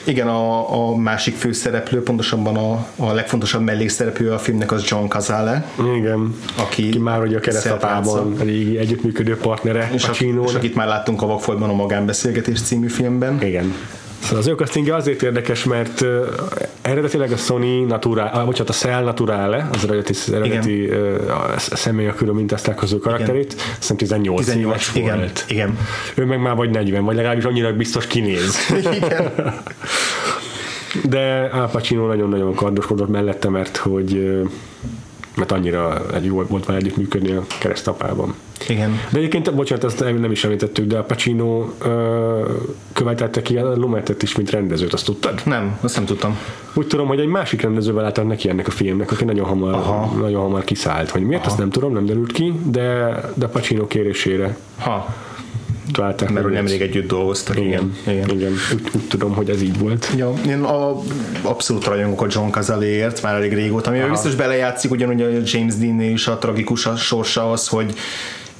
Igen, 0.04 0.28
a, 0.28 0.88
a 0.88 0.96
másik 0.96 1.34
főszereplő, 1.34 2.02
pontosabban 2.02 2.56
a, 2.56 2.86
a 2.96 3.12
legfontosabb 3.12 3.62
mellékszereplő 3.62 4.32
a 4.32 4.38
filmnek 4.38 4.72
az 4.72 4.84
John 4.88 5.06
Cazale, 5.06 5.70
Igen. 5.96 6.34
aki, 6.58 6.88
Ki 6.88 6.98
már 6.98 7.22
ugye 7.22 7.36
a 7.36 7.40
keresztapában 7.40 8.36
régi 8.38 8.78
együttműködő 8.78 9.36
partnere 9.36 9.90
és, 9.92 10.04
a, 10.04 10.10
és 10.46 10.54
akit 10.54 10.74
már 10.74 10.86
láttunk 10.86 11.22
a 11.22 11.26
Vakfolytban 11.26 11.70
a 11.70 11.74
Magánbeszélgetés 11.74 12.62
című 12.62 12.88
filmben. 12.88 13.42
Igen. 13.42 13.74
Szóval 14.20 14.38
az 14.38 14.46
ő 14.46 14.54
castingja 14.54 14.94
azért 14.94 15.22
érdekes, 15.22 15.64
mert 15.64 16.00
uh, 16.00 16.26
eredetileg 16.82 17.32
a 17.32 17.36
Sony 17.36 17.86
Naturale, 17.86 18.30
ah, 18.30 18.44
bocsánat, 18.44 18.68
a 18.68 18.72
Cell 18.72 19.02
Naturale, 19.02 19.68
az 19.72 19.84
eredeti, 19.84 20.14
eredeti 20.32 20.84
uh, 20.84 21.54
a 21.54 21.58
személy, 21.58 22.08
akiről 22.08 22.34
mintázták 22.34 22.82
az 22.82 22.92
ő 22.92 22.98
karakterét, 22.98 23.54
szerintem 23.78 23.96
18, 23.96 24.44
18, 24.44 24.74
éves 24.74 24.94
igen, 24.94 25.18
volt. 25.18 25.44
igen. 25.48 25.78
Ő 26.14 26.24
meg 26.24 26.40
már 26.40 26.54
vagy 26.56 26.70
40, 26.70 27.04
vagy 27.04 27.16
legalábbis 27.16 27.44
annyira 27.44 27.72
biztos 27.72 28.06
kinéz. 28.06 28.56
igen. 29.00 29.32
De 31.04 31.48
Al 31.52 31.68
Pacino 31.70 32.06
nagyon-nagyon 32.06 32.54
kardoskodott 32.54 33.08
mellette, 33.08 33.48
mert 33.48 33.76
hogy 33.76 34.40
mert 35.36 35.52
annyira 35.52 36.02
egy 36.14 36.24
jó 36.24 36.42
volt 36.42 36.66
vele 36.66 36.78
együttműködni 36.78 37.32
a 37.32 37.44
keresztapában. 37.60 38.34
Igen. 38.68 39.00
De 39.10 39.18
egyébként, 39.18 39.54
bocsánat, 39.54 39.84
ezt 39.84 40.00
nem, 40.00 40.30
is 40.30 40.44
említettük, 40.44 40.86
de 40.86 40.98
a 40.98 41.02
Pacino 41.02 41.68
ö, 41.82 42.52
követelte 42.92 43.42
ki 43.42 43.56
a 43.56 43.74
Lumetet 43.76 44.22
is, 44.22 44.36
mint 44.36 44.50
rendezőt, 44.50 44.92
azt 44.92 45.04
tudtad? 45.04 45.40
Nem, 45.44 45.78
azt 45.80 45.96
nem 45.96 46.04
tudtam. 46.04 46.38
Úgy 46.74 46.86
tudom, 46.86 47.06
hogy 47.06 47.20
egy 47.20 47.26
másik 47.26 47.60
rendezővel 47.60 48.04
álltak 48.04 48.26
neki 48.26 48.48
ennek 48.48 48.66
a 48.66 48.70
filmnek, 48.70 49.12
aki 49.12 49.24
nagyon 49.24 49.46
hamar, 49.46 49.74
Aha. 49.74 50.14
nagyon 50.20 50.40
hamar 50.40 50.64
kiszállt. 50.64 51.10
Hogy 51.10 51.22
miért, 51.22 51.46
azt 51.46 51.58
nem 51.58 51.70
tudom, 51.70 51.92
nem 51.92 52.06
derült 52.06 52.32
ki, 52.32 52.60
de, 52.64 53.20
de 53.34 53.46
Pacino 53.46 53.86
kérésére 53.86 54.56
Ha, 54.78 55.14
találták. 55.92 56.30
mert 56.30 56.50
nemrég 56.50 56.80
együtt 56.80 57.08
dolgoztak. 57.08 57.58
Igen, 57.58 57.96
igen. 58.06 58.28
igen. 58.28 58.52
Úgy, 58.74 58.90
úgy, 58.94 59.08
tudom, 59.08 59.34
hogy 59.34 59.50
ez 59.50 59.62
így 59.62 59.78
volt. 59.78 60.10
Ja, 60.16 60.32
én 60.46 60.62
a, 60.62 61.00
abszolút 61.42 61.84
rajongok 61.84 62.22
a 62.22 62.26
John 62.30 62.50
Cazaléért 62.50 63.22
már 63.22 63.34
elég 63.34 63.52
régóta, 63.52 63.90
amivel 63.90 64.08
biztos 64.08 64.34
belejátszik 64.34 64.90
ugyanúgy 64.90 65.22
a 65.22 65.28
James 65.44 65.74
dean 65.74 66.00
is 66.00 66.26
a 66.26 66.38
tragikus 66.38 66.86
a 66.86 66.96
sorsa 66.96 67.50
az, 67.50 67.68
hogy 67.68 67.94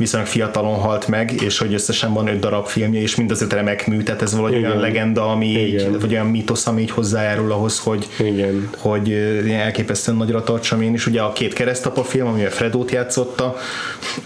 viszonylag 0.01 0.29
fiatalon 0.29 0.79
halt 0.79 1.09
meg, 1.09 1.43
és 1.43 1.59
hogy 1.59 1.75
összesen 1.75 2.13
van 2.13 2.29
öt 2.29 2.39
darab 2.39 2.67
filmje, 2.67 3.01
és 3.01 3.17
mind 3.17 3.31
az 3.31 3.43
öt 3.43 3.53
remek 3.53 3.87
mű, 3.87 4.03
tehát 4.03 4.23
ez 4.23 4.35
valahogy 4.35 4.57
olyan 4.57 4.79
legenda, 4.79 5.31
ami 5.31 5.47
így, 5.47 5.73
Igen. 5.73 5.99
vagy 6.01 6.13
olyan 6.13 6.27
mítosz, 6.27 6.67
ami 6.67 6.81
így 6.81 6.91
hozzájárul 6.91 7.53
ahhoz, 7.53 7.79
hogy, 7.79 8.09
Igen. 8.19 8.71
hogy 8.79 9.13
elképesztően 9.51 10.17
nagyra 10.17 10.43
tartsam 10.43 10.83
én 10.83 10.95
is. 10.95 11.07
Ugye 11.07 11.21
a 11.21 11.33
két 11.33 11.53
keresztapa 11.53 12.05
film, 12.05 12.27
ami 12.27 12.45
a 12.45 12.51
Fredót 12.51 12.91
játszotta, 12.91 13.57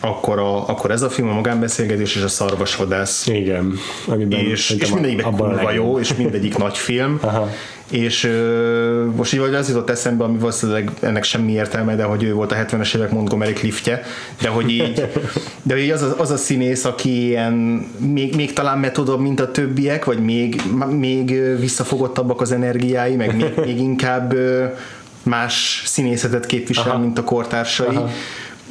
akkor, 0.00 0.38
a, 0.38 0.68
akkor 0.68 0.90
ez 0.90 1.02
a 1.02 1.10
film, 1.10 1.28
a 1.28 1.32
magánbeszélgetés 1.32 2.16
és 2.16 2.22
a 2.22 2.28
szarvasvadász 2.28 3.26
Igen. 3.26 3.78
Amiben 4.06 4.40
és, 4.40 4.70
és 4.70 4.90
a 5.22 5.30
kurva 5.30 5.70
jó, 5.70 5.98
és 5.98 6.14
mindegyik 6.14 6.56
nagy 6.56 6.76
film, 6.76 7.18
Aha. 7.22 7.50
És 7.90 8.24
ö, 8.24 9.04
most 9.16 9.32
így 9.32 9.40
vagy 9.40 9.54
az 9.54 9.68
jutott 9.68 9.90
eszembe, 9.90 10.24
ami 10.24 10.38
valószínűleg 10.38 10.90
ennek 11.00 11.24
semmi 11.24 11.52
értelme, 11.52 11.96
de 11.96 12.02
hogy 12.02 12.22
ő 12.22 12.32
volt 12.32 12.52
a 12.52 12.54
70-es 12.54 12.96
évek 12.96 13.10
Montgomery 13.10 13.52
Cliftje, 13.52 14.02
de 14.40 14.48
hogy 14.48 14.70
így, 14.70 15.08
de 15.62 15.74
hogy 15.74 15.90
az, 15.90 16.02
a, 16.02 16.14
az 16.18 16.30
a 16.30 16.36
színész, 16.36 16.84
aki 16.84 17.26
ilyen 17.26 17.52
még, 17.98 18.34
még 18.34 18.52
talán 18.52 18.78
metodabb, 18.78 19.20
mint 19.20 19.40
a 19.40 19.50
többiek, 19.50 20.04
vagy 20.04 20.18
még, 20.18 20.62
még 20.90 21.40
visszafogottabbak 21.58 22.40
az 22.40 22.52
energiái, 22.52 23.16
meg 23.16 23.36
még, 23.36 23.52
még 23.64 23.78
inkább 23.78 24.34
más 25.22 25.82
színészetet 25.86 26.46
képvisel, 26.46 26.90
Aha. 26.90 26.98
mint 26.98 27.18
a 27.18 27.24
kortársai. 27.24 27.96
Aha 27.96 28.10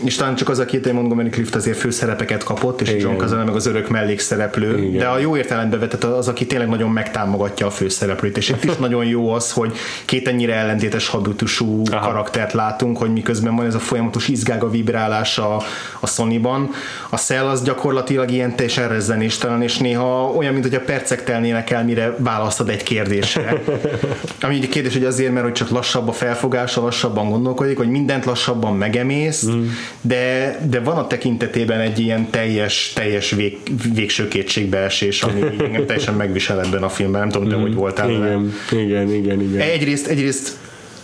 és 0.02 0.16
talán 0.16 0.36
csak 0.36 0.50
az 0.50 0.60
a 0.60 0.66
két, 0.66 0.84
hogy 0.84 0.94
Montgomery 0.94 1.30
Clift 1.30 1.56
azért 1.56 1.78
főszerepeket 1.78 2.44
kapott, 2.44 2.82
és 2.82 2.90
Igen. 2.90 3.02
John 3.02 3.18
Kazana 3.18 3.44
meg 3.44 3.56
az 3.56 3.66
örök 3.66 3.90
mellékszereplő, 3.90 4.78
Igen. 4.78 4.98
de 4.98 5.08
a 5.08 5.18
jó 5.18 5.38
értelemben 5.38 5.80
vetett 5.80 6.04
az, 6.04 6.28
aki 6.28 6.46
tényleg 6.46 6.70
nagyon 6.70 6.90
megtámogatja 6.90 7.66
a 7.66 7.70
főszereplőt, 7.70 8.38
és 8.38 8.50
itt 8.50 8.64
is 8.64 8.76
nagyon 8.88 9.06
jó 9.06 9.30
az, 9.30 9.52
hogy 9.52 9.74
két 10.06 10.28
ennyire 10.28 10.54
ellentétes 10.56 11.08
hadutusú 11.08 11.82
Aha. 11.92 12.08
karaktert 12.08 12.54
látunk, 12.54 12.98
hogy 12.98 13.14
miközben 13.14 13.56
van 13.56 13.66
ez 13.66 13.76
a 13.76 13.80
folyamatos 13.80 14.28
izgága 14.28 14.70
vibrálás 14.70 15.38
a, 15.38 15.56
a 16.00 16.08
Sony-ban, 16.08 16.70
a 17.10 17.18
Cell 17.18 17.46
az 17.46 17.64
gyakorlatilag 17.64 18.32
ilyen 18.32 18.56
teljesen 18.56 18.88
rezzenéstelen, 18.88 19.62
és 19.62 19.78
néha 19.78 20.32
olyan, 20.36 20.54
mint 20.54 20.66
hogy 20.66 20.76
a 20.76 20.82
percek 20.82 21.24
telnének 21.24 21.70
el, 21.70 21.84
mire 21.84 22.16
választad 22.18 22.70
egy 22.70 22.84
kérdésre. 22.84 23.62
Ami 24.42 24.56
egy 24.56 24.70
kérdés, 24.70 24.94
hogy 24.94 25.06
azért, 25.06 25.32
mert 25.32 25.46
hogy 25.46 25.54
csak 25.54 25.70
lassabb 25.70 26.08
a 26.08 26.12
felfogása, 26.12 26.82
lassabban 26.82 27.30
gondolkodik, 27.30 27.78
hogy 27.78 27.90
mindent 27.90 28.26
lassabban 28.26 28.78
megemész, 28.78 29.46
mm 29.46 29.68
de, 30.02 30.58
de 30.70 30.80
van 30.80 30.98
a 30.98 31.08
tekintetében 31.08 31.80
egy 31.80 32.00
ilyen 32.00 32.30
teljes, 32.30 32.92
teljes 32.96 33.32
vég, 33.32 33.58
végső 33.94 34.28
kétségbeesés, 34.28 35.24
ami 35.24 35.42
engem 35.66 35.86
teljesen 35.86 36.14
megvisel 36.14 36.62
ebben 36.62 36.84
a 36.84 36.90
filmben, 36.90 37.22
nem 37.22 37.30
tudom, 37.30 37.50
de 37.50 37.56
mm, 37.56 37.62
hogy 37.62 37.74
voltál 37.74 38.10
igen, 38.10 38.22
vele. 38.22 38.84
Igen, 38.84 39.14
igen, 39.14 39.42
igen. 39.42 39.62
Egyrészt, 39.62 40.08
egyrészt 40.08 40.58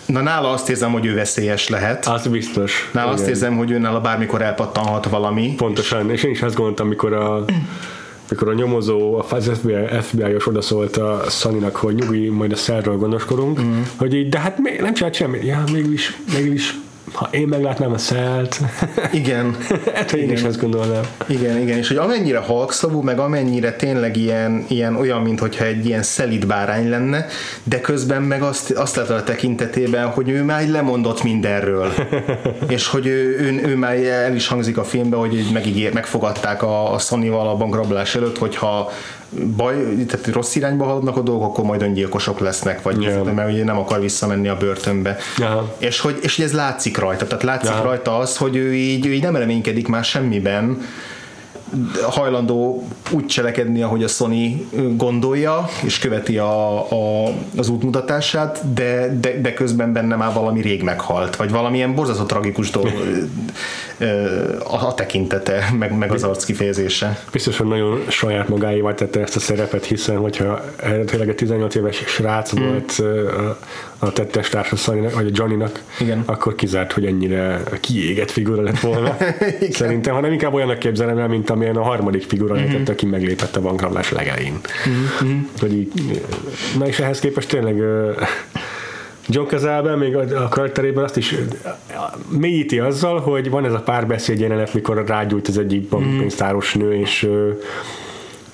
Na 0.06 0.22
nála 0.22 0.50
azt 0.50 0.70
érzem, 0.70 0.92
hogy 0.92 1.06
ő 1.06 1.14
veszélyes 1.16 1.70
lehet. 1.70 2.06
Az 2.06 2.28
biztos. 2.28 2.90
Nála 2.94 3.08
igen. 3.08 3.20
azt 3.20 3.30
érzem, 3.30 3.58
hogy 3.58 3.72
ő 3.72 3.78
nála 3.78 4.02
bármikor 4.02 4.42
elpattanhat 4.42 5.06
valami. 5.06 5.54
Pontosan, 5.58 6.12
és 6.12 6.24
én 6.24 6.32
is 6.32 6.42
azt 6.42 6.56
gondoltam, 6.56 6.86
amikor 6.86 7.14
a 7.14 7.46
mikor 8.30 8.48
a 8.48 8.54
nyomozó, 8.54 9.18
a 9.18 9.24
FBI, 9.24 9.74
FBI-os 10.02 10.48
odaszólt 10.48 10.98
a 10.98 11.24
Szaninak, 11.28 11.76
hogy 11.76 11.96
nyugi, 11.96 12.30
majd 12.30 12.52
a 12.52 12.56
szerről 12.56 12.98
gondoskodunk, 12.98 13.62
mm. 13.62 13.82
hogy 13.96 14.14
így, 14.14 14.30
de 14.30 14.40
hát 14.40 14.58
még 14.58 14.82
nem 14.82 14.94
csinált 14.94 15.14
semmit. 15.14 15.44
Ja, 15.44 15.64
mégis, 15.72 16.18
mégis 16.34 16.76
ha 17.14 17.30
én 17.32 17.48
meglátnám 17.48 17.94
a 17.94 17.98
szelt. 17.98 18.60
Igen. 19.12 19.58
hát, 19.94 20.12
én 20.12 20.32
is 20.32 20.44
azt 20.44 20.62
gondolnám. 20.62 21.04
Igen, 21.28 21.58
igen, 21.58 21.78
és 21.78 21.88
hogy 21.88 21.98
amennyire 21.98 22.38
halkszavú, 22.38 23.02
meg 23.02 23.20
amennyire 23.20 23.74
tényleg 23.74 24.18
ilyen, 24.18 24.66
ilyen 24.68 24.96
olyan, 24.96 25.22
mintha 25.22 25.66
egy 25.66 25.86
ilyen 25.86 26.04
szelid 26.04 26.46
bárány 26.46 26.90
lenne, 26.90 27.26
de 27.64 27.82
közben 27.82 28.22
meg 28.22 28.42
azt, 28.42 28.72
azt 28.72 28.96
lehet 28.96 29.12
a 29.12 29.24
tekintetében, 29.24 30.08
hogy 30.08 30.30
ő 30.30 30.44
már 30.44 30.68
lemondott 30.68 31.24
mindenről. 31.24 31.92
és 32.68 32.88
hogy 32.88 33.06
ő, 33.06 33.40
ő, 33.40 33.68
ő 33.68 33.76
már 33.76 33.96
el 33.96 34.36
is 34.36 34.48
hangzik 34.48 34.78
a 34.78 34.84
filmben, 34.84 35.20
hogy 35.20 35.50
megígér, 35.54 35.94
megfogadták 35.94 36.64
a, 36.64 36.94
a 36.94 36.98
Sony-val 36.98 37.48
a 37.48 37.56
bankrablás 37.56 38.16
előtt, 38.16 38.38
hogyha 38.38 38.92
baj, 39.56 39.76
tehát 40.08 40.28
rossz 40.28 40.56
irányba 40.56 40.86
haladnak 40.86 41.18
a 41.18 41.22
dolgok, 41.22 41.48
akkor 41.48 41.64
majd 41.66 41.82
öngyilkosok 41.82 42.40
lesznek, 42.40 42.82
vagy 42.82 43.02
yeah. 43.02 43.34
mert 43.34 43.52
ugye 43.52 43.64
nem 43.64 43.78
akar 43.78 44.00
visszamenni 44.00 44.48
a 44.48 44.58
börtönbe. 44.58 45.18
Yeah. 45.38 45.64
És, 45.78 46.00
hogy, 46.00 46.20
és 46.22 46.36
hogy 46.36 46.46
ez 46.46 46.54
látszik 46.54 46.98
rajta, 46.98 47.28
tehát 47.28 47.44
látszik 47.44 47.70
yeah. 47.70 47.84
rajta 47.84 48.18
az, 48.18 48.38
hogy 48.38 48.56
ő 48.56 48.76
így, 48.76 49.06
ő 49.06 49.14
így 49.14 49.24
nem 49.24 49.36
reménykedik 49.36 49.88
már 49.88 50.04
semmiben, 50.04 50.82
hajlandó 52.02 52.88
úgy 53.12 53.26
cselekedni, 53.26 53.82
ahogy 53.82 54.04
a 54.04 54.08
Sony 54.08 54.70
gondolja, 54.96 55.70
és 55.84 56.00
követi 56.00 56.38
a, 56.38 56.80
a, 56.92 57.32
az 57.58 57.70
útmutatását, 57.70 58.74
de, 58.74 59.18
de, 59.20 59.42
de 59.42 59.54
közben 59.54 59.94
benne 59.94 60.16
már 60.16 60.34
valami 60.34 60.62
rég 60.62 60.84
meghalt, 60.84 61.36
vagy 61.36 61.52
valamilyen 61.52 61.96
borzasztó 61.96 62.24
tragikus 62.24 62.70
dolog 62.70 62.94
a, 64.64 64.86
a 64.86 64.94
tekintete, 64.94 65.70
meg, 65.80 65.98
meg 65.98 66.12
az 66.12 66.24
arc 66.24 66.44
kifejezése. 66.44 67.20
Biztos, 67.32 67.58
hogy 67.58 67.68
nagyon 67.68 68.04
saját 68.08 68.50
magáévá 68.50 68.94
tette 68.94 69.20
ezt 69.20 69.36
a 69.36 69.40
szerepet, 69.40 69.86
hiszen 69.86 70.18
hogyha 70.18 70.62
tényleg 71.06 71.30
egy 71.30 71.36
18 71.36 71.76
éves 71.76 72.04
srác 72.08 72.50
hmm. 72.50 72.68
volt 72.68 73.00
a, 73.00 73.58
a 74.00 74.12
tettes 74.12 74.50
társa 74.50 74.94
vagy 74.94 75.28
a 75.28 75.32
Johnnynak, 75.34 75.82
Igen. 76.00 76.24
akkor 76.26 76.56
kizárt, 76.56 76.92
hogy 76.92 77.06
ennyire 77.06 77.62
kiégett 77.80 78.32
figura 78.32 78.62
lett 78.62 78.80
volna. 78.80 79.18
Szerintem, 79.72 80.14
hanem 80.14 80.32
inkább 80.32 80.54
olyanak 80.54 80.80
képzelem 80.80 81.18
el, 81.18 81.28
mint 81.28 81.50
amilyen 81.50 81.76
a 81.76 81.84
harmadik 81.84 82.24
figura 82.24 82.54
mm-hmm. 82.54 82.64
lehetett, 82.64 82.90
aki 82.90 83.06
meglépett 83.06 83.56
a 83.56 83.62
bankrablás 83.62 84.12
legelején. 84.12 84.60
Mm-hmm. 84.90 85.40
Hogy 85.60 85.74
így, 85.74 86.22
na 86.78 86.88
és 86.88 87.00
ehhez 87.00 87.20
képest 87.20 87.50
tényleg 87.50 87.84
John 89.30 89.48
Cazale 89.48 89.96
még 89.96 90.16
a, 90.16 90.44
a 90.44 90.48
karakterében 90.48 91.04
azt 91.04 91.18
is 91.18 91.36
mélyíti 92.30 92.80
azzal, 92.80 93.20
hogy 93.20 93.50
van 93.50 93.66
ez 93.66 93.74
a 93.74 93.80
párbeszéd 93.80 94.40
jelenet, 94.40 94.74
mikor 94.74 95.04
rágyújt 95.08 95.48
az 95.48 95.58
egyik 95.58 95.90
bankpénztáros 95.90 96.74
nő, 96.74 96.94
és 96.94 97.30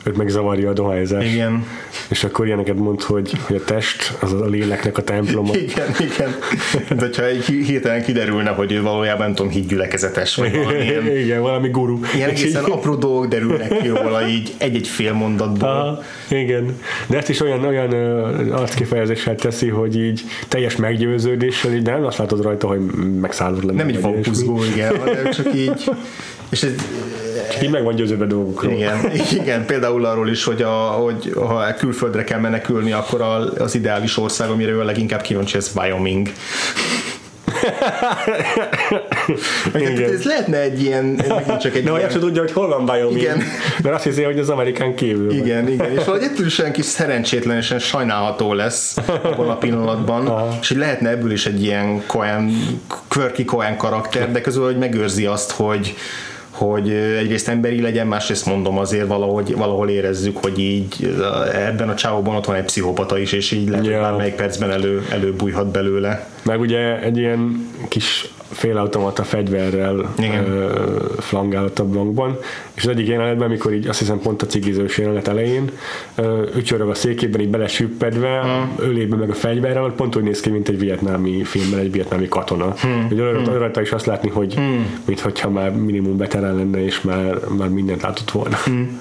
őt 0.05 0.17
megzavarja 0.17 0.69
a 0.69 0.73
dohányzás. 0.73 1.33
Igen. 1.33 1.65
És 2.09 2.23
akkor 2.23 2.45
ilyeneket 2.45 2.75
mond, 2.75 3.01
hogy, 3.01 3.31
hogy 3.41 3.55
a 3.55 3.63
test 3.63 4.17
az 4.19 4.33
a 4.33 4.45
léleknek 4.45 4.97
a 4.97 5.03
temploma. 5.03 5.55
Igen, 5.67 5.87
igen. 5.99 6.35
De 6.89 7.05
hogyha 7.05 7.23
hirtelen 7.65 8.03
kiderülne, 8.03 8.49
hogy 8.49 8.71
ő 8.71 8.81
valójában 8.81 9.25
nem 9.25 9.35
tudom, 9.35 9.51
hídgyülekezetes, 9.51 10.35
vagy 10.35 10.55
valamilyen... 10.63 11.17
igen, 11.17 11.41
valami 11.41 11.69
guru. 11.69 11.99
Ilyen 12.15 12.29
egészen 12.29 12.63
apró 12.63 12.95
dolgok 12.95 13.27
derülnek 13.27 13.77
ki 13.77 13.87
róla 13.87 14.27
így 14.27 14.53
egy-egy 14.57 14.87
fél 14.87 15.13
mondatból. 15.13 15.69
Aha, 15.69 16.03
igen. 16.29 16.77
De 17.07 17.17
ezt 17.17 17.29
is 17.29 17.41
olyan, 17.41 17.65
olyan 17.65 17.91
arckifejezéssel 18.51 19.35
teszi, 19.35 19.67
hogy 19.67 19.99
így 19.99 20.21
teljes 20.47 20.75
meggyőződéssel, 20.75 21.73
így 21.73 21.85
nem 21.85 22.05
azt 22.05 22.17
látod 22.17 22.41
rajta, 22.41 22.67
hogy 22.67 22.79
megszállod 23.21 23.65
le. 23.65 23.73
Nem 23.73 23.89
így 23.89 24.01
van 24.01 24.15
igen, 24.73 24.97
hanem 25.05 25.31
csak 25.31 25.55
így 25.55 25.89
és 26.49 26.63
ez, 26.63 26.71
csak 27.51 27.63
így 27.63 27.69
meg 27.69 27.83
van 27.83 27.95
győződve 27.95 28.25
dolgokról. 28.25 28.71
Igen, 28.71 29.11
igen, 29.33 29.65
például 29.65 30.05
arról 30.05 30.29
is, 30.29 30.43
hogy, 30.43 30.61
a, 30.61 30.71
hogy 30.71 31.33
ha 31.35 31.73
külföldre 31.73 32.23
kell 32.23 32.39
menekülni, 32.39 32.91
akkor 32.91 33.21
az 33.57 33.75
ideális 33.75 34.17
ország, 34.17 34.49
amire 34.49 34.71
ő 34.71 34.79
a 34.79 34.83
leginkább 34.83 35.21
kíváncsi, 35.21 35.57
ez 35.57 35.71
Wyoming. 35.75 36.29
Igen. 39.75 40.03
ez 40.03 40.23
lehetne 40.23 40.57
egy 40.57 40.81
ilyen, 40.81 41.15
csak 41.61 41.75
egy 41.75 41.83
De 41.83 41.91
ilyen... 41.91 42.09
tudja, 42.09 42.41
hogy 42.41 42.51
hol 42.51 42.67
van 42.67 42.89
Wyoming. 42.89 43.21
Igen. 43.21 43.43
Mert 43.83 43.95
azt 43.95 44.03
hiszi, 44.03 44.23
hogy 44.23 44.39
az 44.39 44.49
Amerikán 44.49 44.95
kívül. 44.95 45.31
Igen, 45.31 45.63
van. 45.63 45.71
igen. 45.71 45.91
És 45.91 46.03
valahogy 46.05 46.27
ettől 46.31 46.45
is 46.45 46.59
olyan 46.59 46.71
kis 46.71 46.85
szerencsétlen 46.85 47.57
és 47.57 47.75
sajnálható 47.79 48.53
lesz 48.53 48.97
abban 49.23 49.49
a 49.49 49.57
pillanatban, 49.57 50.27
Aha. 50.27 50.57
és 50.61 50.67
hogy 50.67 50.77
lehetne 50.77 51.09
ebből 51.09 51.31
is 51.31 51.45
egy 51.45 51.63
ilyen 51.63 52.03
Cohen, 52.07 52.51
quirky 53.07 53.45
Cohen 53.45 53.77
karakter, 53.77 54.31
de 54.31 54.41
közül, 54.41 54.63
hogy 54.63 54.77
megőrzi 54.77 55.25
azt, 55.25 55.51
hogy 55.51 55.95
hogy 56.55 56.89
egyrészt 56.91 57.47
emberi 57.47 57.81
legyen, 57.81 58.07
másrészt 58.07 58.45
mondom 58.45 58.77
azért 58.77 59.07
valahogy, 59.07 59.55
valahol 59.55 59.89
érezzük, 59.89 60.37
hogy 60.37 60.59
így 60.59 61.15
ebben 61.53 61.89
a 61.89 61.95
csávóban 61.95 62.35
ott 62.35 62.45
van 62.45 62.55
egy 62.55 62.63
pszichopata 62.63 63.17
is, 63.17 63.31
és 63.31 63.51
így 63.51 63.69
lehet, 63.69 63.85
yeah. 63.85 63.97
hogy 63.97 64.09
bármelyik 64.09 64.35
percben 64.35 64.71
elő, 64.71 65.05
előbújhat 65.11 65.71
belőle. 65.71 66.29
Meg 66.43 66.59
ugye 66.59 66.99
egy 66.99 67.17
ilyen 67.17 67.69
kis 67.87 68.29
félautomata 68.49 69.23
fegyverrel 69.23 70.13
ö, 70.19 70.69
flangálott 71.19 71.79
a 71.79 71.85
blankban, 71.85 72.37
és 72.73 72.83
az 72.83 72.89
egyik 72.89 73.07
jelenetben, 73.07 73.47
amikor 73.47 73.73
így 73.73 73.87
azt 73.87 73.99
hiszem 73.99 74.19
pont 74.19 74.41
a 74.41 74.45
cigizős 74.45 74.97
jelenet 74.97 75.27
elején, 75.27 75.71
ücsörög 76.55 76.89
a 76.89 76.93
székében, 76.93 77.41
így 77.41 77.49
belesüppedve, 77.49 78.39
hmm. 78.39 78.73
ölébe 78.77 79.15
meg 79.15 79.29
a 79.29 79.33
fegyverrel, 79.33 79.93
pont 79.95 80.15
úgy 80.15 80.23
néz 80.23 80.39
ki, 80.39 80.49
mint 80.49 80.69
egy 80.69 80.79
vietnámi 80.79 81.43
filmben 81.43 81.79
egy 81.79 81.91
vietnámi 81.91 82.27
katona. 82.27 82.73
Hmm. 82.81 83.07
Ugye 83.11 83.23
hmm. 83.23 83.57
rajta 83.57 83.81
is 83.81 83.91
azt 83.91 84.05
látni, 84.05 84.29
hogy 84.29 84.53
hmm. 84.53 84.99
mintha 85.05 85.49
már 85.49 85.71
minimum 85.71 86.17
veterán 86.17 86.55
lenne, 86.55 86.83
és 86.83 87.01
már, 87.01 87.39
már 87.57 87.69
mindent 87.69 88.01
látott 88.01 88.31
volna. 88.31 88.57
Hmm. 88.65 88.99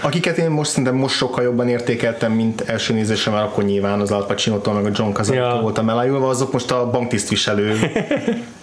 Akiket 0.00 0.38
én 0.38 0.50
most 0.50 0.70
szerintem 0.70 0.94
most 0.94 1.16
sokkal 1.16 1.44
jobban 1.44 1.68
értékeltem, 1.68 2.32
mint 2.32 2.60
első 2.60 2.94
nézésem, 2.94 3.32
mert 3.32 3.44
akkor 3.46 3.64
nyilván 3.64 4.00
az 4.00 4.10
Al 4.10 4.26
meg 4.64 4.84
a 4.84 4.90
John 4.94 5.12
Kazan 5.12 5.36
ja. 5.36 5.58
voltam 5.62 5.88
elájulva, 5.88 6.28
azok 6.28 6.52
most 6.52 6.70
a 6.70 6.90
banktisztviselő 6.90 7.74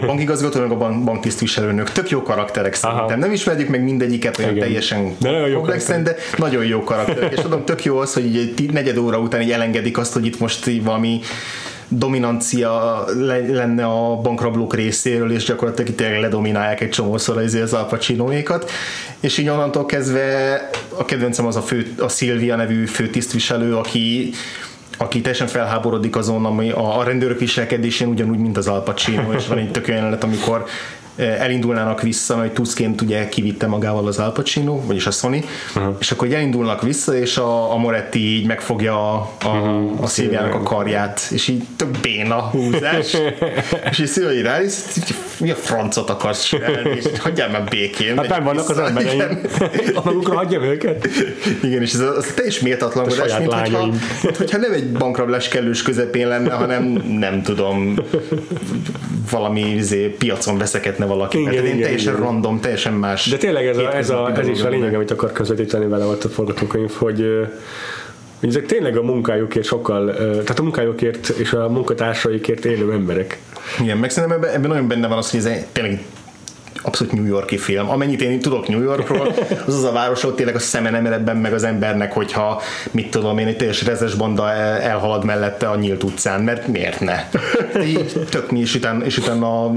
a 0.00 0.06
bankigazgató, 0.06 0.60
meg 0.60 0.70
a 0.70 0.76
bank, 0.76 1.04
banktisztviselőnök. 1.04 1.90
Tök 1.90 2.10
jó 2.10 2.22
karakterek 2.22 2.74
szerintem. 2.74 3.06
Aha. 3.06 3.16
Nem 3.16 3.32
ismerjük 3.32 3.68
meg 3.68 3.82
mindegyiket 3.82 4.38
olyan 4.38 4.50
Igen. 4.50 4.62
teljesen 4.62 5.16
de 5.18 5.30
nagyon 5.30 5.54
komplexen, 5.54 6.02
de 6.02 6.16
nagyon 6.36 6.64
jó 6.64 6.84
karakterek. 6.84 7.32
És 7.32 7.40
tudom, 7.40 7.64
tök 7.64 7.84
jó 7.84 7.98
az, 7.98 8.14
hogy 8.14 8.36
egy 8.36 8.72
negyed 8.72 8.96
óra 8.96 9.18
után 9.18 9.40
így 9.40 9.50
elengedik 9.50 9.98
azt, 9.98 10.12
hogy 10.12 10.26
itt 10.26 10.38
most 10.38 10.66
így 10.66 10.84
valami 10.84 11.20
dominancia 11.88 13.04
lenne 13.48 13.84
a 13.84 14.16
bankrablók 14.16 14.74
részéről, 14.74 15.32
és 15.32 15.44
gyakorlatilag 15.44 15.90
itt 15.90 16.00
ledominálják 16.00 16.80
egy 16.80 16.90
csomószor 16.90 17.38
az, 17.38 17.54
az 17.54 17.72
Al 17.72 17.86
Pacino-ékat, 17.86 18.70
és 19.20 19.38
így 19.38 19.48
onnantól 19.48 19.86
kezdve 19.86 20.60
a 20.96 21.04
kedvencem 21.04 21.46
az 21.46 21.56
a, 21.56 21.62
fő, 21.62 21.94
a 21.98 22.08
Szilvia 22.08 22.56
nevű 22.56 22.86
főtisztviselő, 22.86 23.76
aki 23.76 24.30
aki 24.98 25.20
teljesen 25.20 25.46
felháborodik 25.46 26.16
azon, 26.16 26.44
ami 26.44 26.70
a, 26.70 26.98
a 26.98 27.02
rendőrök 27.02 27.38
viselkedésén 27.38 28.08
ugyanúgy, 28.08 28.38
mint 28.38 28.56
az 28.56 28.68
Al 28.68 28.82
Pacino, 28.82 29.32
és 29.32 29.46
van 29.46 29.58
egy 29.58 29.70
tök 29.70 29.86
jelenet, 29.86 30.24
amikor 30.24 30.64
elindulnának 31.18 32.02
vissza, 32.02 32.36
mert 32.36 32.54
Tuskként 32.54 33.00
ugye 33.00 33.28
kivitte 33.28 33.66
magával 33.66 34.06
az 34.06 34.18
Al 34.18 34.32
Pacino, 34.32 34.80
vagyis 34.86 35.06
a 35.06 35.10
Sony, 35.10 35.44
uh-huh. 35.74 35.96
és 35.98 36.10
akkor 36.10 36.32
elindulnak 36.32 36.82
vissza, 36.82 37.16
és 37.16 37.36
a, 37.36 37.72
a 37.72 37.76
Moretti 37.76 38.18
így 38.18 38.46
megfogja 38.46 39.12
a, 39.12 39.30
a, 39.44 39.48
uh-huh. 39.48 40.02
a 40.02 40.06
Szilviának 40.06 40.54
a 40.54 40.62
karját, 40.62 41.28
és 41.30 41.48
így 41.48 41.62
tök 41.76 41.88
béna 42.02 42.40
húzás, 42.40 43.16
és 43.90 43.98
így 43.98 44.06
Szilvi 44.06 44.42
rá, 44.42 44.62
és 44.62 44.74
mi 45.38 45.50
a 45.50 45.54
francot 45.54 46.10
akarsz 46.10 46.42
csinálni, 46.42 46.90
és 46.96 47.04
hagyjál 47.18 47.48
már 47.48 47.64
békén. 47.64 48.16
Hát 48.16 48.28
nem 48.28 48.44
vannak 48.44 48.68
az 48.68 48.78
embereim. 48.78 49.40
A 49.94 50.00
magukra 50.04 50.36
hagyjam 50.36 50.62
őket. 50.62 51.08
Igen, 51.62 51.82
és 51.82 51.92
ez 51.92 52.00
az 52.00 52.32
teljes 52.34 52.60
méltatlankodás, 52.60 53.38
mint 53.38 53.52
hogyha, 53.52 53.88
hogyha 54.36 54.58
nem 54.58 54.72
egy 54.72 54.92
bankrablás 54.92 55.48
kellős 55.48 55.82
közepén 55.82 56.28
lenne, 56.28 56.52
hanem 56.52 56.84
nem 57.18 57.42
tudom, 57.42 57.94
valami 59.30 59.60
izé, 59.60 60.06
piacon 60.06 60.58
veszekedne 60.58 61.06
valaki. 61.08 61.40
Igen, 61.40 61.52
igen, 61.52 61.80
teljesen 61.80 62.12
igen. 62.12 62.24
random, 62.24 62.60
teljesen 62.60 62.92
más. 62.92 63.30
De 63.30 63.36
tényleg 63.36 63.66
ez, 63.66 63.78
a, 63.78 63.96
ez, 63.96 64.10
a, 64.10 64.32
ez 64.36 64.48
is 64.48 64.62
a 64.62 64.68
lényeg, 64.68 64.94
amit 64.94 65.10
akar 65.10 65.32
közvetíteni 65.32 65.86
vele 65.86 66.04
ott 66.04 66.24
a 66.24 66.28
forgatókönyv, 66.28 66.92
hogy 66.92 67.46
hogy 68.40 68.48
ezek 68.48 68.66
tényleg 68.66 68.96
a 68.96 69.02
munkájukért 69.02 69.66
sokkal, 69.66 70.14
tehát 70.14 70.58
a 70.58 70.62
munkájukért 70.62 71.28
és 71.28 71.52
a 71.52 71.68
munkatársaikért 71.68 72.64
élő 72.64 72.92
emberek. 72.92 73.38
Igen, 73.80 73.98
meg 73.98 74.10
szerintem 74.10 74.38
ebben, 74.38 74.54
ebben 74.54 74.70
nagyon 74.70 74.88
benne 74.88 75.08
van 75.08 75.18
az, 75.18 75.30
hogy 75.30 75.40
ez 75.40 75.66
tényleg 75.72 76.04
abszolút 76.82 77.12
New 77.12 77.24
Yorki 77.24 77.56
film. 77.56 77.90
Amennyit 77.90 78.22
én 78.22 78.40
tudok 78.40 78.68
New 78.68 78.82
Yorkról, 78.82 79.34
az 79.66 79.74
az 79.74 79.84
a 79.84 79.92
város, 79.92 80.24
ott 80.24 80.36
tényleg 80.36 80.54
a 80.54 80.58
szeme 80.58 80.90
nem 80.90 81.06
eredben 81.06 81.36
meg 81.36 81.52
az 81.52 81.64
embernek, 81.64 82.12
hogyha 82.12 82.62
mit 82.90 83.10
tudom 83.10 83.38
én, 83.38 83.46
egy 83.46 83.56
teljes 83.56 83.84
rezes 83.84 84.14
banda 84.14 84.52
elhalad 84.52 85.24
mellette 85.24 85.68
a 85.68 85.76
nyílt 85.76 86.02
utcán, 86.02 86.42
mert 86.42 86.66
miért 86.66 87.00
ne? 87.00 87.28
Így 87.84 88.12
tök 88.30 88.50
mi, 88.50 88.60
és 88.60 88.74
utána, 88.74 89.04
és 89.04 89.18
utána 89.18 89.70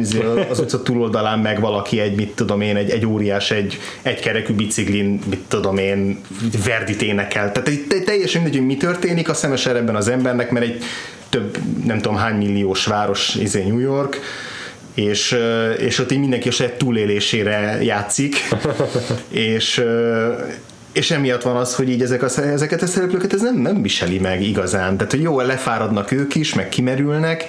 az 0.49 0.59
utca 0.59 0.81
túloldalán 0.81 1.39
meg 1.39 1.59
valaki 1.59 1.99
egy, 1.99 2.15
mit 2.15 2.35
tudom 2.35 2.61
én, 2.61 2.75
egy, 2.75 2.89
egy 2.89 3.05
óriás, 3.05 3.51
egy, 3.51 3.77
egy 4.01 4.19
kerekű 4.19 4.53
biciklin, 4.53 5.19
mit 5.29 5.43
tudom 5.47 5.77
én, 5.77 6.19
verdit 6.65 7.01
énekel. 7.01 7.51
Tehát 7.51 7.71
teljesen 8.05 8.41
mindegy, 8.41 8.59
hogy 8.59 8.69
mi 8.69 8.77
történik 8.77 9.29
a 9.29 9.33
szemes 9.33 9.65
ebben 9.65 9.95
az 9.95 10.07
embernek, 10.07 10.51
mert 10.51 10.65
egy 10.65 10.83
több, 11.29 11.57
nem 11.85 11.99
tudom 11.99 12.17
hány 12.17 12.35
milliós 12.35 12.85
város, 12.85 13.35
izé 13.35 13.63
New 13.63 13.79
York, 13.79 14.19
és, 14.93 15.37
és 15.77 15.99
ott 15.99 16.11
így 16.11 16.19
mindenki 16.19 16.47
a 16.47 16.51
saját 16.51 16.73
túlélésére 16.73 17.77
játszik, 17.83 18.35
és, 19.29 19.83
és 20.91 21.11
emiatt 21.11 21.41
van 21.41 21.55
az, 21.55 21.75
hogy 21.75 21.89
így 21.89 22.01
ezek 22.01 22.23
a, 22.23 22.41
ezeket 22.41 22.81
a 22.81 22.87
szereplőket 22.87 23.33
ez 23.33 23.41
nem, 23.41 23.55
nem 23.55 23.81
viseli 23.81 24.19
meg 24.19 24.43
igazán. 24.43 24.97
Tehát, 24.97 25.11
hogy 25.11 25.21
jó, 25.21 25.41
lefáradnak 25.41 26.11
ők 26.11 26.35
is, 26.35 26.53
meg 26.53 26.69
kimerülnek, 26.69 27.47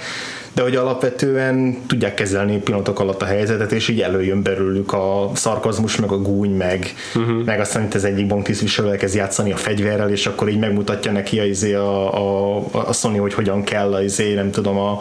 de 0.55 0.63
hogy 0.63 0.77
alapvetően 0.77 1.79
tudják 1.87 2.15
kezelni 2.15 2.59
pillanatok 2.59 3.01
alatt 3.01 3.23
a 3.23 3.25
helyzetet, 3.25 3.73
és 3.73 3.89
így 3.89 4.01
előjön 4.01 4.43
belőlük 4.43 4.93
a 4.93 5.31
szarkazmus, 5.35 5.97
meg 5.97 6.11
a 6.11 6.19
gúny, 6.19 6.51
meg, 6.51 6.95
uh-huh. 7.15 7.45
meg 7.45 7.61
aztán 7.61 7.83
itt 7.83 7.95
az 7.95 8.05
egyik 8.05 8.27
banktisztviselő 8.27 8.91
elkezd 8.91 9.15
játszani 9.15 9.53
a 9.53 9.57
fegyverrel, 9.57 10.11
és 10.11 10.27
akkor 10.27 10.49
így 10.49 10.59
megmutatja 10.59 11.13
neki 11.13 11.39
a, 11.39 11.45
izé 11.45 11.75
a, 11.75 12.15
a, 12.15 12.65
a 12.73 12.93
Sony, 12.93 13.19
hogy 13.19 13.35
hogyan 13.35 13.63
kell 13.63 13.95
a, 13.95 14.03
izé, 14.03 14.35
nem 14.35 14.51
tudom, 14.51 14.79
a, 14.79 14.99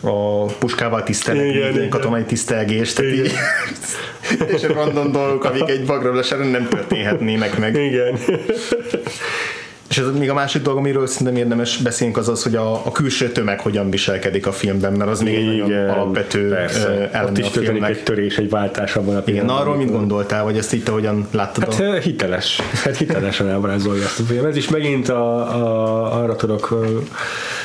a 0.00 0.44
puskával 0.44 1.02
tisztelni, 1.02 1.88
katonai 1.88 2.22
tisztelgést, 2.22 2.96
tehát 2.96 3.12
így 3.12 3.32
és 4.54 4.62
random 4.62 5.12
dolgok, 5.12 5.44
amik 5.44 5.68
egy 5.68 5.84
bagröblesen 5.84 6.38
nem 6.38 6.68
történhetnének 6.68 7.58
meg. 7.58 7.74
Igen. 7.74 8.18
És 9.88 9.98
ez 9.98 10.06
még 10.18 10.30
a 10.30 10.34
másik 10.34 10.62
dolog, 10.62 10.78
amiről 10.78 11.06
szerintem 11.06 11.36
érdemes 11.36 11.76
beszélni, 11.76 12.14
az 12.14 12.28
az, 12.28 12.42
hogy 12.42 12.54
a, 12.54 12.72
a 12.72 12.92
külső 12.92 13.28
tömeg 13.32 13.60
hogyan 13.60 13.90
viselkedik 13.90 14.46
a 14.46 14.52
filmben, 14.52 14.92
mert 14.92 15.10
az 15.10 15.20
még 15.20 15.34
egy 15.34 15.46
nagyon 15.46 15.88
alapvető 15.88 16.54
eleme 17.12 17.44
a 17.44 17.48
filmnek. 17.50 17.90
egy 17.90 18.02
törés, 18.02 18.38
egy 18.38 18.50
váltás 18.50 18.96
abban 18.96 19.16
a 19.16 19.22
Igen, 19.24 19.48
arról 19.48 19.76
mit 19.76 19.90
gondoltál, 19.90 20.44
vagy 20.44 20.56
ezt 20.56 20.72
itt 20.72 20.88
ahogyan 20.88 21.26
láttad? 21.30 21.74
Hát 21.74 21.80
a... 21.80 21.92
hiteles, 21.92 22.60
hát 22.84 22.96
hitelesen 22.96 23.48
ábrázolja 23.48 24.02
ezt 24.02 24.20
a 24.20 24.22
film. 24.22 24.46
Ez 24.46 24.56
is 24.56 24.68
megint 24.68 25.08
a, 25.08 25.36
a, 25.36 26.22
arra 26.22 26.36
tudok 26.36 26.78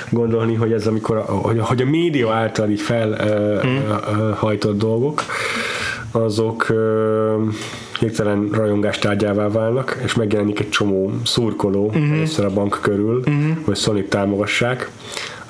gondolni, 0.10 0.54
hogy 0.54 0.72
ez 0.72 0.88
amikor, 0.88 1.24
hogy, 1.28 1.60
hogy 1.60 1.82
a 1.82 1.86
média 1.86 2.34
által 2.34 2.70
így 2.70 2.82
felhajtott 2.82 4.72
hmm. 4.72 4.80
dolgok, 4.80 5.24
azok 6.15 6.73
hirtelen 7.99 8.49
rajongás 8.52 8.98
tárgyává 8.99 9.48
válnak, 9.48 9.98
és 10.03 10.14
megjelenik 10.14 10.60
egy 10.60 10.69
csomó 10.69 11.11
szurkoló 11.26 11.85
uh-huh. 11.85 12.11
először 12.11 12.45
a 12.45 12.49
bank 12.49 12.80
körül, 12.81 13.18
uh-huh. 13.18 13.57
hogy 13.65 13.76
sony 13.76 14.07
támogassák, 14.07 14.91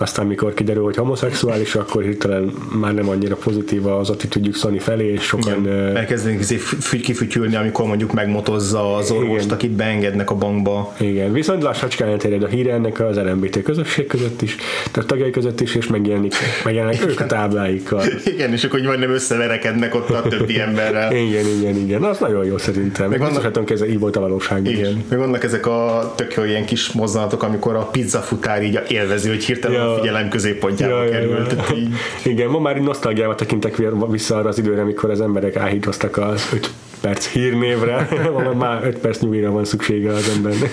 aztán 0.03 0.25
mikor 0.25 0.53
kiderül, 0.53 0.83
hogy 0.83 0.95
homoszexuális, 0.95 1.75
akkor 1.75 2.03
hirtelen 2.03 2.53
már 2.71 2.93
nem 2.93 3.09
annyira 3.09 3.35
pozitív 3.35 3.87
az 3.87 4.09
attitűdjük 4.09 4.55
Sony 4.55 4.79
felé, 4.79 5.11
és 5.11 5.21
sokan... 5.21 5.59
Igen, 5.59 5.95
elkezdenek 5.97 6.39
izé 6.39 6.59
kifütyülni, 7.01 7.55
amikor 7.55 7.85
mondjuk 7.85 8.13
megmotozza 8.13 8.95
az 8.95 9.11
orvost, 9.11 9.51
akit 9.51 9.71
beengednek 9.71 10.31
a 10.31 10.35
bankba. 10.35 10.95
Igen, 10.99 11.33
viszont 11.33 11.63
lassacskán 11.63 12.09
elterjed 12.09 12.43
a 12.43 12.47
híre 12.47 12.73
ennek 12.73 12.99
az 12.99 13.17
LMBT 13.17 13.61
közösség 13.63 14.07
között 14.07 14.41
is, 14.41 14.55
tehát 14.91 15.09
tagjai 15.09 15.29
között 15.29 15.61
is, 15.61 15.75
és 15.75 15.87
megjelenik, 15.87 16.33
megjelenik 16.63 17.05
ők 17.07 17.19
a 17.19 17.25
tábláikkal. 17.25 18.03
Igen, 18.33 18.51
és 18.51 18.63
akkor 18.63 18.81
majdnem 18.81 19.11
összeverekednek 19.11 19.95
ott 19.95 20.09
a 20.09 20.21
többi 20.21 20.59
emberrel. 20.59 21.15
igen, 21.15 21.45
igen, 21.59 21.75
igen, 21.75 22.03
az 22.03 22.17
nagyon 22.19 22.45
jó 22.45 22.57
szerintem. 22.57 23.09
Meg 23.09 23.19
vannak, 23.19 23.71
ez 23.71 23.83
így 23.83 23.99
volt 23.99 24.15
a 24.15 24.19
valóság. 24.19 24.67
Igen. 24.67 24.79
igen. 24.79 25.03
Meg 25.09 25.19
vannak 25.19 25.43
ezek 25.43 25.67
a 25.67 26.11
tök 26.15 26.33
jó 26.33 26.43
ilyen 26.43 26.65
kis 26.65 26.91
mozzanatok, 26.91 27.43
amikor 27.43 27.75
a 27.75 27.85
pizzafutár 27.85 28.63
így 28.63 28.79
élvezi, 28.87 29.29
hogy 29.29 29.43
hirtelen 29.43 29.81
ja. 29.81 29.92
A 29.93 29.99
figyelem 29.99 30.29
középpontjába 30.29 31.03
ja, 31.03 31.11
került. 31.11 31.51
Ja, 31.51 31.63
ja. 31.69 31.87
Igen, 32.23 32.49
ma 32.49 32.59
már 32.59 32.81
nosztalgiával 32.81 33.35
tekintek 33.35 33.75
vissza 34.09 34.35
arra 34.35 34.49
az 34.49 34.57
időre, 34.57 34.81
amikor 34.81 35.09
az 35.09 35.21
emberek 35.21 35.55
áhítoztak 35.55 36.17
az 36.17 36.49
5 36.53 36.71
perc 37.01 37.27
hírnévre, 37.27 38.07
már 38.57 38.85
5 38.85 38.97
perc 38.97 39.19
nyugíra 39.19 39.51
van 39.51 39.65
szüksége 39.65 40.11
az 40.11 40.31
embernek. 40.35 40.71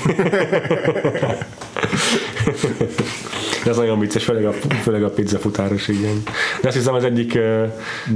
Ez 3.67 3.77
nagyon 3.77 3.99
vicces, 3.99 4.25
főleg 4.25 4.45
a, 4.45 4.53
főleg 4.83 5.03
a 5.03 5.11
pizzafutáros, 5.11 5.89
igen. 5.89 6.23
De 6.61 6.69
azt 6.69 6.77
hiszem 6.77 6.95
az 6.95 7.05
egyik 7.05 7.39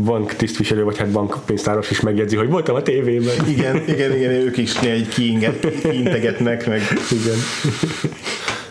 bank 0.05 0.35
tisztviselő, 0.35 0.85
vagy 0.85 0.98
hát 0.98 1.10
bankpénztáros 1.10 1.90
is 1.90 2.01
megjegyzi, 2.01 2.36
hogy 2.36 2.48
voltam 2.48 2.74
a 2.74 2.82
tévében. 2.82 3.35
Igen, 3.48 3.82
igen, 3.86 4.16
igen, 4.16 4.31
ők 4.31 4.56
is 4.56 4.76
egy 4.76 5.09
kiintegetnek 5.82 6.66
meg. 6.66 6.81
Igen. 7.10 7.36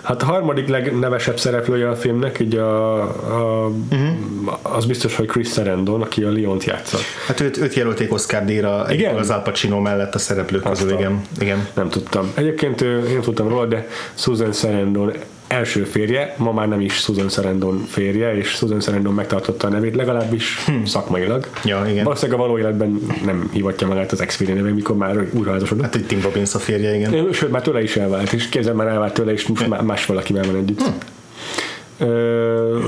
Hát 0.03 0.21
a 0.21 0.25
harmadik 0.25 0.67
legnevesebb 0.67 1.39
szereplője 1.39 1.89
a 1.89 1.95
filmnek, 1.95 2.39
így 2.39 2.55
a, 2.55 3.01
a, 3.01 3.67
uh-huh. 3.91 4.75
az 4.75 4.85
biztos, 4.85 5.15
hogy 5.15 5.27
Chris 5.27 5.49
Sarandon, 5.49 6.01
aki 6.01 6.23
a 6.23 6.31
Leont 6.31 6.63
játszott. 6.63 7.01
Hát 7.27 7.39
őt, 7.39 7.57
őt 7.57 7.73
jelölték 7.73 8.13
Oscar 8.13 8.45
díjra 8.45 8.85
igen? 8.89 9.15
az 9.15 9.29
Al 9.29 9.41
Pacino 9.41 9.79
mellett 9.79 10.15
a 10.15 10.19
szereplők 10.19 10.63
közül, 10.63 10.91
igen. 10.91 11.21
igen. 11.39 11.67
Nem 11.73 11.89
tudtam. 11.89 12.31
Egyébként 12.33 12.81
én 12.81 13.21
tudtam 13.21 13.47
róla, 13.47 13.65
de 13.65 13.87
Susan 14.13 14.51
Sarandon 14.51 15.13
első 15.47 15.83
férje, 15.83 16.35
ma 16.37 16.51
már 16.51 16.67
nem 16.67 16.79
is 16.79 16.93
Susan 16.93 17.29
Sarandon 17.29 17.83
férje, 17.87 18.35
és 18.35 18.47
Susan 18.47 18.81
Sarandon 18.81 19.13
megtartotta 19.13 19.67
a 19.67 19.69
nevét, 19.69 19.95
legalábbis 19.95 20.63
hm. 20.65 20.83
szakmailag. 20.83 21.49
Ja, 21.63 21.85
igen. 21.89 22.03
Valószínűleg 22.03 22.39
a 22.39 22.43
való 22.43 22.57
életben 22.57 23.01
nem 23.25 23.49
hivatja 23.53 23.87
magát 23.87 24.11
az 24.11 24.21
ex 24.21 24.35
férje 24.35 24.53
neve, 24.53 24.69
mikor 24.69 24.95
már 24.95 25.27
újraházasodott. 25.31 25.83
Hát, 25.83 25.93
hogy 25.93 26.05
Tim 26.05 26.21
Robbins 26.21 26.53
a 26.53 26.59
férje, 26.59 26.95
igen. 26.95 27.31
Sőt, 27.31 27.51
már 27.51 27.61
tőle 27.61 27.83
is 27.83 27.95
elvált, 27.95 28.33
és 28.33 28.49
kézzel 28.49 28.73
már 28.73 28.87
elvált 28.87 29.13
tőle, 29.13 29.31
és 29.31 29.47
most 29.47 29.61
hm. 29.61 29.85
más 29.85 30.05
valakivel 30.05 30.43
van 30.43 30.55
együtt. 30.55 30.81
Hm. 30.81 32.05
Ö, 32.05 32.79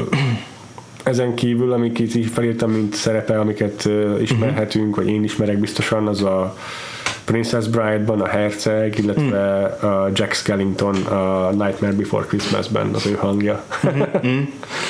ezen 1.03 1.33
kívül, 1.33 1.71
amiket 1.71 2.15
így 2.15 2.29
felírtam, 2.33 2.71
mint 2.71 2.93
szerepe, 2.93 3.39
amiket 3.39 3.89
ismerhetünk, 4.21 4.89
uh-huh. 4.89 5.05
vagy 5.05 5.13
én 5.13 5.23
ismerek 5.23 5.57
biztosan, 5.57 6.07
az 6.07 6.23
a 6.23 6.55
Princess 7.25 7.65
Bride-ban 7.65 8.21
a 8.21 8.27
herceg, 8.27 8.97
illetve 8.97 9.75
mm. 9.83 9.87
a 9.87 10.09
Jack 10.13 10.33
Skellington 10.33 10.95
a 10.95 11.49
Nightmare 11.51 11.93
Before 11.93 12.25
Christmas-ben 12.25 12.93
az 12.93 13.05
ő 13.05 13.13
hangja. 13.13 13.63
Mm-hmm. 13.87 14.41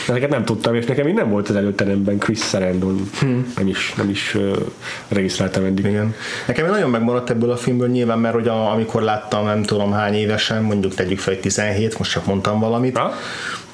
Ezeket 0.07 0.29
nem 0.29 0.45
tudtam, 0.45 0.75
és 0.75 0.85
nekem 0.85 1.05
még 1.05 1.13
nem 1.13 1.29
volt 1.29 1.49
az 1.49 1.55
előteremben 1.55 2.17
Chris 2.17 2.39
Sarandon, 2.39 3.09
mm. 3.25 3.39
nem 3.55 3.67
is, 3.67 3.93
nem 3.97 4.09
is 4.09 4.35
uh, 4.35 4.57
regisztráltam 5.07 5.63
eddig. 5.63 5.85
Igen. 5.85 6.13
Nekem 6.47 6.69
nagyon 6.69 6.89
megmaradt 6.89 7.29
ebből 7.29 7.51
a 7.51 7.57
filmből 7.57 7.87
nyilván, 7.87 8.19
mert 8.19 8.33
hogy 8.33 8.47
a, 8.47 8.71
amikor 8.71 9.01
láttam 9.01 9.45
nem 9.45 9.63
tudom 9.63 9.91
hány 9.91 10.13
évesen, 10.13 10.63
mondjuk 10.63 10.93
tegyük 10.93 11.19
fel 11.19 11.39
17, 11.39 11.97
most 11.97 12.11
csak 12.11 12.25
mondtam 12.25 12.59
valamit, 12.59 12.97
ha? 12.97 13.13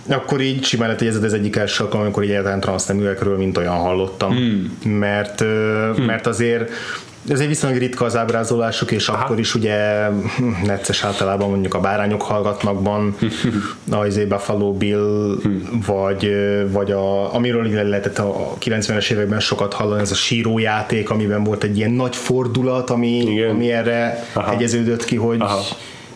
akkor 0.08 0.42
így 0.42 0.64
simán 0.64 0.86
lehet, 0.86 1.02
hogy 1.02 1.10
ez 1.10 1.24
az 1.24 1.34
egyik 1.34 1.56
első 1.56 1.84
alkalom, 1.84 2.06
amikor 2.06 2.24
így 2.24 2.30
egyáltalán 2.30 2.60
transzneműekről 2.60 3.38
mint 3.38 3.58
olyan 3.58 3.76
hallottam. 3.76 4.34
Mm. 4.34 4.92
Mert, 4.92 5.44
mm. 5.44 6.04
mert 6.06 6.28
azért 6.28 6.72
ez 7.30 7.39
egy 7.39 7.48
viszonylag 7.48 7.80
ritka 7.80 8.06
az 8.06 8.15
ábrázolásuk, 8.15 8.91
és 8.91 9.07
Aha. 9.07 9.23
akkor 9.23 9.39
is 9.39 9.56
ugye 9.56 10.10
necces 10.64 11.03
általában 11.03 11.49
mondjuk 11.49 11.73
a 11.73 11.80
bárányok 11.80 12.22
hallgatmakban, 12.22 13.15
a 13.91 14.06
izé 14.06 14.26
Buffalo 14.26 14.73
Bill, 14.73 15.38
hmm. 15.41 15.84
vagy, 15.85 16.31
vagy 16.72 16.91
a, 16.91 17.34
amiről 17.34 17.88
lehetett 17.88 18.18
a 18.18 18.53
90-es 18.60 19.11
években 19.11 19.39
sokat 19.39 19.73
hallani, 19.73 20.02
ez 20.02 20.11
a 20.11 20.15
sírójáték, 20.15 21.10
amiben 21.10 21.43
volt 21.43 21.64
egy 21.64 21.77
ilyen 21.77 21.91
nagy 21.91 22.15
fordulat, 22.15 22.89
ami, 22.89 23.43
ami 23.43 23.72
erre 23.72 24.26
Aha. 24.34 24.53
egyeződött 24.53 25.06
ki, 25.06 25.15
hogy 25.15 25.39
Aha 25.41 25.61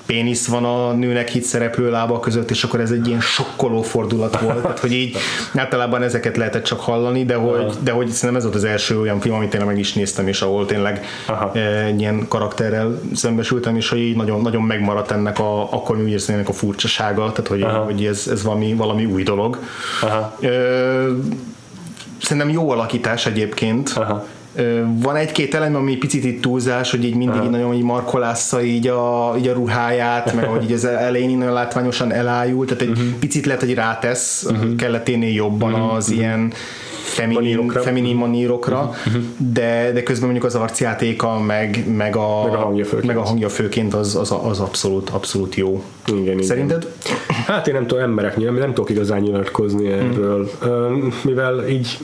pénisz 0.05 0.47
van 0.47 0.65
a 0.65 0.91
nőnek 0.91 1.29
hit 1.29 1.43
szereplő 1.43 1.89
lába 1.89 2.19
között, 2.19 2.49
és 2.49 2.63
akkor 2.63 2.79
ez 2.79 2.91
egy 2.91 3.07
ilyen 3.07 3.19
sokkoló 3.19 3.81
fordulat 3.81 4.39
volt, 4.39 4.61
tehát 4.61 4.79
hogy 4.79 4.93
így 4.93 5.17
általában 5.55 6.03
ezeket 6.03 6.37
lehetett 6.37 6.63
csak 6.63 6.79
hallani, 6.79 7.25
de 7.25 7.35
hogy, 7.35 7.73
de 7.83 7.91
hogy 7.91 8.07
szerintem 8.07 8.35
ez 8.35 8.43
volt 8.43 8.55
az 8.55 8.63
első 8.63 8.99
olyan 8.99 9.19
film, 9.19 9.35
amit 9.35 9.53
én 9.53 9.65
meg 9.65 9.79
is 9.79 9.93
néztem, 9.93 10.27
és 10.27 10.41
ahol 10.41 10.65
tényleg 10.65 11.05
Aha. 11.25 11.51
eh, 11.53 11.85
egy 11.85 11.99
ilyen 11.99 12.27
karakterrel 12.27 13.01
szembesültem, 13.13 13.75
és 13.75 13.89
hogy 13.89 13.99
így 13.99 14.15
nagyon, 14.15 14.41
nagyon 14.41 14.61
megmaradt 14.61 15.11
ennek 15.11 15.39
a, 15.39 15.73
akkor 15.73 15.97
úgy 15.97 16.09
érzem, 16.09 16.35
ennek 16.35 16.49
a 16.49 16.53
furcsasága, 16.53 17.31
tehát 17.31 17.47
hogy, 17.47 17.61
Aha. 17.61 17.83
hogy 17.83 18.05
ez, 18.05 18.27
ez 18.31 18.43
valami, 18.43 18.73
valami 18.73 19.05
új 19.05 19.23
dolog. 19.23 19.59
Aha. 20.01 20.37
Ö, 20.39 21.11
szerintem 22.21 22.49
jó 22.49 22.69
alakítás 22.69 23.25
egyébként. 23.25 23.89
Aha. 23.95 24.25
Van 25.01 25.15
egy-két 25.15 25.53
elem, 25.55 25.75
ami 25.75 25.95
picit 25.97 26.23
itt 26.23 26.41
túlzás, 26.41 26.91
hogy 26.91 27.03
így 27.05 27.15
mindig 27.15 27.43
így 27.43 27.49
nagyon 27.49 27.73
így 27.73 27.83
markolásza 27.83 28.63
így 28.63 28.87
a, 28.87 29.33
így 29.37 29.47
a 29.47 29.53
ruháját, 29.53 30.33
meg 30.33 30.45
hogy 30.45 30.63
így 30.63 30.71
az 30.71 30.85
elején 30.85 31.29
így 31.29 31.37
nagyon 31.37 31.53
látványosan 31.53 32.11
elájul, 32.11 32.65
tehát 32.65 32.81
egy 32.81 32.89
Mhm. 32.89 32.99
picit 33.19 33.45
lehet, 33.45 33.61
hogy 33.61 33.73
rátesz 33.73 34.45
uh-huh. 34.49 34.75
kelleténél 34.75 35.33
jobban 35.33 35.73
az 35.73 36.09
ilyen 36.09 36.53
feminin, 37.03 37.35
Manírokra. 37.41 37.79
Mhm. 37.79 37.87
feminin 37.87 38.15
manírokra, 38.15 38.91
de, 39.37 39.91
de 39.93 40.03
közben 40.03 40.29
mondjuk 40.29 40.45
az 40.45 40.55
arcjátéka, 40.55 41.39
meg, 41.39 41.83
meg, 41.95 42.15
a, 42.15 42.43
Meg 42.43 42.53
a 42.53 42.57
hangja 42.57 42.85
főként. 42.85 43.05
meg 43.07 43.17
a 43.17 43.21
hangja 43.21 43.49
főként 43.49 43.93
az, 43.93 44.15
az, 44.15 44.33
az 44.43 44.59
abszolút, 44.59 45.09
abszolút 45.09 45.55
jó. 45.55 45.83
Igen, 46.07 46.21
igen. 46.23 46.41
Szerinted? 46.43 46.87
Hát 47.47 47.67
én 47.67 47.73
nem 47.73 47.87
tudom, 47.87 48.03
emberek 48.03 48.37
nyilván, 48.37 48.59
nem 48.59 48.73
tudok 48.73 48.89
igazán 48.89 49.19
nyilatkozni 49.21 49.87
erről, 49.91 50.49
Ö, 50.61 50.95
mivel 51.23 51.67
így, 51.69 51.97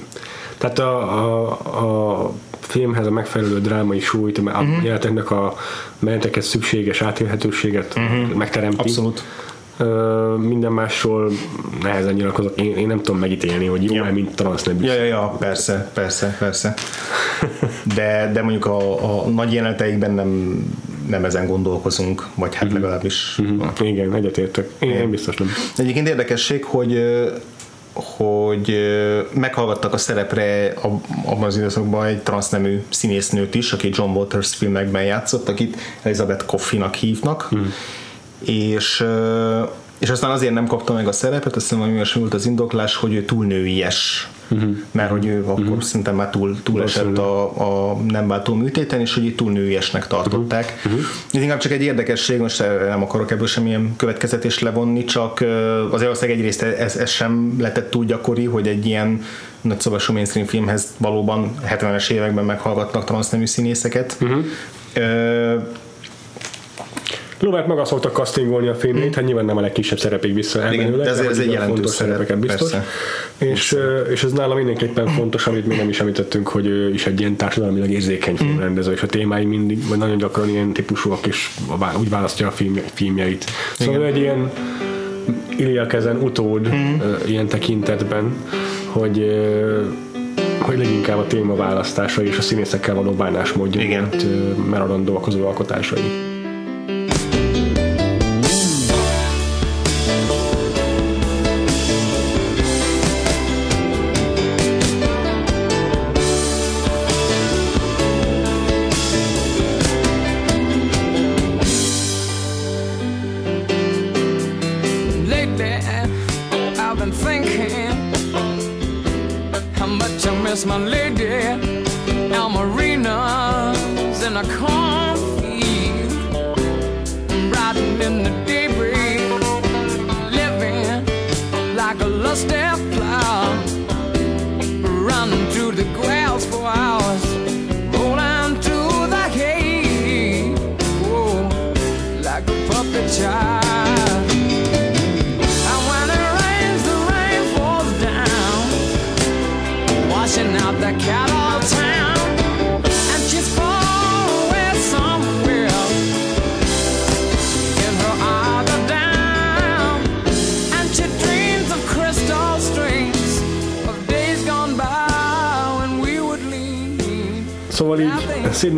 tehát 0.61 0.79
a, 0.79 0.97
a, 1.25 2.23
a 2.23 2.31
filmhez 2.59 3.05
a 3.05 3.11
megfelelő 3.11 3.61
drámai 3.61 3.99
súlyt, 3.99 4.37
a 4.37 4.41
uh-huh. 4.41 4.83
jelenteknek 4.83 5.31
a 5.31 5.55
meneteket 5.99 6.43
szükséges 6.43 7.01
átélhetőséget 7.01 7.93
uh-huh. 7.97 8.33
megteremti. 8.33 8.77
Abszolút. 8.77 9.23
Ö, 9.77 10.35
minden 10.39 10.71
másról 10.71 11.31
nehezen 11.81 12.13
nyilatkozok. 12.13 12.59
Én, 12.59 12.75
én 12.75 12.87
nem 12.87 13.01
tudom 13.01 13.19
megítélni, 13.19 13.65
hogy 13.65 13.83
jó-e, 13.83 14.05
Ja. 14.05 14.13
mint 14.13 14.35
transznemű. 14.35 14.85
Ja, 14.85 14.93
ja, 14.93 15.03
ja, 15.03 15.35
persze, 15.39 15.89
persze, 15.93 16.35
persze. 16.39 16.73
De, 17.95 18.29
de 18.33 18.41
mondjuk 18.41 18.65
a, 18.65 19.23
a 19.25 19.29
nagy 19.29 19.53
jeleneteikben 19.53 20.11
nem, 20.11 20.63
nem 21.07 21.25
ezen 21.25 21.47
gondolkozunk, 21.47 22.27
vagy 22.35 22.55
hát 22.55 22.73
legalábbis. 22.73 23.35
Mhm. 23.37 23.85
Igen, 23.85 24.13
egyetértek. 24.15 24.69
Én, 24.79 24.89
én 24.91 25.09
biztos 25.09 25.35
nem. 25.37 25.47
Egyébként 25.77 26.07
érdekesség, 26.07 26.63
hogy 26.63 27.03
hogy 27.93 28.77
meghallgattak 29.33 29.93
a 29.93 29.97
szerepre 29.97 30.73
abban 31.25 31.43
az 31.43 31.57
időszakban 31.57 32.05
egy 32.05 32.21
transznemű 32.21 32.83
színésznőt 32.89 33.55
is, 33.55 33.71
aki 33.73 33.89
John 33.93 34.17
Waters 34.17 34.55
filmekben 34.55 35.03
játszott, 35.03 35.49
akit 35.49 35.77
Elizabeth 36.01 36.45
Coffey-nak 36.45 36.95
hívnak, 36.95 37.49
és 38.45 38.99
ö, 38.99 39.63
és 40.01 40.09
aztán 40.09 40.31
azért 40.31 40.53
nem 40.53 40.67
kapta 40.67 40.93
meg 40.93 41.07
a 41.07 41.11
szerepet, 41.11 41.55
azt 41.55 41.69
hiszem, 41.69 41.81
olyasmi 41.81 42.21
volt 42.21 42.33
az 42.33 42.45
indoklás, 42.45 42.95
hogy 42.95 43.13
ő 43.13 43.25
túl 43.25 43.45
nőies. 43.45 44.29
Uh-huh. 44.51 44.77
Mert 44.91 45.09
hogy 45.09 45.25
ő 45.25 45.43
akkor 45.45 45.59
uh-huh. 45.59 45.81
szerintem 45.81 46.15
már 46.15 46.29
túl, 46.29 46.57
túl 46.63 46.83
esett 46.83 47.17
a, 47.17 47.91
a 47.91 47.95
nem 47.95 48.27
váltó 48.27 48.53
műtéten, 48.53 48.99
és 48.99 49.13
hogy 49.13 49.25
így 49.25 49.35
túl 49.35 49.51
nőiesnek 49.51 50.07
tartották. 50.07 50.81
Uh-huh. 50.85 51.01
Ez 51.33 51.41
inkább 51.41 51.59
csak 51.59 51.71
egy 51.71 51.81
érdekesség, 51.81 52.39
most 52.39 52.63
nem 52.87 53.01
akarok 53.01 53.31
ebből 53.31 53.47
semmilyen 53.47 53.93
következetést 53.97 54.61
levonni, 54.61 55.03
csak 55.03 55.41
azért 55.41 56.01
valószínűleg 56.01 56.37
egyrészt 56.37 56.61
ez, 56.61 56.95
ez 56.95 57.09
sem 57.09 57.55
lehetett 57.59 57.89
túl 57.89 58.05
gyakori, 58.05 58.45
hogy 58.45 58.67
egy 58.67 58.85
ilyen 58.85 59.21
nagyszabású 59.61 60.13
mainstream 60.13 60.47
filmhez 60.47 60.87
valóban 60.97 61.55
70-es 61.65 62.09
években 62.09 62.45
meghallgatnak 62.45 63.05
transznemű 63.05 63.45
színészeket. 63.45 64.17
Uh-huh. 64.21 64.45
Lubert 67.41 67.67
maga 67.67 67.85
szokta 67.85 68.09
castingolni 68.11 68.67
a 68.67 68.75
filmét, 68.75 69.15
hát 69.15 69.25
nyilván 69.25 69.45
nem 69.45 69.57
a 69.57 69.61
legkisebb 69.61 69.99
szerepig 69.99 70.33
vissza 70.33 70.59
Hmm. 70.61 70.71
Igen, 70.71 70.85
elmenőleg, 70.85 71.05
de 71.07 71.11
azért 71.11 71.29
ez 71.31 71.37
egy 71.39 71.51
jelentős 71.51 71.75
fontos 71.75 71.91
szerep, 71.91 72.35
biztos. 72.39 72.69
persze. 72.71 72.85
És, 73.37 73.77
és 74.11 74.23
ez 74.23 74.31
nála 74.31 74.55
mindenképpen 74.55 75.07
fontos, 75.07 75.47
amit 75.47 75.65
még 75.67 75.77
nem 75.77 75.89
is 75.89 75.99
említettünk, 75.99 76.47
hogy 76.47 76.65
ő 76.67 76.93
is 76.93 77.05
egy 77.05 77.19
ilyen 77.19 77.35
társadalmilag 77.35 77.89
érzékeny 77.89 78.37
Hmm. 78.37 78.47
filmrendező, 78.47 78.91
és 78.91 79.01
a 79.01 79.07
témái 79.07 79.45
mindig, 79.45 79.87
vagy 79.87 79.97
nagyon 79.97 80.17
gyakran 80.17 80.49
ilyen 80.49 80.71
típusúak, 80.73 81.25
és 81.27 81.49
úgy 81.99 82.09
választja 82.09 82.47
a 82.47 82.51
film, 82.51 82.79
filmjeit. 82.93 83.45
Szóval 83.79 84.01
ő 84.01 84.05
egy 84.05 84.17
ilyen 84.17 84.51
Ilya 85.57 85.85
Kezen 85.87 86.17
utód 86.17 86.67
Hmm. 86.67 87.01
ö, 87.01 87.15
ilyen 87.27 87.47
tekintetben, 87.47 88.35
hogy 88.85 89.25
hogy 90.59 90.77
leginkább 90.77 91.17
a 91.17 91.27
téma 91.27 91.55
választása 91.55 92.23
és 92.23 92.37
a 92.37 92.41
színészekkel 92.41 92.95
való 92.95 93.11
bánásmódja 93.11 93.81
Igen. 93.81 94.09
ö, 94.13 94.53
maradandóak 94.69 95.27
az 95.27 95.35
alkotásai. 95.35 96.01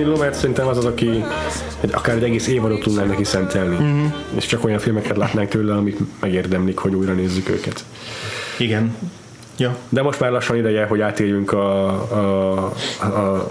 Sidney 0.03 0.17
Lumet 0.17 0.34
szerintem 0.34 0.67
az 0.67 0.77
az, 0.77 0.85
aki 0.85 1.23
egy, 1.81 1.93
akár 1.93 2.15
egy 2.15 2.23
egész 2.23 2.47
évadot 2.47 2.80
tudnánk 2.80 3.09
neki 3.09 3.23
szentelni. 3.23 3.75
Uh-huh. 3.75 4.13
És 4.35 4.45
csak 4.45 4.63
olyan 4.63 4.80
filmeket 4.80 5.17
látnánk 5.17 5.49
tőle, 5.49 5.73
amik 5.75 5.97
megérdemlik, 6.19 6.77
hogy 6.77 6.95
újra 6.95 7.13
nézzük 7.13 7.49
őket. 7.49 7.85
Igen. 8.57 8.95
Ja. 9.57 9.77
De 9.89 10.01
most 10.01 10.19
már 10.19 10.31
lassan 10.31 10.57
ideje, 10.57 10.85
hogy 10.85 11.01
átérjünk 11.01 11.51
a, 11.51 11.88
a, 12.11 12.53
a, 13.01 13.47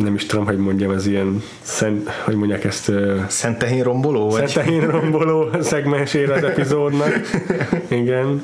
nem 0.00 0.14
is 0.14 0.26
tudom, 0.26 0.46
hogy 0.46 0.56
mondjam, 0.56 0.90
ez 0.90 1.06
ilyen 1.06 1.42
szent, 1.60 2.10
hogy 2.10 2.34
mondják 2.34 2.64
ezt 2.64 2.88
ö, 2.88 3.16
Szent 3.28 3.58
tehén 3.58 3.82
romboló? 3.82 4.30
Vagy? 4.30 4.48
Szentehén 4.48 4.90
romboló 4.90 5.48
szegmensére 5.60 6.34
az 6.34 6.44
epizódnak. 6.44 7.20
Igen. 7.88 8.42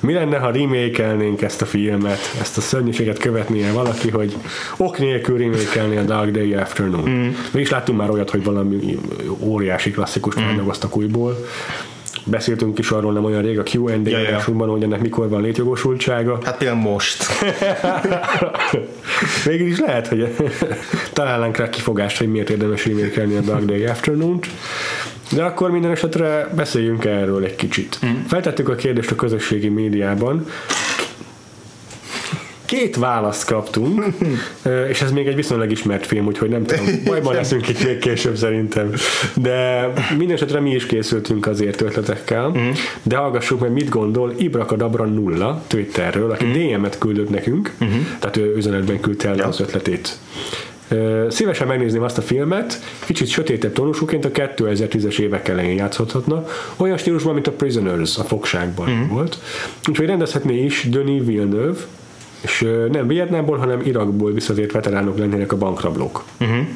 Mi 0.00 0.12
lenne, 0.12 0.38
ha 0.38 0.50
remake 0.50 1.46
ezt 1.46 1.62
a 1.62 1.66
filmet, 1.66 2.18
ezt 2.40 2.56
a 2.56 2.60
szörnyűséget 2.60 3.18
követnie 3.18 3.72
valaki, 3.72 4.10
hogy 4.10 4.36
ok 4.76 4.98
nélkül 4.98 5.38
remake 5.38 6.00
a 6.00 6.04
Dark 6.04 6.30
Day 6.30 6.54
Afternoon. 6.54 7.10
Mm. 7.10 7.28
Mi 7.52 7.60
is 7.60 7.70
láttunk 7.70 7.98
már 7.98 8.10
olyat, 8.10 8.30
hogy 8.30 8.44
valami 8.44 8.98
óriási 9.40 9.90
klasszikus 9.90 10.34
mm. 10.38 10.68
újból. 10.92 11.36
Beszéltünk 12.30 12.78
is 12.78 12.90
arról 12.90 13.12
nem 13.12 13.24
olyan 13.24 13.42
rég 13.42 13.58
a 13.58 13.62
Q&A 13.72 13.90
Ja, 13.90 14.18
ja. 14.18 14.28
adásunkban, 14.28 14.68
hogy 14.68 14.82
ennek 14.82 15.00
mikor 15.00 15.28
van 15.28 15.42
létjogosultsága. 15.42 16.38
Hát 16.44 16.56
például 16.56 16.80
most. 16.80 17.24
Végül 19.44 19.66
is 19.66 19.78
lehet, 19.78 20.08
hogy 20.08 20.34
találnánk 21.12 21.56
rá 21.56 21.68
kifogást, 21.68 22.18
hogy 22.18 22.28
miért 22.28 22.50
érdemes 22.50 22.86
remake 22.86 23.22
a 23.22 23.40
Dark 23.40 23.64
Day 23.64 23.84
Afternoon-t. 23.84 24.46
De 25.32 25.42
akkor 25.42 25.70
minden 25.70 25.90
esetre 25.90 26.48
beszéljünk 26.56 27.04
erről 27.04 27.44
egy 27.44 27.56
kicsit. 27.56 27.98
Mm. 28.06 28.08
Feltettük 28.26 28.68
a 28.68 28.74
kérdést 28.74 29.10
a 29.10 29.14
közösségi 29.14 29.68
médiában, 29.68 30.46
Két 32.68 32.96
választ 32.96 33.44
kaptunk, 33.44 34.04
és 34.90 35.00
ez 35.02 35.12
még 35.12 35.26
egy 35.26 35.34
viszonylag 35.34 35.70
ismert 35.70 36.06
film, 36.06 36.26
úgyhogy 36.26 36.48
nem 36.48 36.64
tudom, 36.64 36.84
bajban 37.04 37.34
leszünk 37.34 37.68
itt 37.68 37.84
még 37.84 37.98
később 37.98 38.36
szerintem. 38.36 38.92
De 39.34 39.88
minden 40.16 40.36
esetre 40.36 40.60
mi 40.60 40.70
is 40.70 40.86
készültünk 40.86 41.46
azért 41.46 41.80
ötletekkel, 41.80 42.56
de 43.02 43.16
hallgassuk 43.16 43.60
meg, 43.60 43.72
mit 43.72 43.88
gondol 43.88 44.34
Ibrakadabra 44.36 45.04
nulla 45.04 45.62
Twitterről, 45.66 46.30
aki 46.30 46.44
DM-et 46.44 46.98
küldött 46.98 47.30
nekünk, 47.30 47.74
tehát 48.18 48.36
ő 48.36 48.54
üzenetben 48.56 49.00
küldte 49.00 49.28
el 49.28 49.40
az 49.40 49.60
ötletét. 49.60 50.18
Szívesen 51.28 51.66
megnézném 51.66 52.02
azt 52.02 52.18
a 52.18 52.22
filmet, 52.22 52.82
kicsit 53.06 53.28
sötétebb 53.28 53.72
tónusúként 53.72 54.24
a 54.24 54.30
2010-es 54.30 55.18
évek 55.18 55.48
elején 55.48 55.76
játszhatna, 55.76 56.44
olyan 56.76 56.96
stílusban, 56.96 57.34
mint 57.34 57.46
a 57.46 57.52
Prisoners 57.52 58.18
a 58.18 58.22
fogságban 58.22 58.90
mm. 58.90 59.08
volt. 59.08 59.38
Úgyhogy 59.88 60.06
rendezhetné 60.06 60.64
is 60.64 60.88
Denis 60.90 61.22
Villeneuve, 61.24 61.78
és 62.40 62.68
nem 62.90 63.06
Vietnámból, 63.06 63.56
hanem 63.56 63.80
Irakból 63.84 64.32
visszatért 64.32 64.72
veteránok 64.72 65.18
lennének 65.18 65.52
a 65.52 65.56
bankrablók. 65.56 66.24
Uh-huh. 66.40 66.66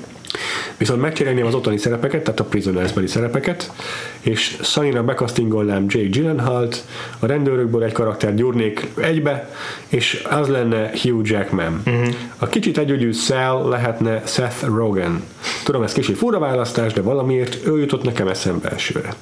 Viszont 0.76 1.00
megcserélném 1.00 1.46
az 1.46 1.54
otthoni 1.54 1.76
szerepeket, 1.76 2.24
tehát 2.24 2.40
a 2.40 2.44
Prisoners-beli 2.44 3.06
szerepeket, 3.06 3.72
és 4.20 4.58
Sunny-ra 4.62 5.02
bekasztingolnám 5.02 5.84
Jake 5.88 6.08
Gyllenhaalt, 6.08 6.84
a 7.18 7.26
rendőrökből 7.26 7.82
egy 7.82 7.92
karakter 7.92 8.34
gyúrnék 8.34 8.88
egybe, 8.94 9.50
és 9.88 10.26
az 10.30 10.48
lenne 10.48 10.90
Hugh 11.02 11.30
Jackman. 11.30 11.82
Uh-huh. 11.86 12.14
A 12.38 12.46
kicsit 12.46 12.78
együgyű 12.78 13.12
Sal 13.12 13.68
lehetne 13.68 14.22
Seth 14.26 14.64
Rogen. 14.64 15.22
Tudom, 15.64 15.82
ez 15.82 15.92
kicsit 15.92 16.16
fura 16.16 16.38
választás, 16.38 16.92
de 16.92 17.02
valamiért 17.02 17.66
ő 17.66 17.78
jutott 17.78 18.02
nekem 18.02 18.28
eszembe 18.28 18.68
elsőre. 18.68 19.14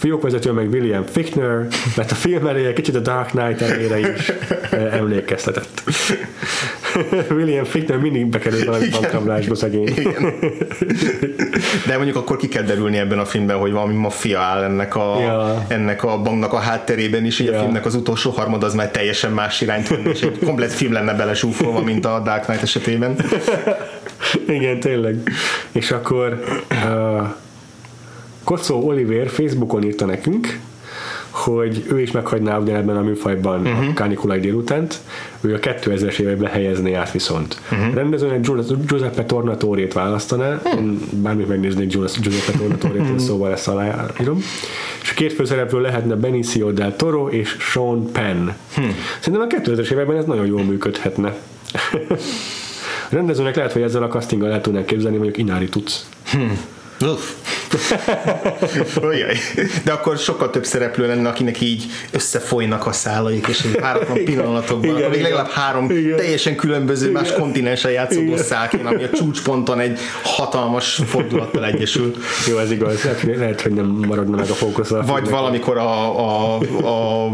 A 0.00 0.02
fiókvezető 0.02 0.52
meg 0.52 0.68
William 0.70 1.04
Fichtner, 1.04 1.66
mert 1.96 2.10
a 2.10 2.14
film 2.14 2.46
eléje 2.46 2.72
kicsit 2.72 2.94
a 2.94 2.98
Dark 2.98 3.30
Knight 3.30 3.60
elére 3.60 3.98
is 3.98 4.32
emlékeztetett. 4.92 5.82
William 7.36 7.64
Fichtner 7.64 7.98
mindig 7.98 8.26
bekerül 8.26 8.64
valami 8.64 8.88
bankrablásba 8.88 9.54
szegény. 9.54 9.86
Igen. 9.88 10.34
De 11.86 11.94
mondjuk 11.96 12.16
akkor 12.16 12.36
ki 12.36 12.48
kell 12.48 12.62
derülni 12.62 12.98
ebben 12.98 13.18
a 13.18 13.24
filmben, 13.24 13.56
hogy 13.56 13.72
valami 13.72 13.94
maffia 13.94 14.38
áll 14.40 14.62
ennek 14.62 14.96
a, 14.96 15.16
Ja. 15.20 15.64
ennek 15.68 16.04
a 16.04 16.18
banknak 16.22 16.52
a 16.52 16.58
hátterében 16.58 17.24
is, 17.24 17.38
így 17.38 17.48
a 17.48 17.52
Ja. 17.52 17.58
filmnek 17.58 17.86
az 17.86 17.94
utolsó 17.94 18.30
harmad 18.30 18.62
az 18.62 18.74
már 18.74 18.90
teljesen 18.90 19.32
más 19.32 19.60
irányt 19.60 19.88
venni, 19.88 20.08
és 20.08 20.22
egy 20.22 20.38
komplet 20.44 20.72
film 20.72 20.92
lenne 20.92 21.14
belesúfolva, 21.14 21.80
mint 21.80 22.06
a 22.06 22.20
Dark 22.24 22.44
Knight 22.44 22.62
esetében. 22.62 23.16
Igen, 24.46 24.80
tényleg. 24.80 25.16
És 25.72 25.90
akkor 25.90 26.44
uh, 26.70 27.22
Kocó 28.50 28.86
Oliver 28.86 29.28
Facebookon 29.28 29.84
írta 29.84 30.06
nekünk, 30.06 30.58
hogy 31.30 31.84
ő 31.90 32.00
is 32.00 32.10
meghagyná 32.10 32.58
ugyanebben 32.58 32.96
a 32.96 33.00
műfajban 33.00 33.60
uh-huh. 33.60 33.88
a 33.88 33.92
kánikulai 33.94 34.40
délutánt, 34.40 35.00
ő 35.40 35.54
a 35.54 35.58
2000-es 35.58 36.18
években 36.18 36.50
helyezné 36.50 36.94
át 36.94 37.10
viszont. 37.10 37.60
Uh-huh. 37.72 37.94
Rendezőnek 37.94 38.40
Giuseppe- 38.86 39.26
Tornatorét 39.26 39.92
választaná, 39.92 40.60
én 40.76 41.00
bármit 41.10 41.48
megnéznék 41.48 41.88
Giuseppe 41.88 42.58
Tornatorét, 42.58 43.18
szóval 43.18 43.52
ezt 43.52 43.68
aláírom. 43.68 44.42
És 45.02 45.10
a 45.10 45.14
két 45.14 45.32
főszereplő 45.32 45.80
lehetne 45.80 46.14
Benicio 46.14 46.70
del 46.70 46.96
Toro 46.96 47.28
és 47.28 47.56
Sean 47.58 48.12
Penn. 48.12 48.48
Hmm. 48.74 48.94
Szerintem 49.20 49.48
a 49.50 49.54
2000-es 49.60 49.90
években 49.90 50.16
ez 50.16 50.24
nagyon 50.24 50.46
jól 50.46 50.62
működhetne. 50.62 51.34
A 53.10 53.14
rendezőnek 53.14 53.56
lehet, 53.56 53.72
hogy 53.72 53.82
ezzel 53.82 54.02
a 54.02 54.08
castinggal 54.08 54.52
el 54.52 54.60
tudnánk 54.60 54.86
képzelni, 54.86 55.16
mondjuk 55.16 55.38
Inári 55.38 55.68
tudsz. 55.68 56.08
Uff. 57.00 57.22
Ojjaj. 59.02 59.36
De 59.84 59.92
akkor 59.92 60.18
sokkal 60.18 60.50
több 60.50 60.64
szereplő 60.64 61.06
lenne, 61.06 61.28
akinek 61.28 61.60
így 61.60 61.84
összefolynak 62.10 62.86
a 62.86 62.92
szálaik, 62.92 63.46
és 63.46 63.60
egy 63.64 63.80
páratlan 63.80 64.24
pillanatokban, 64.24 64.96
Igen, 64.96 65.10
még 65.10 65.18
igen. 65.18 65.22
legalább 65.30 65.50
három 65.50 65.90
Igen. 65.90 66.16
teljesen 66.16 66.56
különböző 66.56 67.10
más 67.10 67.32
kontinensen 67.32 67.90
játszódó 67.90 68.22
Igen. 68.32 68.42
szál 68.42 68.68
kéne, 68.68 68.88
ami 68.88 69.02
a 69.02 69.10
csúcsponton 69.10 69.80
egy 69.80 69.98
hatalmas 70.22 71.00
fordulattal 71.06 71.64
egyesül. 71.66 72.14
Jó, 72.48 72.58
ez 72.58 72.70
igaz. 72.70 73.02
Lehet, 73.02 73.20
hogy- 73.20 73.36
lehet, 73.36 73.60
hogy 73.60 73.72
nem 73.72 73.86
maradna 73.86 74.36
meg 74.36 74.50
a 74.50 74.54
fókusz. 74.54 74.88
Vagy 74.88 75.04
filmnek. 75.04 75.30
valamikor 75.30 75.76
a, 75.78 76.18
a, 76.18 76.58
a 76.86 77.30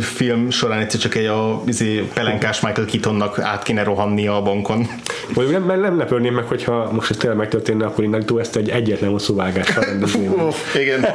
film 0.00 0.50
során 0.50 0.80
egyszer 0.80 1.00
csak 1.00 1.14
egy 1.14 1.26
a 1.26 1.62
izé, 1.66 2.08
pelenkás 2.14 2.60
Michael 2.60 2.86
Keatonnak 2.86 3.38
át 3.38 3.62
kéne 3.62 3.82
rohannia 3.82 4.36
a 4.36 4.42
bankon. 4.42 4.88
Mondjuk 5.34 5.66
nem, 5.66 5.80
nem 5.80 5.98
lepődném 5.98 6.34
meg, 6.34 6.44
hogyha 6.44 6.90
most 6.92 7.10
ez 7.10 7.16
tényleg 7.16 7.38
megtörténne, 7.38 7.84
akkor 7.86 8.04
innentől 8.04 8.40
ezt 8.40 8.56
egy 8.56 8.68
egyetlen 8.68 9.10
hosszú 9.10 9.34
rendezném. 9.80 10.32
Ó, 10.32 10.48
igen, 10.80 11.06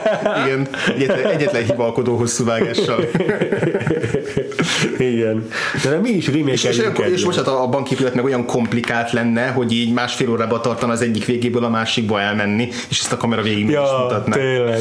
igen. 0.46 0.68
Egyetlen, 0.88 1.26
egyetlen 1.26 1.64
hibalkodó 1.64 2.16
hosszú 2.16 2.46
vágással. 2.46 3.00
Igen. 4.98 5.48
De 5.84 5.90
nem 5.90 6.00
mi 6.02 6.10
is 6.10 6.28
remake 6.28 6.52
És, 6.52 6.64
és, 6.64 6.78
és, 6.78 7.12
és 7.12 7.26
most 7.26 7.38
hát 7.38 7.48
a, 7.48 7.64
a 7.64 7.68
banképület 7.68 8.14
meg 8.14 8.24
olyan 8.24 8.46
komplikált 8.46 9.12
lenne, 9.12 9.48
hogy 9.48 9.72
így 9.72 9.94
másfél 9.94 10.30
órába 10.30 10.62
tartana 10.62 10.92
az 10.92 11.02
egyik 11.02 11.26
végéből 11.26 11.64
a 11.64 11.70
másikba 11.70 12.22
elmenni, 12.22 12.70
és 12.90 13.00
ezt 13.00 13.12
a 13.12 13.18
kamera 13.18 13.42
végig 13.42 13.70
ja, 13.70 13.82
is 13.82 13.90
mutatná. 14.02 14.36
tényleg. 14.36 14.80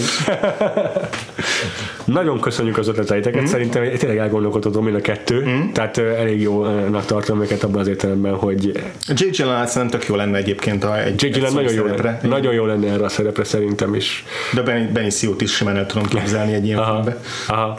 Nagyon 2.05 2.41
köszönjük 2.41 2.79
az 2.79 2.89
ötleteiteket, 2.89 3.43
mm. 3.43 3.45
szerintem 3.45 3.97
tényleg 3.99 4.19
elgondolkodható 4.19 4.81
mind 4.81 4.97
a 4.97 5.01
kettő, 5.01 5.45
mm. 5.47 5.73
tehát 5.73 5.99
elég 5.99 6.41
jónak 6.41 7.05
tartom 7.05 7.43
őket 7.43 7.63
abban 7.63 7.81
az 7.81 7.89
értelemben, 7.89 8.35
hogy 8.35 8.65
Jake 9.09 9.31
Gyllenhaal 9.31 9.67
szerintem 9.67 10.01
tök 10.01 10.09
jó 10.09 10.15
lenne 10.15 10.37
egyébként 10.37 10.85
a 10.85 11.03
egy, 11.03 11.23
Jake 11.23 11.39
Gyllenhaal 11.39 11.63
nagyon 11.63 11.75
jó, 11.75 11.85
lenne, 11.85 12.21
nagyon 12.23 12.55
jó 12.55 12.67
lenne 12.67 12.93
erre 12.93 13.05
a 13.05 13.09
szerepre 13.09 13.45
szerintem 13.45 13.74
is. 13.95 14.25
De 14.53 14.63
Ben- 14.63 14.93
Benicio-t 14.93 15.41
is 15.41 15.55
simán 15.55 15.77
el 15.77 15.87
tudom 15.87 16.07
képzelni 16.09 16.53
egy 16.53 16.67
ilyen 16.67 16.79
Aha, 16.79 16.93
filmbe. 16.93 17.21
aha. 17.47 17.79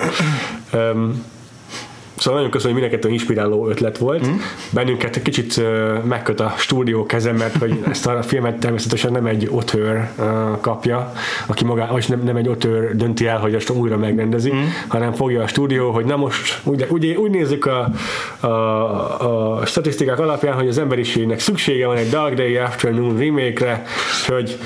Um, 0.74 1.24
Szóval 2.18 2.34
nagyon 2.34 2.52
köszönöm, 2.52 2.74
hogy 2.74 2.82
mindenkettő 2.82 3.14
inspiráló 3.14 3.68
ötlet 3.70 3.98
volt. 3.98 4.28
Mm. 4.28 4.34
Bennünket 4.70 5.16
egy 5.16 5.22
kicsit 5.22 5.58
uh, 5.58 6.04
megköt 6.04 6.40
a 6.40 6.54
stúdió 6.58 7.06
kezem, 7.06 7.36
mert 7.36 7.58
hogy 7.58 7.80
ezt 7.92 8.08
a 8.08 8.24
filmet 8.24 8.60
természetesen 8.60 9.12
nem 9.12 9.26
egy 9.26 9.48
auteur 9.52 10.10
uh, 10.18 10.26
kapja, 10.62 11.14
aki 11.46 11.66
maga, 11.66 11.88
vagy 11.92 12.06
nem, 12.08 12.24
nem 12.24 12.36
egy 12.36 12.48
auteur 12.48 12.96
dönti 12.96 13.28
el, 13.28 13.40
hogy 13.40 13.54
ezt 13.56 13.70
újra 13.70 13.98
megrendezi, 13.98 14.54
mm. 14.54 14.64
hanem 14.88 15.14
fogja 15.14 15.44
a 15.44 15.48
stúdió, 15.48 15.92
hogy 15.92 16.06
na 16.06 16.16
most 16.16 16.60
úgy, 16.64 16.86
úgy, 16.90 17.06
úgy 17.08 17.32
nézzük 17.32 17.66
a, 17.66 17.90
a, 18.40 19.60
a 19.60 19.66
statisztikák 19.66 20.20
alapján, 20.20 20.56
hogy 20.56 20.68
az 20.68 20.78
emberiségnek 20.78 21.40
szüksége 21.40 21.88
van 21.88 21.98
egy 21.98 22.10
Dark 22.10 22.34
Day 22.34 22.58
Afternoon 22.58 23.18
remake-re, 23.18 23.84
hogy 24.28 24.58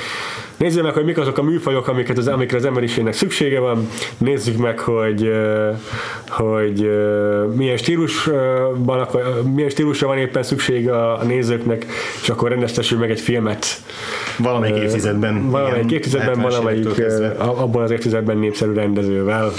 Nézzük 0.59 0.83
meg, 0.83 0.93
hogy 0.93 1.05
mik 1.05 1.17
azok 1.17 1.37
a 1.37 1.43
műfajok, 1.43 1.87
amiket 1.87 2.17
az, 2.17 2.27
amikre 2.27 2.57
az 2.57 2.65
emberiségnek 2.65 3.13
szüksége 3.13 3.59
van. 3.59 3.89
Nézzük 4.17 4.57
meg, 4.57 4.79
hogy, 4.79 5.31
hogy 6.27 6.89
milyen 7.55 7.77
stílusban, 7.77 9.07
milyen 9.53 9.69
stílusra 9.69 10.07
van 10.07 10.17
éppen 10.17 10.43
szükség 10.43 10.89
a 10.89 11.23
nézőknek, 11.23 11.85
és 12.21 12.29
akkor 12.29 12.49
rendeztessünk 12.49 13.01
meg 13.01 13.09
egy 13.09 13.19
filmet. 13.19 13.65
Valamelyik 14.37 14.75
évtizedben. 14.75 15.49
Valamelyik 15.49 15.85
igen, 15.85 15.97
évtizedben, 15.97 16.35
70-es 16.35 16.41
valamelyik 16.41 16.87
abban 17.37 17.83
az 17.83 17.91
évtizedben 17.91 18.37
népszerű 18.37 18.73
rendezővel. 18.73 19.51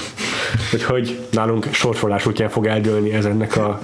Úgyhogy 0.75 1.19
nálunk 1.31 1.67
sorsolás 1.73 2.27
útján 2.27 2.49
fog 2.49 2.67
eldőlni 2.67 3.13
ezeknek 3.13 3.57
a, 3.57 3.81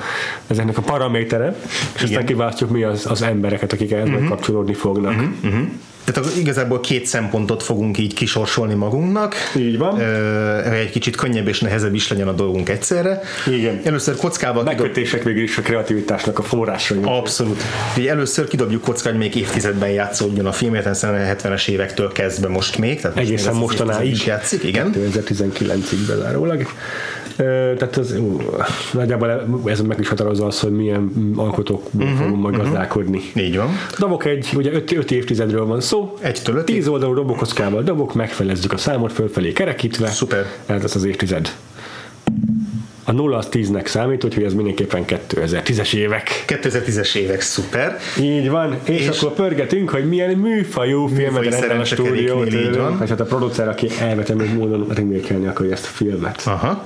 ezeknek 0.46 0.78
a 0.78 0.82
paramétere, 0.82 1.56
és 1.94 2.02
aztán 2.02 2.24
kiválasztjuk 2.24 2.70
mi 2.70 2.82
az, 2.82 3.06
az 3.06 3.22
embereket, 3.22 3.72
akik 3.72 3.92
ehhez 3.92 4.08
uh-huh. 4.08 4.28
kapcsolódni 4.28 4.74
fognak. 4.74 5.14
Uh-huh. 5.42 5.68
Tehát 6.12 6.36
igazából 6.36 6.80
két 6.80 7.06
szempontot 7.06 7.62
fogunk 7.62 7.98
így 7.98 8.14
kisorsolni 8.14 8.74
magunknak. 8.74 9.34
Így 9.56 9.78
van. 9.78 10.00
Ö, 10.00 10.70
egy 10.70 10.90
kicsit 10.90 11.16
könnyebb 11.16 11.48
és 11.48 11.60
nehezebb 11.60 11.94
is 11.94 12.08
legyen 12.08 12.28
a 12.28 12.32
dolgunk 12.32 12.68
egyszerre. 12.68 13.20
Igen. 13.46 13.80
Először 13.84 14.16
kockával 14.16 14.64
kidob... 14.64 14.78
Megkötések 14.78 15.22
végül 15.22 15.42
is 15.42 15.56
a 15.58 15.62
kreativitásnak 15.62 16.38
a 16.38 16.42
forrásai. 16.42 16.98
Abszolút. 17.02 17.62
Így 17.98 18.06
először 18.06 18.48
kidobjuk 18.48 18.82
kocká, 18.82 19.10
hogy 19.10 19.18
még 19.18 19.34
évtizedben 19.34 19.88
játszódjon 19.88 20.46
a 20.46 20.52
film, 20.52 20.74
hiszen 20.74 21.36
70-es 21.42 21.68
évektől 21.68 22.12
kezdve 22.12 22.48
most 22.48 22.78
még. 22.78 23.00
Tehát 23.00 23.16
most 23.16 23.28
Egészen 23.28 23.54
mostanáig. 23.54 24.24
játszik, 24.26 24.62
igen. 24.64 24.92
2019-ig 24.94 25.98
bezárólag. 26.06 26.66
Tehát 27.36 28.00
ú, 28.18 28.40
nagyjából 28.92 29.46
ez 29.64 29.80
meg 29.80 29.98
is 30.00 30.08
határozza 30.08 30.46
az, 30.46 30.60
hogy 30.60 30.72
milyen 30.72 31.32
alkotókból 31.36 32.06
uh-huh, 32.06 32.18
fogunk 32.18 32.42
majd 32.42 32.54
uh-huh. 32.54 32.70
gazdálkodni. 32.70 33.20
Így 33.34 33.56
van. 33.56 33.68
Dobok 33.98 34.24
egy, 34.24 34.48
ugye 34.54 34.72
5 34.72 35.10
évtizedről 35.10 35.66
van 35.66 35.80
szó, 35.80 36.16
Egytől 36.20 36.56
ötig? 36.56 36.74
10 36.74 36.88
oldalú 36.88 37.14
dobokockával 37.14 37.82
dobok, 37.82 38.14
megfelezzük 38.14 38.72
a 38.72 38.76
számot 38.76 39.12
fölfelé 39.12 39.52
kerekítve. 39.52 40.08
Szuper. 40.08 40.46
Ez 40.66 40.82
lesz 40.82 40.94
az 40.94 41.04
évtized. 41.04 41.54
A 43.08 43.12
nulla 43.12 43.36
az 43.36 43.48
10-nek 43.52 43.86
számít, 43.86 44.24
úgyhogy 44.24 44.42
ez 44.42 44.54
mindenképpen 44.54 45.04
2010-es 45.06 45.94
évek. 45.94 46.44
2010-es 46.46 47.14
évek, 47.14 47.40
szuper. 47.40 47.98
Így 48.20 48.50
van, 48.50 48.76
és, 48.84 49.00
És- 49.00 49.08
és 49.08 49.20
akkor 49.20 49.32
pörgetünk, 49.32 49.90
hogy 49.90 50.08
milyen 50.08 50.36
műfajú 50.36 51.06
filmet 51.06 51.42
rendel 51.42 51.80
a 51.80 51.84
stúdió 51.84 52.36
vagy 52.98 53.08
hát 53.08 53.20
a 53.20 53.24
producer, 53.24 53.68
aki 53.68 53.88
elvetemült 54.00 54.54
módon 54.54 54.86
remékelni 54.94 55.46
akarja 55.46 55.72
ezt 55.72 55.84
a 55.84 55.88
filmet. 55.88 56.42
Aha. 56.44 56.84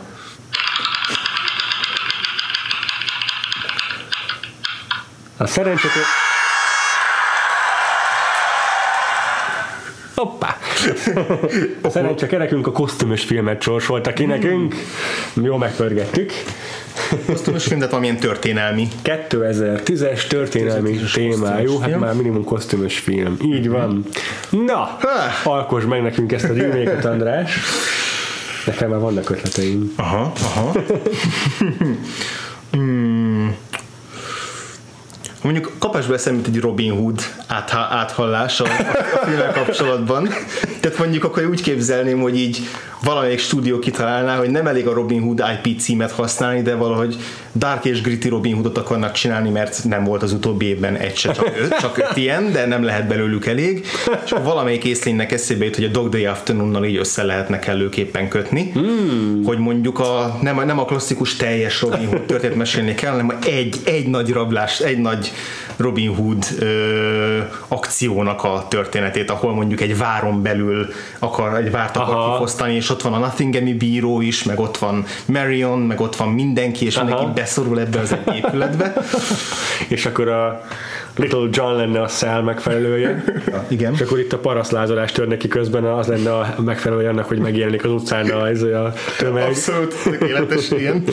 A 5.41 5.47
szerencsétől... 5.47 6.03
Hoppá! 10.15 10.57
Szerencse 11.89 12.27
kerekünk 12.27 12.67
a 12.67 12.73
kosztümös 12.73 13.25
filmet 13.25 13.63
sorsolta 13.63 14.13
ki 14.13 14.25
nekünk. 14.25 14.75
Jó 15.43 15.57
megpörgettük. 15.57 16.33
Kosztümös 17.27 17.65
film, 17.65 17.79
de 17.79 17.87
valamilyen 17.87 18.17
történelmi. 18.17 18.89
2010-es 19.05 20.27
történelmi 20.27 20.99
2010-es 20.99 21.13
témájú, 21.13 21.79
hát 21.79 21.89
film. 21.89 22.01
már 22.01 22.15
minimum 22.15 22.45
kosztümös 22.45 22.99
film. 22.99 23.37
Így 23.43 23.69
van. 23.69 24.05
Na, 24.51 24.99
alkos 25.45 25.85
meg 25.85 26.03
nekünk 26.03 26.33
ezt 26.33 26.45
a 26.45 26.53
remake 26.53 27.09
András. 27.09 27.59
Nekem 28.67 28.91
már 28.91 29.01
vannak 29.01 29.31
ötleteim. 29.31 29.93
Aha, 29.97 30.33
aha. 30.45 30.73
hmm. 32.71 33.57
Mondjuk 35.43 35.65
kap 35.65 35.91
kapásból 36.01 36.15
eszem, 36.15 36.35
mint 36.35 36.47
egy 36.47 36.61
Robin 36.61 36.93
Hood 36.93 37.21
átha, 37.47 37.79
áthallás 37.79 38.61
a, 38.61 38.65
a 38.65 39.25
filmmel 39.27 39.53
kapcsolatban. 39.53 40.29
Tehát 40.81 40.99
mondjuk 40.99 41.25
akkor 41.25 41.45
úgy 41.45 41.63
képzelném, 41.63 42.21
hogy 42.21 42.39
így 42.39 42.61
valamelyik 43.03 43.39
stúdió 43.39 43.79
kitalálná, 43.79 44.37
hogy 44.37 44.51
nem 44.51 44.67
elég 44.67 44.87
a 44.87 44.93
Robin 44.93 45.21
Hood 45.23 45.43
IP 45.63 45.81
címet 45.81 46.11
használni, 46.11 46.63
de 46.63 46.75
valahogy 46.75 47.17
Dark 47.55 47.85
és 47.85 48.01
Gritty 48.01 48.29
Robin 48.29 48.55
Hoodot 48.55 48.79
akarnak 48.79 49.13
csinálni, 49.13 49.51
mert 49.51 49.85
nem 49.85 50.05
volt 50.05 50.23
az 50.23 50.33
utóbbi 50.33 50.67
évben 50.67 50.97
egy 50.97 51.17
se, 51.17 51.33
csak 51.33 51.53
öt, 51.61 51.77
csak 51.81 51.99
öt 51.99 52.17
ilyen, 52.17 52.53
de 52.53 52.67
nem 52.67 52.83
lehet 52.83 53.09
belőlük 53.09 53.47
elég. 53.47 53.87
És 54.25 54.31
valamelyik 54.43 54.85
észlénynek 54.85 55.33
eszébe 55.33 55.65
jut, 55.65 55.75
hogy 55.75 55.85
a 55.85 55.89
Dog 55.89 56.09
Day 56.09 56.25
Afternoon-nal 56.25 56.85
így 56.85 56.97
össze 56.97 57.23
lehetne 57.23 57.59
kellőképpen 57.59 58.29
kötni, 58.29 58.71
hmm. 58.75 59.43
hogy 59.45 59.59
mondjuk 59.59 59.99
a, 59.99 60.39
nem, 60.43 60.59
a, 60.59 60.65
nem 60.65 60.79
a 60.79 60.85
klasszikus 60.85 61.37
teljes 61.37 61.81
Robin 61.81 62.07
Hood 62.07 62.23
történet 62.23 62.57
mesélni 62.57 62.95
kell, 62.95 63.11
hanem 63.11 63.39
egy, 63.47 63.77
egy 63.85 64.07
nagy 64.07 64.31
rablás, 64.31 64.81
egy 64.81 64.99
nagy 64.99 65.30
Robin 65.77 66.15
Hood 66.15 66.45
ö, 66.59 67.39
akciónak 67.69 68.45
a 68.45 68.67
történetét, 68.69 69.31
ahol 69.31 69.55
mondjuk 69.55 69.81
egy 69.81 69.99
váron 69.99 70.43
belül 70.43 70.89
akar, 71.19 71.57
egy 71.57 71.71
várt 71.71 71.97
akar 71.97 72.15
Aha. 72.15 72.33
kifosztani, 72.33 72.75
és 72.75 72.91
ott 72.91 73.03
van 73.03 73.13
a 73.13 73.19
Nottinghami 73.19 73.73
bíró 73.73 74.21
is, 74.21 74.43
meg 74.43 74.61
ott 74.61 74.79
van 74.79 75.05
Marion, 75.25 75.79
meg 75.79 76.01
ott 76.01 76.17
van 76.17 76.29
mindenki, 76.29 76.85
és 76.85 76.99
mindenki 76.99 77.27
beszorul 77.35 77.81
ebbe 77.81 78.01
az 78.01 78.13
egy 78.13 78.37
épületbe. 78.37 78.93
És 79.89 80.07
akkor 80.07 80.29
a 80.29 80.63
Little 81.21 81.49
John 81.51 81.77
lenne 81.77 82.03
a 82.03 82.09
szál 82.09 82.43
megfelelője. 82.43 83.25
Igen. 83.69 83.93
És 83.93 84.01
akkor 84.01 84.19
itt 84.19 84.33
a 84.33 84.39
parasztlázadás 84.39 85.13
törne 85.13 85.37
ki 85.37 85.49
közben, 85.49 85.85
az 85.85 86.07
lenne 86.07 86.37
a 86.37 86.55
megfelelője 86.65 87.09
annak, 87.09 87.25
hogy 87.25 87.39
megjelenik 87.39 87.85
az 87.85 87.91
utcán 87.91 88.31
a, 88.31 88.49
ez 88.49 88.63
a 88.63 88.93
tömeg. 89.19 89.43
Abszolút 89.43 89.95
tökéletes 90.05 90.71
ilyen. 90.71 91.05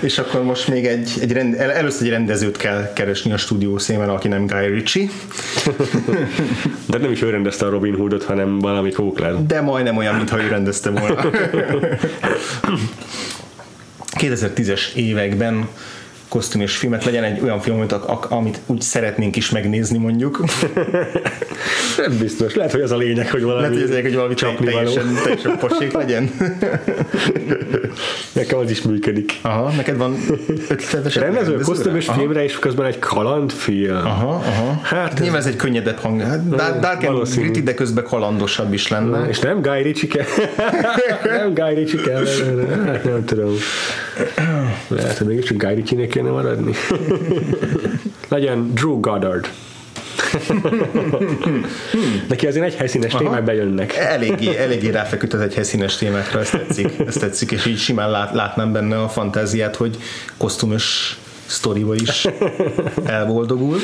És 0.00 0.18
akkor 0.18 0.42
most 0.42 0.68
még 0.68 0.86
egy, 0.86 1.12
egy 1.20 1.32
rend, 1.32 1.54
el, 1.54 1.72
először 1.72 2.06
egy 2.06 2.12
rendezőt 2.12 2.56
kell 2.56 2.92
keresni 2.92 3.32
a 3.32 3.36
stúdió 3.36 3.78
szémen, 3.78 4.08
aki 4.08 4.28
nem 4.28 4.46
Guy 4.46 4.66
Ritchie, 4.66 5.08
De 6.86 6.98
nem 6.98 7.10
is 7.10 7.22
ő 7.22 7.30
rendezte 7.30 7.66
a 7.66 7.70
Robin 7.70 7.94
Hoodot, 7.94 8.24
hanem 8.24 8.58
valami 8.58 8.90
Coughlin. 8.90 9.46
de 9.46 9.60
majdnem 9.60 9.96
olyan, 9.96 10.14
mintha 10.14 10.42
ő 10.42 10.48
rendezte 10.48 10.90
volna. 10.90 11.24
2010-es 14.20 14.92
években 14.94 15.68
kosztümös 16.30 16.76
filmet 16.76 17.04
legyen 17.04 17.24
egy 17.24 17.40
olyan 17.42 17.60
film, 17.60 17.76
amit, 17.80 17.92
amit 18.28 18.60
úgy 18.66 18.80
szeretnénk 18.80 19.36
is 19.36 19.50
megnézni 19.50 19.98
mondjuk. 19.98 20.40
Nem 21.96 22.18
biztos. 22.18 22.54
Lehet, 22.54 22.72
hogy 22.72 22.80
az 22.80 22.90
a 22.90 22.96
lényeg, 22.96 23.30
hogy 23.30 23.42
valami 23.42 23.74
Lehet, 23.76 23.92
hogy 23.92 24.02
hogy 24.02 24.14
valami 24.14 24.34
csapni 24.34 24.64
való. 24.64 24.76
teljesen, 24.76 25.14
teljesen 25.22 25.58
posék 25.58 25.92
legyen. 25.92 26.30
Nekem 28.32 28.58
az 28.58 28.70
is 28.70 28.82
működik. 28.82 29.32
Aha, 29.42 29.70
neked 29.70 29.96
van 29.96 30.16
ötletes 30.68 31.14
Rendező 31.14 31.54
kosztümös 31.54 32.08
Aha. 32.08 32.18
filmre, 32.18 32.44
és 32.44 32.58
közben 32.58 32.86
egy 32.86 32.98
kalandfilm. 32.98 33.96
Aha, 33.96 34.28
aha. 34.28 34.80
Hát 34.82 35.12
ez- 35.12 35.20
Nyilván 35.20 35.40
ez 35.40 35.46
egy 35.46 35.56
könnyedebb 35.56 35.98
hang. 35.98 36.20
Hát, 36.20 36.48
Dark 36.80 37.04
and 37.04 37.28
gritty, 37.34 37.62
de 37.62 37.74
közben 37.74 38.04
kalandosabb 38.04 38.72
is 38.72 38.88
lenne. 38.88 39.28
És 39.28 39.38
nem 39.38 39.62
Guy 39.62 39.82
Ritchie 39.82 40.08
kell. 40.08 40.26
nem 41.38 41.54
Guy 41.54 41.74
Ritchie 41.74 42.00
kell. 42.02 42.24
Hát 42.86 43.04
nem 43.04 43.24
tudom. 43.24 43.52
Lehet, 44.88 45.18
hogy 45.18 45.26
mégis 45.26 45.44
csak 45.44 45.56
Guy 45.62 45.74
Ritchie-nek 45.74 46.08
kéne 46.20 46.32
maradni. 46.32 46.72
Legyen 48.28 48.70
Drew 48.74 49.00
Goddard. 49.00 49.48
Neki 52.28 52.46
azért 52.46 52.64
egy 52.64 52.74
helyszínes 52.74 53.14
témák 53.14 53.44
bejönnek. 53.44 53.96
Eléggé, 53.96 54.56
eléggé 54.56 54.88
ráfeküdt 54.88 55.32
az 55.32 55.40
egy 55.40 55.54
helyszínes 55.54 55.96
témákra, 55.96 56.40
ezt 56.40 56.52
tetszik, 56.52 56.98
ezt 57.06 57.20
tetszik, 57.20 57.50
és 57.50 57.66
így 57.66 57.78
simán 57.78 58.10
lát, 58.10 58.34
látnám 58.34 58.72
benne 58.72 59.02
a 59.02 59.08
fantáziát, 59.08 59.76
hogy 59.76 59.96
kosztümös 60.36 61.18
sztoriba 61.46 61.94
is 61.94 62.28
elboldogul. 63.04 63.76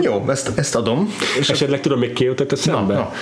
Jó, 0.00 0.24
ezt, 0.28 0.58
ezt 0.58 0.76
adom. 0.76 1.14
És 1.38 1.50
esetleg 1.50 1.80
tudom, 1.80 1.98
még 1.98 2.12
ki 2.12 2.24
jutott 2.24 2.52
eszembe? 2.52 2.94
Na, 2.94 3.12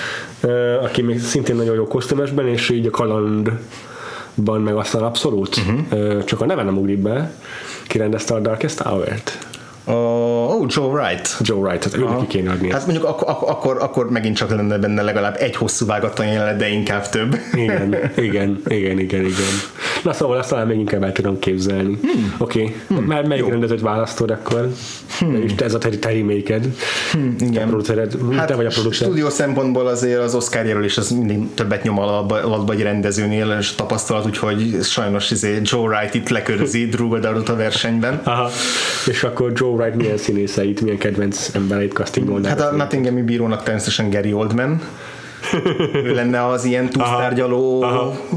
Ö, 0.40 0.74
Aki 0.74 1.02
még 1.02 1.20
szintén 1.20 1.56
nagyon 1.56 1.74
jó 1.74 1.86
kosztümösben, 1.86 2.48
és 2.48 2.70
így 2.70 2.86
a 2.86 2.90
kalandban 2.90 4.60
meg 4.60 4.74
aztán 4.74 5.02
abszolút. 5.02 5.56
Uh-huh. 5.56 6.24
Csak 6.24 6.40
a 6.40 6.46
neve 6.46 6.62
nem 6.62 6.78
ugrik 6.78 6.98
be. 6.98 7.32
Ki 7.90 7.98
rendezte 7.98 8.34
a 8.34 8.38
Darkest 8.38 8.80
Hour-t? 8.80 9.49
Oh, 9.90 10.54
oh, 10.54 10.66
Joe 10.68 10.86
Wright. 10.86 11.36
Joe 11.40 11.58
Wright, 11.58 11.90
tehát 11.90 11.98
őnek 11.98 12.26
kéne 12.26 12.50
adni. 12.50 12.70
Hát 12.70 12.86
mondjuk 12.86 13.06
ak- 13.06 13.22
ak- 13.22 13.48
akkor, 13.48 13.76
akkor 13.80 14.10
megint 14.10 14.36
csak 14.36 14.50
lenne 14.50 14.78
benne 14.78 15.02
legalább 15.02 15.36
egy 15.38 15.56
hosszú 15.56 15.86
vágatlan 15.86 16.26
jelenet, 16.26 16.56
de 16.56 16.68
inkább 16.68 17.08
több. 17.08 17.36
Igen, 17.54 17.96
igen, 18.16 18.62
igen, 18.66 18.98
igen, 18.98 19.20
igen. 19.20 19.52
Na 20.02 20.12
szóval 20.12 20.38
azt 20.38 20.48
talán 20.48 20.66
még 20.66 20.78
inkább 20.78 21.02
el 21.02 21.12
tudom 21.12 21.38
képzelni. 21.38 21.98
Hmm. 22.02 22.34
Oké, 22.38 22.62
okay. 22.62 22.76
hmm. 22.88 23.04
már 23.04 23.26
melyik 23.26 23.48
rendezőt 23.48 23.80
választod 23.80 24.30
akkor? 24.30 24.68
Hmm. 25.18 25.42
És 25.42 25.54
te 25.54 25.64
ez 25.64 25.74
a 25.74 25.78
te, 25.78 25.88
te. 25.88 26.10
Hmm. 27.12 27.36
Igen. 27.38 27.68
Producered, 27.68 28.16
hát, 28.32 28.46
te 28.46 28.54
vagy 28.54 28.66
a 28.66 28.68
producer. 28.68 29.06
Stúdió 29.06 29.28
szempontból 29.28 29.86
azért 29.86 30.20
az 30.20 30.34
Oscar 30.34 30.66
jelölés 30.66 30.98
az 30.98 31.10
mindig 31.10 31.54
többet 31.54 31.82
nyom 31.82 31.98
alatba 31.98 32.72
egy 32.72 32.82
rendezőnél, 32.82 33.56
és 33.58 33.74
tapasztalat, 33.74 34.26
úgyhogy 34.26 34.78
sajnos 34.82 35.30
izé 35.30 35.60
Joe 35.62 35.80
Wright 35.80 36.14
itt 36.14 36.28
lekörözi 36.28 36.86
Drew 36.92 37.08
Goddardot 37.08 37.48
a 37.48 37.56
versenyben. 37.56 38.20
Aha. 38.24 38.50
És 39.06 39.24
akkor 39.24 39.52
Joe 39.54 39.70
Wright 39.80 39.96
milyen 39.96 40.16
színészeit, 40.16 40.80
milyen 40.80 40.98
kedvenc 40.98 41.50
embereit 41.54 41.92
castingolnál? 41.92 42.50
Hát 42.50 42.60
a 42.60 42.76
Nottinghami 42.76 43.22
bírónak 43.22 43.62
természetesen 43.62 44.10
Gary 44.10 44.32
Oldman. 44.32 44.80
ő 46.04 46.14
lenne 46.14 46.46
az 46.46 46.64
ilyen 46.64 46.88
túlsztárgyaló 46.90 47.84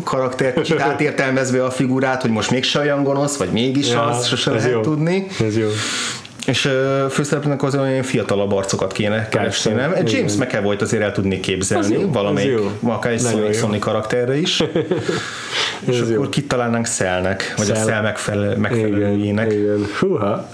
karakter, 0.04 0.54
kicsit 0.54 0.80
átértelmezve 0.90 1.64
a 1.64 1.72
figurát, 1.72 2.22
hogy 2.22 2.32
most 2.32 2.52
mégse 2.52 2.80
olyan 2.80 3.04
gonosz, 3.04 3.38
vagy 3.38 3.50
mégis 3.50 3.90
Ja, 3.92 4.04
az, 4.06 4.26
sose 4.28 4.52
lehet 4.52 4.72
jó. 4.72 4.82
tudni. 4.82 5.28
Ez 5.46 5.58
jó. 5.58 5.68
És 6.48 6.70
főszereplőnek 7.10 7.64
az 7.64 7.76
olyan 7.76 8.04
fiatalabb 8.04 8.52
arcokat 8.52 8.92
kéne 8.92 9.30
keresni, 9.30 9.72
nem? 9.74 9.92
igen. 9.92 10.06
James 10.08 10.36
McAvoy-t 10.36 10.82
azért 10.82 11.04
el 11.04 11.12
tudnék 11.12 11.40
képzelni, 11.40 11.86
Az 11.96 12.02
jó, 12.02 12.12
valamelyik, 12.12 12.52
jó. 12.52 12.72
akár 12.92 13.12
egy 13.12 13.22
jó. 13.38 13.52
Sonic 13.52 13.82
karakterre 13.82 14.38
is. 14.38 14.64
és 15.90 16.02
jó. 16.10 16.16
akkor 16.16 16.30
kit 16.30 16.48
találnánk 16.48 16.86
Szelnek, 16.86 17.54
vagy 17.58 17.70
a 17.70 17.74
Cell. 17.74 17.84
Szel 17.84 18.02
megfelel, 18.02 18.46
Igen, 18.48 18.60
megfelelőjének. 18.60 19.52
igen. 19.52 19.86
Húha. 20.00 20.50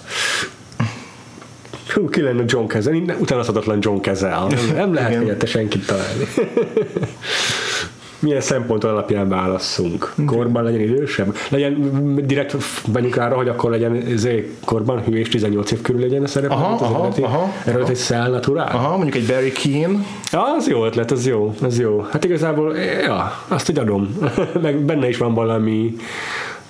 Hú, 1.93 2.09
ki 2.09 2.21
lenne 2.21 2.43
John 2.47 2.65
Kezel? 2.67 3.01
Utánozhatatlan 3.19 3.77
John 3.81 3.99
Kezel. 3.99 4.47
Nem 4.75 4.93
lehet 4.93 5.09
Igen. 5.09 5.21
helyette 5.21 5.45
senkit 5.45 5.85
találni. 5.85 6.23
Milyen 8.21 8.41
szempont 8.41 8.83
alapján 8.83 9.29
válasszunk? 9.29 10.13
Korban 10.25 10.63
legyen 10.63 10.79
idősebb? 10.79 11.35
Legyen 11.49 12.15
direkt 12.25 12.55
menjünk 12.93 13.15
arra, 13.17 13.35
hogy 13.35 13.47
akkor 13.47 13.71
legyen 13.71 13.95
ezé, 13.95 14.51
korban 14.65 15.03
hű 15.03 15.15
és 15.17 15.27
18 15.29 15.71
év 15.71 15.81
körül 15.81 16.01
legyen 16.01 16.23
a 16.23 16.27
szerep. 16.27 16.51
Aha, 16.51 16.85
aha, 16.85 16.95
eredeti- 16.99 17.21
aha, 17.21 17.51
Eredeti 17.61 17.81
aha. 17.81 17.89
egy 17.89 17.97
Cell 17.97 18.29
Natural? 18.29 18.67
Aha, 18.67 18.97
mondjuk 18.97 19.15
egy 19.15 19.27
Barry 19.27 19.51
Keane. 19.51 19.99
Ja, 20.31 20.55
az 20.55 20.67
jó 20.67 20.85
ötlet, 20.85 21.11
az 21.11 21.27
jó, 21.27 21.53
az 21.61 21.79
jó. 21.79 22.05
Hát 22.11 22.23
igazából, 22.23 22.77
ja, 22.77 23.43
azt 23.47 23.69
így 23.69 23.79
adom. 23.79 24.17
Meg 24.61 24.77
benne 24.79 25.07
is 25.07 25.17
van 25.17 25.33
valami, 25.33 25.95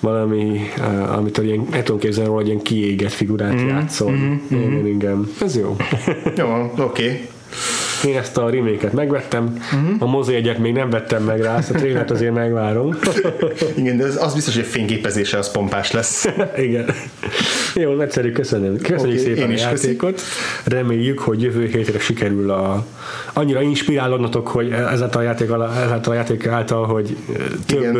valami, 0.00 0.60
uh, 0.78 1.16
amit 1.16 1.38
ilyen, 1.38 1.66
el 1.70 1.82
tudom 1.82 2.00
képzelni 2.00 2.28
róla, 2.28 2.40
hogy 2.40 2.50
ilyen 2.50 2.62
kiégett 2.62 3.12
figurát 3.12 3.62
mm, 3.62 3.68
játszol. 3.68 4.10
Mm, 4.10 4.34
igen, 4.48 4.86
igen. 4.86 5.28
Ez 5.40 5.56
jó. 5.56 5.76
Jó, 6.36 6.72
oké. 6.76 6.82
Okay. 6.82 7.28
Én 8.04 8.16
ezt 8.16 8.36
a 8.36 8.50
remake 8.50 8.90
megvettem, 8.92 9.56
uh-huh. 9.72 10.02
a 10.02 10.06
mozi 10.06 10.34
egyet 10.34 10.58
még 10.58 10.72
nem 10.72 10.90
vettem 10.90 11.22
meg 11.22 11.40
rá, 11.40 11.56
ezt 11.56 11.70
a 11.70 11.74
trélet 11.74 12.10
azért 12.10 12.34
megvárom. 12.34 12.98
Igen, 13.76 13.96
de 13.96 14.04
az, 14.04 14.18
az 14.22 14.34
biztos, 14.34 14.54
hogy 14.54 14.62
a 14.62 14.66
fényképezése 14.66 15.38
az 15.38 15.50
pompás 15.50 15.90
lesz. 15.90 16.28
Igen. 16.56 16.94
Jó, 17.74 17.94
nagyszerű, 17.94 18.32
köszönöm. 18.32 18.76
Köszönjük 18.76 19.20
okay, 19.20 19.34
szépen 19.34 19.42
én 19.42 19.50
a 19.50 19.52
is 19.52 19.60
játékot. 19.60 20.20
Reméljük, 20.64 21.18
hogy 21.18 21.42
jövő 21.42 21.66
hétre 21.66 21.98
sikerül 21.98 22.50
a, 22.50 22.86
annyira 23.32 23.62
inspirálódnotok, 23.62 24.48
hogy 24.48 24.70
ezáltal 24.70 25.20
a 25.20 25.24
játék, 25.24 25.50
alá- 25.50 25.84
ezáltal 25.84 26.12
a 26.12 26.16
játék 26.16 26.46
által, 26.46 26.86
hogy 26.86 27.16
ö, 27.32 27.42
több 27.66 27.80
Igen. 27.80 27.96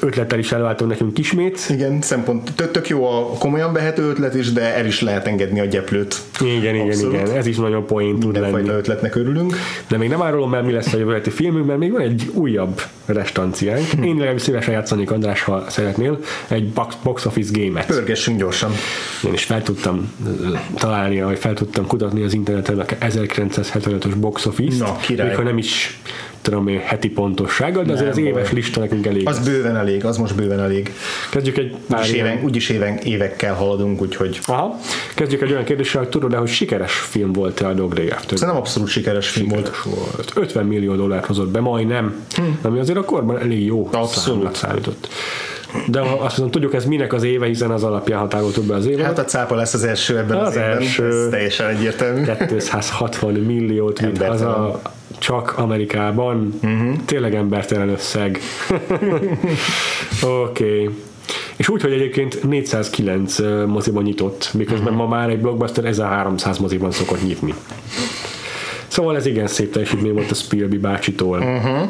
Ötlettel 0.00 0.38
is 0.38 0.52
elváltunk 0.52 0.90
nekünk 0.90 1.18
ismét. 1.18 1.66
Igen, 1.70 2.00
szempont 2.00 2.52
tök, 2.54 2.70
tök 2.70 2.88
jó 2.88 3.06
a 3.06 3.22
komolyan 3.38 3.72
vehető 3.72 4.02
ötlet 4.08 4.34
is, 4.34 4.52
de 4.52 4.74
el 4.74 4.86
is 4.86 5.00
lehet 5.00 5.26
engedni 5.26 5.60
a 5.60 5.64
gyeplőt. 5.64 6.16
Igen, 6.40 6.74
igen, 6.74 6.86
Abszolút. 6.86 7.12
igen. 7.14 7.30
Ez 7.36 7.46
is 7.46 7.56
nagyon 7.56 7.86
poén 7.86 8.18
tud 8.18 8.40
lenni. 8.40 8.68
ötletnek 8.68 9.14
örülünk. 9.14 9.54
De 9.88 9.96
még 9.96 10.08
nem 10.08 10.22
árulom 10.22 10.54
el, 10.54 10.62
mi 10.62 10.72
lesz 10.72 10.92
a 10.92 10.96
jövő 10.98 11.12
heti 11.12 11.30
filmünk, 11.30 11.66
mert 11.66 11.78
még 11.78 11.92
van 11.92 12.00
egy 12.00 12.30
újabb 12.34 12.80
restanciánk. 13.04 13.92
Én 14.04 14.14
legalábbis 14.14 14.42
szívesen 14.42 14.72
játszanék, 14.74 15.10
András, 15.10 15.42
ha 15.42 15.64
szeretnél, 15.68 16.18
egy 16.48 16.68
box, 16.68 16.94
box 17.02 17.24
office 17.24 17.50
game-et. 17.52 17.86
Pörgessünk 17.86 18.38
gyorsan. 18.38 18.70
Én 19.26 19.32
is 19.32 19.44
fel 19.44 19.62
tudtam 19.62 20.12
találni, 20.74 21.20
vagy 21.22 21.38
fel 21.38 21.54
tudtam 21.54 21.86
kutatni 21.86 22.22
az 22.22 22.34
interneten 22.34 22.78
a 22.78 22.84
1975-ös 22.84 24.12
box 24.16 24.46
office 24.46 24.84
Na, 24.84 24.96
király. 24.96 25.26
még 25.26 25.36
ha 25.36 25.42
nem 25.42 25.58
is 25.58 26.00
tudom 26.48 26.68
én 26.68 26.78
heti 26.78 27.08
pontossággal, 27.08 27.84
de 27.84 27.92
azért 27.92 28.10
az 28.10 28.18
éves 28.18 28.52
lista 28.52 28.80
nekünk 28.80 29.06
elég. 29.06 29.28
Az 29.28 29.38
bőven 29.38 29.76
elég, 29.76 30.04
az 30.04 30.16
most 30.16 30.34
bőven 30.34 30.60
elég. 30.60 30.92
Kezdjük 31.30 31.56
egy 31.56 31.76
pár 31.88 32.00
Úgyis, 32.00 32.12
éven, 32.12 32.40
úgyis 32.44 32.68
éven, 32.68 32.96
évekkel 32.96 33.54
haladunk, 33.54 34.00
úgyhogy 34.00 34.38
Aha. 34.46 34.78
Kezdjük 35.14 35.42
egy 35.42 35.50
olyan 35.50 35.64
kérdéssel, 35.64 36.00
hogy 36.00 36.10
tudod-e, 36.10 36.36
hogy 36.36 36.48
sikeres 36.48 36.92
film 36.92 37.32
volt-e 37.32 37.66
a 37.66 37.72
Dog 37.72 37.94
Day 37.94 38.08
After? 38.08 38.38
szerintem 38.38 38.62
abszolút 38.62 38.88
sikeres 38.88 39.28
film 39.28 39.48
volt. 39.48 39.82
volt. 39.84 40.32
50 40.34 40.66
millió 40.66 40.94
dollárt 40.94 41.26
hozott 41.26 41.48
be, 41.48 41.60
majdnem, 41.60 42.26
hm. 42.34 42.42
ami 42.62 42.78
azért 42.78 42.98
a 42.98 43.04
korban 43.04 43.38
elég 43.38 43.64
jó 43.64 43.88
Abszolút. 43.92 44.10
számnak 44.10 44.54
számított. 44.54 45.08
De 45.86 46.00
azt 46.00 46.38
mondom, 46.38 46.50
tudjuk, 46.50 46.74
ez 46.74 46.84
minek 46.84 47.12
az 47.12 47.22
éve, 47.22 47.46
hiszen 47.46 47.70
az 47.70 47.84
alapján 47.84 48.18
határoltuk 48.18 48.64
be 48.64 48.74
az 48.74 48.86
évet. 48.86 49.06
Hát 49.06 49.18
a 49.18 49.24
cápa 49.24 49.54
lesz 49.54 49.74
az 49.74 49.84
első 49.84 50.18
ebben 50.18 50.36
az, 50.36 50.46
Az 50.46 50.48
az 50.48 50.56
évben, 50.56 50.76
első. 50.76 51.22
ez 51.22 51.26
teljesen 51.30 51.68
egyértelmű. 51.68 52.24
260 52.48 53.32
milliót 53.32 53.98
vitt 53.98 54.08
Embertelen. 54.08 54.54
haza 54.54 54.80
csak 55.18 55.58
Amerikában. 55.58 56.58
Uh-huh. 56.62 56.96
Tényleg 57.04 57.34
embertelen 57.34 57.88
összeg. 57.88 58.38
Oké. 60.22 60.82
Okay. 60.82 60.90
És 61.56 61.68
úgy, 61.68 61.82
hogy 61.82 61.92
egyébként 61.92 62.42
409 62.42 63.38
ö, 63.38 63.66
moziban 63.66 64.02
nyitott, 64.02 64.50
miközben 64.54 64.92
uh-huh. 64.92 65.08
ma 65.08 65.16
már 65.16 65.28
egy 65.30 65.40
blockbuster 65.40 65.84
1300 65.84 66.58
moziban 66.58 66.90
szokott 66.90 67.22
nyitni. 67.22 67.54
Szóval 68.86 69.16
ez 69.16 69.26
igen 69.26 69.46
szép 69.46 69.72
teljesítmény 69.72 70.12
volt 70.12 70.30
a 70.30 70.34
Spielby 70.34 70.78
bácsitól. 70.78 71.38
Uh-huh. 71.38 71.88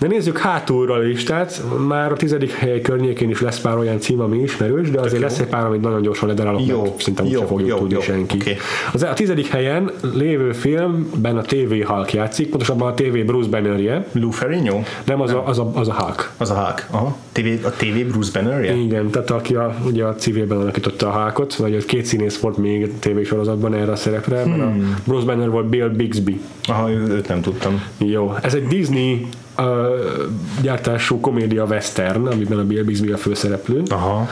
De 0.00 0.06
nézzük 0.06 0.38
hátulról 0.38 0.96
a 0.96 1.00
listát, 1.00 1.62
már 1.88 2.12
a 2.12 2.16
tizedik 2.16 2.52
hely 2.52 2.80
környékén 2.80 3.30
is 3.30 3.40
lesz 3.40 3.60
pár 3.60 3.78
olyan 3.78 4.00
cím, 4.00 4.20
ami 4.20 4.38
ismerős, 4.38 4.90
de 4.90 5.00
azért 5.00 5.22
lesz 5.22 5.38
egy 5.38 5.46
pár, 5.46 5.64
amit 5.66 5.80
nagyon 5.80 6.02
gyorsan 6.02 6.28
ledarálok, 6.28 6.66
Jó, 6.66 6.82
mert 6.82 7.20
úgyse 7.20 7.24
jó, 7.38 7.42
fogjuk 7.46 7.68
jó, 7.68 7.76
tudni 7.76 7.94
jó, 7.94 8.00
senki. 8.00 8.36
oké. 8.40 8.56
Az, 8.92 9.02
a 9.02 9.12
tizedik 9.12 9.46
helyen 9.46 9.90
lévő 10.14 10.52
filmben 10.52 11.36
a 11.36 11.42
TV 11.42 11.74
Hulk 11.84 12.12
játszik, 12.12 12.48
pontosabban 12.48 12.88
a 12.88 12.94
TV 12.94 13.18
Bruce 13.26 13.48
Bannerje, 13.48 14.06
Lou 14.12 14.30
Ferrigno? 14.30 14.80
nem 15.04 15.20
az 15.20 15.30
a, 15.30 15.46
az 15.46 15.58
a, 15.58 15.70
az 15.74 15.88
a 15.88 15.92
Hulk. 15.92 16.30
Az 16.36 16.50
a 16.50 16.54
Hulk. 16.54 16.86
Aha. 16.90 17.16
TV, 17.32 17.46
a 17.66 17.70
TV 17.70 18.10
Bruce 18.10 18.40
Banner 18.40 18.64
Igen, 18.76 19.10
tehát 19.10 19.30
aki 19.30 19.54
a, 19.54 19.74
ugye 19.86 20.04
a 20.04 20.14
civilben 20.14 20.58
alakította 20.58 21.08
a 21.12 21.20
Hulkot, 21.20 21.54
vagy 21.54 21.74
ott 21.74 21.84
két 21.84 22.04
színész 22.04 22.38
volt 22.40 22.56
még 22.56 22.82
a 22.82 22.86
tévésorozatban 22.98 23.74
erre 23.74 23.92
a 23.92 23.96
szerepre, 23.96 24.44
mert 24.44 24.60
a 24.60 24.64
Hmm. 24.64 24.96
Bruce 25.04 25.26
Banner 25.26 25.50
volt 25.50 25.66
Bill 25.66 25.88
Bixby. 25.88 26.40
Aha, 26.68 26.90
őt 26.90 27.28
nem 27.28 27.40
tudtam. 27.40 27.82
Jó, 27.98 28.34
ez 28.42 28.54
egy 28.54 28.66
Disney 28.66 29.26
uh, 29.60 29.66
gyártású 30.62 31.20
komédia 31.20 31.64
western, 31.64 32.26
amiben 32.26 32.58
a 32.58 32.64
Bill 32.64 32.82
Bixby 32.82 33.10
a 33.10 33.16
főszereplő. 33.16 33.82
Aha. 33.88 34.28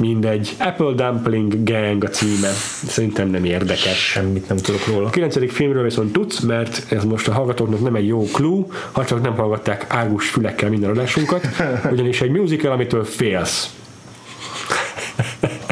Mindegy. 0.00 0.56
Apple 0.58 0.92
Dumpling 0.92 1.64
Gang 1.64 2.04
a 2.04 2.08
címe. 2.08 2.48
Szerintem 2.86 3.28
nem 3.28 3.44
érdekes. 3.44 4.10
Semmit 4.10 4.48
nem 4.48 4.56
tudok 4.56 4.86
róla. 4.86 5.06
A 5.06 5.10
kilencedik 5.10 5.50
filmről 5.50 5.82
viszont 5.82 6.12
tudsz, 6.12 6.40
mert 6.40 6.92
ez 6.92 7.04
most 7.04 7.28
a 7.28 7.32
hallgatóknak 7.32 7.82
nem 7.82 7.94
egy 7.94 8.06
jó 8.06 8.24
clue, 8.32 8.64
ha 8.92 9.04
csak 9.04 9.22
nem 9.22 9.34
hallgatták 9.34 9.86
águs 9.88 10.28
fülekkel 10.28 10.68
minden 10.70 10.90
adásunkat, 10.90 11.46
ugyanis 11.92 12.20
egy 12.20 12.30
musical, 12.30 12.72
amitől 12.72 13.04
félsz. 13.04 13.74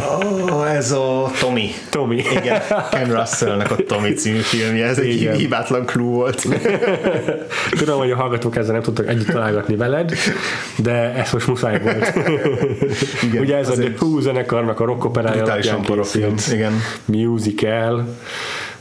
Oh, 0.09 0.75
ez 0.75 0.93
a 0.93 1.31
Tommy. 1.41 1.71
Tommy. 1.91 2.25
Igen, 2.31 2.63
Ken 2.91 3.15
Russellnek 3.15 3.71
a 3.71 3.77
Tommy 3.77 4.13
című 4.13 4.39
filmje, 4.39 4.87
ez 4.87 4.99
egy 4.99 5.21
Igen. 5.21 5.37
hibátlan 5.37 5.87
clue 5.87 6.11
volt. 6.11 6.47
Tudom, 7.79 7.99
hogy 7.99 8.11
a 8.11 8.17
hallgatók 8.17 8.57
ezzel 8.57 8.73
nem 8.73 8.83
tudtak 8.83 9.09
együtt 9.09 9.31
találgatni 9.31 9.77
veled, 9.77 10.13
de 10.77 10.93
ez 10.93 11.33
most 11.33 11.47
muszáj 11.47 11.81
volt. 11.83 12.13
Igen, 13.23 13.43
Ugye 13.43 13.57
ez 13.57 13.69
a 13.69 13.73
The 13.73 13.83
egy 13.83 13.97
Who 14.01 14.21
zenekarnak 14.21 14.81
a 14.81 14.85
rock 14.85 15.05
operája 15.05 15.43
alapján 15.43 15.83
készült 15.83 16.47
Igen. 16.53 16.73
musical. 17.05 18.17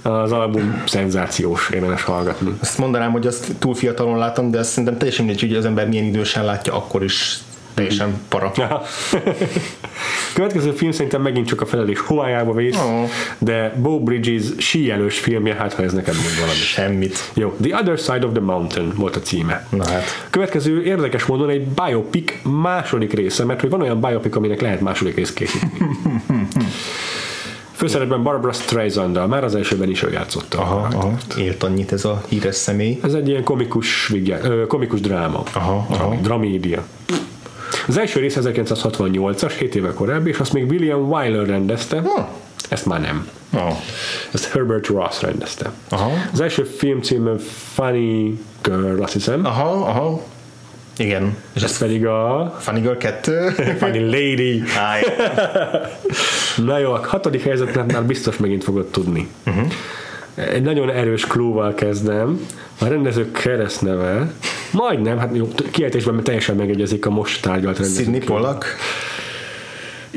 Az 0.02 0.32
album 0.32 0.84
szenzációs, 0.86 1.70
érdemes 1.74 2.04
hallgatni. 2.04 2.54
Azt 2.62 2.78
mondanám, 2.78 3.12
hogy 3.12 3.28
azt 3.28 3.52
túl 3.60 3.76
fiatalon 3.76 4.18
láttam, 4.18 4.52
de 4.52 4.60
azt 4.60 4.70
szerintem 4.70 4.98
teljesen 4.98 5.26
mindegy, 5.26 5.48
hogy 5.48 5.56
az 5.56 5.66
ember 5.66 5.88
milyen 5.88 6.06
idősen 6.06 6.46
látja, 6.46 6.74
akkor 6.74 7.04
is 7.04 7.38
teljesen 7.74 8.22
para. 8.30 8.52
Következő 10.38 10.72
film 10.72 10.92
szerintem 10.92 11.22
megint 11.22 11.48
csak 11.48 11.62
a 11.62 11.66
felelés 11.66 12.00
homályába 12.00 12.54
vész, 12.54 12.78
Ó. 12.78 13.06
de 13.38 13.74
Bo 13.82 14.00
Bridges 14.00 14.44
síelős 14.58 15.20
filmje, 15.20 15.54
hát 15.54 15.74
ha 15.74 15.84
ez 15.84 15.94
neked 15.94 16.14
mond 16.14 16.36
valami. 16.40 16.58
Semmit. 16.58 17.32
Jó, 17.34 17.56
The 17.62 17.78
Other 17.80 17.98
Side 17.98 18.26
of 18.26 18.32
the 18.32 18.42
Mountain 18.42 18.92
volt 18.96 19.16
a 19.16 19.20
címe. 19.20 19.68
Na 19.70 19.88
hát. 19.90 20.04
Következő 20.30 20.84
érdekes 20.84 21.26
módon 21.26 21.50
egy 21.50 21.68
biopic 21.68 22.34
második 22.44 23.14
része, 23.14 23.46
mert 23.46 23.62
hogy 23.62 23.70
van 23.70 23.82
olyan 23.82 24.00
biopic, 24.02 24.36
aminek 24.36 24.62
lehet 24.62 24.82
második 24.82 25.16
részt 25.16 25.34
készíteni. 25.34 25.72
Főszerepben 27.72 28.24
Barbara 28.24 28.54
streisand 28.54 29.28
már 29.28 29.44
az 29.44 29.56
elsőben 29.56 29.90
is 29.90 30.04
ő 30.04 30.12
játszotta. 30.12 30.60
Aha, 30.60 30.88
aha. 30.94 31.14
Élt 31.38 31.64
annyit 31.64 31.92
ez 31.92 32.06
a 32.06 32.24
híres 32.30 32.56
személy. 32.56 33.00
Ez 33.04 33.14
egy 33.14 33.28
ilyen 33.28 33.44
komikus, 33.44 34.08
vigyá- 34.08 34.68
komikus 34.68 35.00
dráma. 35.02 35.44
Aha, 35.54 35.86
aha. 35.90 36.16
Dramédia. 36.22 36.86
Az 37.88 37.98
első 37.98 38.20
rész 38.20 38.38
1968-as, 38.40 39.54
7 39.60 39.76
éve 39.76 39.94
korábbi, 39.94 40.30
és 40.30 40.40
azt 40.40 40.54
még 40.54 40.70
William 40.70 41.10
Wyler 41.10 41.46
rendezte. 41.46 42.00
Hm. 42.00 42.22
Ezt 42.70 42.86
már 42.86 43.02
nem. 43.02 43.30
Oh. 43.54 43.74
Ezt 44.34 44.52
Herbert 44.52 44.88
Ross 44.88 45.22
rendezte. 45.22 45.72
Aha. 45.90 46.12
Az 46.34 46.42
első 46.42 46.64
film 46.64 47.02
címe 47.02 47.32
Funny 47.74 48.40
Girl, 48.62 49.02
azt 49.04 49.14
hiszem. 49.14 49.46
Aha, 49.46 49.70
aha. 49.70 50.22
Igen. 50.98 51.36
És 51.54 51.62
Ez 51.62 51.78
pedig 51.78 52.06
a 52.06 52.56
Funny 52.60 52.82
Girl 52.82 52.98
2? 52.98 53.50
Funny 53.80 54.06
Lady. 54.06 54.64
Áj. 54.78 55.02
Na 56.58 56.78
jó, 56.78 56.92
a 56.92 57.02
hatodik 57.08 57.44
helyzetet 57.44 57.92
már 57.92 58.04
biztos 58.04 58.38
megint 58.38 58.64
fogod 58.64 58.86
tudni. 58.86 59.28
Uh-huh. 59.46 59.72
Egy 60.36 60.62
nagyon 60.62 60.90
erős 60.90 61.26
klúval 61.26 61.74
kezdem. 61.74 62.48
A 62.80 62.88
rendező 62.88 63.32
keresztneve, 63.32 64.32
majdnem, 64.72 65.18
hát 65.18 65.36
jó, 65.36 65.48
kiejtésben 65.72 66.24
teljesen 66.24 66.56
megegyezik 66.56 67.06
a 67.06 67.10
most 67.10 67.42
tárgyalt 67.42 67.78
rendező. 67.78 68.04
Sidney 68.04 68.20
Pollack? 68.20 68.66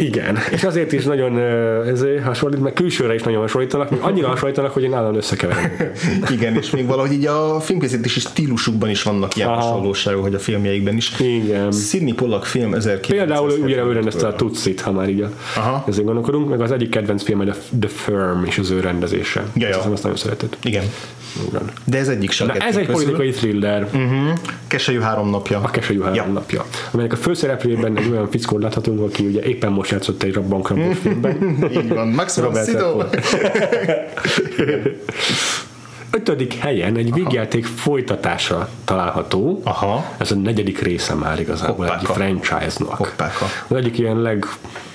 Igen, 0.01 0.39
és 0.51 0.65
azért 0.65 0.93
is 0.93 1.05
nagyon 1.05 1.39
ezért 1.87 2.25
hasonlít, 2.25 2.61
mert 2.61 2.75
külsőre 2.75 3.15
is 3.15 3.23
nagyon 3.23 3.41
hasonlítanak, 3.41 3.91
még 3.91 4.01
annyira 4.01 4.29
hasonlítanak, 4.29 4.73
hogy 4.73 4.83
én 4.83 4.93
állandóan 4.93 5.17
összekeverem. 5.17 5.73
Igen, 6.37 6.57
és 6.57 6.71
még 6.71 6.87
valahogy 6.87 7.13
így 7.13 7.27
a 7.27 7.61
filmkészítési 7.61 8.21
stílusukban 8.21 8.91
is 8.91 9.03
vannak 9.03 9.37
ilyen 9.37 9.49
Aha. 9.49 9.61
hasonlóságok, 9.61 10.23
hogy 10.23 10.35
a 10.35 10.39
filmjeikben 10.39 10.97
is. 10.97 11.21
Igen. 11.21 11.73
Sidney 11.73 12.13
Pollack 12.13 12.45
film 12.45 12.75
1975 12.75 13.07
Például 13.07 13.65
ugye 13.65 13.83
ő 13.83 13.93
rendezte 13.93 14.27
a 14.27 14.35
Tutsit, 14.35 14.81
ha 14.81 14.93
már 14.93 15.09
így 15.09 15.21
a, 15.21 15.31
Aha. 15.57 15.85
ezért 15.89 16.05
gondolkodunk, 16.05 16.49
meg 16.49 16.61
az 16.61 16.73
egyik 16.73 16.91
kedvenc 16.91 17.23
film, 17.23 17.41
a 17.41 17.45
The 17.81 17.89
Firm 17.89 18.45
és 18.45 18.59
az 18.59 18.71
ő 18.71 18.81
rendezése. 18.81 19.45
Ja, 19.55 19.69
ja. 19.69 19.77
Azt 19.79 20.03
nagyon 20.03 20.19
szeretett. 20.19 20.57
Igen. 20.63 20.85
Igen. 21.49 21.71
De 21.85 21.99
ez 21.99 22.09
egyik 22.09 22.31
sem. 22.31 22.51
Ez 22.59 22.77
egy 22.77 22.87
politikai 22.87 23.31
thriller, 23.31 23.83
Uh-huh. 23.83 24.33
Keselyű 24.67 25.01
három 25.01 25.31
napja. 25.31 25.61
a 25.63 25.71
Keselyű 25.71 26.01
három 26.01 26.15
Ja. 26.15 26.27
napja, 26.27 26.65
amelynek 26.91 27.13
a 27.13 27.17
főszereplőjében 27.21 27.97
egy 27.97 28.11
olyan 28.11 28.31
fickót 28.31 28.63
láthatunk, 28.63 29.01
aki 29.01 29.27
ugye 29.27 29.41
éppen 29.43 29.73
most 29.73 29.91
játszott 29.91 30.23
egy 30.23 30.41
bankrambolás 30.41 30.99
filmben. 31.03 31.37
Így 31.77 31.89
van. 31.89 32.09
Max 32.09 32.37
von 32.37 32.65
Sydow. 32.65 33.03
Ötödik 36.13 36.55
helyen 36.55 36.97
egy 36.97 37.13
vígjáték 37.13 37.65
folytatása 37.67 38.69
található. 38.85 39.61
Aha. 39.65 40.15
Ez 40.19 40.31
a 40.31 40.35
negyedik 40.35 40.79
része 40.83 41.15
már 41.15 41.41
igazából 41.41 41.85
egy 41.85 41.91
Hoppáka. 41.93 42.13
franchise-nak. 42.13 42.95
Hoppáka. 42.95 43.45
Az 43.69 43.77
egyik 43.77 43.99
ilyen 43.99 44.23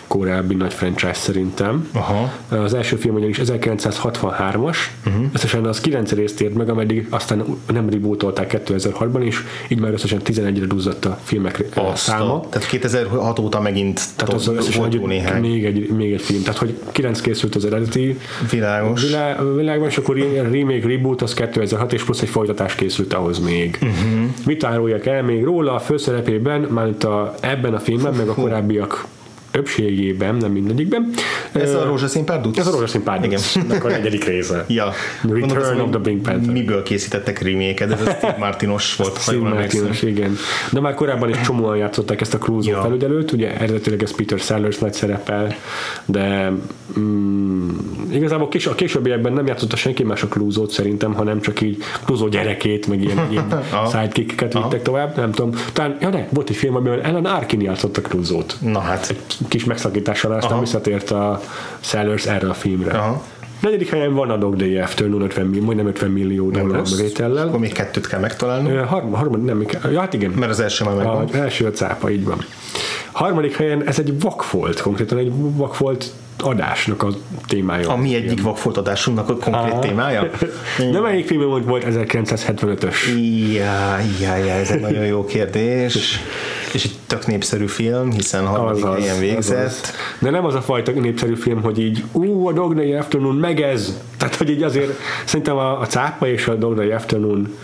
legkorábbi 0.08 0.56
nagy 0.56 0.74
franchise 0.74 1.14
szerintem. 1.14 1.90
Aha. 1.94 2.32
Az 2.50 2.74
első 2.74 2.96
film 2.96 3.16
ugyanis 3.16 3.40
1963-as, 3.44 4.78
uh-huh. 5.06 5.26
összesen 5.34 5.66
az 5.66 5.82
9 5.82 6.12
részt 6.12 6.42
ért 6.42 6.54
meg, 6.54 6.70
ameddig 6.70 7.08
aztán 7.10 7.44
nem 7.74 7.90
rebootolták 7.90 8.64
2006-ban, 8.68 9.24
és 9.24 9.44
így 9.68 9.80
már 9.80 9.94
összesen 9.94 10.22
11-re 10.26 10.66
duzzadt 10.66 11.06
a 11.06 11.20
filmek 11.24 11.66
Azt 11.74 11.88
Azt 11.88 12.04
száma. 12.04 12.46
Tehát 12.50 12.68
2006 12.68 13.40
óta 13.40 13.62
megint 13.62 14.02
Tehát 14.16 14.34
az 14.34 14.48
összesen 14.48 14.88
néhány. 15.06 15.42
még 15.42 15.66
egy, 15.66 15.90
még 15.90 16.14
egy 16.14 16.22
film. 16.22 16.42
Tehát, 16.42 16.60
hogy 16.60 16.80
9 16.92 17.22
készült 17.22 17.56
az 17.56 17.66
eredeti 17.66 18.20
Világos. 18.52 19.02
vilá, 19.02 19.44
világban, 19.56 19.88
és 19.88 19.98
akkor 19.98 20.18
remake, 20.52 20.88
reboot 20.88 21.22
az 21.22 21.34
2006, 21.34 21.94
és 21.94 22.04
plusz 22.04 22.22
egy 22.22 22.30
folytatás 22.30 22.76
készült 22.76 23.14
ahhoz 23.14 23.40
még. 23.40 23.78
Uh-huh. 23.82 24.30
Mit 24.46 24.64
áruljak 24.64 25.06
el 25.06 25.24
még 25.24 25.44
róla 25.44 25.74
a 25.74 25.80
főszerepében, 25.80 26.62
már 26.62 26.88
itt 26.88 27.04
a, 27.04 27.36
ebben 27.40 27.74
a 27.74 27.80
filmben, 27.80 28.14
meg 28.14 28.28
a 28.28 28.34
korábbiak 28.34 29.06
többségében, 29.56 30.36
nem 30.36 30.52
mindegyikben. 30.52 31.10
Ez 31.52 31.74
a 31.74 31.86
rózsaszín 31.86 32.26
párduc? 32.26 32.58
ez 32.58 32.68
a 32.68 32.72
rózsaszín 32.72 33.04
párduc. 33.04 33.56
Igen. 33.56 33.78
Akkor 33.78 33.92
a 33.92 33.94
negyedik 33.94 34.26
része. 34.26 34.66
Ja. 34.68 34.92
Return 35.22 35.40
Mondom, 35.40 35.58
azt 35.58 35.80
of 35.80 35.90
the 35.90 36.00
Pink 36.00 36.22
Panther. 36.22 36.54
Miből 36.54 36.84
készítettek 36.84 37.42
reméket? 37.42 37.92
Ez 37.92 38.02
a 38.02 38.12
Steve 38.12 38.36
Martinos 38.46 38.96
volt, 38.96 39.22
Steve. 39.22 39.50
Martinos, 39.50 40.02
igen. 40.02 40.36
De 40.72 40.80
már 40.80 40.94
korábban 40.94 41.30
is 41.30 41.42
csomóan 41.42 41.78
játszották 41.78 42.22
ezt 42.22 42.34
a 42.34 42.38
Crusoe 42.38 42.76
Ja. 42.76 42.82
felügyelőt, 42.82 43.32
ugye 43.32 43.58
eredetileg 43.58 44.04
ez 44.04 44.16
Peter 44.16 44.40
Sellers 44.40 44.78
nagy 44.78 44.94
szerepel, 44.94 45.56
de 46.06 46.52
mm, 47.00 47.70
igazából 48.12 48.48
kés, 48.48 48.68
a 48.68 48.76
későbbiekben 48.76 49.34
nem 49.34 49.48
játszotta 49.48 49.76
senki 49.76 50.04
más 50.04 50.24
a 50.24 50.28
Crusoe-t 50.28 50.70
szerintem, 50.70 51.14
hanem 51.14 51.42
csak 51.42 51.62
így 51.62 51.78
Crusoe 52.06 52.30
gyerekét, 52.30 52.88
meg 52.88 53.04
ilyen, 53.04 53.28
ilyen 53.32 53.64
sidekick-eket 53.92 54.54
vittek 54.54 54.82
tovább, 54.82 55.18
nem 55.18 55.32
tudom. 55.32 55.52
Talán, 55.74 55.98
ja 56.02 56.10
ne, 56.10 56.26
volt 56.30 56.50
egy 56.50 56.56
film, 56.56 56.76
amiben 56.76 57.02
Ellen 57.02 57.26
Arkin 57.26 57.62
játszotta 57.62 58.02
Crusoe-t. 58.02 58.58
Na 58.62 58.80
hát. 58.80 59.16
Kis 59.48 59.64
megszakítással 59.64 60.32
aztán 60.32 60.60
visszatért 60.60 61.12
a 61.12 61.42
Sellers 61.80 62.26
erre 62.26 62.50
a 62.50 62.54
filmre. 62.54 62.98
Aha. 62.98 63.24
Negyedik 63.60 63.90
helyen 63.90 64.14
van 64.14 64.30
a 64.30 64.38
Dog 64.38 64.56
Day 64.56 64.78
After, 64.78 65.08
50 65.08 65.46
millió, 65.46 65.64
majdnem 65.64 65.88
50 65.88 66.12
millió 66.12 66.50
dollár 66.50 66.82
bevétellel. 66.82 67.48
Akkor 67.48 67.60
még 67.60 67.74
kettőt 67.74 68.08
kell 68.08 68.20
megtalálni, 68.20 68.76
Harmad, 68.76 69.16
harmad, 69.16 69.44
nem, 69.44 69.66
ja, 69.92 70.00
hát 70.00 70.14
igen. 70.14 70.32
mert 70.32 70.52
az 70.52 70.60
első 70.60 70.84
már 70.84 70.96
megvan. 70.96 71.28
Az 71.28 71.36
első 71.36 71.66
a 71.66 71.72
cápa, 71.72 72.10
így 72.10 72.26
van. 72.26 72.38
Harmadik 73.12 73.56
helyen 73.58 73.88
ez 73.88 74.00
egy 74.00 74.22
vakfolt, 74.22 74.82
konkrétan 74.82 75.18
egy 75.18 75.32
vakfolt 75.34 76.12
adásnak 76.40 77.04
a 77.04 77.10
témája. 77.48 77.90
A 77.90 77.96
mi 77.96 78.16
egyik 78.16 78.42
vakfoltadásunknak 78.42 79.30
a 79.30 79.34
konkrét 79.34 79.72
Aha. 79.72 79.80
témája? 79.80 80.30
De 80.92 81.00
melyik 81.00 81.28
film 81.28 81.42
volt, 81.42 81.66
volt 81.66 81.86
1975-ös? 81.90 82.96
Ja, 83.54 83.98
ja, 84.22 84.36
ja, 84.36 84.54
ez 84.54 84.70
egy 84.70 84.82
nagyon 84.82 85.06
jó 85.06 85.26
kérdés. 85.26 85.98
És 86.76 86.84
egy 86.84 86.96
tök 87.08 87.28
népszerű 87.28 87.66
film, 87.66 88.12
hiszen 88.12 88.46
harmadik 88.46 88.86
helyen 88.86 89.20
végzett. 89.20 89.66
azaz. 89.66 89.82
De 90.20 90.30
nem 90.30 90.46
az 90.46 90.56
a 90.56 90.62
fajta 90.62 90.92
népszerű 90.92 91.36
film, 91.36 91.62
hogy 91.62 91.80
így, 91.80 92.04
ú, 92.12 92.48
a 92.48 92.52
Dog 92.52 92.76
Day 92.76 92.94
Afternoon, 92.94 93.36
meg 93.36 93.62
ez! 93.62 94.02
Tehát, 94.18 94.36
hogy 94.36 94.50
így 94.50 94.64
azért 94.64 95.00
szerintem 95.26 95.58
a, 95.58 95.80
a 95.80 95.86
cápa 95.86 96.28
és 96.28 96.48
a 96.48 96.56
Dog 96.56 96.76
Day 96.76 96.92
Afternoon, 96.92 97.58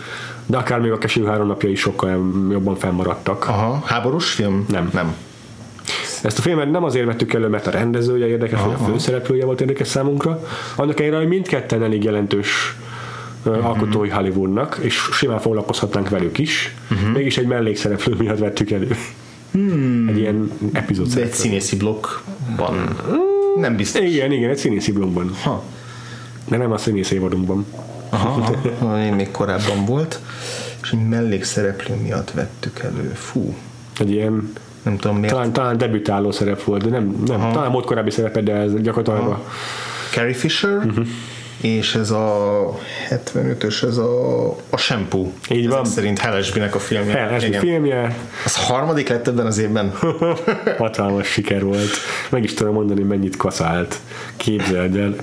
de 0.46 0.56
akár 0.56 0.80
még 0.80 0.90
a 0.90 0.98
Keső 0.98 1.24
három 1.24 1.46
napja 1.46 1.68
is 1.68 1.80
sokkal 1.80 2.10
jobban 2.50 2.76
fennmaradtak. 2.76 3.48
Aha, 3.48 3.82
háborús 3.84 4.30
film? 4.30 4.66
Nem. 4.68 4.90
Nem. 4.92 5.14
Ezt 6.22 6.38
a 6.38 6.42
filmet 6.42 6.70
nem 6.70 6.84
azért 6.84 7.06
vettük 7.06 7.32
elő, 7.32 7.48
mert 7.48 7.66
a 7.66 7.70
rendezője 7.70 8.26
érdekes, 8.26 8.60
vagy 8.60 8.74
a 8.80 8.84
főszereplője 8.84 9.44
volt 9.44 9.60
érdekes 9.60 9.88
számunkra, 9.88 10.44
annak 10.76 11.00
ellenére, 11.00 11.18
hogy 11.18 11.28
mindketten 11.28 11.82
elég 11.82 12.04
jelentős 12.04 12.76
uh, 13.44 13.66
alkotói 13.66 14.08
Hollywoodnak, 14.08 14.78
és 14.80 14.94
simán 15.12 15.40
foglalkozhatnánk 15.40 16.08
velük 16.08 16.38
is, 16.38 16.74
mégis 17.12 17.38
egy 17.38 17.46
mellékszereplő 17.46 18.14
miatt 18.18 18.38
vettük 18.38 18.70
elő. 18.70 18.96
Egy 20.08 20.18
ilyen 20.18 20.50
epizód 20.72 21.06
De 21.08 21.22
egy 21.22 21.32
színészi 21.32 21.76
blokkban. 21.76 22.96
Nem 23.56 23.76
biztos. 23.76 24.00
Igen, 24.02 24.32
igen, 24.32 24.50
egy 24.50 24.56
színészi 24.56 24.92
blogban. 24.92 25.30
Ha. 25.42 25.62
De 26.48 26.56
nem 26.56 26.72
a 26.72 26.78
színész 26.78 27.10
évadunkban. 27.10 27.66
Aha, 28.08 28.54
aha, 28.80 29.00
én 29.06 29.12
még 29.12 29.30
korábban 29.30 29.84
volt. 29.86 30.20
És 30.82 30.90
egy 30.92 31.08
mellékszereplő 31.08 31.94
miatt 32.02 32.30
vettük 32.30 32.78
elő. 32.78 33.12
Fú, 33.14 33.54
Egy 33.98 34.10
ilyen, 34.10 34.52
nem 34.82 34.96
tudom 34.96 35.16
miért. 35.16 35.32
talán, 35.34 35.52
talán 35.52 35.78
debütáló 35.78 36.30
szerep 36.30 36.62
volt, 36.64 36.82
de 36.84 36.90
nem, 36.90 37.22
nem 37.26 37.52
talán 37.52 37.72
volt 37.72 37.84
korábbi 37.84 38.10
szerepe, 38.10 38.40
de 38.40 38.52
ez 38.52 38.72
gyakorlatilag 38.80 39.28
a, 39.30 39.44
Carrie 40.10 40.34
Fisher, 40.34 40.84
Mhm. 40.84 41.00
És 41.62 41.94
ez 41.94 42.10
a 42.10 42.78
75-ös, 43.10 43.82
ez 43.82 43.96
a, 43.96 44.48
a 44.70 44.76
Shampoo. 44.76 45.26
Így 45.50 45.68
van. 45.68 45.80
Ezek 45.80 45.92
szerint 45.92 46.18
Helesbinek 46.18 46.74
a 46.74 46.78
filmje. 46.78 47.38
Igen. 47.46 47.60
filmje, 47.60 48.16
Az 48.44 48.56
harmadik 48.56 49.08
lett 49.08 49.28
ebben 49.28 49.46
az 49.46 49.58
évben. 49.58 49.92
hatalmas 50.78 51.26
siker 51.26 51.64
volt. 51.64 51.90
Meg 52.30 52.44
is 52.44 52.54
tudom 52.54 52.74
mondani, 52.74 53.02
mennyit 53.02 53.36
kaszált. 53.36 54.00
Képzeld 54.36 54.96
el. 54.96 55.14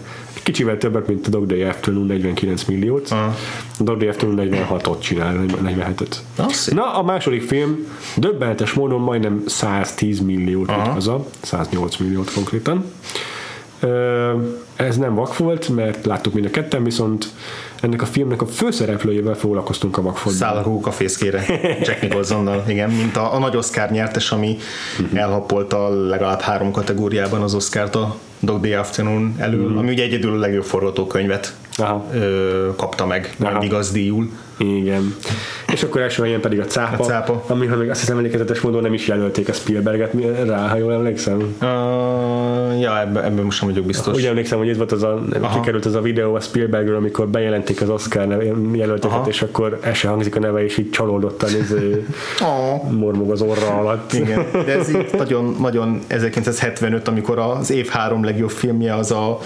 Kicsivel 0.44 0.78
többet, 0.78 1.08
mint 1.08 1.28
a 1.28 1.30
Dog 1.30 1.46
Day 1.46 1.62
Afternoon 1.62 2.06
49 2.06 2.64
milliót. 2.64 3.12
Aha. 3.12 3.36
A 3.80 3.84
Dog 3.84 3.98
Day 3.98 4.08
Afternoon 4.08 4.50
46-ot 4.52 5.00
csinál, 5.00 5.46
47-et. 5.64 6.16
Az 6.36 6.54
szép. 6.54 6.76
Na, 6.76 6.94
a 6.94 7.04
második 7.04 7.42
film 7.42 7.88
döbbenetes 8.16 8.74
módon 8.74 9.02
majdnem 9.02 9.44
110 9.46 10.20
milliót 10.20 10.68
vitt 10.68 10.86
haza, 10.86 11.26
108 11.42 11.98
milliót 11.98 12.34
konkrétan. 12.34 12.86
Ez 14.76 14.98
nem 14.98 15.16
vak 15.16 15.38
volt, 15.38 15.70
mert 15.70 16.06
láttuk 16.06 16.34
mind 16.34 16.46
a 16.46 16.50
ketten, 16.50 16.84
viszont 16.84 17.26
ennek 17.82 18.02
a 18.02 18.06
filmnek 18.06 18.42
a 18.42 18.46
főszereplőjével 18.48 19.34
foglalkoztunk 19.36 19.98
a 19.98 20.02
vakfoltban. 20.02 20.48
Száll 20.50 20.80
a 20.86 20.92
fészkére. 20.92 21.44
Jack 21.82 22.02
Nicholsonnal, 22.02 22.64
igen, 22.68 22.90
mint 22.90 23.16
a, 23.18 23.34
a 23.34 23.40
nagy 23.40 23.56
Oscar 23.56 23.90
nyertes, 23.92 24.32
ami 24.32 24.58
Mhm. 25.00 25.18
elhappolta 25.18 25.90
legalább 26.08 26.40
három 26.40 26.72
kategóriában 26.72 27.42
az 27.42 27.54
Oscárt 27.54 27.96
a 27.96 28.16
Dog 28.40 28.62
Day 28.62 28.74
Afternoon 28.74 29.36
elől, 29.38 29.78
ami 29.78 29.90
ugye 29.92 30.04
egyedül 30.04 30.34
a 30.34 30.40
legjobb 30.40 30.64
forgatókönyvet. 30.64 31.56
Aha. 31.80 32.06
ö, 32.14 32.70
kapta 32.76 33.06
meg, 33.06 33.36
Aha. 33.40 33.52
majd. 33.52 33.64
Igen. 34.58 35.16
És 35.74 35.84
akkor 35.84 36.02
első 36.02 36.24
helyen 36.24 36.42
pedig 36.42 36.60
a 36.60 36.66
cápa, 36.66 37.04
A 37.04 37.06
cápa. 37.06 37.44
ami, 37.48 37.66
ha 37.66 37.76
még 37.76 37.90
azt 37.90 38.00
hiszem 38.00 38.18
emlékezetes 38.18 38.62
módon 38.62 38.82
nem 38.82 38.94
is 38.94 39.08
jelölték 39.08 39.50
a 39.50 39.54
Spielberget 39.54 40.14
rá, 40.46 40.68
ha 40.68 40.78
jól 40.78 40.94
emlékszem. 40.94 41.38
Uh, 41.62 42.80
ja, 42.80 43.00
ebben, 43.00 43.24
ebben 43.24 43.44
most 43.44 43.58
sem 43.58 43.68
vagyok 43.68 43.86
biztos. 43.86 44.16
Úgy 44.16 44.26
emlékszem, 44.26 44.58
hogy 44.58 44.70
ez 44.70 44.78
volt 44.78 44.92
az 44.92 45.04
a, 45.04 45.24
Aha. 45.42 45.60
kikerült 45.60 45.86
az 45.86 45.96
a 45.96 46.02
videó 46.02 46.34
a 46.36 46.40
Spielbergről, 46.40 46.96
amikor 46.96 47.28
bejelentik 47.28 47.82
az 47.82 47.90
Oscar 47.90 48.44
jelölteket, 48.74 49.18
Aha. 49.18 49.28
és 49.28 49.42
akkor 49.42 49.80
el 49.82 49.94
se 49.94 50.08
hangzik 50.08 50.36
a 50.36 50.40
neve, 50.40 50.64
és 50.64 50.78
így 50.78 50.90
csalódottan 50.90 51.50
ez 51.50 51.74
Oh. 52.42 52.92
mormog 52.92 53.32
az 53.32 53.42
orra 53.42 53.78
alatt. 53.78 54.14
Igen, 54.14 54.46
de 54.66 54.78
ez 54.80 54.90
így 54.90 55.10
nagyon, 55.18 55.56
nagyon 55.60 56.02
1975, 56.08 57.08
amikor 57.08 57.40
az 57.40 57.72
év 57.72 57.88
három 57.88 58.24
legjobb 58.24 58.50
filmje 58.52 58.96
az 58.96 59.12
a 59.12 59.40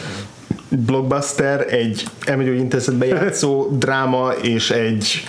blockbuster, 0.78 1.66
egy 1.74 2.04
elmegyő 2.26 2.56
intézetbe 2.56 3.06
játszó 3.06 3.68
dráma 3.78 4.32
és 4.42 4.72
egy 4.72 5.24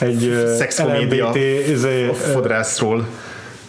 Egy 0.00 0.44
Szexkomédia. 0.58 1.26
LMBT, 1.26 1.68
izé, 1.68 2.08
a 2.08 2.14
fodrászról 2.14 3.06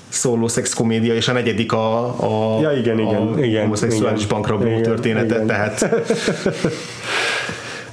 szóló 0.10 0.48
szexkomédia, 0.48 1.14
és 1.14 1.28
a 1.28 1.32
negyedik 1.32 1.72
a, 1.74 2.06
a, 2.06 2.62
Ja, 2.62 2.72
igen, 2.72 3.00
igen, 3.00 3.28
a 3.28 3.40
igen, 3.40 3.62
homoszexuális 3.62 4.24
igen. 4.24 4.36
bankrabló 4.36 4.68
Igen, 4.68 4.82
története, 4.82 5.36
igen. 5.36 5.48
tehát 5.48 5.90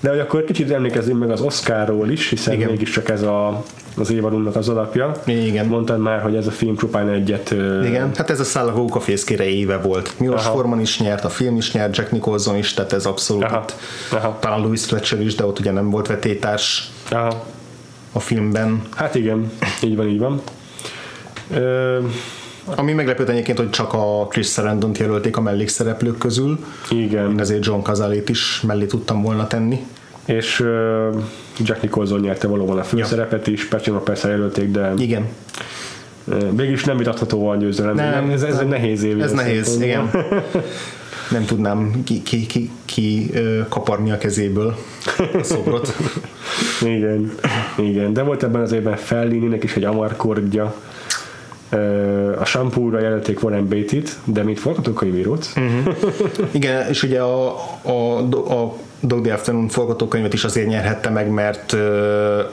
De 0.00 0.08
hogy 0.10 0.18
akkor 0.18 0.44
kicsit 0.44 0.70
emlékezzünk 0.70 1.18
meg 1.18 1.30
az 1.30 1.40
Oscarról 1.40 2.10
is, 2.10 2.28
hiszen 2.28 2.54
Igen. 2.54 2.68
mégiscsak 2.70 3.08
ez 3.08 3.22
a, 3.22 3.64
az 4.00 4.10
évadunknak 4.10 4.56
az 4.56 4.68
alapja. 4.68 5.12
Igen. 5.24 5.66
Mondtad 5.66 5.98
már, 5.98 6.20
hogy 6.20 6.36
ez 6.36 6.46
a 6.46 6.50
film 6.50 6.76
csupán 6.76 7.08
egyet 7.08 7.50
igen, 7.84 8.10
hát 8.14 8.30
ez 8.30 8.40
a 8.40 8.44
száll 8.44 8.66
a 8.66 8.70
hóka 8.70 9.00
fészkére 9.00 9.44
éve 9.48 9.76
volt. 9.78 10.14
Milos 10.18 10.40
Aha. 10.44 10.50
Forman 10.52 10.80
is 10.80 11.00
nyert, 11.00 11.24
a 11.24 11.28
film 11.28 11.56
is 11.56 11.72
nyert, 11.72 11.96
Jack 11.96 12.10
Nicholson 12.12 12.56
is, 12.56 12.74
tehát 12.74 12.92
ez 12.92 13.06
abszolút 13.06 13.42
Aha. 13.44 13.64
Aha. 14.10 14.36
Talán 14.40 14.60
Louis 14.60 14.84
Fletcher 14.84 15.20
is, 15.20 15.34
de 15.34 15.44
ott 15.46 15.58
ugye 15.58 15.70
nem 15.70 15.90
volt 15.90 16.06
vetétárs 16.06 16.90
Aha. 17.10 17.44
a 18.12 18.20
filmben. 18.20 18.82
Hát 18.96 19.14
igen, 19.14 19.50
így 19.82 19.96
van, 19.96 20.08
így 20.08 20.18
van. 20.18 20.40
Ö, 21.54 21.98
Ami 22.64 22.92
meglepőt 22.92 23.28
egyébként, 23.28 23.58
hogy 23.58 23.70
csak 23.70 23.92
a 23.92 24.26
Chris 24.30 24.48
sarandon 24.52 24.90
jelölték 24.98 25.36
a 25.36 25.40
mellékszereplők 25.40 26.18
közül. 26.18 26.58
igen, 26.90 27.30
Én 27.30 27.40
ezért 27.40 27.64
John 27.64 27.80
Cazalét 27.82 28.28
is 28.28 28.60
mellé 28.66 28.86
tudtam 28.86 29.22
volna 29.22 29.46
tenni. 29.46 29.86
és 30.24 30.60
ö, 30.60 31.08
Jack 31.62 31.82
Nicholson 31.82 32.20
nyerte 32.20 32.46
valóban 32.46 32.78
a 32.78 32.82
főszerepet 32.82 33.46
is, 33.46 33.68
Pacino 33.68 34.00
persze 34.00 34.28
jelölték, 34.28 34.70
de 34.70 34.92
Igen, 34.96 35.26
mégis 36.56 36.84
nem 36.84 36.96
vitatható 36.96 37.48
a 37.48 37.56
győzelem. 37.56 37.94
Nem, 37.94 38.30
ez, 38.30 38.42
ez 38.42 38.58
egy 38.58 38.68
nehéz 38.68 39.02
év. 39.02 39.22
ez 39.22 39.32
nehéz, 39.32 39.80
igen. 39.80 40.10
Nem 41.30 41.44
tudnám 41.44 42.02
ki, 42.04 42.22
ki, 42.22 42.46
ki, 42.46 42.70
ki 42.84 43.30
kaparni 43.68 44.10
a 44.10 44.18
kezéből 44.18 44.76
a 45.38 45.42
szobrot. 45.42 45.96
Igen, 46.96 47.32
igen, 47.76 48.12
de 48.12 48.22
volt 48.22 48.42
ebben 48.42 48.60
az 48.60 48.72
évben 48.72 48.96
Fellininek 48.96 49.64
is 49.64 49.76
egy 49.76 49.84
amarkordja. 49.84 50.74
A 52.38 52.44
shampoo-ra 52.44 53.00
jelölték 53.00 53.42
Warren 53.42 53.68
Beatty-t, 53.68 54.16
de 54.24 54.42
mint 54.42 54.58
forgatókönyvírót. 54.58 55.48
Igen, 56.50 56.88
és 56.88 57.02
ugye 57.02 57.20
a, 57.20 57.54
a, 57.82 58.18
a 58.52 58.76
Dog 59.00 59.22
Day 59.22 59.30
Afternoon 59.32 59.68
forgatókönyvet 59.68 60.32
is 60.32 60.44
azért 60.44 60.66
nyerhette 60.68 61.10
meg, 61.10 61.30
mert, 61.30 61.76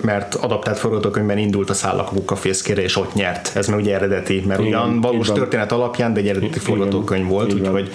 mert 0.02 0.36
adaptált 0.36 0.78
forgatókönyvben 0.78 1.38
indult 1.38 1.70
a 1.70 1.74
szállak 1.74 2.08
a 2.08 2.14
kukafészkére, 2.14 2.82
és 2.82 2.98
ott 2.98 3.14
nyert. 3.14 3.52
Ez 3.56 3.68
meg 3.68 3.80
ugye 3.80 3.96
eredeti, 3.96 4.44
mert 4.48 4.60
Igen, 4.60 4.72
ugyan 4.72 5.02
valós 5.02 5.28
van. 5.28 5.38
történet 5.38 5.72
alapján, 5.72 6.14
de 6.14 6.20
egy 6.20 6.28
eredeti 6.28 6.52
Igen, 6.52 6.64
forgatókönyv 6.64 7.28
volt, 7.28 7.54
így 7.54 7.60
van. 7.62 7.72
úgyhogy 7.74 7.92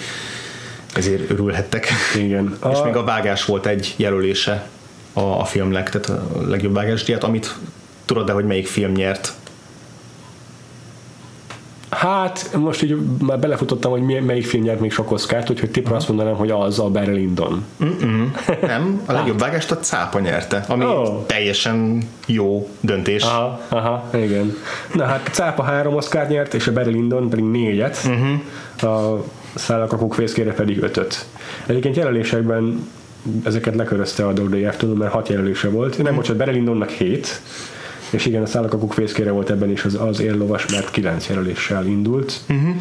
ezért 0.95 1.29
örülhettek. 1.29 1.87
Igen. 2.17 2.57
És 2.71 2.77
A- 2.77 2.83
még 2.83 2.95
a 2.95 3.03
vágás 3.03 3.45
volt 3.45 3.65
egy 3.65 3.93
jelölése 3.97 4.67
a, 5.13 5.21
a 5.21 5.43
filmnek, 5.45 5.89
tehát 5.89 6.21
a 6.21 6.41
legjobb 6.47 6.73
vágásdíjat, 6.73 7.23
amit 7.23 7.55
tudod 8.05 8.25
de 8.25 8.31
hogy 8.31 8.45
melyik 8.45 8.67
film 8.67 8.91
nyert? 8.91 9.33
Hát, 11.91 12.49
most 12.57 12.83
így 12.83 12.97
már 13.19 13.39
belefutottam, 13.39 13.91
hogy 13.91 14.01
melyik 14.01 14.45
film 14.45 14.63
nyert 14.63 14.79
még 14.79 14.91
sok 14.91 15.11
oszkárt, 15.11 15.49
úgyhogy 15.49 15.71
tippra 15.71 15.95
azt 15.95 16.07
mondanám, 16.07 16.35
hogy 16.35 16.51
az 16.51 16.79
a 16.79 16.89
Barry 16.89 17.13
Lyndon. 17.13 17.65
Nem, 18.61 19.01
a 19.05 19.11
legjobb 19.11 19.39
vágást 19.39 19.71
a 19.71 19.77
cápa 19.77 20.19
nyerte, 20.19 20.65
ami 20.67 20.83
Oh. 20.83 21.25
teljesen 21.25 22.01
jó 22.25 22.69
döntés. 22.79 23.23
Aha, 23.23 23.59
aha, 23.69 24.09
igen. 24.13 24.53
Na 24.93 25.05
hát 25.05 25.29
Cápa 25.31 25.63
három 25.63 25.95
oszkárt 25.95 26.29
nyert, 26.29 26.53
és 26.53 26.67
a 26.67 26.73
Barry 26.73 26.91
Lyndon 26.91 27.29
pedig 27.29 27.45
négyet, 27.45 28.05
uh-huh. 28.05 28.93
a 28.93 29.23
Szállakakók 29.55 30.13
fészkére 30.13 30.53
pedig 30.53 30.83
ötöt. 30.83 31.25
Egyébként 31.65 31.95
jelölésekben 31.95 32.89
ezeket 33.43 33.75
lekörözte 33.75 34.27
a 34.27 34.33
Dog 34.33 34.49
Day 34.49 34.65
Afternoon, 34.65 34.97
mert 34.97 35.11
hat 35.11 35.29
jelölése 35.29 35.69
volt. 35.69 36.03
Nem, 36.03 36.15
bocsánat, 36.15 36.45
Barry 36.45 36.57
Lyndonnak 36.57 36.89
hét, 36.89 37.41
és 38.11 38.25
igen, 38.25 38.41
a 38.41 38.45
Szállakakók 38.45 38.93
fészkére 38.93 39.31
volt 39.31 39.49
ebben 39.49 39.71
is 39.71 39.83
az, 39.83 39.97
az 40.01 40.19
éllovas, 40.19 40.65
mert 40.71 40.91
kilenc 40.91 41.27
jelöléssel 41.27 41.85
indult. 41.85 42.33
Uh-huh. 42.49 42.75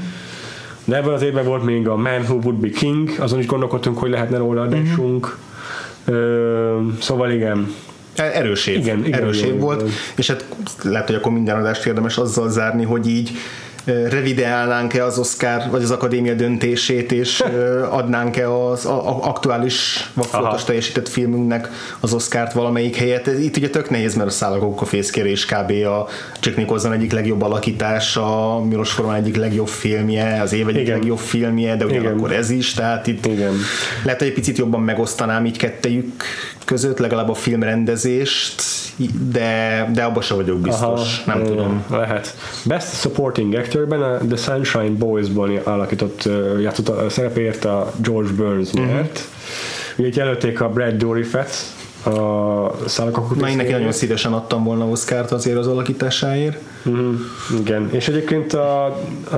De 0.84 0.96
ebben 0.96 1.12
az 1.12 1.22
évben 1.22 1.44
volt 1.44 1.64
még 1.64 1.88
a 1.88 1.96
Man 1.96 2.20
Who 2.20 2.34
Would 2.34 2.56
Be 2.56 2.68
King, 2.68 3.10
azon 3.18 3.38
is 3.38 3.46
gondolkodtunk, 3.46 3.98
hogy 3.98 4.10
lehetne 4.10 4.38
róla 4.38 4.62
adásunk. 4.62 5.38
Uh-huh. 6.06 6.92
Szóval 7.00 7.30
igen, 7.30 7.74
Erős 8.14 8.66
év. 8.66 8.76
Igen, 8.76 9.04
igen, 9.04 9.20
Erős 9.20 9.42
év 9.42 9.58
volt, 9.58 9.80
volt. 9.80 9.92
és 10.16 10.26
hát 10.26 10.44
lehet, 10.82 11.06
hogy 11.06 11.14
akkor 11.14 11.32
minden 11.32 11.58
adást 11.58 11.86
érdemes 11.86 12.18
azzal 12.18 12.50
zárni, 12.50 12.84
hogy 12.84 13.08
így 13.08 13.30
revideálnánk-e 13.84 15.04
az 15.04 15.18
Oscar 15.18 15.62
vagy 15.70 15.82
az 15.82 15.90
Akadémia 15.90 16.34
döntését, 16.34 17.12
és 17.12 17.42
adnánk-e 18.00 18.52
az 18.52 18.86
a, 18.86 19.08
a, 19.08 19.28
aktuális 19.28 20.10
vakfoltos 20.14 20.54
Aha. 20.54 20.64
teljesített 20.64 21.08
filmünknek 21.08 21.68
az 22.00 22.12
Oscárt 22.12 22.52
valamelyik 22.52 22.96
helyet. 22.96 23.26
Itt 23.26 23.56
ugye 23.56 23.70
tök 23.70 23.90
nehéz, 23.90 24.14
mert 24.14 24.28
a 24.28 24.32
Szállagok 24.32 24.80
a 24.80 24.84
fészkérés 24.84 25.44
kb. 25.44 25.70
a 25.70 26.08
Jack 26.40 26.56
Nicholson 26.56 26.92
egyik 26.92 27.12
legjobb 27.12 27.42
alakítása, 27.42 28.58
Milos 28.68 28.92
Forman 28.92 29.14
egyik 29.14 29.36
legjobb 29.36 29.68
filmje, 29.68 30.40
az 30.40 30.52
év 30.52 30.68
egyik 30.68 30.80
Igen. 30.80 30.98
legjobb 30.98 31.18
filmje, 31.18 31.76
de 31.76 31.84
ugyanakkor 31.84 32.32
ez 32.32 32.50
is, 32.50 32.72
tehát 32.72 33.06
itt 33.06 33.26
Igen. 33.26 33.54
lehet, 34.04 34.18
hogy 34.18 34.28
egy 34.28 34.34
picit 34.34 34.58
jobban 34.58 34.80
megosztanám 34.80 35.46
így 35.46 35.58
kettejük 35.58 36.24
között, 36.64 36.98
legalább 36.98 37.28
a 37.28 37.34
filmrendezést, 37.34 38.62
de, 39.32 39.88
de 39.94 40.02
abban 40.02 40.22
sem 40.22 40.36
vagyok 40.36 40.58
biztos, 40.58 41.24
nem 41.24 41.40
ö, 41.40 41.44
tudom. 41.44 41.84
Lehet. 41.90 42.34
Best 42.64 43.00
Supporting 43.00 43.54
Actorben 43.54 44.02
a 44.02 44.16
The 44.28 44.36
Sunshine 44.36 44.90
Boys-ban 44.98 45.56
alakított, 45.64 46.28
játszott 46.60 46.88
a 46.88 47.08
szerepéért 47.10 47.64
a 47.64 47.92
George 48.02 48.32
Burns 48.32 48.72
Mhm. 48.72 48.84
nyert. 48.84 49.20
Ugye 49.96 50.08
itt 50.08 50.14
jelölték 50.16 50.60
a 50.60 50.68
Brad 50.68 50.94
Dourifet, 50.96 51.50
a 52.04 52.88
Szálakakú 52.88 53.34
Na, 53.34 53.48
én 53.48 53.56
neki 53.56 53.72
nagyon 53.72 53.92
szívesen 53.92 54.32
adtam 54.32 54.64
volna 54.64 54.86
Oscárt 54.86 55.30
azért 55.32 55.56
az 55.56 55.66
alakításáért. 55.66 56.58
Mhm, 56.82 57.14
igen, 57.60 57.88
és 57.92 58.08
egyébként 58.08 58.52
a, 58.52 58.84
a, 59.30 59.36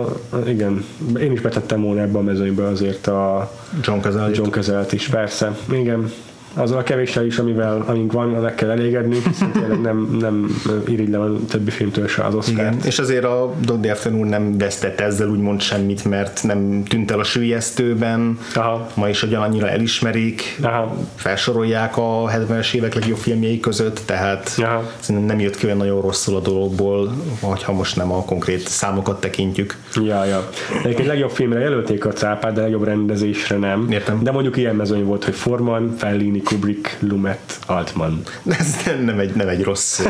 a, 0.00 0.38
igen, 0.46 0.84
én 1.20 1.32
is 1.32 1.40
betettem 1.40 1.82
volna 1.82 2.00
ebbe 2.00 2.18
a 2.18 2.22
mezőnybe 2.22 2.66
azért 2.66 3.06
a 3.06 3.50
John 3.82 4.00
Cazale. 4.00 4.30
John 4.34 4.50
Kezelt 4.50 4.92
is, 4.92 5.08
persze, 5.08 5.56
igen. 5.72 6.12
Azzal 6.56 6.78
a 6.78 6.82
kevéssel 6.82 7.24
is, 7.26 7.38
amivel, 7.38 7.84
amink 7.86 8.12
van, 8.12 8.28
meg 8.28 8.54
kell 8.54 8.70
elégedni, 8.70 9.16
hiszen 9.26 9.52
tényleg 9.60 9.80
nem, 9.80 10.16
nem 10.20 10.60
irigylem 10.86 11.20
a 11.20 11.46
többi 11.50 11.70
filmtől 11.70 12.08
se 12.08 12.22
az 12.22 12.48
Igen, 12.48 12.66
Oscar-t. 12.66 12.84
és 12.84 12.98
azért 12.98 13.24
a 13.24 13.54
Dog 13.64 13.80
Day 13.80 13.90
Afternoon 13.90 14.26
nem 14.26 14.58
vesztett 14.58 15.00
ezzel 15.00 15.28
úgymond 15.28 15.60
semmit, 15.60 16.04
mert 16.04 16.40
nem 16.42 16.82
tűnt 16.88 17.10
el 17.10 17.18
a 17.18 17.24
sűjesztőben, 17.24 18.38
Aha. 18.54 18.88
ma 18.94 19.08
is 19.08 19.22
ugyanannyira 19.22 19.68
elismerik, 19.68 20.58
Aha. 20.62 20.96
felsorolják 21.14 21.96
a 21.96 22.30
70-es 22.30 22.74
évek 22.74 22.94
legjobb 22.94 23.18
filmjei 23.18 23.60
között, 23.60 24.00
tehát 24.04 24.54
Aha. 24.58 24.90
szerintem 25.00 25.30
nem 25.36 25.40
jött 25.40 25.56
ki 25.56 25.64
olyan 25.64 25.76
nagyon 25.78 26.00
rosszul 26.00 26.36
a 26.36 26.40
dologból, 26.40 27.14
ha 27.40 27.72
most 27.72 27.96
nem 27.96 28.12
a 28.12 28.24
konkrét 28.24 28.68
számokat 28.68 29.20
tekintjük. 29.20 29.76
Ja, 29.94 30.24
ja. 30.24 30.48
Egyébként 30.84 31.08
legjobb 31.08 31.30
filmre 31.30 31.58
jelölték 31.60 32.04
a 32.04 32.12
cápát, 32.12 32.52
de 32.52 32.60
legjobb 32.60 32.84
rendezésre 32.84 33.56
nem. 33.56 33.86
Értem. 33.90 34.22
De 34.22 34.30
mondjuk 34.30 34.56
ilyen 34.56 34.76
mezőny 34.76 35.04
volt, 35.04 35.24
hogy 35.24 35.34
Forman, 35.34 35.94
Fellini, 35.96 36.42
Kubrick, 36.44 36.96
Lumet, 37.00 37.58
Altman. 37.66 38.22
Ez 38.58 38.76
nem 39.04 39.18
egy, 39.18 39.34
nem 39.34 39.48
egy 39.48 39.62
rossz 39.62 40.02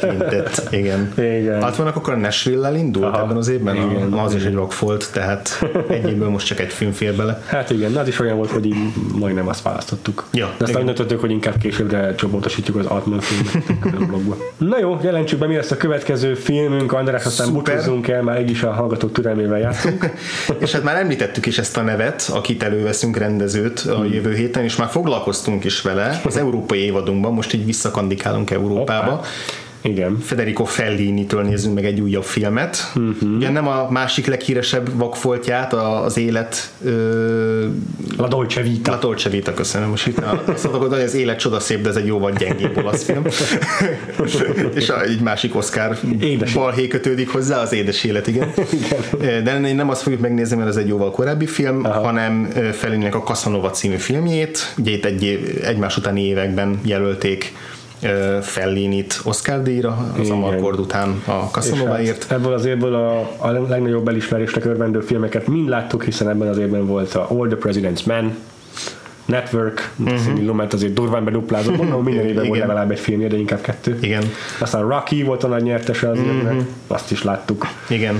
kintet, 0.00 0.68
igen. 0.70 1.12
Igen. 1.18 1.62
Hát 1.62 1.76
vannak 1.76 1.96
akkor 1.96 2.12
a 2.12 2.16
Nashville-lel 2.16 2.76
indult 2.76 3.14
Aha. 3.14 3.22
ebben 3.22 3.36
az 3.36 3.48
évben? 3.48 3.76
Igen. 3.76 4.12
Az 4.12 4.34
is 4.34 4.44
egy 4.44 4.54
rock 4.54 4.78
volt, 4.78 5.10
tehát 5.12 5.64
egy 5.88 6.08
évből 6.08 6.28
most 6.28 6.46
csak 6.46 6.60
egy 6.60 6.72
film 6.72 6.92
fér 6.92 7.14
bele. 7.14 7.42
Hát 7.46 7.70
igen, 7.70 7.92
de 7.92 8.00
az 8.00 8.08
is 8.08 8.20
olyan 8.20 8.36
volt, 8.36 8.50
hogy 8.50 8.66
így 8.66 8.76
majdnem 9.18 9.48
azt 9.48 9.62
választottuk. 9.62 10.24
Ja, 10.32 10.54
de 10.58 10.64
aztán 10.64 10.84
döntöttük, 10.84 11.20
hogy 11.20 11.30
inkább 11.30 11.58
későbbre 11.58 12.14
csoportosítjuk 12.14 12.76
az 12.76 12.86
Altman 12.86 13.20
filmet 13.20 13.94
a 14.00 14.04
blogba. 14.04 14.36
Na 14.56 14.78
jó, 14.78 14.98
jelentsük 15.02 15.38
be, 15.38 15.46
mi 15.46 15.54
lesz 15.56 15.70
a 15.70 15.76
következő 15.76 16.34
filmünk, 16.34 16.92
András, 16.92 17.24
aztán 17.24 17.52
búcsúzzunk 17.52 18.08
el, 18.08 18.22
már 18.22 18.40
így 18.40 18.50
is 18.50 18.62
a 18.62 18.72
hallgatók 18.72 19.12
türelmével 19.12 19.58
játszunk. 19.58 20.10
És 20.58 20.72
hát 20.72 20.82
már 20.82 20.96
említettük 20.96 21.46
is 21.46 21.58
ezt 21.58 21.76
a 21.76 21.82
nevet, 21.82 22.30
akit 22.34 22.62
előveszünk 22.62 23.16
rendezőt 23.16 23.78
a 23.80 23.94
Hmm. 23.96 24.12
jövő 24.12 24.34
héten, 24.34 24.64
és 24.64 24.76
már 24.76 24.88
foglalkoztunk 24.88 25.64
is 25.66 25.82
vele 25.82 26.20
az 26.24 26.36
európai 26.36 26.78
évadunkban, 26.78 27.32
most 27.32 27.52
így 27.52 27.64
visszakandikálunk 27.64 28.50
Európába. 28.50 29.10
Hoppá. 29.10 29.26
Igen. 29.86 30.18
Federico 30.18 30.64
Fellini-től 30.64 31.42
nézzünk 31.42 31.74
meg 31.74 31.84
egy 31.84 32.00
újabb 32.00 32.24
filmet. 32.24 32.92
Uh-huh. 32.96 33.36
Ugye 33.36 33.50
nem 33.50 33.68
a 33.68 33.90
másik 33.90 34.26
leghíresebb 34.26 34.88
vakfoltját, 34.94 35.72
a- 35.72 36.04
az 36.04 36.16
élet 36.16 36.70
ö, 36.84 37.66
La 38.16 38.28
Dolce 38.28 38.62
Vita. 38.62 38.90
La 38.90 38.98
Dolce 38.98 39.28
Vita, 39.28 39.54
köszönöm. 39.54 39.88
Most 39.88 40.06
itt 40.06 40.18
azt 40.46 40.64
mondok, 40.64 40.92
hogy 40.92 41.02
az 41.02 41.14
élet 41.14 41.38
csodaszép, 41.38 41.80
de 41.82 41.88
ez 41.88 41.96
egy 41.96 42.06
jóval 42.06 42.32
gyengébb 42.32 42.76
olasz 42.76 43.04
film. 43.04 43.24
és 44.74 44.88
egy 44.88 45.20
másik 45.20 45.56
Oscar 45.56 45.98
Édes. 46.20 46.52
balhé 46.52 46.88
kötődik 46.88 47.28
hozzá, 47.28 47.60
az 47.60 47.72
édes 47.72 48.04
élet, 48.04 48.26
igen. 48.26 48.52
de 49.20 49.60
én 49.68 49.74
nem 49.74 49.90
azt 49.90 50.02
fogjuk 50.02 50.20
megnézni, 50.20 50.56
mert 50.56 50.68
ez 50.68 50.76
egy 50.76 50.88
jóval 50.88 51.10
korábbi 51.10 51.46
film, 51.46 51.84
Aha. 51.84 52.00
hanem 52.00 52.48
Fellininek 52.72 53.14
a 53.14 53.22
Casanova 53.22 53.70
című 53.70 53.96
filmjét. 53.96 54.74
Ugye 54.78 54.90
itt 54.90 55.04
egy, 55.04 55.54
egymás 55.64 55.96
utáni 55.96 56.26
években 56.26 56.80
jelölték 56.84 57.52
Fellinit 58.42 59.20
Oscar 59.24 59.62
díjra, 59.62 60.12
az. 60.20 60.30
Amarcord 60.30 60.78
után 60.78 61.22
a 61.26 61.32
És 61.44 61.50
Casanováért. 61.50 62.22
hát 62.26 62.38
ebből 62.38 62.52
az 62.52 62.64
évből 62.64 62.94
a, 62.94 63.18
a 63.36 63.50
legnagyobb 63.68 64.08
elismerésnek 64.08 64.64
örvendő 64.64 65.00
filmeket 65.00 65.46
mind 65.46 65.68
láttuk, 65.68 66.04
hiszen 66.04 66.28
ebben 66.28 66.48
az 66.48 66.58
évben 66.58 66.86
volt 66.86 67.14
a 67.14 67.26
All 67.30 67.48
the 67.48 67.56
President's 67.60 68.04
Men, 68.06 68.36
Network, 69.24 69.92
uh-huh. 69.98 70.44
Lumet 70.44 70.72
azért 70.72 70.92
durván 70.94 71.24
beduplázott, 71.24 71.76
mondom, 71.76 72.02
minden 72.04 72.24
évben 72.26 72.46
volt 72.46 72.58
Mhm. 72.60 72.68
Legalább 72.68 72.90
egy 72.90 72.98
filmje, 72.98 73.28
de 73.28 73.36
inkább 73.36 73.60
kettő. 73.60 73.98
Igen, 74.00 74.22
Aztán 74.60 74.88
Rocky 74.88 75.22
volt 75.22 75.44
a 75.44 75.46
nagy 75.48 75.62
nyertese 75.62 76.08
az 76.10 76.18
évnek, 76.18 76.54
azt 76.86 77.10
is 77.10 77.22
láttuk. 77.22 77.66
igen. 77.88 78.16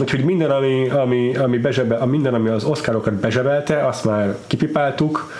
Úgyhogy 0.00 0.24
minden, 0.24 0.50
ami, 0.50 0.88
ami, 0.88 1.36
ami 1.36 1.58
bezsebe, 1.58 2.04
minden, 2.04 2.34
ami 2.34 2.48
az 2.48 2.64
Oscarokat 2.64 3.14
bezsebelte, 3.14 3.86
azt 3.86 4.04
már 4.04 4.36
kipipáltuk 4.46 5.32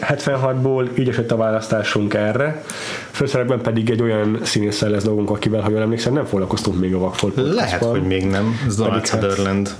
76-ból, 0.00 0.98
így 0.98 1.08
esett 1.08 1.30
a 1.30 1.36
választásunk 1.36 2.14
erre. 2.14 2.62
Főszerepben 3.10 3.60
pedig 3.60 3.90
egy 3.90 4.02
olyan 4.02 4.38
színésszel 4.42 4.90
lesz 4.90 5.02
dolgunk, 5.02 5.30
akivel, 5.30 5.60
ha 5.60 5.70
jól 5.70 5.80
emlékszem, 5.80 6.12
nem 6.12 6.24
foglalkoztunk 6.24 6.80
még 6.80 6.94
a 6.94 6.98
Vagfolt 6.98 7.34
Lehet, 7.36 7.84
hogy 7.84 8.02
még 8.02 8.26
nem. 8.26 8.60
Ez 8.66 8.76
Pedig 8.76 8.92
hát- 8.92 9.06
Sutherland. 9.06 9.70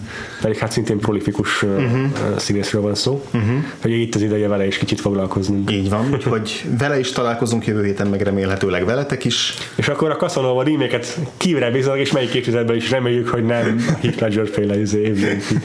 Pedig 0.40 0.58
hát 0.58 0.72
szintén 0.72 0.98
prolifikus 0.98 1.62
uh-huh. 1.62 2.36
színészről 2.36 2.82
van 2.82 2.94
szó. 2.94 3.24
Uh-huh. 3.34 3.50
Hogy 3.82 3.90
itt 3.90 4.14
az 4.14 4.22
ideje 4.22 4.48
vele 4.48 4.66
is 4.66 4.78
kicsit 4.78 5.00
foglalkoznunk. 5.00 5.70
Így 5.70 5.90
van, 5.90 6.08
úgyhogy 6.12 6.64
vele 6.78 6.98
is 6.98 7.12
találkozunk 7.12 7.66
jövő 7.66 7.84
héten, 7.84 8.06
meg 8.06 8.20
remélhetőleg 8.20 8.84
veletek 8.84 9.24
is. 9.24 9.54
És 9.74 9.88
akkor 9.88 10.10
a 10.10 10.16
Casanova 10.16 10.62
remake-et 10.62 11.18
kívre 11.36 11.70
bíznak, 11.70 11.98
és 11.98 12.12
melyik 12.12 12.34
évtizedben 12.34 12.76
is 12.76 12.90
reméljük, 12.90 13.28
hogy 13.28 13.44
nem 13.44 13.84
a 13.88 13.92
Heath 14.02 14.20
Ledger 14.20 14.48
féle 14.48 14.80
izé 14.80 15.00
évjén 15.00 15.38
ki. 15.38 15.56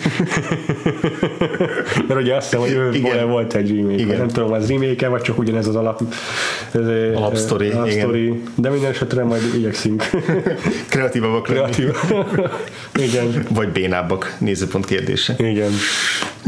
Mert 2.07 2.19
ugye 2.19 2.35
azt 2.35 2.49
hiszem, 2.49 2.59
hogy 2.59 2.71
ő 2.71 3.25
volt 3.25 3.53
egy 3.53 3.75
remake. 3.75 3.93
Igen. 3.93 4.27
Tudom, 4.35 4.51
az 4.51 4.67
remake 4.69 5.07
vagy 5.07 5.21
csak 5.21 5.37
ugyanez 5.37 5.67
az 5.67 5.75
alap 5.75 6.01
izé, 6.73 7.13
Alapsztori, 7.13 7.69
alapsztori. 7.69 8.43
De 8.55 8.69
minden 8.69 8.89
esetre 8.89 9.23
majd 9.23 9.41
igyekszünk. 9.55 10.03
Kreatívabbak. 10.89 11.43
Kreatív. 11.43 11.89
igen. 12.95 13.45
Vagy 13.49 13.69
bénábbak, 13.69 14.35
nézőpont 14.39 14.85
kérdése. 14.85 15.35
Igen. 15.37 15.71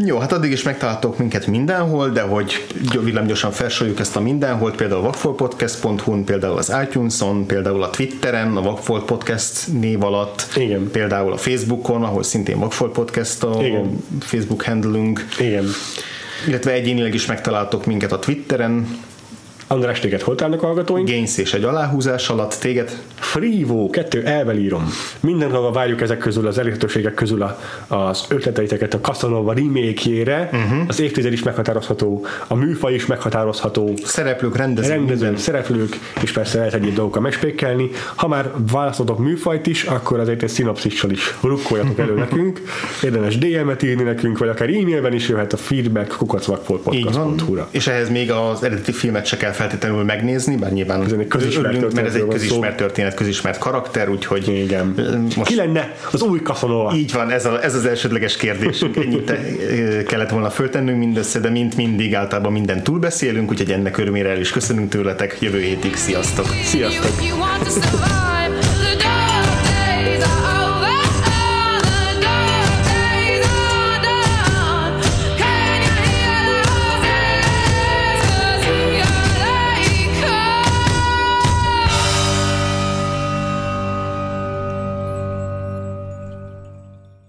Jó, 0.06 0.18
hát 0.18 0.32
addig 0.32 0.52
is 0.52 0.64
megtaláltok 0.64 1.18
minket 1.18 1.48
mindenhol, 1.48 2.10
de 2.10 2.22
hogy 2.22 2.66
gy- 2.92 3.04
villámgyorsan 3.04 3.52
felsoroljuk 3.52 4.00
ezt 4.00 4.16
a 4.16 4.20
mindenhol, 4.20 4.72
például 4.72 5.00
a 5.00 5.04
vakfoltpodcast.hu-n, 5.04 6.24
például 6.24 6.58
az 6.58 6.74
iTunes-on, 6.84 7.46
például 7.46 7.84
a 7.84 7.90
Twitteren, 7.90 8.56
a 8.58 8.62
Vakfolt 8.62 9.04
Podcast 9.06 9.68
név 9.80 10.04
alatt, 10.04 10.48
Igen. 10.56 10.90
például 10.92 11.32
a 11.32 11.38
Facebookon, 11.38 12.04
ahol 12.04 12.24
szintén 12.24 12.60
Vakfolt 12.60 12.92
Podcast 12.92 13.44
a 13.44 13.58
Igen. 13.64 14.04
Facebook 14.20 14.64
handlünk, 14.64 15.26
Igen. 15.40 15.66
Illetve 16.48 16.72
egyénileg 16.72 17.14
is 17.14 17.26
megtaláltok 17.26 17.86
minket 17.86 18.12
a 18.12 18.20
Twitteren, 18.20 19.00
András, 19.70 20.00
téged 20.00 20.22
hol 20.22 20.36
a 20.36 20.58
hallgatóink? 20.66 21.10
Gains 21.10 21.38
és 21.38 21.54
egy 21.54 21.64
aláhúzás 21.64 22.30
alatt, 22.30 22.54
téged 22.54 23.02
Frivo, 23.16 23.90
kettő 23.90 24.26
elvel 24.26 24.58
írom. 24.58 24.94
Mindenhol 25.20 25.72
várjuk 25.72 26.02
ezek 26.02 26.18
közül, 26.18 26.48
az 26.48 26.58
elérhetőségek 26.58 27.14
közül 27.14 27.42
a, 27.42 27.60
az 27.88 28.26
ötleteiteket 28.30 28.94
a 28.94 29.00
Casanova 29.00 29.54
remake-jére. 29.54 30.50
Uh-huh. 30.54 30.80
Az 30.88 31.00
évtized 31.00 31.32
is 31.32 31.44
meghatározható, 31.44 32.26
a 32.48 32.56
műfaj 32.56 32.94
is 32.94 33.06
meghatározható, 33.06 33.94
szereplők, 34.04 34.56
rendezők, 34.56 34.92
rendezők, 34.92 35.38
szereplők, 35.38 36.00
és 36.22 36.32
persze 36.32 36.58
lehet 36.58 36.74
egyéb 36.74 36.96
dolgokkal 36.96 37.22
megspékelni. 37.22 37.90
Ha 38.16 38.28
már 38.28 38.52
választotok 38.72 39.20
műfajt 39.20 39.68
is, 39.68 39.84
akkor 39.84 40.20
azért 40.20 40.44
egy 40.44 40.50
szinopszissal 40.50 41.12
is 41.12 41.38
rukkoljatok 41.42 42.00
elő 42.00 42.14
nekünk. 42.14 42.62
Érdemes 43.04 43.38
DM-et 43.38 43.84
írni 43.84 44.04
nekünk, 44.04 44.38
vagy 44.38 44.50
akár 44.50 44.70
e-mailben 44.70 45.14
is 45.14 45.30
jöhet 45.30 45.54
a 45.54 45.58
feedback 45.58 46.18
kukacvakfoltpodcast.hu-ra. 46.18 47.68
és 47.72 47.88
ehhez 47.88 48.10
még 48.10 48.32
az 48.32 48.64
eredeti 48.64 48.92
filmet 48.92 49.26
se 49.26 49.38
kell 49.38 49.56
feltétlenül 49.58 50.04
megnézni, 50.04 50.56
bár 50.56 50.72
nyilván 50.72 51.04
Ez 51.04 51.12
egy 51.12 51.28
közismert 51.28 51.74
örülünk, 51.74 51.94
mert 51.94 52.08
ez 52.08 52.16
egy 52.16 52.28
közismert 52.28 52.72
szó. 52.72 52.78
történet, 52.86 53.14
közismert 53.14 53.58
karakter, 53.58 54.10
úgyhogy 54.10 54.48
Igen. 54.48 54.94
most 55.36 55.50
Ki 55.50 55.56
lenne 55.56 55.96
az 56.12 56.22
új 56.22 56.40
Casanova? 56.40 56.94
így 56.96 57.12
van, 57.12 57.30
ez, 57.32 57.46
a, 57.46 57.64
ez 57.64 57.76
az 57.76 57.86
elsődleges 57.86 58.38
kérdésünk. 58.38 58.96
Ennyit 59.06 59.30
ö, 59.70 60.04
kellett 60.04 60.30
volna 60.30 60.50
föltennünk 60.50 60.98
mindössze, 60.98 61.40
de 61.40 61.50
mint 61.50 61.76
mindig 61.76 62.16
általában 62.16 62.52
minden 62.52 62.84
túlbeszélünk, 62.84 63.50
úgyhogy 63.50 63.72
ennek 63.72 63.98
örömére 63.98 64.30
el 64.30 64.40
is 64.40 64.50
köszönünk 64.50 64.90
tőletek. 64.90 65.38
Jövő 65.40 65.60
hétig, 65.60 65.96
sziasztok! 65.96 66.46
Sziasztok! 66.64 68.37